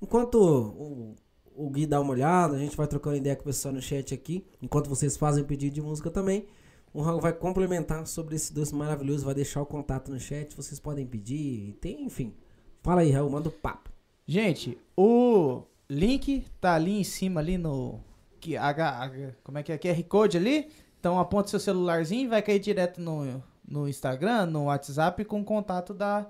[0.00, 1.16] Enquanto o,
[1.56, 4.14] o Gui dá uma olhada, a gente vai trocando ideia com o pessoal no chat
[4.14, 4.46] aqui.
[4.62, 6.46] Enquanto vocês fazem o pedido de música também.
[6.92, 9.24] O Raul vai complementar sobre esse doce maravilhoso.
[9.24, 10.56] Vai deixar o contato no chat.
[10.56, 11.76] Vocês podem pedir.
[11.80, 12.34] Tem, enfim.
[12.82, 13.89] Fala aí, Raul, manda o papo.
[14.30, 17.98] Gente, o link tá ali em cima, ali no.
[18.38, 19.10] Que, H,
[19.42, 19.76] como é que é?
[19.76, 20.70] QR Code ali.
[21.00, 25.44] Então aponta seu celularzinho e vai cair direto no, no Instagram, no WhatsApp, com o
[25.44, 26.28] contato da.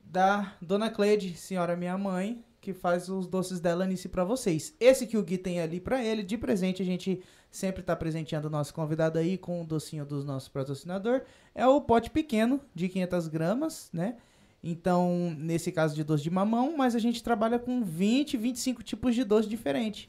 [0.00, 4.72] Da Dona Cleide, senhora minha mãe, que faz os doces dela nisso pra vocês.
[4.78, 7.20] Esse que o Gui tem ali pra ele, de presente, a gente
[7.50, 11.22] sempre tá presenteando o nosso convidado aí com o docinho do nosso patrocinador.
[11.52, 14.18] É o pote pequeno, de 500 gramas, né?
[14.62, 19.14] Então, nesse caso de doce de mamão, mas a gente trabalha com 20, 25 tipos
[19.14, 20.08] de doce diferentes.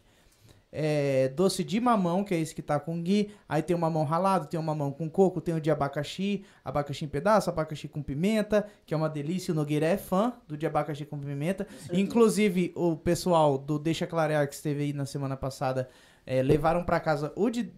[0.73, 3.33] É, doce de mamão, que é esse que tá com gui.
[3.47, 7.03] Aí tem o mamão ralado, tem o mamão com coco, tem o de abacaxi, abacaxi
[7.03, 9.51] em pedaço, abacaxi com pimenta, que é uma delícia.
[9.51, 11.67] O Nogueira é fã do de abacaxi com pimenta.
[11.91, 15.89] Inclusive, o pessoal do Deixa Clarear, que esteve aí na semana passada,
[16.25, 17.69] é, levaram para casa o de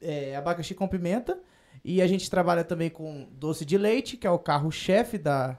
[0.00, 1.38] é, abacaxi com pimenta.
[1.84, 5.58] E a gente trabalha também com doce de leite, que é o carro-chefe da,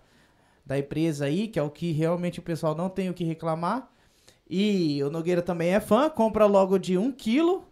[0.68, 3.90] da empresa aí, que é o que realmente o pessoal não tem o que reclamar.
[4.50, 7.64] E o Nogueira também é fã, compra logo de um quilo.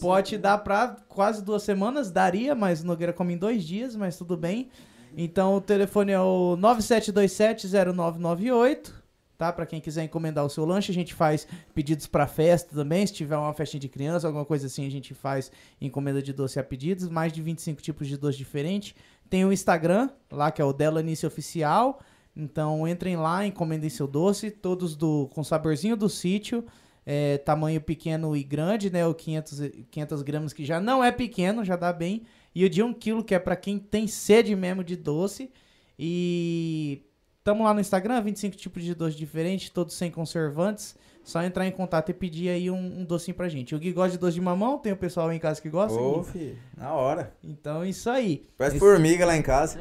[0.00, 4.16] Pode dar pra quase duas semanas, daria, mas o Nogueira come em dois dias, mas
[4.16, 4.68] tudo bem.
[5.16, 8.90] Então o telefone é o 97270998,
[9.38, 9.52] tá?
[9.52, 13.06] Pra quem quiser encomendar o seu lanche, a gente faz pedidos pra festa também.
[13.06, 16.58] Se tiver uma festinha de criança, alguma coisa assim, a gente faz encomenda de doce
[16.60, 17.08] a pedidos.
[17.08, 18.92] Mais de 25 tipos de doce diferentes.
[19.28, 22.00] Tem o Instagram, lá que é o Dela Nice Oficial.
[22.40, 26.64] Então entrem lá, encomendem seu doce, todos do com saborzinho do sítio.
[27.06, 29.04] é, tamanho pequeno e grande, né?
[29.06, 32.22] O 500, e- 500 gramas, que já não é pequeno, já dá bem.
[32.54, 35.50] E o de 1 quilo, que é pra quem tem sede mesmo de doce.
[35.98, 37.02] E
[37.42, 40.94] tamo lá no Instagram, 25 tipos de doce diferentes, todos sem conservantes.
[41.24, 43.74] Só entrar em contato e pedir aí um, um docinho pra gente.
[43.74, 45.98] O Gui gosta de doce de mamão, tem o pessoal aí em casa que gosta.
[45.98, 47.34] Ô, filho, na hora.
[47.44, 48.46] Então, isso aí.
[48.56, 49.78] Parece Esse- formiga lá em casa.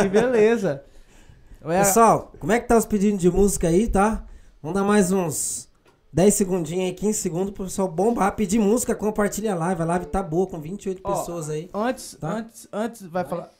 [0.00, 0.84] Que beleza.
[1.62, 4.24] Pessoal, como é que tá os pedidos de música aí, tá?
[4.62, 5.68] Vamos dar mais uns
[6.12, 9.82] 10 segundinhos aí, 15 segundos pro pessoal bombar, pedir música, compartilha a live.
[9.82, 11.68] A live tá boa, com 28 Ó, pessoas aí.
[11.74, 12.30] antes, Tá.
[12.32, 13.50] antes, antes, vai falar.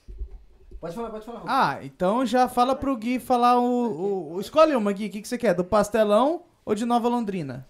[0.81, 1.43] Pode falar, pode falar.
[1.47, 3.62] Ah, então já fala pro Gui falar o.
[3.64, 5.06] o, o- escolhe uma, Gui.
[5.06, 5.52] O que, que você quer?
[5.55, 7.68] Do pastelão ou de Nova Londrina?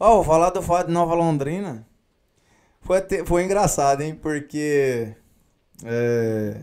[0.00, 1.86] Ó, vou falar do fato de Nova Londrina.
[2.80, 4.14] Foi, até- foi engraçado, hein?
[4.14, 5.14] Porque.
[5.84, 6.62] É.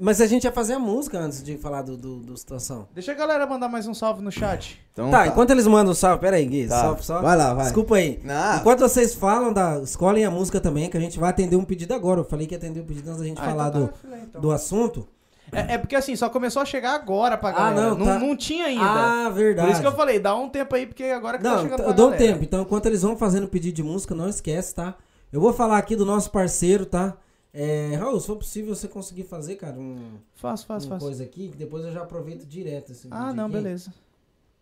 [0.00, 2.88] Mas a gente ia fazer a música antes de falar do, do, do situação.
[2.92, 4.80] Deixa a galera mandar mais um salve no chat.
[4.92, 6.66] Então tá, enquanto eles mandam o salve, pera aí, Gui.
[6.66, 6.80] Tá.
[6.80, 7.64] Só, só- Vai lá, vai.
[7.66, 8.18] Desculpa aí.
[8.24, 11.64] Não, Enquanto vocês falam, da, escolhem a música também, que a gente vai atender um
[11.64, 12.20] pedido agora.
[12.20, 13.94] Eu falei que ia atender um pedido antes da gente Ah, falar então do, tá,
[14.02, 14.40] filé, então.
[14.40, 15.06] do assunto.
[15.52, 17.80] É, é porque assim, só começou a chegar agora pra Ah, galera.
[17.90, 18.18] não, não, tá.
[18.18, 18.82] não tinha ainda.
[19.26, 19.68] Ah, verdade.
[19.68, 21.76] Por isso que eu falei, dá um tempo aí, porque agora que tá Não, chegando
[21.76, 22.42] t- pra eu dou um tempo.
[22.42, 24.96] Então, enquanto eles vão fazendo pedido de música, não esquece, tá?
[25.32, 27.14] Eu vou falar aqui do nosso parceiro, tá?
[27.58, 31.06] É, Raul, se for possível você conseguir fazer, cara, um, Faço, faço, uma faço.
[31.06, 33.94] coisa aqui, que depois eu já aproveito direto esse vídeo Ah, não, aqui, beleza.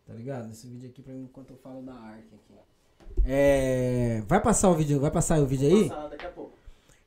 [0.07, 0.51] Tá ligado?
[0.53, 2.55] Esse vídeo aqui pra mim, enquanto eu falo da arte aqui.
[3.25, 5.89] É, vai passar o vídeo, vai passar o vídeo aí?
[6.11, 6.53] daqui a pouco.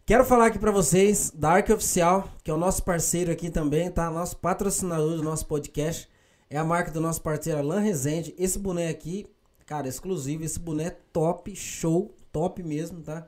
[0.05, 3.89] Quero falar aqui pra vocês da Arc Oficial, que é o nosso parceiro aqui também,
[3.89, 4.09] tá?
[4.11, 6.09] Nosso patrocinador do nosso podcast.
[6.49, 8.34] É a marca do nosso parceiro Alan Rezende.
[8.38, 9.26] Esse boné aqui,
[9.65, 10.43] cara, exclusivo.
[10.43, 13.27] Esse boné top, show, top mesmo, tá?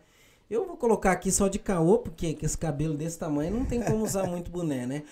[0.50, 4.04] Eu vou colocar aqui só de caô, porque esse cabelo desse tamanho não tem como
[4.04, 5.04] usar muito boné, né?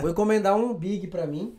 [0.00, 1.56] Vou encomendar um big pra mim.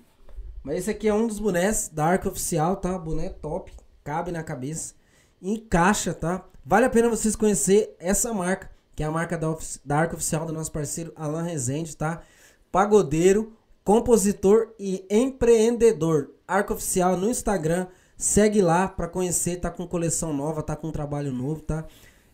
[0.63, 2.97] Mas esse aqui é um dos bonés da Arc Oficial, tá?
[2.97, 3.73] Boné top,
[4.05, 4.93] cabe na cabeça,
[5.41, 6.45] encaixa, tá?
[6.65, 9.53] Vale a pena vocês conhecer essa marca, que é a marca da,
[9.83, 12.21] da Arc Oficial do nosso parceiro Alan Rezende, tá?
[12.71, 13.51] Pagodeiro,
[13.83, 16.31] compositor e empreendedor.
[16.47, 17.87] Arc Oficial no Instagram,
[18.17, 21.85] segue lá pra conhecer, tá com coleção nova, tá com trabalho novo, tá?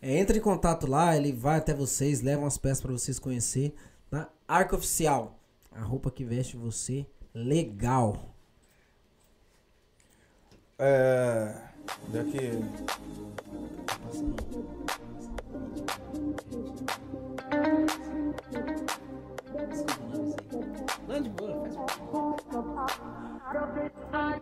[0.02, 3.76] É, entre em contato lá, ele vai até vocês, leva umas peças pra vocês conhecer,
[4.10, 4.30] tá?
[4.48, 5.40] Arc Oficial,
[5.72, 8.18] a roupa que veste você legal.
[10.80, 11.56] É.
[12.07, 12.60] Daqui.
[21.07, 21.69] Não, de boa,
[24.11, 24.41] faz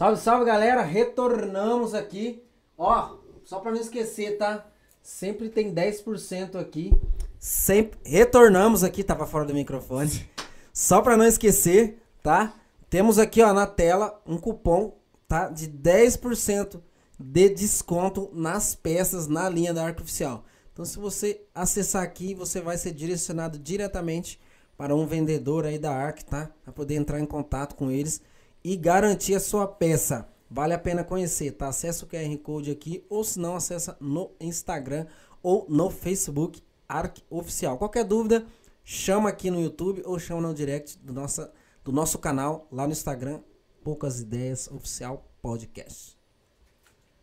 [0.00, 2.42] Salve, salve galera, retornamos aqui.
[2.78, 4.66] Ó, só pra não esquecer, tá?
[5.02, 6.90] Sempre tem 10% aqui.
[7.38, 10.26] Sempre retornamos aqui, tava fora do microfone.
[10.72, 12.54] Só pra não esquecer, tá?
[12.88, 14.96] Temos aqui, ó, na tela um cupom,
[15.28, 15.50] tá?
[15.50, 16.80] De 10%
[17.18, 20.46] de desconto nas peças na linha da Arco Oficial.
[20.72, 24.40] Então, se você acessar aqui, você vai ser direcionado diretamente
[24.78, 26.50] para um vendedor aí da Arc, tá?
[26.64, 28.22] Para poder entrar em contato com eles
[28.62, 30.28] e garantir a sua peça.
[30.50, 31.68] Vale a pena conhecer, tá?
[31.68, 35.06] Acessa o QR Code aqui ou se não, acessa no Instagram
[35.42, 37.78] ou no Facebook Arc Oficial.
[37.78, 38.44] Qualquer dúvida,
[38.84, 41.52] chama aqui no YouTube ou chama no direct do, nossa,
[41.84, 43.40] do nosso canal lá no Instagram,
[43.82, 46.18] Poucas Ideias Oficial Podcast.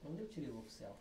[0.05, 0.97] Onde eu tirei o oficial?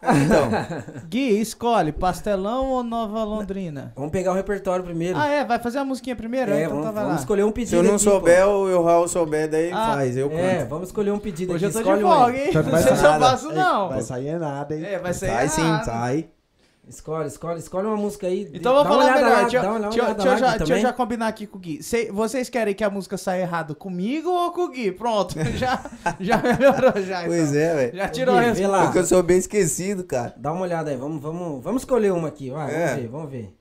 [0.00, 0.48] Então,
[1.10, 3.92] Gui, escolhe pastelão ou Nova Londrina?
[3.96, 5.18] Vamos pegar o repertório primeiro.
[5.18, 5.44] Ah, é?
[5.44, 6.52] Vai fazer a musiquinha primeiro?
[6.52, 7.20] É, então vamos, tá, vai vamos lá.
[7.22, 7.70] escolher um pedido.
[7.70, 8.10] se eu não aqui, pô.
[8.10, 10.40] souber, ou o Raul souber, daí Ah, faz, eu canto.
[10.40, 11.82] É, vamos escolher um pedido Hoje eu aqui.
[11.82, 12.50] tô de folga, hein?
[12.54, 13.26] Não vai sei se eu nada.
[13.30, 13.88] faço, não.
[13.88, 14.84] Vai sair nada, hein?
[14.84, 16.28] É, vai sair Sai sim, sai.
[16.88, 18.48] Escolhe, escolhe, escolhe uma música aí.
[18.52, 19.30] Então eu vou falar melhor.
[19.30, 21.82] lá, Deixa, dá deixa- deixa eu já, deixa eu já combinar aqui com o Gui.
[21.82, 24.90] Cê- vocês querem que a música saia errado comigo ou com o Gui?
[24.92, 25.84] Pronto, já,
[26.18, 27.24] já melhorou já.
[27.26, 27.60] Pois então.
[27.60, 27.96] é, velho.
[27.96, 28.84] Já tirou a Gui, vê resposta.
[28.86, 30.34] Porque eu sou bem esquecido, cara.
[30.36, 32.86] Dá uma olhada aí, vamos, vamos, vamos escolher uma aqui, vai, É.
[32.86, 33.54] vamos ver, vamos ver.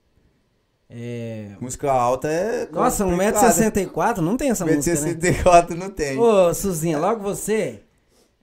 [0.90, 1.50] É...
[1.60, 2.68] Música alta é.
[2.72, 3.44] Nossa, complicado.
[3.44, 5.14] 1,64m, não tem essa música, né?
[5.16, 6.18] 1,64 não tem.
[6.18, 7.82] Ô, Suzinha, logo você.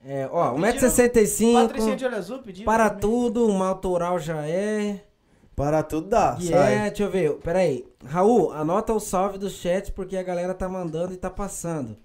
[0.07, 2.65] É, ó, 1,65m, Patricinha de olho azul pedindo.
[2.65, 5.03] para tudo, uma autoral já é.
[5.55, 6.37] Para tudo dá.
[6.39, 6.75] E sai.
[6.75, 7.85] é, deixa eu ver, peraí.
[8.05, 11.95] Raul, anota o salve do chat porque a galera tá mandando e tá passando.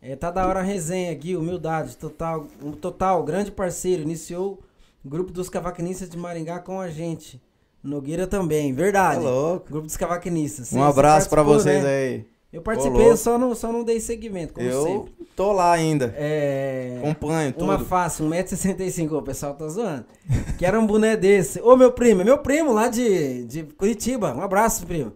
[0.00, 4.58] É, tá da hora a resenha aqui, humildade, total, um total, grande parceiro, iniciou
[5.04, 7.40] o grupo dos cavaquinistas de Maringá com a gente.
[7.82, 9.20] Nogueira também, Tá verdade.
[9.20, 9.70] louco.
[9.70, 10.72] Grupo dos cavaquinistas.
[10.72, 11.88] Um abraço pra participou, vocês né?
[11.90, 12.26] aí.
[12.52, 15.12] Eu participei, eu só não, só não dei seguimento, como Eu sempre.
[15.34, 16.14] tô lá ainda.
[16.18, 16.98] É...
[16.98, 17.64] Acompanho tudo.
[17.64, 20.04] Uma face, 1,65m, o pessoal tá zoando.
[20.58, 21.60] Quero um boné desse.
[21.62, 24.34] Ô, meu primo, é meu primo lá de, de Curitiba.
[24.34, 25.14] Um abraço, primo.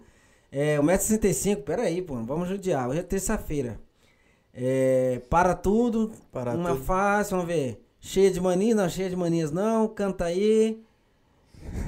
[0.50, 2.88] É, 1,65m, peraí, pô, vamos judiar.
[2.88, 3.78] Hoje é terça-feira.
[4.54, 6.84] É, para tudo, Para uma tudo.
[6.84, 7.82] face, vamos ver.
[8.00, 9.86] Cheia de manias, não, cheia de manias não.
[9.88, 10.80] Canta aí.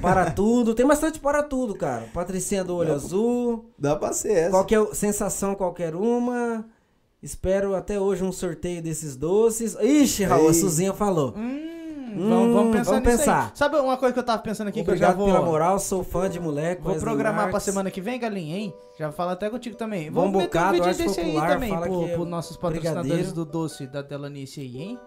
[0.01, 0.73] Para tudo.
[0.73, 2.05] Tem bastante para tudo, cara.
[2.13, 3.65] Patricinha do Olho Dá- Azul.
[3.77, 4.51] Dá pra ser essa.
[4.51, 6.65] Qualquer sensação, qualquer uma.
[7.21, 9.75] Espero até hoje um sorteio desses doces.
[9.81, 10.53] Ixi, Raul, a Ei.
[10.53, 11.33] Suzinha falou.
[11.35, 11.65] Hum,
[12.11, 13.43] Hum, vamos, vamos pensar vamos nisso pensar.
[13.43, 13.51] aí.
[13.53, 15.51] Sabe uma coisa que eu tava pensando aqui Obrigado que eu já pela vou...
[15.51, 16.81] moral, sou fã de moleque.
[16.81, 18.73] Vou programar pra semana que vem, galinha, hein?
[18.97, 20.09] Já falo até contigo também.
[20.11, 23.07] Bom Vamos meter um vídeo desse aí Popular, também fala pro, é pro nossos patrocinadores
[23.11, 23.35] brigadeiro.
[23.35, 24.99] do doce da Delanice aí, hein?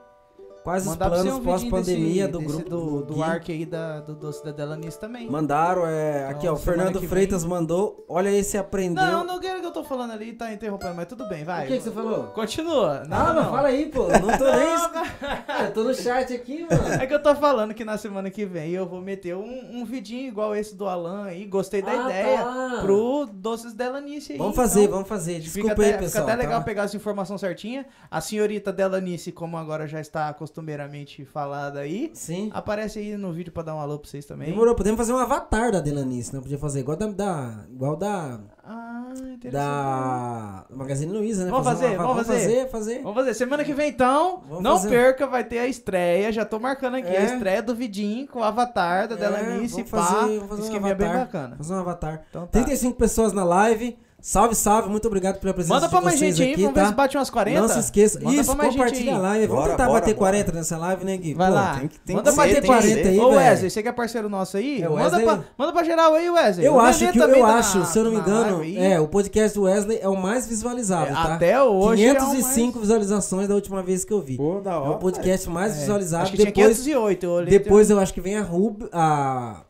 [0.62, 3.22] Quais os Mandar planos um pós-pandemia do grupo do, do Gui?
[3.22, 5.28] Ark aí da, do doce da Delanice também.
[5.28, 8.04] Mandaram, é, aqui Então, ó, o Fernando Freitas mandou.
[8.08, 9.02] Olha esse aprendeu.
[9.02, 11.64] Não, não quero que eu tô falando ali, tá interrompendo, mas tudo bem, vai.
[11.64, 12.24] O que, que você falou?
[12.28, 13.02] Continua.
[13.08, 13.42] Não, não.
[13.42, 14.06] mas fala aí, pô.
[14.08, 14.66] Não tô nem.
[14.66, 15.02] Não,
[15.48, 16.92] Ah, eu tô no chat aqui, mano.
[17.00, 19.84] É que eu tô falando que na semana que vem eu vou meter um, um
[19.84, 21.44] vidinho igual esse do Alan aí.
[21.44, 22.38] Gostei da Ah, ideia.
[22.42, 22.78] tá.
[22.82, 24.38] Pro Doces Delanice aí.
[24.38, 25.40] Vamos fazer, então, vamos fazer.
[25.40, 26.24] Fica Desculpa até, aí, fica pessoal.
[26.24, 26.64] até legal tá?
[26.64, 27.84] pegar essa informação certinha.
[28.10, 32.50] A senhorita Delanice, como agora já está costumeiramente falada aí, Sim.
[32.52, 34.50] aparece aí no vídeo pra dar um alô pra vocês também.
[34.50, 36.40] Demorou, podemos fazer um avatar da Delanice, né?
[36.42, 39.12] Podia fazer igual da, da igual da Ah,
[39.50, 41.50] da Magazine Luiza, né?
[41.50, 42.32] Vamos fazer, vamos fazer.
[42.40, 42.98] fazer, fazer.
[43.02, 43.34] Vamos fazer.
[43.34, 44.90] Semana que vem, então, Vamos não fazer.
[44.90, 46.30] perca, vai ter a estreia.
[46.30, 47.18] Já tô marcando aqui É.
[47.18, 49.74] a estreia do vidinho com o avatar da É, Delanice.
[49.76, 50.02] vamos pá.
[50.04, 51.18] fazer- vamos fazer um bem avatar.
[51.18, 51.56] bacana.
[51.56, 52.22] Fazer um avatar.
[52.28, 52.48] Então tá.
[52.52, 53.96] 35 pessoas na live.
[54.24, 54.88] Salve, salve.
[54.88, 56.88] Muito obrigado pela presença Manda pra mais gente aí, aqui, vamos ver tá?
[56.90, 57.60] se bate umas 40.
[57.60, 58.20] Não se esqueça.
[58.20, 59.46] Manda Isso, pra mais gente compartilha a live.
[59.48, 60.30] Vamos Bora, tentar bora, bater bora.
[60.30, 61.34] 40 nessa live, né, Gui?
[61.34, 61.76] Vai Pô, lá.
[61.80, 63.08] tem que- tem manda que pra ser, ter tem que 40 ser.
[63.08, 63.36] aí, Ô velho.
[63.40, 64.80] Wesley, você que é parceiro nosso aí?
[64.80, 66.66] É, manda, Wesley- pra, manda pra geral aí, Wesley.
[66.66, 69.08] Eu O acho que, eu tá acho, na- se eu não me engano, é, o
[69.08, 71.34] podcast do Wesley é o mais visualizado, É, tá?
[71.34, 74.36] Até hoje é o 505 visualizações da última vez que eu vi.
[74.36, 74.90] Pô, da É hora.
[74.92, 76.22] o podcast mais É, visualizado.
[76.22, 77.58] Acho que tinha Depois, 508, eu olhei.
[77.58, 79.62] depois eu acho que vem a Rub, a,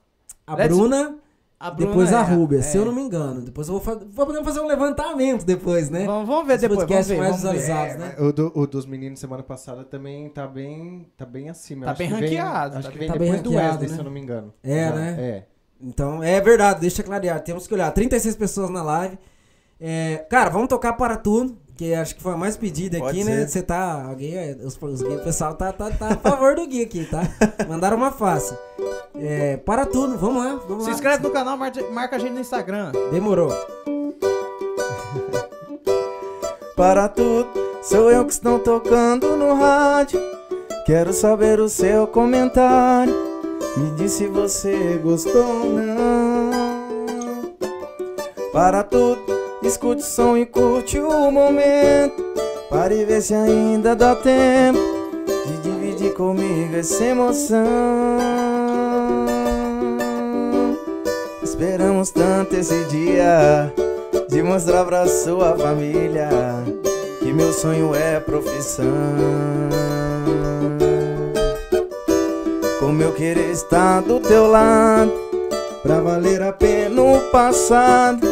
[0.47, 1.15] a Bruna,
[1.67, 2.63] a depois a é, Rúbia, é.
[2.63, 3.41] se eu não me engano.
[3.41, 6.05] Depois eu vou, fa- vou poder fazer um levantamento depois, né?
[6.07, 7.71] Vamos, vamos ver Os depois, vamos ver, mais vamos ver.
[7.71, 8.15] É, né?
[8.19, 11.83] mas O, do- o dos meninos semana passada também tá bem, tá bem acima.
[11.83, 13.43] Eu Tá acho bem que vem- ranqueado, Acho tá que bem- vem tá bem depois
[13.43, 13.95] do ranqueado, Wesley, né?
[13.95, 14.55] se eu não me engano.
[14.63, 15.17] É, Já- né?
[15.19, 15.45] É.
[15.81, 17.41] Então, é verdade, deixa clarear.
[17.41, 17.91] Temos que olhar.
[17.93, 19.19] 36 pessoas na live.
[19.81, 23.29] É, cara, vamos tocar para tudo, que acho que foi a mais pedida Pode aqui,
[23.29, 23.41] né?
[23.43, 23.49] ser.
[23.49, 24.05] Você tá.
[24.09, 24.37] Alguém.
[24.37, 27.23] é, Os, os, o pessoal tá, tá, tá a favor do Gui aqui, tá?
[27.69, 28.55] Mandaram uma face.
[29.17, 30.95] É, para tudo, vamos lá, vamos Se lá.
[30.97, 32.93] inscreve no canal, marca, marca a gente no Instagram.
[33.11, 33.51] Demorou.
[36.77, 37.49] Para tudo,
[37.83, 40.21] sou eu que estão tocando no rádio.
[40.87, 43.15] Quero saber o seu comentário.
[43.77, 46.51] Me diz se você gostou ou não.
[48.53, 49.23] Para tudo,
[49.63, 52.23] escute o som e curte o momento.
[52.69, 54.79] Pare e ver se ainda dá tempo
[55.47, 57.67] de dividir comigo essa emoção.
[61.43, 63.73] Esperamos tanto esse dia
[64.29, 66.31] de mostrar pra sua família
[67.21, 68.87] que meu sonho é profissão.
[72.81, 75.13] Como eu querer estar do teu lado,
[75.83, 78.32] pra valer a pena o passado.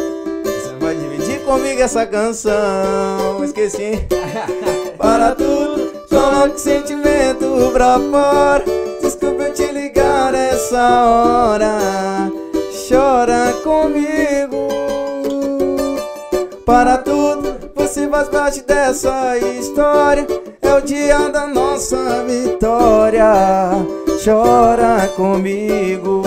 [0.81, 3.43] Vai dividir comigo essa canção.
[3.43, 4.07] Esqueci.
[4.97, 8.65] Para tudo, coloque sentimento pra fora.
[8.99, 12.31] Desculpa eu te ligar essa hora.
[12.89, 14.67] Chora comigo.
[16.65, 20.25] Para tudo, você faz parte dessa história.
[20.63, 23.31] É o dia da nossa vitória.
[24.23, 26.23] Chora comigo.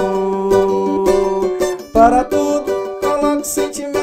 [1.92, 3.93] Para tudo, coloque sentimento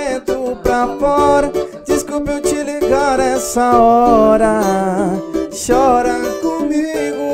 [1.01, 1.51] fora.
[1.83, 4.61] Desculpa eu te ligar essa hora.
[5.65, 7.27] Chora comigo.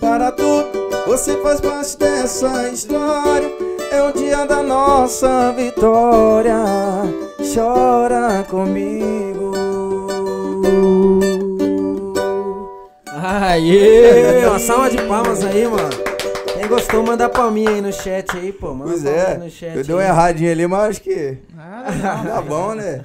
[0.00, 0.64] Para tudo,
[1.06, 3.50] Você faz parte dessa história.
[3.92, 6.56] É o dia da nossa vitória.
[7.54, 9.52] Chora comigo.
[13.06, 14.44] Aê!
[14.46, 16.03] Uma salva de palmas aí, mano.
[16.74, 18.74] Gostou, manda palminha aí no chat aí, pô.
[18.74, 21.84] Manda Pois é, no chat eu dei uma erradinha ali, mas acho que Ah,
[22.24, 23.04] não, tá bom, né?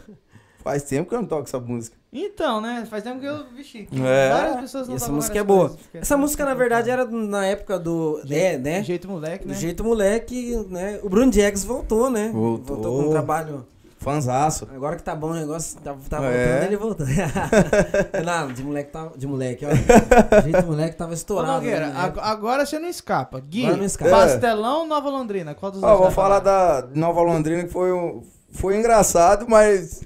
[0.64, 1.96] Faz tempo que eu não toco essa música.
[2.12, 2.86] Então, né?
[2.90, 3.84] Faz tempo que eu vixi.
[3.86, 4.30] que É.
[4.30, 5.70] Várias pessoas não Essa música é boa.
[5.70, 8.20] coisas, Essa música, na verdade, era na época do.
[8.30, 8.84] É, né?
[8.84, 9.56] Jeito moleque, Do né?
[9.60, 11.00] jeito moleque, né?
[11.04, 12.30] O Bruno Jags voltou, né?
[12.34, 12.78] Voltou.
[12.78, 13.66] com um trabalho.
[14.00, 14.66] Fanzaço.
[14.74, 16.48] Agora que tá bom o negócio, tá, tá É.
[16.56, 17.06] voltando, ele voltou.
[18.26, 19.12] não, de moleque tá.
[19.16, 19.70] De moleque, ó.
[19.70, 21.54] O jeito moleque tava Ô, estourado.
[21.56, 21.94] Nogueira, né?
[21.98, 23.40] ag- agora você não escapa.
[23.42, 24.10] Gui, não escapa.
[24.12, 25.54] Pastelão ou Nova Londrina?
[25.54, 28.24] Qual dos Ó, dois vou falar da Nova Londrina que foi, um,
[28.54, 30.02] foi engraçado, mas.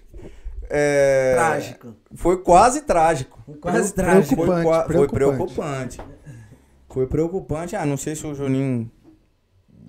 [0.70, 1.96] é, Trágico.
[2.16, 3.40] Foi quase trágico.
[3.62, 4.36] Quase trágico.
[4.36, 5.98] Foi, Preocupante, foi preocupante.
[5.98, 6.02] preocupante.
[6.90, 7.76] Foi preocupante.
[7.76, 8.90] Ah, não sei se o Juninho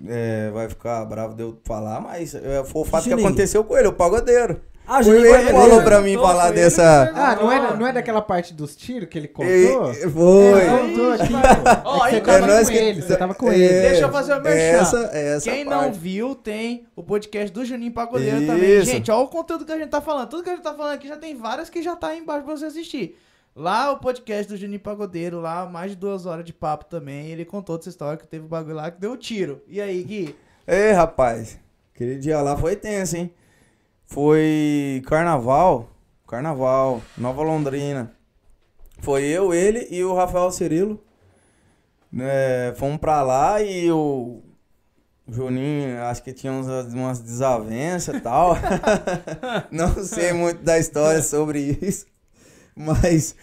[0.07, 3.27] é, vai ficar bravo de eu falar, mas é, foi o fato que Juninho.
[3.27, 4.59] aconteceu com ele, o pagodeiro.
[4.87, 7.09] Ah, ele que falou pra mim falar ele dessa.
[7.11, 7.19] que.
[7.19, 9.49] Ah, não é, não é daquela parte dos tiros que ele contou?
[9.91, 10.61] E- foi.
[10.61, 11.33] É, contou aqui.
[11.83, 13.67] Ó, É que você tava com que- ele, você tava com É, ele.
[13.89, 14.59] Deixa eu fazer o merchan.
[14.81, 15.81] Essa, essa Quem parte.
[15.85, 18.45] não viu, tem o podcast do Juninho Pagodeiro Isso.
[18.45, 18.81] também.
[18.83, 20.29] Gente, olha o conteúdo que a gente tá falando.
[20.29, 22.43] Tudo que a gente tá falando aqui já tem várias que já tá aí embaixo
[22.45, 23.17] pra você assistir.
[23.57, 27.27] Lá o podcast do Juninho Pagodeiro, lá mais de duas horas de papo também.
[27.27, 29.61] Ele contou dessa história que teve um bagulho lá que deu um tiro.
[29.65, 30.35] E aí, Gui?
[30.67, 31.57] Ei, rapaz.
[31.93, 33.33] Aquele dia lá foi tenso, hein?
[34.05, 35.89] Foi carnaval.
[36.27, 38.11] Carnaval, Nova Londrina.
[38.99, 41.01] Foi eu, ele e o Rafael Cirilo.
[42.11, 44.41] né, fomos pra lá e o
[45.29, 48.57] Juninho, acho que tinha umas, umas desavenças e tal.
[49.71, 52.05] Não sei muito da história sobre isso.
[52.77, 53.35] Mas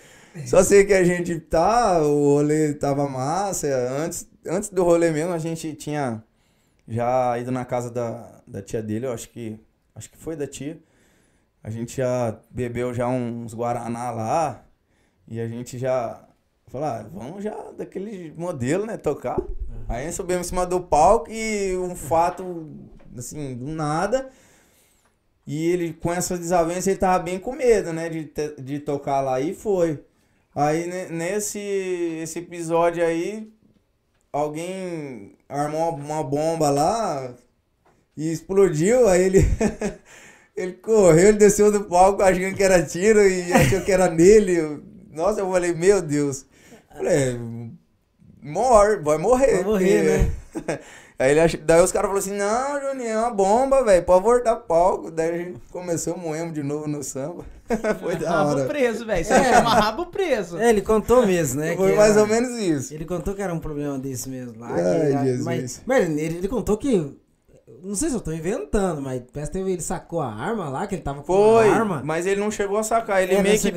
[0.47, 3.67] só sei que a gente tá, o rolê tava massa.
[3.91, 6.23] Antes, antes do rolê mesmo, a gente tinha
[6.87, 9.59] já ido na casa da, da tia dele, eu acho que.
[9.95, 10.79] Acho que foi da tia.
[11.63, 14.65] A gente já bebeu já uns Guaraná lá.
[15.29, 16.27] E a gente já.
[16.67, 18.97] Falou, ah, vamos já daquele modelo, né?
[18.97, 19.39] Tocar.
[19.89, 22.71] Aí subimos em cima do palco e um fato,
[23.17, 24.31] assim, do nada.
[25.53, 28.09] E ele, com essa desavença, ele tava bem com medo, né?
[28.09, 30.03] De, de tocar lá e foi.
[30.55, 31.59] Aí ne- nesse
[32.23, 33.53] esse episódio aí,
[34.33, 37.35] alguém armou uma, bomba lá
[38.17, 39.41] e explodiu, aí ele.
[40.57, 44.83] ele correu, ele desceu do palco achando que era tiro e achou que era nele.
[45.11, 46.47] Nossa, eu falei, meu Deus.
[46.91, 47.39] Falei,
[48.43, 49.57] morre, vai morrer.
[49.57, 50.79] Vai morrer, né?
[51.19, 51.55] Aí ele ach...
[51.65, 55.11] Daí os caras falaram assim, não, Juninho, é uma bomba, velho, pode voltar pro palco.
[55.11, 57.45] Daí a gente começou moemos de novo no samba.
[58.01, 58.65] Foi da Rabo hora.
[58.67, 59.25] preso, velho.
[59.25, 59.45] Você É.
[59.55, 60.59] chama rabo preso.
[60.59, 61.77] É, ele contou mesmo, né?
[61.77, 62.93] Foi que mais era- ou menos isso.
[62.93, 64.69] Ele contou que era um problema desse mesmo lá.
[64.73, 64.81] Ai,
[65.13, 65.45] era- Jesus.
[65.45, 67.17] Mas, mas ele, ele contou que.
[67.83, 70.95] Não sei se eu tô inventando, mas parece que ele sacou a arma lá, que
[70.95, 72.03] ele tava com Foi, a arma.
[72.05, 73.23] mas ele não chegou a sacar.
[73.23, 73.73] Ele É, meio que.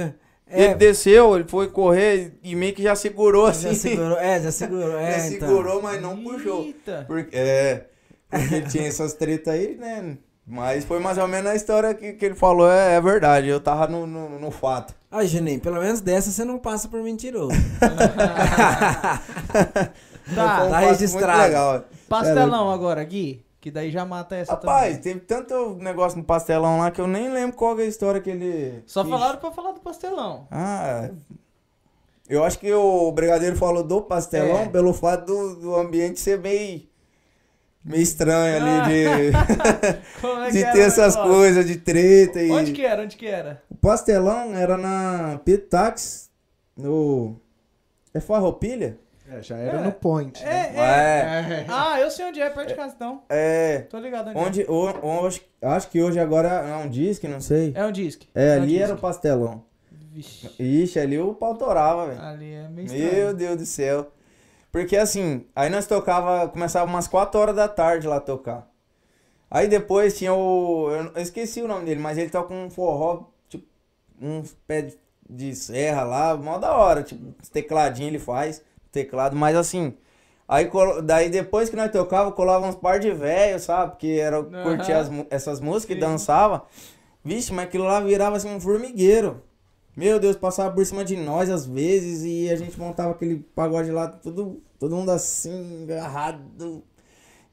[0.48, 3.70] É, Ele desceu, ele foi correr e meio que já segurou assim.
[3.70, 4.18] já segurou.
[4.18, 5.00] É, já segurou.
[5.00, 5.48] É, Já então.
[5.48, 6.66] segurou, mas não puxou.
[6.66, 7.06] Eita.
[7.08, 7.86] Porque, é,
[8.30, 10.18] porque tinha essas tretas aí, né?
[10.48, 13.48] Mas foi mais ou menos a história que, que ele falou, é, é verdade.
[13.48, 14.94] Eu tava no, no, no fato.
[15.10, 17.56] Ai, Juninho, pelo menos dessa você não passa por mentiroso.
[20.34, 21.86] Tá, um tá registrado.
[22.10, 23.45] Pastelão agora, Gui.
[23.66, 25.02] Que daí já mata essa Rapaz, também.
[25.02, 28.30] teve tanto negócio no pastelão lá que eu nem lembro qual é a história que
[28.30, 28.84] ele.
[28.86, 29.10] Só quis.
[29.10, 30.48] falaram pra falar do pastelão.
[30.52, 31.10] Ah,
[32.30, 34.70] eu acho que o Brigadeiro falou do pastelão É.
[34.70, 36.84] pelo fato do, do ambiente ser meio,
[37.84, 38.88] meio estranho ali,
[39.32, 39.32] de,
[40.22, 42.44] Como é de ter essas coisas de treta.
[42.44, 42.52] E...
[42.52, 43.02] Onde que era?
[43.02, 43.64] Onde que era?
[43.68, 46.30] O pastelão era na Pitax,
[46.78, 47.36] no.
[48.14, 49.00] É Farroupilha?
[49.38, 49.82] É, já era É.
[49.82, 50.42] no point.
[50.44, 50.74] É, né?
[50.76, 51.54] é.
[51.62, 51.66] É.
[51.68, 53.24] Ah, eu sei onde é, perto de casa então.
[53.30, 53.80] É.
[53.90, 54.92] Tô ligado onde, Onde, o,
[55.24, 55.28] o-
[55.68, 57.74] acho- que hoje agora é um disque, não sei.
[57.76, 57.80] é.
[57.82, 58.28] É um disque.
[58.34, 58.84] É, um ali disque.
[58.84, 59.64] era o pastelão.
[59.92, 62.22] Vixe, Ixi, ali o pau torava, velho.
[62.22, 63.34] ali é meio Meu estranho.
[63.34, 64.12] Deus do céu.
[64.72, 68.70] Porque assim, aí nós tocava, começava umas 4 horas da tarde lá tocar.
[69.52, 70.90] Aí depois tinha o.
[71.16, 73.66] Eu esqueci o nome dele, mas ele toca um forró, tipo,
[74.22, 75.00] uns pés de-
[75.30, 78.62] de serra lá, mó da hora, tipo, uns tecladinhos ele faz,
[78.96, 79.94] teclado, mas assim.
[80.48, 80.70] Aí
[81.04, 83.92] daí depois que nós tocava, colava uns par de velhos, sabe?
[83.92, 84.64] Porque era Aham.
[84.64, 86.06] curtir as essas músicas e Sim.
[86.06, 86.66] dançava.
[87.24, 89.42] Vixe, mas aquilo lá virava assim um formigueiro.
[89.98, 93.90] Meu Deus, passava por cima de nós às vezes e a gente montava aquele pagode
[93.92, 96.84] lá, tudo, todo mundo assim, agarrado.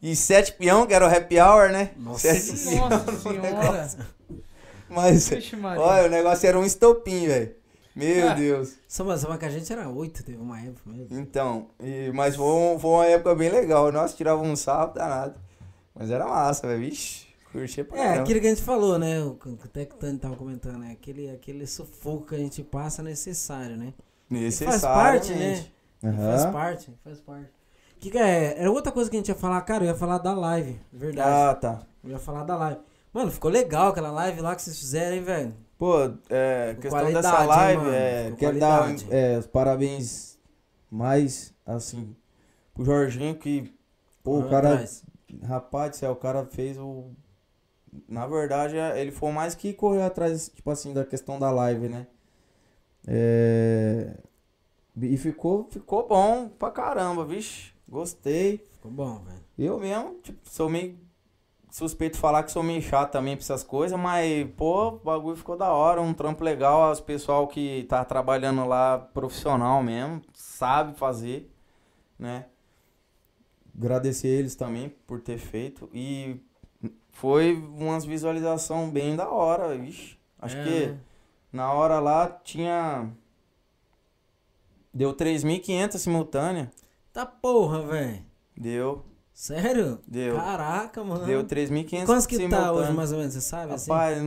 [0.03, 1.93] E sete peão, que era o happy hour, né?
[1.97, 3.89] Nossa Sete Nossa no senhora.
[4.91, 7.55] Mas, Vixe, olha, o negócio era um estopim, velho.
[7.95, 8.35] Meu Ah.
[8.35, 8.75] Deus.
[8.89, 11.19] Samba, samba que a gente era oito, teve uma época mesmo.
[11.19, 13.93] Então, e- mas foi, um- foi uma época bem legal.
[13.93, 15.35] Nós tirávamos um sarro danado.
[15.95, 16.81] Mas era massa, velho.
[16.81, 18.23] Vixe, curtia pra É, caramba.
[18.23, 19.23] aquilo que a gente falou, né?
[19.23, 20.93] O que até que o Tani tava comentando, né?
[20.93, 23.93] Aquele, aquele sufoco que a gente passa é necessário, né?
[24.31, 24.81] Necessário.
[24.81, 25.67] Faz parte, né?
[26.01, 26.53] Faz Aham.
[26.53, 27.51] parte, faz parte.
[28.01, 28.59] Que que é?
[28.59, 31.29] Era outra coisa que a gente ia falar, cara, eu ia falar da live, verdade.
[31.31, 31.83] Ah, tá.
[32.03, 32.81] Eu ia falar da live.
[33.13, 35.55] Mano, ficou legal aquela live lá que vocês fizeram, hein, velho?
[35.83, 35.97] Pô,
[36.31, 40.39] é, questão qualidade, dessa live, é, quero dar é, os parabéns
[40.89, 42.15] mais, assim,
[42.73, 43.75] pro Jorginho, que,
[44.23, 44.89] pô, o cara,
[45.43, 47.11] rapaz do céu, o cara fez o...
[48.09, 51.89] Na verdade, é, ele foi mais que correu atrás, tipo assim, da questão da live,
[51.89, 52.07] né?
[53.05, 54.17] É...
[54.97, 58.59] E ficou, ficou bom pra caramba, vixe, gostei.
[58.75, 59.45] Ficou bom, velho.
[59.59, 60.97] Eu mesmo, tipo, sou meio
[61.73, 65.57] suspeito falar que sou meio chato também pra essas coisas, mas, pô, o bagulho ficou
[65.57, 71.51] da hora, um trampo legal, os pessoal que tá trabalhando lá, profissional mesmo, sabe fazer,
[72.19, 72.45] né?
[73.75, 76.37] Agradecer eles também por ter feito e
[77.11, 80.19] foi umas visualização bem da hora, vixe.
[80.39, 80.99] Acho É, que né?
[81.51, 83.11] na hora lá tinha...
[84.93, 86.71] Deu 3.500 simultânea.
[87.15, 88.23] Tá porra, velho.
[88.55, 89.03] Deu,
[89.35, 89.99] Sério?
[90.07, 90.37] deu.
[90.37, 91.25] Caraca, mano.
[91.25, 93.73] Deu 3.500 Quantos que tá hoje, mais ou menos, você sabe?
[93.73, 93.91] assim?
[93.91, 94.25] Rapaz, não,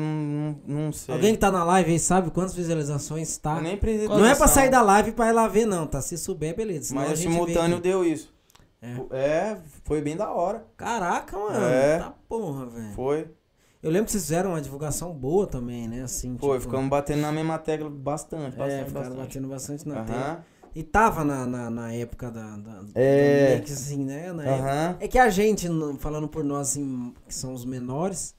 [0.67, 1.13] não, não sei.
[1.13, 3.57] Alguém que tá na live aí sabe quantas visualizações tá?
[3.57, 6.01] Eu nem preciso Não é pra sair da live pra ir lá ver, não, tá?
[6.01, 6.89] Se souber, beleza.
[6.89, 8.33] senão Mas o simultâneo deu isso.
[8.81, 8.95] É.
[9.11, 10.65] É, foi bem da hora.
[10.75, 11.65] Caraca, mano.
[11.65, 11.99] É.
[11.99, 12.93] Tá porra, velho.
[12.93, 13.27] Foi.
[13.81, 16.01] Eu lembro que vocês fizeram uma divulgação boa também, né?
[16.01, 19.17] Assim, Foi, tipo, ficamos batendo na mesma tecla bastante, bastante, É, ficaram bastante.
[19.27, 20.45] batendo bastante na Aham, tela.
[20.75, 23.53] E tava na, na, na época da, da, É.
[23.55, 24.33] do mix, assim, né?
[24.33, 24.97] Na época-.
[24.99, 25.67] É que a gente,
[25.99, 28.35] falando por nós, assim, que são os menores,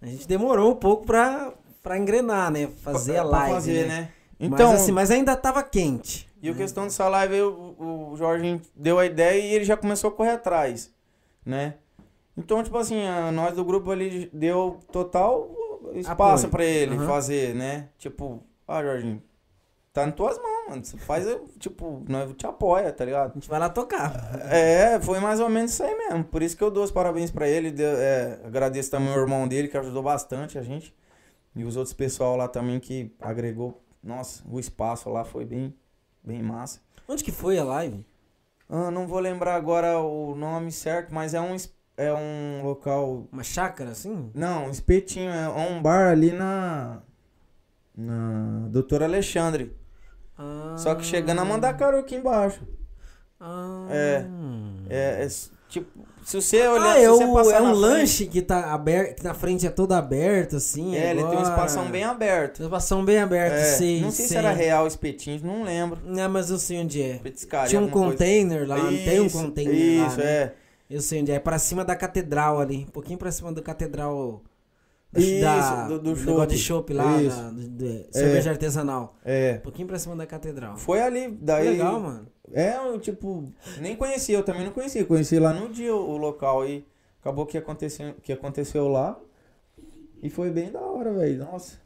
[0.00, 2.68] a gente demorou um pouco pra, pra engrenar, né?
[2.82, 4.00] Fazer a Pra live, fazer, né?
[4.02, 4.08] né?
[4.38, 6.28] Então, mas, assim, mas ainda tava quente.
[6.42, 10.12] e a questão dessa live, o, Jorge deu a ideia e ele já começou a
[10.12, 10.90] correr atrás,
[11.44, 11.74] né?
[12.36, 15.50] Então, tipo assim, a- nós do grupo ali deu total
[15.94, 17.06] espaço pra ele Aham.
[17.06, 17.88] fazer, né?
[17.98, 19.22] Tipo, ah, Jorginho,
[19.92, 20.84] tá nas tuas mãos, mano.
[20.84, 23.30] Você faz, eu, tipo, nós te apoia, tá ligado?
[23.32, 24.12] A gente vai lá tocar.
[24.50, 26.24] É, foi mais ou menos isso aí mesmo.
[26.24, 27.70] Por isso que eu dou os parabéns pra ele.
[27.70, 30.94] deu- é, agradeço também o irmão dele, que ajudou bastante a gente.
[31.54, 33.82] E os outros pessoal lá também que agregou.
[34.02, 35.74] Nossa, o espaço lá foi bem,
[36.22, 36.80] bem massa.
[37.08, 38.06] Onde que foi a live?
[38.68, 41.56] Ah, não vou lembrar agora o nome certo, mas é um,
[41.96, 43.26] é um local.
[43.32, 44.30] Uma chácara, assim?
[44.32, 45.30] Não, um espetinho.
[45.30, 47.02] É um bar ali na.
[47.96, 49.76] Na Doutor Alexandre.
[50.42, 52.60] Ah, Só que chegando a Mandacaru aqui embaixo.
[53.38, 54.24] Ah, É.
[54.88, 55.28] É, é
[55.68, 55.88] tipo,
[56.24, 58.72] se você olhar, Ah, se é, você o, passar é um frente- lanche que tá
[58.72, 60.96] aberto, que na frente é todo aberto, assim.
[60.96, 61.42] É, ele tem um agora.
[61.48, 62.56] espação bem aberto.
[62.56, 64.38] Tem um espação bem aberto, É, sei, não sei, se sei.
[64.38, 65.98] era real espetinho, não lembro.
[66.04, 67.14] Não, mas eu sei onde é.
[67.18, 68.18] Petiscaria, Tinha um alguma coisa.
[68.18, 70.24] container lá, tem um Isso, container Isso, lá, né?
[70.24, 70.52] é.
[70.90, 71.34] Eu sei onde é.
[71.36, 72.78] É pra cima da catedral ali.
[72.88, 74.42] Um pouquinho pra cima da catedral.
[75.16, 76.92] Isso, da- do- do negócio de chopp.
[76.92, 77.36] lá, Isso.
[77.36, 79.16] da, de- de- cerveja artesanal.
[79.24, 79.56] É.
[79.58, 80.76] Um pouquinho pra cima da catedral.
[80.76, 81.70] Foi ali, daí.
[81.70, 82.26] Legal, mano.
[82.52, 85.04] É, eu, tipo, nem conhecia, eu também não conhecia.
[85.04, 86.84] Conheci lá no dia o, o local e
[87.20, 89.18] acabou que aconteceu, que aconteceu lá.
[90.22, 91.38] E foi bem da hora, velho.
[91.44, 91.78] Nossa,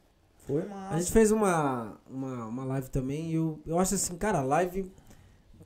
[0.46, 0.98] foi A massa.
[0.98, 4.90] gente fez uma, uma, uma live também e eu, eu acho assim, cara, a live,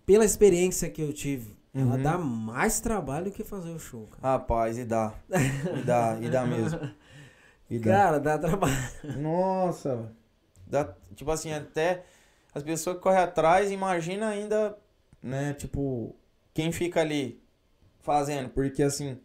[0.05, 2.03] pela experiência que eu tive, ela Uhum.
[2.03, 4.33] dá mais trabalho que fazer o show, cara.
[4.35, 5.15] Rapaz, e dá.
[5.79, 6.79] E dá, e dá mesmo.
[7.71, 7.93] E dá.
[7.93, 8.75] Cara, dá trabalho.
[9.19, 10.11] Nossa,
[10.67, 12.03] dá, tipo assim, até
[12.55, 14.77] as pessoas que correm atrás, imagina ainda,
[15.23, 16.17] né, tipo,
[16.55, 17.43] quem fica ali
[18.01, 19.19] fazendo, porque assim,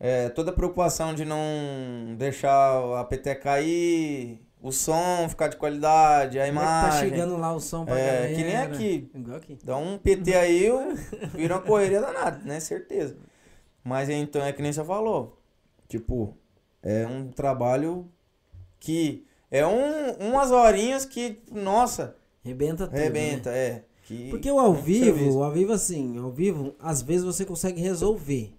[0.00, 6.40] é, toda a preocupação de não deixar a PT cair, o som ficar de qualidade,
[6.40, 6.90] a Como é que imagem.
[6.90, 8.34] tá chegando lá o som pra É, galera.
[8.34, 9.10] que nem aqui.
[9.14, 9.58] Igual aqui.
[9.62, 10.66] Dá um PT aí,
[11.34, 12.58] vira uma correria danada, né?
[12.58, 13.16] Certeza.
[13.84, 15.40] Mas então é que nem você falou.
[15.88, 16.36] Tipo,
[16.88, 18.06] é um trabalho
[18.78, 23.58] que é um, umas horinhas que, nossa, Rebenta tudo, arrebenta, né?
[23.58, 23.84] é.
[24.04, 27.44] Que Porque o ao muito vivo, o ao vivo assim, ao vivo, às vezes você
[27.44, 28.52] consegue resolver,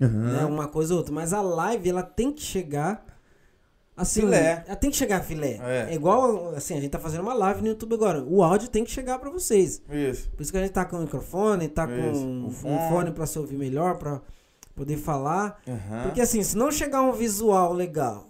[0.00, 0.08] Uhum.
[0.32, 3.04] né, uma coisa ou outra, mas a live ela tem que chegar
[3.96, 4.64] assim, Filé.
[4.66, 5.58] ela tem que chegar filé.
[5.60, 5.88] É.
[5.90, 5.94] É.
[5.94, 8.22] igual assim, a gente tá fazendo uma live no YouTube agora.
[8.24, 9.82] O áudio tem que chegar pra vocês.
[9.90, 10.30] Isso.
[10.30, 12.76] Por isso que a gente tá com o microfone, tá com Isso, um o fone,
[12.78, 12.88] fone.
[12.90, 14.22] fone para se ouvir melhor, pra
[14.78, 15.60] poder falar.
[15.66, 16.02] Uhum.
[16.04, 18.28] Porque assim, se não chegar um visual legal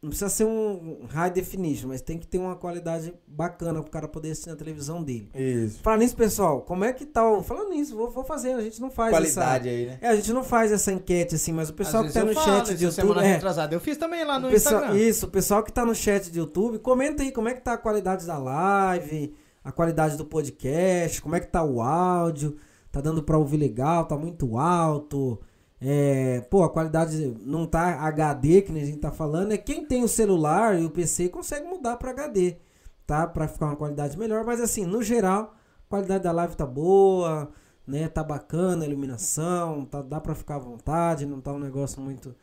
[0.00, 4.06] Não precisa ser um high definition, mas tem que ter uma qualidade bacana pro cara
[4.06, 5.28] poder assistir na televisão dele.
[5.34, 5.80] Isso.
[5.82, 7.42] Falando nisso, pessoal, como é que tá o...
[7.42, 9.76] Falando nisso, vou, vou fazer, a gente não faz Qualidade essa...
[9.76, 9.98] aí, né?
[10.00, 12.46] É, a gente não faz essa enquete assim, mas o pessoal que tá no falo,
[12.46, 13.18] chat de YouTube...
[13.18, 13.74] É, retrasada.
[13.74, 15.00] Eu fiz também lá no pessoal- Instagram.
[15.00, 17.72] Isso, o pessoal que tá no chat de YouTube, comenta aí como é que tá
[17.72, 22.56] a qualidade da live, a qualidade do podcast, como é que tá o áudio,
[22.92, 25.40] tá dando pra ouvir legal, tá muito alto.
[25.80, 29.84] É, pô, a qualidade não tá HD, que nem a gente tá falando, é quem
[29.84, 32.56] tem o celular e o PC consegue mudar pra HD,
[33.06, 33.26] tá?
[33.28, 35.54] Pra ficar uma qualidade melhor, mas assim, no geral,
[35.86, 37.48] a qualidade da live tá boa,
[37.86, 38.08] né?
[38.08, 42.34] Tá bacana a iluminação, tá, dá pra ficar à vontade, não tá um negócio muito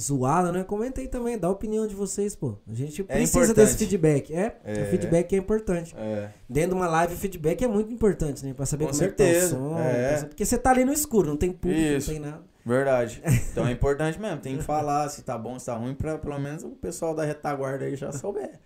[0.00, 0.62] zoado, né?
[0.62, 2.54] Comenta aí também, dá a opinião de vocês, pô.
[2.68, 3.56] A gente precisa importante.
[3.56, 4.32] desse feedback.
[4.32, 4.82] É, É.
[4.82, 5.94] o feedback é importante.
[5.98, 6.30] É.
[6.48, 8.54] Dentro de uma live, o feedback é muito importante, né?
[8.54, 9.78] Pra saber Com como certeza, é que tá o som.
[9.80, 10.24] é.
[10.26, 12.12] Porque você tá ali no escuro, não tem público, Isso.
[12.12, 12.53] não tem nada.
[12.64, 13.22] Verdade.
[13.54, 14.40] Então é importante mesmo.
[14.40, 17.24] Tem que falar se tá bom, se tá ruim, pra pelo menos o pessoal da
[17.24, 18.58] retaguarda aí já souber.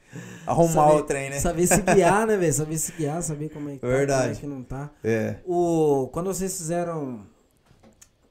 [0.46, 1.38] Arrumar Saber- o trem, né?
[1.40, 2.52] Saber se guiar, né, velho?
[2.52, 4.22] Saber se guiar, saber como é que tá, Verdade.
[4.26, 4.90] como é que não tá.
[5.04, 5.36] É.
[5.44, 7.26] O, quando vocês fizeram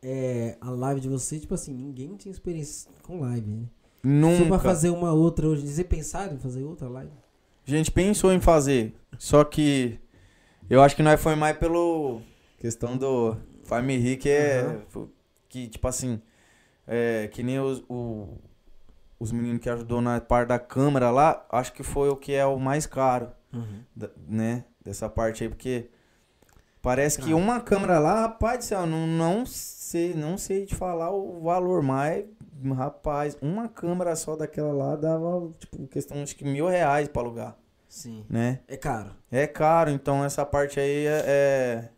[0.01, 3.63] é, a live de vocês, tipo assim, ninguém tinha experiência com live, né?
[3.63, 4.59] Se for pra Nunca.
[4.59, 7.11] fazer uma outra hoje, vocês pensaram em fazer outra live?
[7.67, 9.99] A gente pensou em fazer, só que
[10.69, 12.21] eu acho que nós foi mais pelo
[12.57, 14.61] questão do Family que é
[14.95, 15.07] Aham.
[15.49, 16.21] Que tipo assim,
[16.85, 18.37] é, que nem os, o-
[19.19, 22.45] os meninos que ajudou na parte da câmera lá, acho que foi o que é
[22.45, 23.31] o mais caro,
[23.95, 25.89] da- né, dessa parte aí, porque
[26.81, 31.11] parece que uma câmera lá, rapaz do céu, não, não sei, não sei te falar
[31.11, 32.25] o valor, mas
[32.75, 37.55] rapaz, uma câmera só daquela lá dava tipo questão de que mil reais pra alugar
[37.87, 38.25] Sim.
[38.29, 38.59] né?
[38.67, 39.11] É caro.
[39.31, 41.23] É caro, então essa parte aí é.
[41.25, 41.89] é-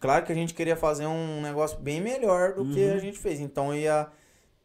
[0.00, 2.94] claro que a gente queria fazer um negócio bem melhor do que Uhum.
[2.94, 4.06] a gente fez, então ia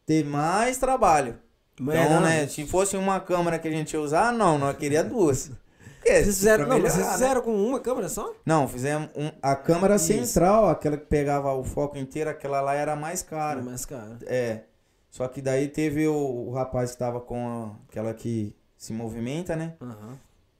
[0.06, 1.38] ter mais trabalho.
[1.80, 4.76] Mas Então, não, né, se fosse uma câmera que a gente ia usar, não, nós
[4.76, 5.50] queria duas.
[6.04, 7.12] Porque, Vocês fizeram, não, vocês melhorar, né?
[7.14, 8.30] fizeram com uma câmera só?
[8.44, 10.04] Não, fizemos um- a câmera Isso.
[10.04, 13.60] central, aquela que pegava o foco inteiro, aquela lá era mais cara.
[13.60, 14.18] Era mais caro.
[14.26, 14.64] É.
[15.10, 19.56] Só que daí teve o, o rapaz que tava com a- aquela que se movimenta,
[19.56, 19.74] né?
[19.80, 20.18] Aham.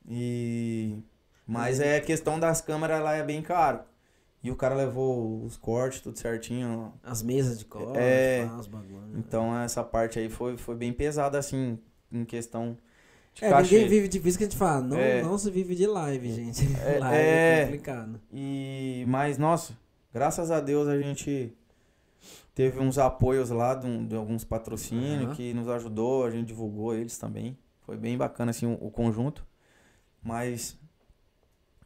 [0.09, 0.99] E.
[1.47, 3.81] Mas é a questão das câmeras lá é bem caro.
[4.45, 6.93] E o cara levou os cortes, tudo certinho.
[7.03, 8.45] As mesas de corte, É.
[8.71, 9.01] bagulho.
[9.01, 9.17] né?
[9.19, 11.79] Então essa parte aí foi, foi bem pesada, assim,
[12.13, 12.77] em questão
[13.33, 13.75] de É, cachê.
[13.75, 14.83] ninguém vive de isso que a gente fala.
[14.83, 15.23] Não, É.
[15.23, 16.61] não se vive de live, gente.
[16.85, 17.65] É, live é, é.
[17.65, 18.21] complicado.
[18.31, 19.05] E.
[19.09, 19.73] Mas, nossa,
[20.13, 21.51] graças a Deus a gente
[22.55, 25.35] teve uns apoios lá de, de alguns patrocínios Aham.
[25.35, 27.57] que nos ajudou, a gente divulgou eles também.
[27.81, 29.43] Foi bem bacana, assim, o, o conjunto.
[30.23, 30.79] Mas.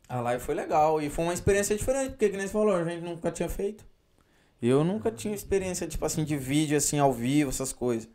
[0.08, 2.84] A live foi legal e foi uma experiência diferente, porque, que nem você falou, a
[2.84, 3.84] gente nunca tinha feito.
[4.60, 8.08] Eu nunca tinha experiência, tipo assim, de vídeo, assim, ao vivo, essas coisas.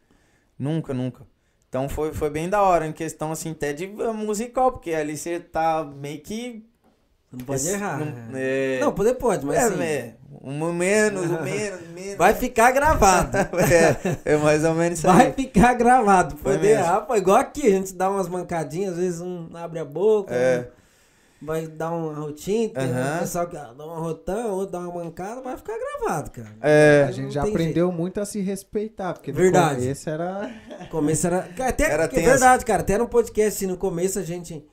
[0.57, 1.21] Nunca, nunca.
[1.69, 5.15] Então foi, foi bem da hora, em questão, assim, até de eh, musical, porque ali
[5.17, 6.65] você tá meio que...
[7.31, 7.97] Não pode Esse- errar.
[7.99, 8.29] Não, né?
[8.35, 12.15] é, Não, poder pode, mas é, assim, é, um menos, um menos, menos.
[12.17, 13.35] vai ficar gravado.
[14.25, 15.33] é, é mais ou menos isso Vai aí.
[15.33, 16.35] ficar gravado.
[16.35, 19.85] Poder errar, pô, igual aqui, a gente dá umas mancadinhas, às vezes um abre a
[19.85, 20.59] boca, É.
[20.59, 20.82] um
[21.45, 23.15] vai dar uma rotina, tem Aham.
[23.15, 26.55] um pessoal que ah, dá uma rotão, outro dá uma mancada, vai ficar gravado, cara.
[26.61, 29.81] É, A gente já aprendeu muito a se respeitar, porque no Verdade.
[29.81, 30.51] começo era...
[30.79, 31.39] No começo era.
[31.67, 32.25] Até, Era é tenso.
[32.29, 32.81] verdade, cara.
[32.81, 34.65] Até no podcast, assim, no começo a gente.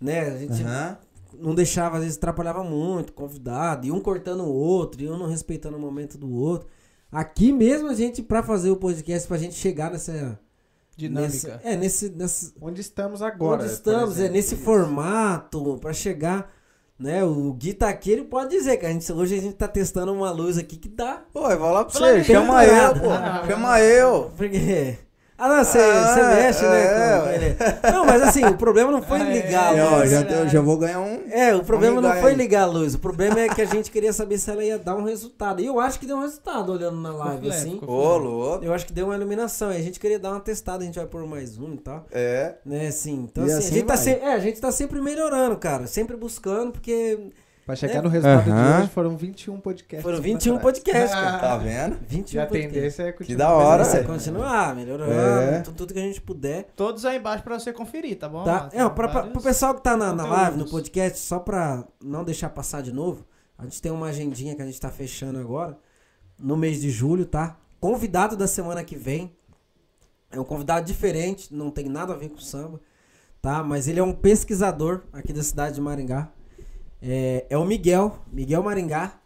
[0.00, 0.96] Né, a gente aham.
[1.40, 5.26] não deixava, às vezes atrapalhava muito, convidado, e um cortando o outro, e um não
[5.26, 6.68] respeitando o momento do outro.
[7.10, 10.38] Aqui mesmo a gente, pra fazer o podcast, pra gente chegar nessa.
[10.98, 11.48] Dinâmica.
[11.48, 12.08] nessa- é, nesse.
[12.10, 13.62] nesse Onde estamos agora.
[13.62, 16.50] onde estamos, é nesse formato, pra chegar.
[16.98, 19.68] Né, o Gui tá aqui, ele pode dizer que a gente, hoje a gente tá
[19.68, 21.22] testando uma luz aqui que dá.
[21.32, 23.06] Pô, vai falar pra você, chama eu, pô.
[23.46, 24.32] Chama eu.
[24.36, 24.98] Porque.
[25.40, 27.34] Ah, não, você Ah, você mexe, é, né?
[27.36, 27.56] ele.
[27.92, 29.24] Não, mas assim, o problema não foi é.
[29.24, 30.10] ligar É, a luz.
[30.10, 31.20] já, eu já vou ganhar um.
[31.30, 32.36] É, o problema não foi aí.
[32.36, 32.94] ligar a luz.
[32.94, 35.60] O problema é que a gente queria saber se ela ia dar um resultado.
[35.62, 37.70] E eu acho que deu um resultado olhando na live, filé, assim.
[37.78, 38.64] ficou Ô, louco.
[38.64, 39.72] Eu acho que deu uma iluminação.
[39.72, 42.04] E a gente queria dar uma testada, a gente vai pôr mais um e tal.
[42.10, 42.54] É.
[42.66, 43.28] Né, assim.
[43.30, 45.86] Então, E assim, assim a, gente tá se- é, a gente tá sempre melhorando, cara.
[45.86, 47.30] Sempre buscando, porque
[47.68, 48.00] Pra chegar É.
[48.00, 50.02] no resultado de hoje, foram 21 podcasts.
[50.02, 50.62] foram pra 21 trás.
[50.62, 51.38] podcasts, cara.
[51.38, 51.98] Tá vendo?
[52.08, 53.38] 21 E a tendência é Que continuar.
[53.46, 55.60] da hora, é continuar, melhorando, É.
[55.60, 56.70] tudo, tudo que a gente puder.
[56.74, 58.42] Todos aí embaixo pra você conferir, tá bom?
[58.42, 58.70] Tá?
[58.72, 62.24] É, pra, pra, pro pessoal que tá na, na live, no podcast, só pra não
[62.24, 63.26] deixar passar de novo,
[63.58, 65.76] a gente tem uma agendinha que a gente tá fechando agora,
[66.38, 67.58] no mês de julho, tá?
[67.78, 69.36] Convidado da semana que vem.
[70.32, 72.80] É um convidado diferente, não tem nada a ver com samba,
[73.42, 73.62] tá?
[73.62, 76.30] Mas ele é um pesquisador aqui da cidade de Maringá.
[77.00, 79.20] É, é o Miguel, Miguel Maringá.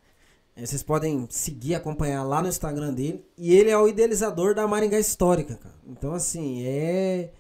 [0.55, 3.25] É, vocês podem seguir, acompanhar lá no Instagram dele.
[3.37, 5.75] E ele é o idealizador da Maringá Histórica, cara.
[5.87, 7.31] Então, assim, é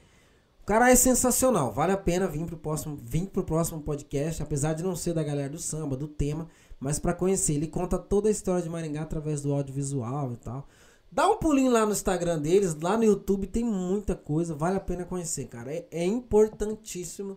[0.65, 1.73] cara é sensacional.
[1.73, 5.23] Vale a pena vir pro próximo, vir pro próximo podcast, apesar de não ser da
[5.23, 6.49] galera do samba, do tema,
[6.81, 7.55] mas pra conhecer.
[7.55, 10.67] Ele conta toda a história de Maringá através do audiovisual e tal.
[11.11, 14.81] Dá um pulinho lá no Instagram deles, lá no YouTube tem muita coisa, vale a
[14.81, 15.71] pena conhecer, cara.
[15.71, 17.37] É, é importantíssimo.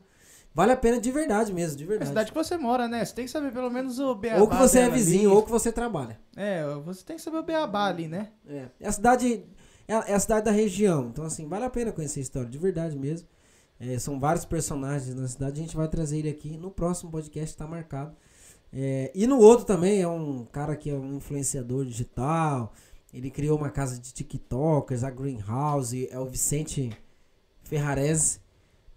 [0.56, 2.10] Vale a pena de verdade mesmo, de É a verdade.
[2.10, 3.04] cidade que você mora, né?
[3.04, 5.38] Você tem que saber pelo menos o beabá Ou que você é vizinho, ali.
[5.38, 6.18] ou que você trabalha.
[6.34, 8.30] É, você tem que saber o beabá ali, né?
[8.48, 9.44] É, é a cidade.
[9.86, 11.10] É é a cidade da região.
[11.12, 13.28] Então, assim, vale a pena conhecer a história, de verdade mesmo.
[13.78, 15.60] É, são vários personagens na cidade.
[15.60, 18.16] A gente vai trazer ele aqui no próximo podcast, tá marcado.
[18.72, 22.74] É, e no outro também é um cara que é um influenciador digital.
[23.14, 26.08] Ele criou uma casa de TikTokers, a Greenhouse.
[26.10, 26.92] É o Vicente
[27.64, 28.40] Ferrarese,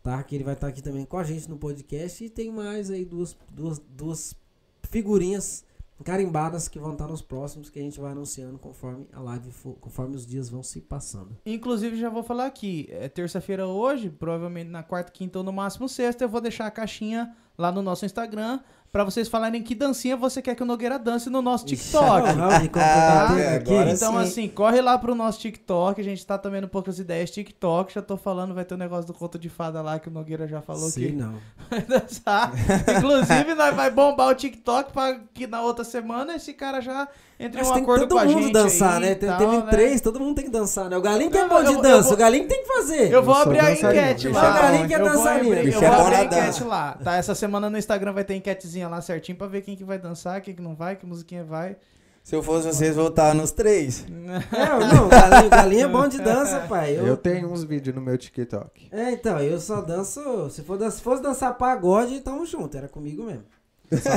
[0.03, 0.23] tá?
[0.23, 2.25] Que ele vai estar aqui também com a gente no podcast.
[2.25, 4.35] E tem mais aí duas, duas, duas
[4.83, 5.65] figurinhas
[6.05, 9.75] carimbadas que vão estar nos próximos que a gente vai anunciando conforme a live for,
[9.81, 11.37] conforme os dias vão se passando.
[11.45, 12.87] Inclusive, já vou falar aqui.
[12.91, 16.71] É terça-feira hoje, provavelmente na quarta, quinta ou no máximo sexta, eu vou deixar a
[16.71, 18.61] caixinha lá no nosso Instagram
[18.93, 22.29] pra vocês falarem que dancinha você quer que o Nogueira dance no nosso TikTok.
[22.29, 23.71] Me comprometer Ah, aqui.
[23.73, 24.19] agora Então, sim.
[24.19, 26.01] assim, corre lá pro nosso TikTok.
[26.01, 27.93] A gente tá também no Poucas Ideias TikTok.
[27.95, 30.47] Já tô falando, vai ter um negócio do conto de fada lá que o Nogueira
[30.49, 31.35] já falou Sim, que não.
[31.71, 32.53] vai dançar.
[32.99, 37.07] Inclusive, nós vai bombar o TikTok pra que na outra semana esse cara já
[37.41, 38.53] entre Mas um tem que acordo todo com a mundo gente.
[38.53, 39.15] dançar, aí né?
[39.15, 39.67] Tem, tal, teve né?
[39.71, 40.97] três, todo mundo tem que dançar, né?
[40.97, 42.69] O Galinho que é Não, bom de eu- eu dança, vou- o Galinho tem que
[42.69, 43.13] fazer.
[43.13, 44.49] Eu vou Eu abrir a enquete bicho lá.
[44.49, 45.55] é bom, Galinho que é eu dançarino.
[45.55, 46.65] eu é vou abrir a enquete dança.
[46.65, 46.99] lá.
[47.05, 49.99] Tá, essa semana no Instagram vai ter enquetezinha lá certinho pra ver quem que vai
[49.99, 51.77] dançar, quem que não vai, que musiquinha vai.
[52.25, 54.05] Se eu fosse vocês, votar nos três.
[54.05, 54.11] É,
[54.95, 56.95] não, o Galinho, o Galinho é bom de dança, pai.
[56.99, 58.89] Eu, Eu tenho uns vídeos no meu TikTok.
[58.93, 60.51] É, então, eu só danço.
[60.51, 63.45] Se, for, dan- se fosse dançar pagode, tamo junto, era comigo mesmo.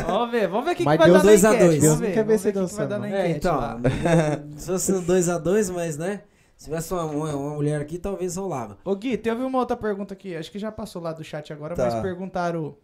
[0.06, 1.66] Vamos ver, vamos ver o que, que vai dar na dois a enquete.
[1.66, 1.84] dois.
[1.84, 3.00] Vamos ver, vamos você ver o que que vai dar dançando.
[3.00, 3.80] na É, enquete então, lá.
[4.58, 6.22] se fosse no 2x2, mas né?
[6.58, 8.78] Se tivesse uma, uma, uma mulher aqui, talvez rolava.
[8.86, 11.76] Ô Gui, teve uma outra pergunta aqui, acho que já passou lá do chat agora,
[11.76, 11.86] Tá.
[11.86, 12.76] mas perguntaram,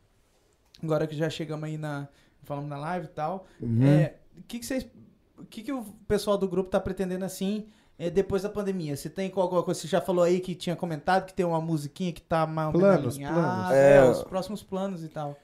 [0.84, 2.08] agora que já chegamos aí na,
[2.44, 3.86] falamos na live e tal, Uhum.
[3.86, 4.88] é, o que que vocês,
[5.38, 7.68] o que que o pessoal do grupo tá pretendendo assim,
[8.00, 8.96] é, depois da pandemia?
[8.96, 12.12] Se tem alguma coisa, você já falou aí que tinha comentado que tem uma musiquinha
[12.12, 13.72] que tá mais menos Planos, alinhada, planos.
[13.74, 15.38] é, É, os próximos planos e tal.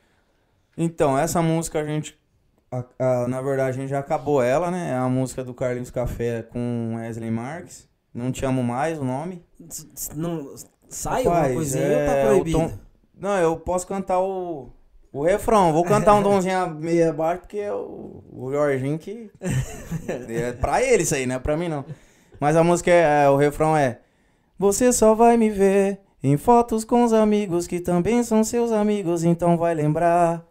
[0.78, 2.18] Então, essa música a gente.
[2.72, 4.92] a- a- na verdade, a gente já acabou ela, né?
[4.92, 7.88] É a música do Carlinhos Café com Wesley Marques.
[8.14, 9.44] Não te amo mais o nome.
[10.16, 10.54] Não,
[10.90, 12.58] sai Rapaz, alguma coisinha é, ou tá o proibido?
[12.58, 12.72] tom-
[13.20, 14.70] Não, eu posso cantar o,
[15.12, 15.72] o refrão.
[15.72, 19.30] Vou cantar um donzinho meio abaixo, porque é o, o Jorginho que.
[20.30, 21.86] É pra ele isso aí, não é pra mim não.
[22.40, 23.26] Mas a música é.
[23.26, 24.00] é, O refrão é.
[24.58, 29.24] Você só vai me ver em fotos com os amigos que também são seus amigos,
[29.24, 30.44] então vai lembrar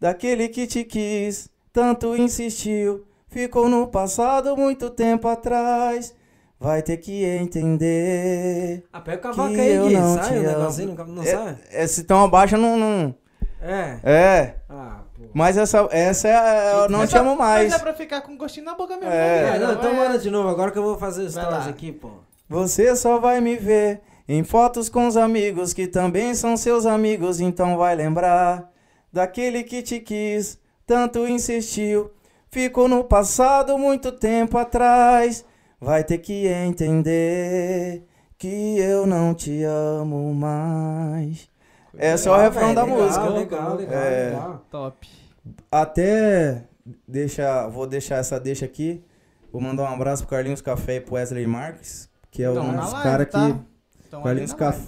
[0.00, 6.14] daquele que te quis, tanto insistiu, ficou no passado muito tempo atrás.
[6.58, 8.84] Vai ter que entender.
[8.92, 9.94] Ah, pega o cavaco aí, Gui.
[9.96, 11.56] não Sai o negocinho, não, não sai?
[11.70, 13.14] É, se tão abaixo, não, não.
[13.62, 13.98] É.
[14.04, 14.54] É.
[14.68, 15.22] Ah, pô.
[15.32, 16.74] Mas essa, essa é.
[16.84, 17.70] Eu não Mas te amo é- mais.
[17.70, 19.10] Mas é pra ficar com gostinho na boca mesmo.
[19.10, 19.50] É.
[19.52, 19.94] né, É, não, então É.
[19.94, 22.10] manda de novo, agora que eu vou fazer os stories aqui, pô.
[22.48, 27.40] Você só vai me ver em fotos com os amigos que também são seus amigos,
[27.40, 28.69] então vai lembrar
[29.12, 32.10] daquele que te quis, tanto insistiu,
[32.50, 35.44] ficou no passado muito tempo atrás.
[35.80, 38.04] Vai ter que entender
[38.36, 41.48] que eu não te amo mais.
[41.98, 43.28] Esse é o refrão da legal, música.
[43.28, 44.24] Legal, legal, É.
[44.26, 44.66] legal.
[44.70, 45.08] Top.
[45.70, 46.64] Até
[47.06, 49.02] deixa, vou deixar essa deixa aqui.
[49.52, 52.76] Vou mandar um abraço pro Carlinhos Café e pro Wesley Marques, que é Tão um
[52.76, 53.46] dos caras tá?
[53.50, 53.56] que
[54.06, 54.78] Então, Carlinhos na live.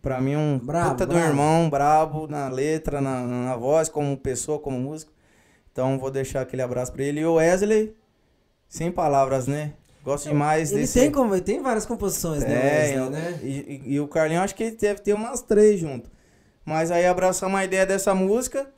[0.00, 1.28] Pra mim, um Brabo, puta do brabo.
[1.28, 5.12] irmão, brabo na letra, na, na voz, como pessoa, como músico.
[5.72, 7.20] Então vou deixar aquele abraço pra ele.
[7.20, 7.94] E o Wesley,
[8.68, 9.72] sem palavras, né?
[10.04, 11.00] Gosto demais Ele desse.
[11.00, 12.54] tem, como, tem várias composições, né?
[12.54, 13.38] É, Wesley, eu- né?
[13.42, 16.08] E, e- e o Carlinhos, acho que ele deve ter umas três junto.
[16.64, 18.68] Mas aí abraçamos a ideia dessa música.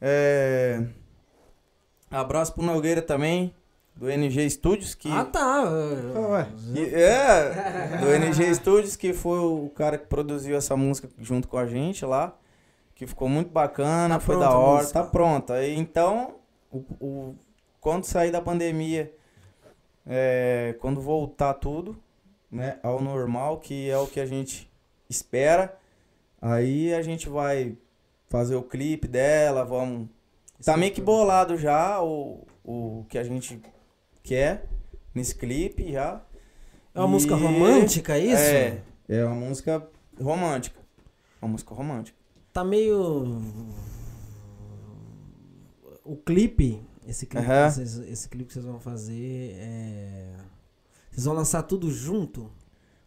[0.00, 0.82] É...
[2.10, 3.54] Abraço pro Nogueira também,
[3.94, 5.10] do NG Studios, que.
[5.10, 5.64] Ah, tá.
[6.74, 11.56] Que- é, do NG Studios, que foi o cara que produziu essa música junto com
[11.58, 12.36] a gente lá.
[12.94, 15.66] Que ficou muito bacana, Tá foi da hora, tá pronta.
[15.66, 16.34] Então,
[16.70, 17.34] o, o-
[17.80, 19.12] quando sair da pandemia,
[20.06, 21.96] é, quando voltar tudo,
[22.50, 24.70] né, ao normal, que é o que a gente
[25.08, 25.76] espera,
[26.40, 27.76] aí a gente vai
[28.28, 30.08] fazer o clipe dela, vamos.
[30.64, 33.60] Tá meio que bolado já o, o que a gente
[34.22, 34.68] quer
[35.14, 36.20] nesse clipe já.
[36.94, 38.42] É uma música E- romântica, isso?
[38.42, 39.86] É, é uma música
[40.20, 40.80] romântica.
[41.40, 42.16] Uma música romântica.
[42.52, 43.40] Tá meio.
[46.04, 50.34] O clipe, esse clipe, que vocês, esse clipe que vocês vão fazer, é...
[51.10, 52.50] vocês vão lançar tudo junto?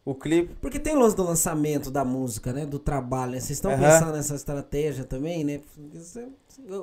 [0.04, 0.56] O clipe.
[0.62, 2.66] Porque tem o lance do lançamento da música, né?
[2.66, 3.32] Do trabalho.
[3.34, 3.40] né?
[3.40, 3.82] Vocês estão Aham.
[3.82, 5.60] pensando nessa estratégia também, né?
[5.60, 5.98] Porque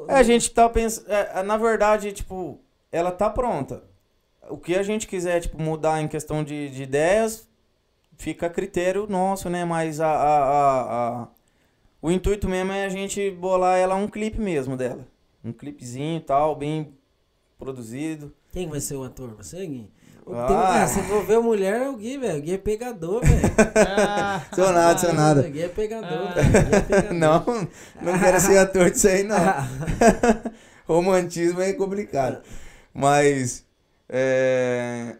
[0.08, 1.06] É, a gente tá pensando.
[1.44, 2.58] na verdade, tipo,
[2.90, 3.84] ela tá pronta.
[4.50, 7.48] O que a gente quiser, tipo, mudar em questão de, de ideias,
[8.18, 9.64] fica a critério nosso, né?
[9.64, 10.82] Mas a, a, a-
[11.22, 11.28] a-
[12.00, 15.06] o intuito mesmo é a gente bolar ela um clipe mesmo dela.
[15.44, 16.92] Um clipezinho e tal, bem
[17.58, 18.32] produzido.
[18.52, 19.34] Quem vai ser o ator?
[19.36, 19.90] Você, Gui?
[20.26, 20.46] Ah.
[20.46, 22.38] Tem, ah, se envolver a mulher é o Gui, velho.
[22.38, 23.40] O Gui é pegador, velho.
[23.98, 25.40] Ah, Sou nada, sou nada.
[25.40, 26.34] O Gui é pegador, Ah.
[26.34, 27.12] Gui é pegador.
[27.14, 27.44] Não,
[28.02, 29.36] não quero ser ator disso aí, não.
[29.36, 29.66] Ah,
[30.86, 32.42] Romantismo é complicado.
[32.92, 33.64] Mas.
[34.12, 35.16] É,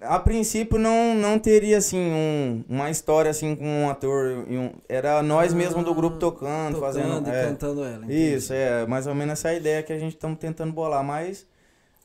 [0.00, 4.44] A princípio não, não teria assim um- uma história assim com um ator.
[4.48, 7.26] e um- Era nós mesmo do grupo tocando, tocando fazendo.
[7.26, 7.44] e é.
[7.46, 8.04] cantando ela.
[8.04, 8.34] entendi.
[8.34, 11.46] Isso, é mais ou menos essa ideia que a gente estamos tentando bolar, mas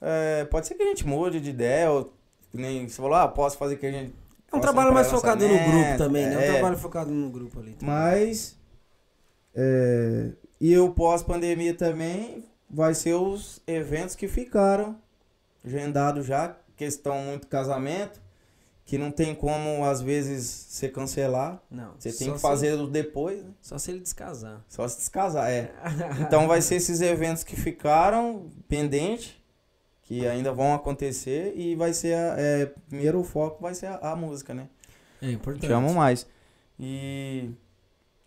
[0.02, 2.11] é, pode ser que a gente mude de ideia, ou
[2.53, 4.14] nem você falou, ah, posso fazer que a gente.
[4.52, 6.34] É um trabalho mais focado no grupo também, né?
[6.34, 6.52] É um é.
[6.53, 7.74] trabalho focado no grupo ali.
[7.74, 7.95] também.
[7.95, 8.58] Mas.
[9.56, 10.30] é,
[10.60, 14.95] e o pós-pandemia também vai ser os eventos que ficaram
[15.66, 18.22] agendados já, questão muito casamento,
[18.85, 21.61] que não tem como às vezes você cancelar.
[21.72, 21.93] Não.
[21.98, 23.51] Você tem que fazer o depois, né?
[23.61, 24.61] Só se ele descasar.
[24.67, 25.72] Só se descasar, é.
[26.22, 29.35] Então vai ser esses eventos que ficaram pendentes,
[30.01, 34.11] que ainda vão acontecer, e vai ser, a- é, primeiro o foco vai ser a,
[34.11, 34.67] a música, né?
[35.22, 35.67] É importante.
[35.67, 36.27] Chamam mais.
[36.77, 37.50] E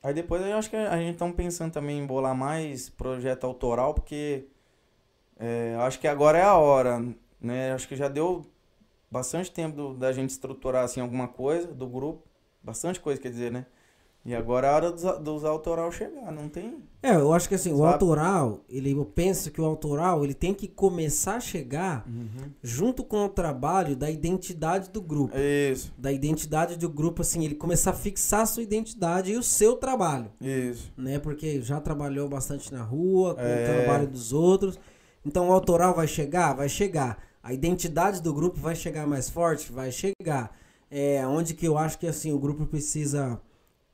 [0.03, 3.93] aí depois eu acho que a gente tá pensando também em bolar mais projeto autoral,
[3.93, 4.47] porque
[5.39, 7.05] é, acho que agora é a hora,
[7.41, 7.73] né?
[7.73, 8.45] Acho que já deu
[9.11, 12.23] bastante tempo do- da gente estruturar assim alguma coisa do grupo,
[12.63, 13.67] bastante coisa quer dizer, né?
[14.25, 16.83] E agora é a hora dos, dos autoral chegar, não tem?
[17.01, 17.93] É, eu acho que assim, o Sabe?
[17.93, 22.05] autoral, ele, eu penso que o autoral, ele tem que começar a chegar
[22.61, 25.33] junto com o trabalho da identidade do grupo.
[25.39, 29.45] Isso, Da identidade do grupo, assim, ele começar a fixar a sua identidade e o
[29.45, 30.33] seu trabalho.
[30.41, 30.93] isso.
[30.97, 31.21] né?
[31.21, 33.63] Porque já trabalhou bastante na rua, com É.
[33.63, 34.77] o trabalho dos outros.
[35.27, 36.53] Então o autoral vai chegar?
[36.55, 37.19] Vai chegar.
[37.43, 39.73] A identidade do grupo vai chegar mais forte?
[39.73, 40.57] Vai chegar.
[40.91, 43.41] É onde que eu acho que assim o grupo precisa.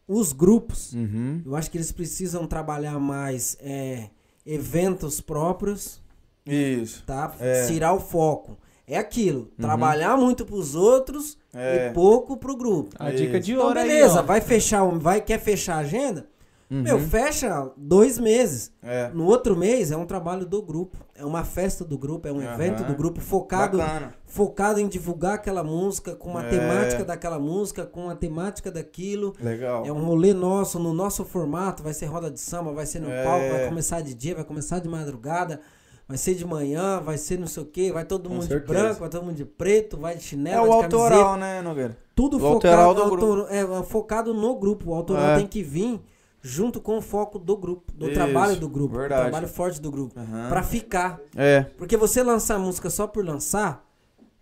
[0.07, 1.41] Os grupos, Uhum.
[1.47, 4.11] eu acho que eles precisam trabalhar mais é,
[4.44, 6.02] eventos próprios,
[6.47, 7.02] Isso.
[7.07, 7.35] tá?
[7.41, 7.67] É.
[7.67, 8.59] Tirar o foco.
[8.86, 11.89] É aquilo, trabalhar muito pros outros É.
[11.89, 12.94] e pouco pro grupo.
[12.99, 14.23] a dica de Então, ouro aí, beleza, ó.
[14.23, 16.27] vai fechar, um- vai quer fechar a agenda?
[16.73, 16.83] Uhum.
[16.84, 18.73] Meu, fecha dois meses.
[18.83, 19.10] É.
[19.12, 20.97] No outro mês é um trabalho do grupo.
[21.15, 22.55] É uma festa do grupo, é um Aham.
[22.55, 24.15] evento do grupo focado, Bacana.
[24.25, 26.49] focado em divulgar aquela música, com a É.
[26.49, 29.34] temática daquela música, com a temática daquilo.
[29.39, 29.84] Legal.
[29.84, 33.10] É um rolê nosso, no nosso formato, vai ser roda de samba, vai ser no
[33.10, 33.23] É.
[33.23, 35.60] palco, vai começar de dia, vai começar de madrugada,
[36.09, 38.49] vai ser de manhã, vai ser não sei o quê, vai todo Com mundo de
[38.49, 38.73] certeza.
[38.81, 40.97] branco, vai todo mundo de preto, vai de chinelo, É o de camiseta.
[40.97, 41.99] autoral, né, Nogueira?
[42.15, 44.91] Tudo O focado, autoral do autor- é, é, focado no grupo.
[44.91, 45.36] O autoral É.
[45.36, 46.01] tem que vir
[46.43, 49.21] junto com o foco do grupo, do Isso, trabalho do grupo, verdade.
[49.23, 50.19] do trabalho forte do grupo.
[50.19, 50.49] Aham.
[50.49, 51.21] Pra ficar.
[51.37, 51.62] É.
[51.79, 53.89] Porque você lançar música só por lançar,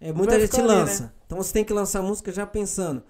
[0.00, 1.02] é, muita gente ali, lança.
[1.04, 1.10] né?
[1.26, 3.02] Então você tem que lançar música já pensando.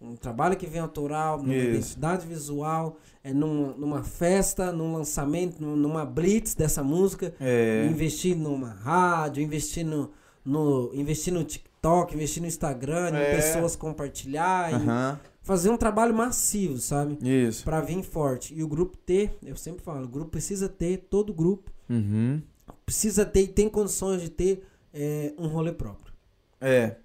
[0.00, 1.68] Um trabalho que vem autoral, numa Isso.
[1.70, 7.32] identidade visual, é num- numa festa, num lançamento, num- numa blitz dessa música.
[7.40, 7.86] É.
[7.90, 10.10] Investir numa rádio, investir no,
[10.44, 13.32] no- investir no TikTok, investir no Instagram, É.
[13.32, 15.20] em pessoas compartilhar, em Aham.
[15.44, 17.18] Fazer um trabalho massivo, sabe?
[17.22, 17.62] Isso.
[17.64, 18.52] Pra vir forte.
[18.54, 22.42] E o grupo ter, eu sempre falo, o grupo precisa ter, todo grupo Uhum.
[22.84, 26.12] precisa ter e tem condições de ter é, um rolê próprio.
[26.60, 26.96] É.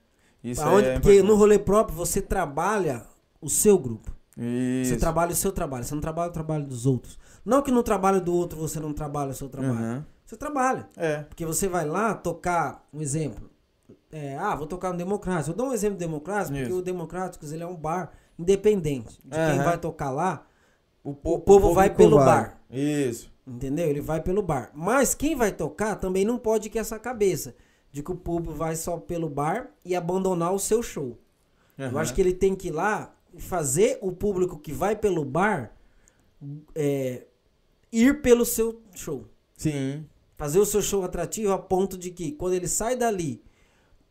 [0.42, 3.06] Isso Aonde, é porque no rolê próprio você trabalha
[3.42, 4.10] o seu grupo.
[4.38, 4.92] Isso.
[4.92, 7.20] Você trabalha o seu trabalho, você não trabalha o trabalho dos outros.
[7.44, 9.76] Não que no trabalho do outro você não trabalha o seu trabalho.
[9.76, 10.06] Aham.
[10.26, 10.88] Você trabalha.
[10.96, 11.24] É.
[11.24, 13.50] Porque você vai lá tocar, um exemplo.
[14.12, 15.52] É, ah, vou tocar no Democrático.
[15.52, 19.20] Eu dou um exemplo do Democrático, porque o Democráticos ele é um bar independente.
[19.24, 19.64] De quem Aham.
[19.64, 20.48] vai tocar lá,
[21.04, 22.26] O, o povo vai público pelo vai.
[22.26, 22.62] bar.
[22.72, 23.32] Isso.
[23.46, 23.88] Entendeu?
[23.88, 24.72] Ele vai pelo bar.
[24.74, 27.56] Mas quem vai tocar também não pode com essa cabeça
[27.92, 31.18] de que o público vai só pelo bar e abandonar o seu show.
[31.78, 35.24] Eu acho que ele tem que ir lá e fazer o público que vai pelo
[35.24, 35.74] bar
[36.76, 37.26] é,
[37.92, 39.26] ir pelo seu show.
[39.58, 40.06] Sim.
[40.38, 43.42] Fazer o seu show atrativo a ponto de que quando ele sai dali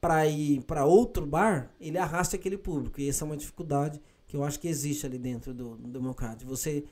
[0.00, 3.00] para ir para outro bar, ele arrasta aquele público.
[3.00, 6.48] E essa é uma dificuldade que eu acho que existe ali dentro do, do Democrático.
[6.48, 6.84] Você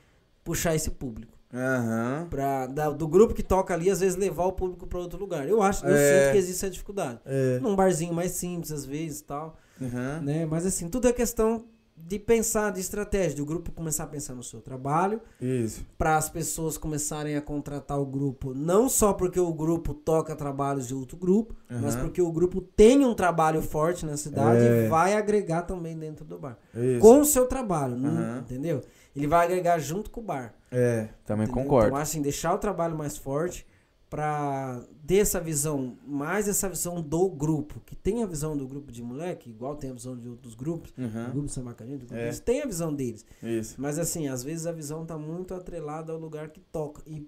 [0.42, 1.36] puxar esse público.
[1.55, 2.26] Aham.
[2.28, 5.48] Pra, da- do grupo que toca ali, às vezes levar o público para outro lugar.
[5.48, 6.23] Eu acho, eu É.
[6.23, 7.20] sinto que existe essa dificuldade.
[7.24, 7.60] É.
[7.60, 10.20] Num barzinho mais simples, às vezes, tal, Aham.
[10.23, 10.44] né?
[10.47, 11.65] Mas assim, tudo é questão
[11.97, 15.84] de pensar de estratégia, do grupo começar a pensar no seu trabalho, Isso.
[15.99, 20.86] para as pessoas começarem a contratar o grupo, não só porque o grupo toca trabalhos
[20.86, 22.05] de outro grupo, mas Aham.
[22.05, 24.84] porque o grupo tem um trabalho forte na cidade É.
[24.84, 26.58] e vai agregar também dentro do bar.
[26.75, 27.00] Isso.
[27.00, 28.39] Com o seu trabalho, Aham.
[28.41, 28.83] entendeu?
[29.15, 30.55] Ele vai agregar junto com o bar.
[30.70, 31.62] É, também entendeu?
[31.65, 31.89] concordo.
[31.89, 33.66] Então, assim, deixar o trabalho mais forte
[34.09, 38.93] para ter essa visão, mais essa visão do grupo, que tem a visão do grupo
[38.93, 41.31] de moleque, igual tem a visão de outros grupos, do Uhum.
[41.33, 42.26] grupo Macarinho, do grupo É.
[42.26, 43.25] eles têm a visão deles.
[43.43, 43.75] Isso.
[43.78, 47.02] Mas assim, às vezes a visão tá muito atrelada ao lugar que toca.
[47.07, 47.26] E,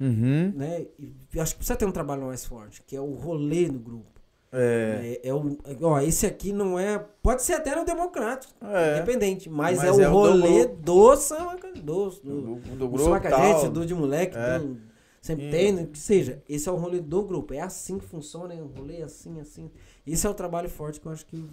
[0.00, 0.52] Uhum.
[0.54, 3.78] né, e acho que precisa ter um trabalho mais forte, que é o rolê no
[3.78, 4.12] grupo.
[4.52, 5.18] É.
[5.24, 6.98] É, é o, é- ó, esse aqui não é.
[7.22, 8.98] Pode ser até no democrático, É.
[8.98, 10.76] independente, mas, Mas é, é o do rolê grupo.
[10.82, 14.76] do do, do, Do, do do grupo do de moleque, do,
[15.24, 16.42] sempre E- tem, que seja.
[16.48, 17.54] Esse é o rolê do grupo.
[17.54, 19.70] É assim que funciona, é um rolê assim, assim.
[20.06, 21.44] Esse é o trabalho forte que eu acho que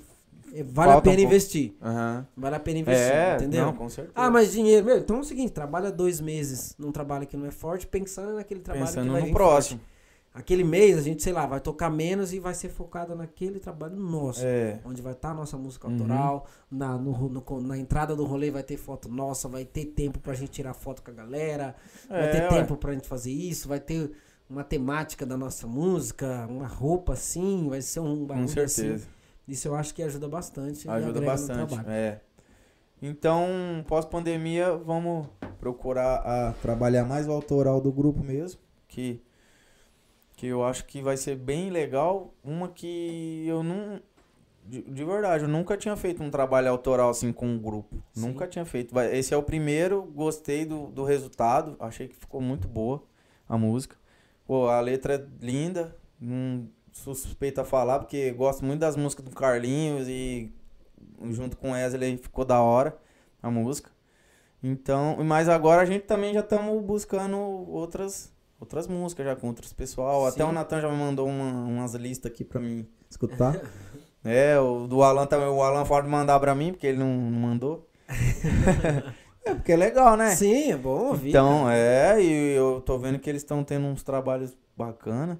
[0.54, 1.74] é, vale Falta a pena um investir.
[1.82, 2.28] Aham.
[2.36, 3.66] Vale a pena investir, É, entendeu?
[3.68, 4.14] não, com certeza.
[4.16, 7.46] Ah, mas dinheiro, meu, então é o seguinte, trabalha dois meses num trabalho que não
[7.46, 9.80] é forte, pensando naquele trabalho Pensando que vai no próximo.
[9.80, 9.91] forte.
[10.34, 13.98] Aquele mês a gente, sei lá, vai tocar menos e vai ser focado naquele trabalho
[13.98, 14.42] nosso.
[14.46, 14.80] É.
[14.86, 15.94] Onde vai estar a nossa música Uhum.
[15.96, 20.20] autoral, na, no no- na entrada do rolê vai ter foto nossa, vai ter tempo
[20.20, 21.76] pra gente tirar foto com a galera,
[22.08, 22.48] vai É, ter ué.
[22.48, 24.10] tempo pra gente fazer isso, vai ter
[24.50, 28.96] uma temática da nossa música, uma roupa assim, vai ser um Com bagulho certeza.
[28.96, 29.06] assim.
[29.48, 30.90] Isso eu acho que ajuda bastante.
[30.90, 31.76] Ajuda bastante.
[31.88, 32.22] É.
[33.02, 33.48] Então,
[33.88, 35.28] pós-pandemia, vamos
[35.60, 39.22] procurar a trabalhar mais o autoral do grupo mesmo, que
[40.42, 44.02] que eu acho que vai ser bem legal, uma que eu não
[44.66, 47.96] de, de verdade, eu nunca tinha feito um trabalho autoral assim com um grupo.
[48.12, 48.22] Sim.
[48.22, 49.00] Nunca tinha feito.
[49.00, 53.04] Esse é o primeiro, gostei do, do resultado, achei que ficou muito boa
[53.48, 53.96] a música.
[54.48, 60.08] Pô, a letra é linda, não suspeita falar, porque gosto muito das músicas do Carlinhos
[60.08, 60.52] e
[61.30, 62.98] junto com Wesley ficou da hora
[63.44, 63.92] a música.
[64.64, 68.31] Então, mas agora a gente também já estamos buscando outras
[68.62, 70.26] outras músicas já com outros pessoal.
[70.28, 70.50] Até Sim.
[70.50, 73.60] o Natan já me mandou uma- umas listas aqui pra mim escutar.
[74.24, 77.40] é, o do Alan também, o Alan pode mandar pra mim, porque ele não, não
[77.40, 77.88] mandou.
[79.46, 80.36] é, porque é legal, né?
[80.36, 81.30] Sim, é bom ouvir.
[81.30, 85.40] Então, é, e eu tô vendo que eles estão tendo uns trabalhos bacana.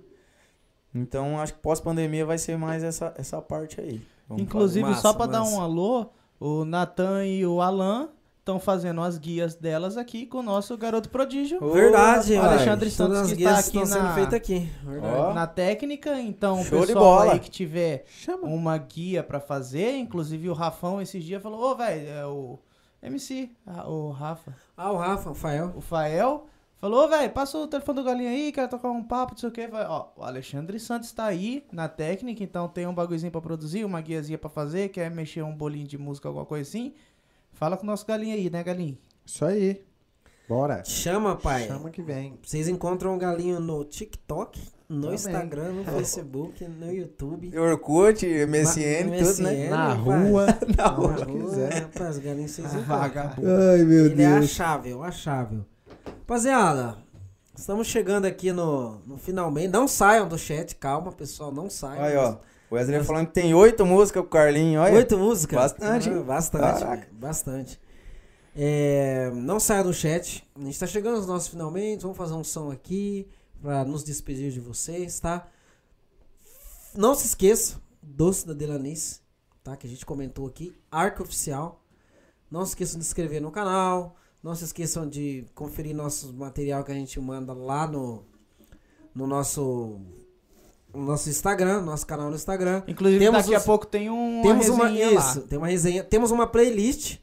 [0.94, 4.02] Então, acho que pós-pandemia vai ser mais essa, essa parte aí.
[4.28, 5.56] Vamos Inclusive, Massa, só pra dar massa.
[5.56, 6.08] um alô,
[6.40, 8.10] o Natan e o Alan
[8.42, 11.60] estão fazendo as guias delas aqui com o nosso garoto prodígio.
[11.72, 12.54] Verdade, rapaz.
[12.54, 14.70] Alexandre Todas Santos as que guias está aqui estão sendo na- aqui.
[15.04, 15.34] Ó.
[15.34, 18.48] Na técnica, então, o Show pessoal aí que tiver Chama.
[18.48, 22.60] uma guia pra fazer, inclusive o Rafão esses dias falou, ô, velho, é o
[23.02, 23.50] MC,
[23.88, 25.74] o Rafa, Ah, o Rafa, o Fael.
[25.76, 26.48] o Fael,
[26.80, 29.50] falou, ô, velho, passa o telefone do Galinha aí, quero tocar um papo, não sei
[29.50, 29.70] o que.
[29.72, 34.02] Ó, o Alexandre Santos tá aí na técnica, então tem um bagulhozinho pra produzir, uma
[34.02, 36.94] guiazinha pra fazer, quer mexer um bolinho de música, alguma coisa assim.
[37.62, 38.98] Fala com o nosso Galinha aí, né, Galinha?
[39.24, 39.84] Isso aí.
[40.50, 40.84] Bora.
[40.84, 41.68] Chama, pai.
[41.68, 42.40] Chama que vem.
[42.42, 44.60] Vocês encontram o Galinho no TikTok,
[44.90, 45.14] no Também.
[45.14, 47.56] Instagram, no Facebook, no YouTube.
[47.56, 49.70] Orkut, MSN, Na- tudo, né?
[49.70, 50.48] Na rua.
[50.76, 51.74] Na Na rua, rua quiser.
[51.84, 53.48] rapaz, Galinho vocês Ah, vagabundo.
[53.48, 55.64] Ai, meu Ele é achável, achável.
[56.22, 56.98] Rapaziada,
[57.56, 59.68] estamos chegando aqui no, no finalmente.
[59.68, 62.04] Não saiam do chat, calma, pessoal, não saiam.
[62.04, 62.38] Aí, ó.
[62.72, 64.96] O Wesley falando que tem oito músicas com o Carlinho, olha.
[64.96, 65.60] Oito músicas?
[65.60, 67.08] Bastante, Ah, bastante, Caraca.
[67.12, 67.82] bastante.
[68.56, 70.48] É, não saia do chat.
[70.56, 72.02] A gente tá chegando aos nossos finalmente.
[72.04, 73.28] Vamos fazer um som aqui
[73.62, 75.46] pra nos despedir de vocês, tá?
[76.96, 79.20] Não se esqueça, Doce da Delanice,
[79.62, 79.76] tá?
[79.76, 80.74] Que a gente comentou aqui.
[80.90, 81.84] Arca Oficial.
[82.50, 84.16] Não se esqueçam de se inscrever no canal.
[84.42, 88.26] Não se esqueçam de conferir nosso material que a gente manda lá no,
[89.14, 90.21] no nosso, no
[90.94, 92.84] nosso Instagram, nosso canal no Instagram.
[92.88, 96.04] Inclusive, Temos daqui a os- pouco tem um Temos uma, isso, tem uma resenha.
[96.04, 97.18] Temos uma playlist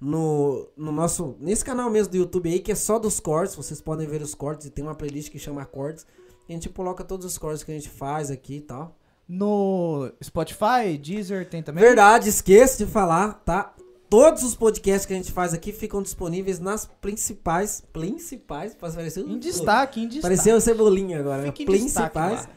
[0.00, 1.36] no, no nosso.
[1.40, 3.54] Nesse canal mesmo do YouTube aí, que é só dos cortes.
[3.56, 6.06] Vocês podem ver os cortes e tem uma playlist que chama cortes.
[6.48, 8.96] E a gente coloca todos os cortes que a gente faz aqui e tal.
[9.28, 11.84] No Spotify, Deezer tem também?
[11.84, 13.74] Verdade, esqueço de falar, tá?
[14.08, 17.82] Todos os podcasts que a gente faz aqui ficam disponíveis nas principais.
[17.92, 18.74] Principais?
[19.18, 20.22] Em destaque, em destaque.
[20.22, 21.52] Pareceu Cebolinha agora, né?
[21.54, 22.48] Fica destaque Principais.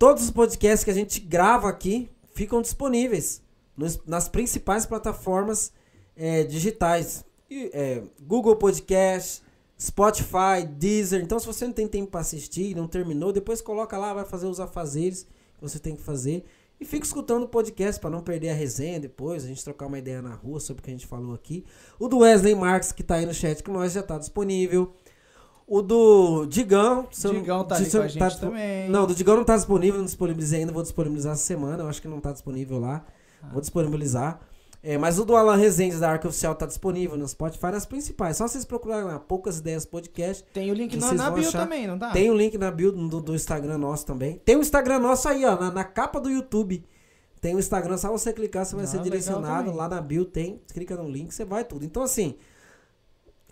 [0.00, 3.42] Todos os podcasts que a gente grava aqui ficam disponíveis
[3.76, 5.74] nos- nas principais plataformas
[6.16, 7.22] é, digitais.
[7.50, 9.42] E, é, Google Podcast,
[9.78, 11.22] Spotify, Deezer.
[11.22, 14.46] Então, se você não tem tempo para assistir, não terminou, depois coloca lá, vai fazer
[14.46, 15.24] os afazeres
[15.58, 16.46] que você tem que fazer.
[16.80, 19.98] E fica escutando o podcast para não perder a resenha depois, a gente trocar uma
[19.98, 21.62] ideia na rua sobre o que a gente falou aqui.
[21.98, 24.94] O do Wesley Marques, que tá aí no chat com nós, já tá disponível.
[25.72, 27.06] O do Digão.
[27.22, 28.88] não- Digão tá se não dispo- também.
[28.90, 31.84] Não, do Digão não tá disponível, não disponibilizei ainda, vou disponibilizar essa semana.
[31.84, 33.04] Eu acho que não tá disponível lá.
[33.40, 33.50] Ah.
[33.52, 34.40] Vou disponibilizar.
[34.82, 38.36] É, mas o do Alan Rezende da Arca Oficial tá disponível no Spotify, nas principais.
[38.36, 40.42] Só vocês procurarem lá, Poucas Ideias Podcast.
[40.52, 42.10] Tem o link na, na bio achar- também, não tá?
[42.10, 44.40] Tem o link na bio do, do Instagram nosso também.
[44.44, 46.84] Tem o Instagram nosso aí, ó, na, na capa do YouTube.
[47.40, 49.72] Tem o Instagram, só você clicar, você vai Ah, ser direcionado.
[49.72, 51.84] Lá na bio tem, clica no link, você vai tudo.
[51.84, 52.34] Então, assim,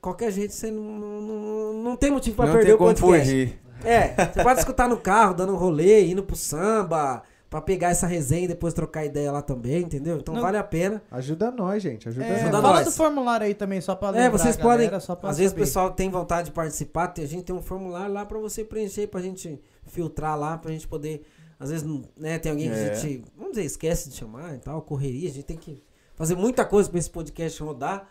[0.08, 3.24] qualquer jeito você não, não, não, tem motivo pra Não perder tem o como podcast.
[3.30, 3.58] fugir.
[3.84, 8.06] É, você pode escutar no carro, dando um rolê, indo pro samba, pra pegar essa
[8.06, 10.16] resenha e depois trocar ideia lá também, entendeu?
[10.18, 11.00] Então Não- vale a pena.
[11.10, 12.08] Ajuda nós, gente.
[12.08, 12.40] Ajuda É, nós.
[12.42, 12.84] Ajuda fala nós.
[12.86, 14.86] do formulário aí também, só pra É, lembrar vocês a podem.
[14.86, 15.64] galera, só pra Às vezes o saber.
[15.64, 19.06] pessoal tem vontade de participar, tem- a gente tem um formulário lá pra você preencher,
[19.06, 21.24] pra gente filtrar lá, pra gente poder.
[21.60, 22.90] Às vezes, né, tem alguém que É.
[22.90, 25.82] a gente, vamos dizer, esquece de chamar e tal, correria, a gente tem que
[26.16, 28.08] fazer muita coisa pra esse podcast rodar.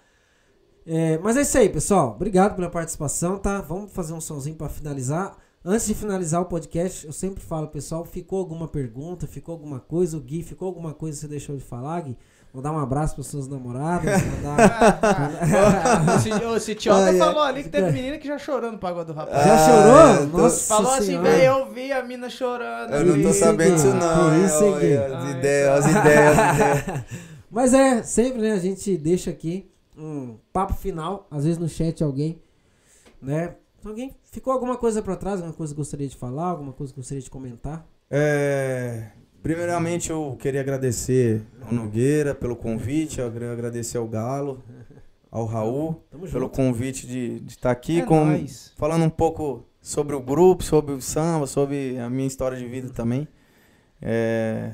[0.87, 2.13] É, mas é isso aí, pessoal.
[2.15, 3.59] Obrigado pela participação, tá?
[3.61, 5.35] Vamos fazer um sonzinho pra finalizar.
[5.65, 10.15] Antes de finalizar o podcast, eu sempre falo, pessoal, ficou alguma pergunta, ficou alguma coisa,
[10.15, 12.17] o Gui, ficou alguma coisa que você deixou de falar, Gui?
[12.53, 14.99] Vou dar um abraço para suas namoradas, mandar...
[16.15, 17.17] Esse, ô, esse Tioca Ai, ai.
[17.17, 19.45] falou ali que teve menina que já chorou no pagode do rapaz.
[19.45, 20.23] Já Ah, chorou?
[20.23, 22.93] eu tô- Nossa Falou assim, velho, eu vi a mina chorando.
[22.93, 23.29] Eu não tô.
[23.29, 23.75] Isso, sabendo Gui.
[23.75, 24.35] disso não.
[24.35, 24.45] Hein?
[24.45, 24.97] isso, Olha, Gui.
[24.97, 27.05] As Ai, ideias, as ideias, as ideias.
[27.51, 32.03] Mas é, sempre, né, a gente deixa aqui um papo final, às vezes no chat
[32.03, 32.41] alguém,
[33.21, 33.55] né?
[33.83, 36.99] Alguém ficou alguma coisa pra trás, alguma coisa que gostaria de falar, alguma coisa que
[36.99, 37.87] gostaria de comentar?
[38.09, 39.11] É,
[39.41, 44.61] primeiramente eu queria agradecer ao Nogueira pelo convite, eu queria agradecer ao Galo,
[45.31, 46.55] ao Raul, Tamo pelo junto.
[46.55, 48.73] convite de estar aqui É com, nóis.
[48.77, 52.89] falando um pouco sobre o grupo, sobre o samba, sobre a minha história de vida
[52.89, 53.27] também.
[54.01, 54.73] É,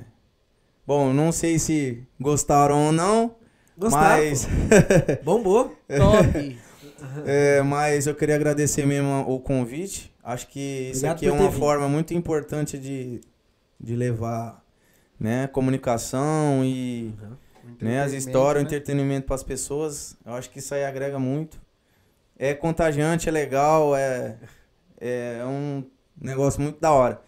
[0.87, 3.35] bom, não sei se gostaram ou não,
[3.77, 4.47] Gostaram, mas.
[5.23, 5.75] Bombou.
[5.87, 6.59] Top.
[7.25, 10.13] é, mas eu queria agradecer mesmo o convite.
[10.23, 11.59] Acho que isso Obrigado aqui é uma vindo.
[11.59, 13.19] forma muito importante de,
[13.79, 14.63] de levar
[15.19, 17.13] né, comunicação e
[17.81, 20.15] né, as histórias, o entretenimento para as pessoas.
[20.25, 21.61] Eu acho que isso aí agrega muito.
[22.37, 24.37] É contagiante, é legal, é,
[24.99, 25.83] é um
[26.19, 27.21] negócio muito da hora.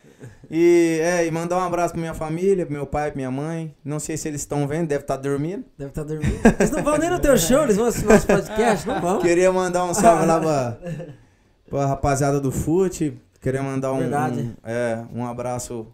[0.50, 3.76] E, é, e mandar um abraço pra minha família, pro meu pai, pra minha mãe.
[3.84, 5.66] Não sei se eles estão vendo, deve estar dormindo.
[5.78, 6.40] Deve estar dormindo.
[6.60, 9.20] Eles não vão nem no teu show, eles vão assistir nosso podcast, não vão.
[9.20, 10.78] Queria mandar um salve lá pra,
[11.70, 13.20] pra rapaziada do fute.
[13.42, 15.88] Queria mandar um, um, é, um abraço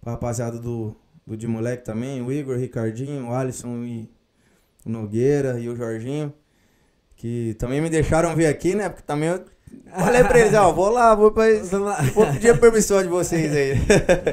[0.00, 4.10] pra rapaziada do, do de moleque também, o Igor, o Ricardinho, o Alisson e
[4.84, 6.32] o Nogueira e o Jorginho.
[7.14, 8.88] Que também me deixaram vir aqui, né?
[8.88, 9.44] Porque também eu
[9.92, 11.44] falei pra eles, ó, vou lá, vou pra.
[12.14, 13.74] Vou pedir a permissão de vocês aí.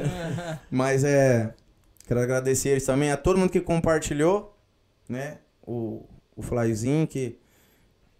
[0.70, 1.54] Mas é.
[2.06, 4.56] Quero agradecer eles também, a todo mundo que compartilhou,
[5.08, 5.38] né?
[5.62, 7.38] O, o flyzinho que,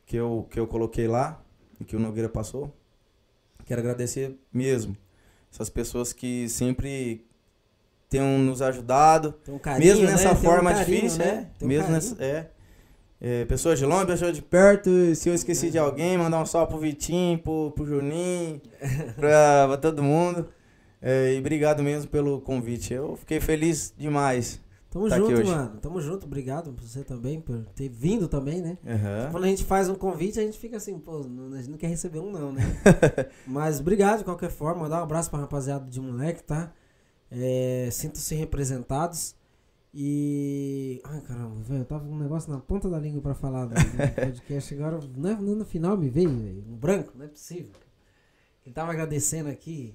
[0.05, 1.41] que, eu, que eu coloquei lá
[1.81, 2.75] e que o Nogueira passou.
[3.65, 4.97] Quero agradecer mesmo.
[5.53, 7.27] Essas pessoas que sempre
[8.09, 9.35] tenham nos ajudado.
[9.49, 10.31] Um carinho, mesmo nessa né?
[10.31, 11.51] Tem um forma carinho, difícil, né?
[11.59, 12.11] Tem um mesmo carinho.
[12.11, 12.25] nessa.
[12.25, 12.51] É.
[13.21, 14.91] É, pessoas de longe, pessoas de perto.
[15.15, 18.61] Se eu esqueci de alguém, mandar um salve pro Vitinho, pro, pro Juninho,
[19.17, 20.49] pra, pra todo mundo.
[21.03, 22.93] É, e obrigado mesmo pelo convite.
[22.95, 24.61] Eu fiquei feliz demais.
[24.91, 25.79] Tamo tá junto, mano.
[25.81, 26.27] Tamo junto.
[26.27, 28.79] Obrigado por você também, por ter vindo também, né?
[28.87, 29.29] Aham.
[29.31, 31.77] Quando a gente faz um convite, a gente fica assim, pô, não- a gente não
[31.77, 32.63] quer receber um não, né?
[33.47, 34.83] Mas obrigado de qualquer forma.
[34.83, 36.73] Mandar um abraço pra rapaziada de moleque, tá?
[37.31, 39.37] É, Sintam-se representados.
[39.95, 41.01] E.
[41.05, 41.81] Ai, caramba, velho.
[41.81, 43.75] Eu tava com um negócio na ponta da língua pra falar do,
[44.15, 44.75] podcast.
[44.75, 46.65] Agora, não é- no final me veio, velho.
[46.67, 47.71] No branco, não é possível.
[48.65, 49.95] Ele tava agradecendo aqui.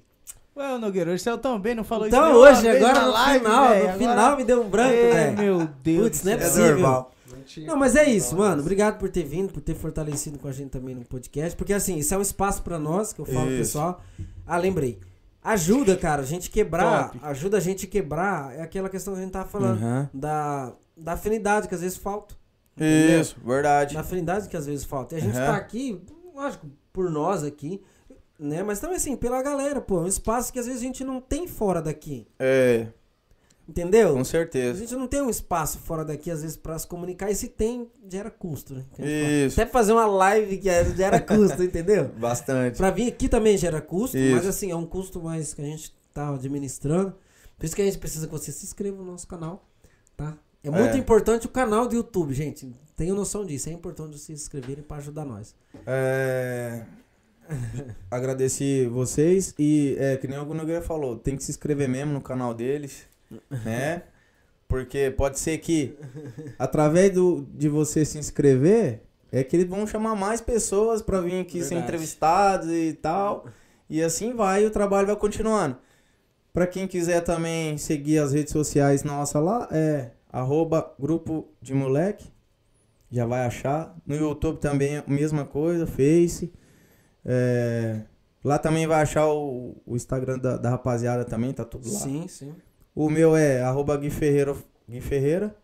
[0.56, 3.44] Ué, ô, Nogueira, hoje saiu tão bem, não falou isso Então, hoje, agora no live,
[3.44, 5.36] final, velho, no agora- final me deu um branco, Ei, velho.
[5.38, 6.70] Meu Deus Putz, não é possível.
[6.72, 7.10] normal.
[7.66, 8.62] Não, mas é isso, mano.
[8.62, 11.56] Obrigado por ter vindo, por ter fortalecido com a gente também no podcast.
[11.56, 13.58] Porque assim, isso é um espaço pra nós, que eu falo pro Isso.
[13.72, 14.00] pessoal.
[14.46, 14.98] Ah, lembrei.
[15.44, 17.10] Ajuda, cara, a gente quebrar.
[17.10, 17.20] Top.
[17.22, 18.56] Ajuda a gente quebrar.
[18.56, 19.78] É aquela questão que a gente tava falando.
[19.82, 20.10] Aham.
[20.14, 22.34] Da, da afinidade que às vezes falta.
[22.74, 23.20] Entendeu?
[23.20, 23.94] Isso, verdade.
[23.94, 25.14] Da afinidade que às vezes falta.
[25.14, 25.46] E a gente Aham.
[25.46, 26.00] tá aqui,
[26.34, 27.82] lógico, por nós aqui.
[28.38, 28.62] Né?
[28.62, 29.98] Mas também assim, pela galera, pô.
[29.98, 32.26] É um espaço que às vezes a gente não tem fora daqui.
[32.38, 32.86] É,
[33.66, 34.12] Entendeu?
[34.14, 34.78] com A certeza.
[34.78, 37.30] gente não tem um espaço fora daqui, às vezes, pra se comunicar.
[37.30, 38.84] E se tem, gera custo, né?
[38.98, 39.02] A.
[39.46, 39.58] Isso.
[39.60, 42.08] Até fazer uma live que é- gera custo, entendeu?
[42.18, 42.76] Bastante.
[42.76, 44.36] Pra vir aqui também gera custo, Isso.
[44.36, 47.14] mas assim, é um custo mais que a gente tá administrando.
[47.56, 49.66] Por isso que a gente precisa que você se inscreva no nosso canal,
[50.16, 50.36] tá?
[50.62, 50.98] É muito É.
[50.98, 52.70] importante o canal do YouTube, gente.
[52.96, 53.68] Tenham noção disso.
[53.68, 55.54] É importante vocês se inscreverem pra ajudar nós.
[55.86, 56.84] É,
[58.10, 62.20] agradeci vocês e é, que nem o Nogueira falou, tem que se inscrever mesmo no
[62.20, 63.02] canal deles,
[63.50, 64.02] né?
[64.68, 65.96] Porque pode ser que
[66.58, 71.40] através do, de você se inscrever, é que eles vão chamar mais pessoas pra vir
[71.40, 71.84] aqui ser Verdade.
[71.84, 73.46] entrevistados e tal.
[73.88, 75.76] E assim vai, o trabalho vai continuando.
[76.52, 82.32] Pra quem quiser também seguir as redes sociais nossa lá, é arroba grupo de moleque,
[83.10, 83.94] já vai achar.
[84.06, 86.52] No YouTube também a mesma coisa, Face.
[87.24, 88.02] É,
[88.42, 92.00] lá também vai achar o, o Instagram da, da rapaziada também, tá tudo lá.
[92.00, 92.54] Sim, sim.
[92.94, 94.54] O meu é arroba Gui Ferreira,
[94.88, 95.56] Gui Ferreira.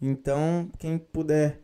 [0.00, 1.60] Então, quem puder,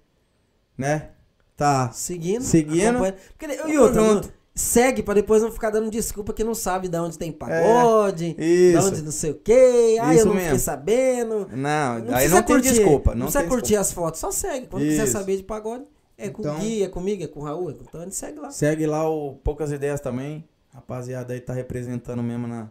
[0.79, 1.11] né,
[1.57, 2.43] tá Seguindo.
[2.43, 2.99] Seguindo.
[3.37, 4.21] Porque, e outra, não-
[4.55, 8.43] segue pra depois não ficar dando desculpa que não sabe de onde tem pagode, de
[8.43, 8.87] Isso.
[8.89, 9.97] onde não sei o quê.
[10.01, 10.41] Ah, eu não mesmo.
[10.49, 11.49] fiquei sabendo.
[11.53, 13.11] Não, Não aí não tem curtir, desculpa.
[13.11, 14.67] Não, Não, precisa curtir as fotos, só segue.
[14.69, 15.13] Quando quiser Isso.
[15.13, 15.85] saber de pagode,
[16.17, 18.13] é com Então- o Gui, é comigo, é com o Raul, é com o Tony,
[18.13, 18.51] segue lá.
[18.51, 20.45] Segue lá o Poucas Ideias também.
[20.73, 22.71] Rapaziada aí tá representando mesmo na,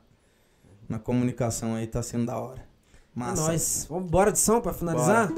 [0.90, 2.60] na comunicação aí, tá sendo da hora.
[2.60, 3.42] É Massa.
[3.44, 3.86] nóis.
[3.88, 5.32] Vamos embora de som pra finalizar?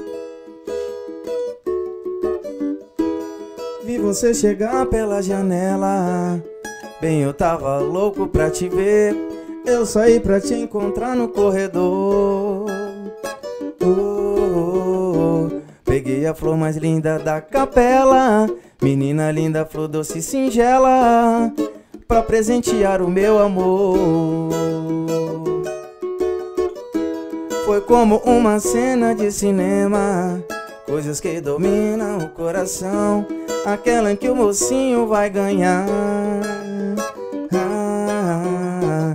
[3.84, 6.42] Vi você chegar pela janela.
[7.00, 9.14] Bem, eu tava louco pra te ver.
[9.66, 12.66] Eu saí pra te encontrar no corredor.
[13.80, 15.60] Oh, oh, oh.
[15.84, 18.48] Peguei a flor mais linda da capela.
[18.80, 21.52] Menina linda, flor doce e singela.
[22.12, 24.50] Pra presentear o meu amor.
[27.64, 30.44] Foi como uma cena de cinema.
[30.84, 33.26] Coisas que dominam o coração.
[33.64, 35.86] Aquela em que o mocinho vai ganhar.
[37.50, 39.14] Ah,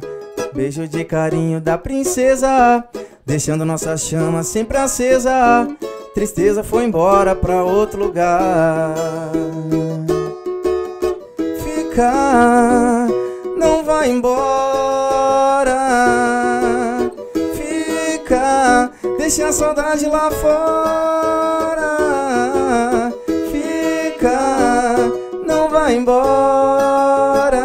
[0.56, 2.84] beijo de carinho da princesa.
[3.24, 5.67] Deixando nossa chama sempre acesa.
[6.16, 8.95] Tristeza foi embora pra outro lugar.
[11.98, 13.08] Fica,
[13.58, 15.76] não vai embora.
[17.56, 21.98] Fica, deixa a saudade lá fora.
[23.51, 24.40] Fica,
[25.43, 27.64] não vai embora.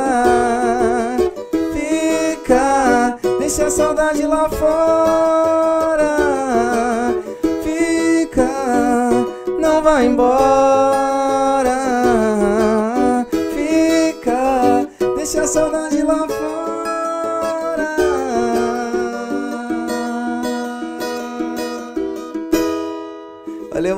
[1.74, 6.16] Fica, deixa a saudade lá fora.
[7.62, 8.48] Fica,
[9.60, 10.71] não vai embora.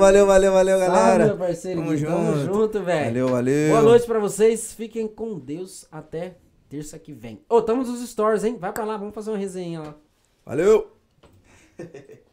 [0.04, 1.26] Valeu, valeu, valeu, valeu, Salve, galera.
[1.28, 1.80] meu parceiro.
[1.80, 2.04] Tamo Gui.
[2.04, 2.52] Tamo junto.
[2.54, 3.04] junto, velho.
[3.06, 3.70] Valeu, valeu.
[3.70, 4.74] Boa noite pra vocês.
[4.74, 6.36] Fiquem com Deus até
[6.68, 7.40] terça que vem.
[7.48, 8.58] Ô, tamo nos stories, hein?
[8.60, 9.94] Vai pra lá, vamos fazer uma resenha lá.
[10.44, 10.92] Valeu.